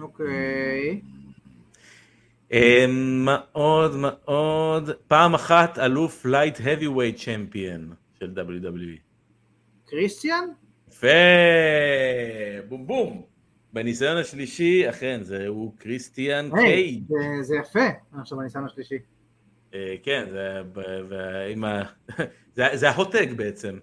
אוקיי. 0.00 1.00
עוד, 3.52 3.94
מה 3.96 4.10
עוד? 4.24 4.90
פעם 5.08 5.34
אחת 5.34 5.78
אלוף 5.78 6.26
light 6.26 6.56
heavyweight 6.58 7.24
champion 7.24 7.92
של 8.18 8.32
WWE. 8.36 8.98
קריסטיאן? 9.86 10.44
יפה, 10.88 11.06
בום 12.68 12.86
בום. 12.86 13.22
בניסיון 13.72 14.16
השלישי, 14.16 14.88
אכן, 14.88 15.20
זהו 15.22 15.74
קריסטיאן 15.78 16.50
קייג'. 16.56 17.04
זה- 17.08 17.42
זה 17.42 17.56
יפה. 17.56 17.88
עכשיו 18.20 18.40
הניסיון 18.40 18.64
השלישי. 18.64 18.98
אה, 19.74 19.94
כן, 20.02 20.26
זה, 20.30 20.62
ב- 20.72 21.00
ב- 21.08 21.46
עם 21.50 21.64
ה... 21.64 21.82
זה, 22.56 22.64
זה 22.74 22.90
ההוטג 22.90 23.32
בעצם. 23.32 23.78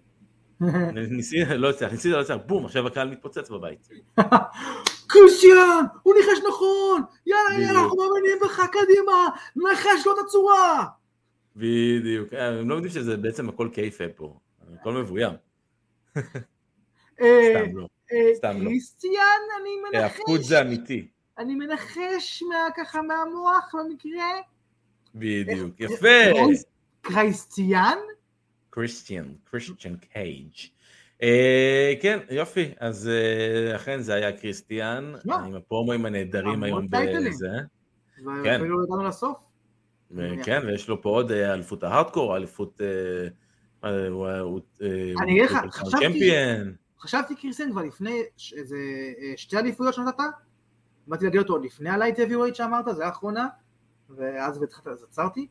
ניסיתי, 1.11 1.57
לא 1.57 1.69
הצליח, 1.69 1.91
ניסיתי, 1.91 2.09
לא 2.09 2.21
הצליח, 2.21 2.37
בום, 2.45 2.65
עכשיו 2.65 2.87
הקהל 2.87 3.09
מתפוצץ 3.09 3.49
בבית. 3.49 3.89
קריסטיאן! 5.07 5.85
הוא 6.03 6.13
ניחש 6.15 6.43
נכון! 6.47 7.01
יאללה, 7.25 7.63
יאללה. 7.65 7.79
אנחנו 7.79 7.97
מאמינים 7.97 8.37
בך, 8.43 8.61
קדימה! 8.71 9.27
נחש 9.55 10.05
לו 10.05 10.13
את 10.13 10.17
הצורה! 10.25 10.85
בדיוק. 11.55 12.33
אה, 12.33 12.47
הם 12.47 12.69
לא 12.69 12.75
יודעים 12.75 12.93
שזה 12.93 13.17
בעצם 13.17 13.49
הכל 13.49 13.69
קייפה 13.73 14.03
פה. 14.15 14.37
הכל 14.79 14.93
מבוים. 14.93 15.33
אה, 17.21 17.53
סתם 17.63 17.77
לא. 17.77 17.87
סתם 18.35 18.61
לא. 18.61 18.69
קריסטיאן, 18.69 19.41
אני 19.61 19.99
מנחש, 19.99 20.45
זה 20.47 20.61
אמיתי. 20.61 21.07
אני 21.37 21.55
מנחש 21.55 22.43
ככה 22.77 23.01
מהמוח 23.01 23.75
במקרה. 23.75 24.54
בדיוק. 25.15 25.79
יפה. 25.79 26.07
קרייס- 26.33 26.65
קרייסטיאן? 27.01 27.97
קריסטיאן, 28.69 29.25
קריסטיאן 29.43 29.95
קייג'. 29.95 30.51
אה, 31.23 31.93
כן, 32.01 32.19
יופי. 32.29 32.71
אז 32.79 33.07
אה, 33.09 33.75
אכן 33.75 34.01
זה 34.01 34.13
היה 34.13 34.31
קריסטיאן, 34.31 35.13
עם 35.45 35.55
הפרומואים 35.55 36.05
הנהדרים 36.05 36.63
היום. 36.63 36.87
בזה. 37.27 37.47
כן. 38.15 38.23
ואפילו 38.55 38.83
הגענו 38.83 39.03
לסוף. 39.07 39.37
כן, 40.43 40.61
ויש 40.67 40.89
לו 40.89 41.01
פה 41.01 41.09
עוד 41.09 41.31
אה, 41.31 41.53
אליפות 41.53 41.83
ההארדקור, 41.83 42.37
אליפות... 42.37 42.81
אני 45.21 45.31
אגיד 45.31 45.43
לך, 45.43 45.57
חשבתי-. 45.71 46.31
חשבתי 46.99 47.35
קריסטיאן 47.35 47.71
כבר 47.71 47.81
לפני 47.83 48.21
איזה 48.55 48.77
שתי 49.35 49.57
אליפויות 49.57 49.93
שנתת, 49.93 50.23
באתי 51.07 51.25
להגיד 51.25 51.39
אותו 51.39 51.53
עוד 51.53 51.65
לפני 51.65 51.89
הלייט 51.89 52.19
heavyweight 52.19 52.53
שאמרת, 52.53 52.85
זה 52.95 53.05
האחרונה, 53.05 53.47
ואז 54.09 54.63
התחלת, 54.63 54.87
אז 54.87 55.03
עצרתי, 55.03 55.47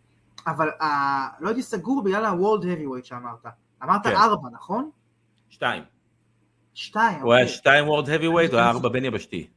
אבל 0.46 0.70
אה, 0.80 1.28
לא 1.40 1.48
הייתי 1.48 1.62
סגור 1.62 2.04
בגלל 2.04 2.24
ה-World 2.24 2.62
heavyweight 2.62 3.04
שאמרת. 3.04 3.46
אמרת 3.82 4.06
כן. 4.06 4.16
ארבע, 4.16 4.48
נכון? 4.52 4.90
שתיים. 5.48 5.82
שתיים, 6.74 7.22
הוא 7.22 7.32
היה 7.32 7.42
אוקיי. 7.42 7.56
שתיים 7.56 7.88
וורד 7.88 8.08
heavyweight, 8.08 8.50
הוא 8.50 8.58
היה 8.58 8.70
ארבע 8.70 8.88
בין 8.88 9.04
יבשתי. 9.04 9.50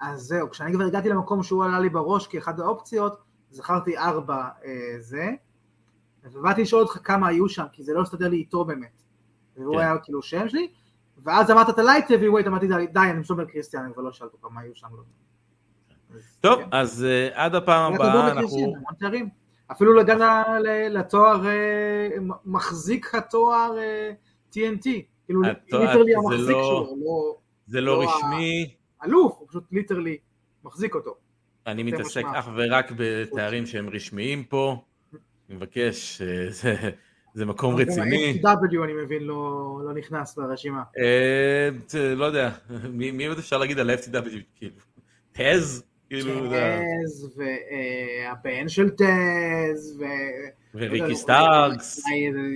אז 0.00 0.20
זהו, 0.20 0.50
כשאני 0.50 0.72
כבר 0.72 0.84
הגעתי 0.84 1.08
למקום 1.08 1.42
שהוא 1.42 1.64
עלה 1.64 1.80
לי 1.80 1.88
בראש 1.88 2.26
כאחד 2.26 2.60
האופציות, 2.60 3.22
זכרתי 3.50 3.98
ארבע 3.98 4.48
אה, 4.64 4.96
זה, 4.98 5.30
ובאתי 6.24 6.62
לשאול 6.62 6.82
אותך 6.82 6.98
כמה 7.04 7.28
היו 7.28 7.48
שם, 7.48 7.64
כי 7.72 7.82
זה 7.82 7.92
לא 7.94 8.02
הסתדר 8.02 8.28
לי 8.28 8.36
איתו 8.36 8.64
באמת. 8.64 9.02
והוא 9.56 9.74
כן. 9.74 9.80
היה 9.80 9.98
כאילו 9.98 10.22
שם 10.22 10.48
שלי, 10.48 10.68
ואז 11.22 11.50
אמרת 11.50 11.68
את 11.68 11.78
ה 11.78 11.83
light 11.83 12.06
heavyweight, 12.10 12.46
אמרתי 12.46 12.66
די, 12.66 13.00
אני 13.00 13.22
על 13.38 13.44
קריסטיאן, 13.44 13.84
אני 13.84 13.92
כבר 13.92 14.02
לא 14.02 14.12
שאלת 14.12 14.32
אותו 14.32 14.48
כמה 14.48 14.60
היו 14.60 14.74
שם. 14.74 14.88
לא. 14.96 15.02
טוב, 16.40 16.58
כן. 16.62 16.68
אז 16.72 17.04
אה, 17.04 17.28
עד 17.44 17.54
הפעם 17.54 17.94
הבאה 17.94 18.28
לקריסטיאן, 18.34 18.70
אנחנו... 19.00 19.26
אפילו 19.72 19.92
לגן 19.94 20.18
ל- 20.18 20.58
ל- 20.68 20.98
לתואר, 20.98 21.46
אה, 21.46 22.08
מחזיק 22.44 23.14
התואר 23.14 23.78
אה, 23.78 24.10
TNT, 24.52 24.88
כאילו 25.24 25.42
התואר- 25.44 25.80
literally 25.80 26.14
המחזיק 26.14 26.48
לא- 26.56 26.84
שלו, 26.86 26.96
לא 27.04 27.36
זה 27.66 27.80
לא 27.80 27.98
לא 27.98 28.02
רשמי, 28.08 28.74
אלוף, 29.04 29.36
הוא 29.38 29.48
פשוט 29.48 29.64
literally 29.72 30.16
מחזיק 30.64 30.94
אותו. 30.94 31.14
אני 31.66 31.82
מתעסק. 31.82 32.22
אך 32.34 32.48
ורק 32.56 32.92
בתארים 32.96 33.66
שהם 33.66 33.88
רשמיים 33.88 34.44
פה. 34.44 34.82
אני 35.48 35.56
מבקש, 35.56 36.22
אה, 36.22 36.46
זה- 37.34 37.46
מקום 37.46 37.76
רציני. 37.76 38.40
ה-FTW 38.44 38.84
אני 38.84 38.92
מבין 39.04 39.22
לא 39.22 39.40
לא 39.84 39.92
נכנס 39.94 40.38
לרשימה. 40.38 40.82
אה, 40.98 41.68
לא 42.16 42.24
יודע, 42.24 42.50
מי 42.92 43.26
עוד 43.26 43.38
אפשר 43.38 43.58
להגיד 43.58 43.78
על 43.78 43.90
ה-FTW? 43.90 44.38
כאילו, 44.54 44.74
טז? 45.32 45.84
כאילו, 46.08 46.48
זה- 46.50 46.80
טז, 47.04 47.38
והבן 47.38 48.68
של 48.68 48.90
טז, 48.90 50.00
ו... 50.00 50.04
וריקי 50.74 51.14
סטארקס, 51.14 52.02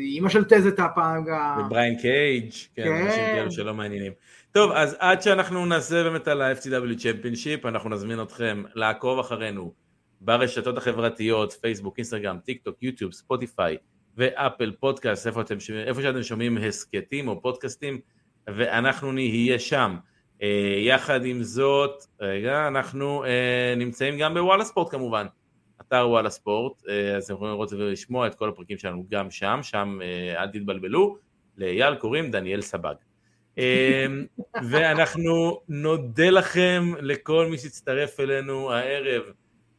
אימא 0.01 0.29
של 0.29 0.45
טז 0.45 0.67
הייתה 0.67 0.87
פעם 0.95 1.25
גם. 1.25 1.63
ובריין 1.67 1.99
קייג', 1.99 2.51
כן, 2.75 2.83
כן. 2.85 3.05
אנשים 3.07 3.25
כאלו 3.35 3.51
שלא 3.51 3.75
מעניינים. 3.75 4.13
טוב, 4.53 4.73
אז 4.73 4.97
עד 4.99 5.23
שאנחנו 5.23 5.67
נעשה 5.67 6.03
באמת 6.03 6.29
על 6.29 6.43
ה-FTW 6.43 6.97
championship, 6.99 7.67
אנחנו 7.67 7.91
נזמין 7.91 8.23
אתכם 8.23 8.63
לעקוב 8.75 9.19
אחרינו 9.19 9.73
ברשתות 10.21 10.79
החברתיות, 10.79 11.53
פייסבוק, 11.53 11.99
אינסטגרם, 11.99 12.39
טיק 12.45 12.63
טוק, 12.65 12.83
יוטיוב, 12.83 13.13
ספוטיפיי 13.13 13.77
ואפל 14.17 14.73
פודקאסט, 14.81 15.27
איפה, 15.27 15.41
אתם, 15.41 15.57
איפה 15.87 16.03
שאתם 16.03 16.23
שומעים 16.23 16.59
הסכתים 16.59 17.29
או 17.29 17.43
פודקאסטים, 17.43 18.01
ואנחנו 18.47 19.13
נהיה 19.13 19.59
שם. 19.59 19.97
אה, 20.43 20.75
יחד 20.79 21.25
עם 21.25 21.43
זאת, 21.43 22.07
רגע, 22.21 22.69
אנחנו 22.69 23.25
אה, 23.25 23.75
נמצאים 23.77 24.19
גם 24.19 24.35
בוואלה 24.35 24.65
ספורט 24.65 24.91
כמובן, 24.91 25.27
אתר 25.81 26.09
וואלה 26.09 26.31
ספורט, 26.31 26.83
אה, 26.89 27.17
אז 27.17 27.25
אתם 27.25 27.35
יכולים 27.35 27.53
לראות 27.53 27.73
ולשמוע 27.73 28.27
את 28.27 28.35
כל 28.35 28.49
הפרקים 28.49 28.79
שלנו 28.79 29.05
גם 29.11 29.31
שם, 29.31 29.59
שם 29.63 29.99
אל 30.37 30.49
תתבלבלו, 30.49 31.19
לאייל 31.57 31.95
קוראים 31.95 32.31
דניאל 32.31 32.61
סבג. 32.61 32.95
ואנחנו 34.71 35.61
נודה 35.69 36.31
לכם 36.31 36.93
לכל 37.01 37.47
מי 37.51 37.59
שהצטרף 37.59 38.21
אלינו 38.21 38.73
הערב, 38.73 39.23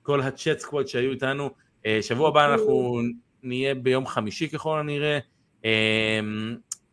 כל 0.02 0.22
הצ'אט 0.22 0.60
סקוואד 0.60 0.88
שהיו 0.88 1.11
איתנו. 1.11 1.49
שבוע 2.02 2.30
הבא 2.30 2.53
אנחנו 2.53 3.02
נהיה 3.44 3.76
ביום 3.76 4.07
חמישי 4.07 4.49
ככל 4.49 4.80
הנראה, 4.80 5.19
אה, 5.65 6.19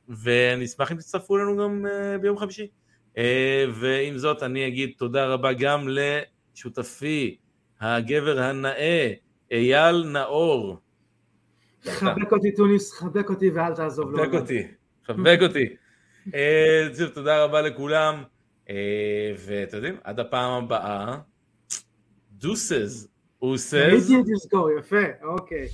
ואני 0.08 0.64
אשמח 0.64 0.92
אם 0.92 0.96
תצטרפו 0.96 1.36
אלינו 1.36 1.56
גם 1.56 1.84
ביום 2.20 2.38
חמישי. 2.38 2.66
אה, 3.20 3.64
ועם 3.74 4.18
זאת 4.18 4.42
אני 4.42 4.66
אגיד 4.66 4.92
תודה 4.98 5.26
רבה 5.26 5.52
גם 5.52 5.88
לשותפי, 5.88 7.36
הגבר 7.80 8.40
הנאה, 8.40 9.12
אייל 9.50 10.04
נאור. 10.04 10.78
חבק 11.84 12.32
אותי 12.32 12.54
טוניס, 12.54 12.92
חבק 12.92 13.30
אותי 13.30 13.50
ואל 13.50 13.74
תעזוב. 13.74 14.16
חבק 14.16 14.32
לא. 14.32 14.38
אותי, 14.38 14.66
חבק 15.06 15.38
אותי. 15.42 15.66
אה, 16.34 16.88
תודה 17.14 17.44
רבה 17.44 17.62
לכולם, 17.62 18.22
אה, 18.70 19.32
ואתם 19.46 19.76
יודעים, 19.76 19.96
עד 20.04 20.20
הפעם 20.20 20.64
הבאה, 20.64 21.18
דוסס, 22.32 23.08
תזכור, 24.34 24.70
יפה, 24.70 25.04
אוקיי. 25.22 25.68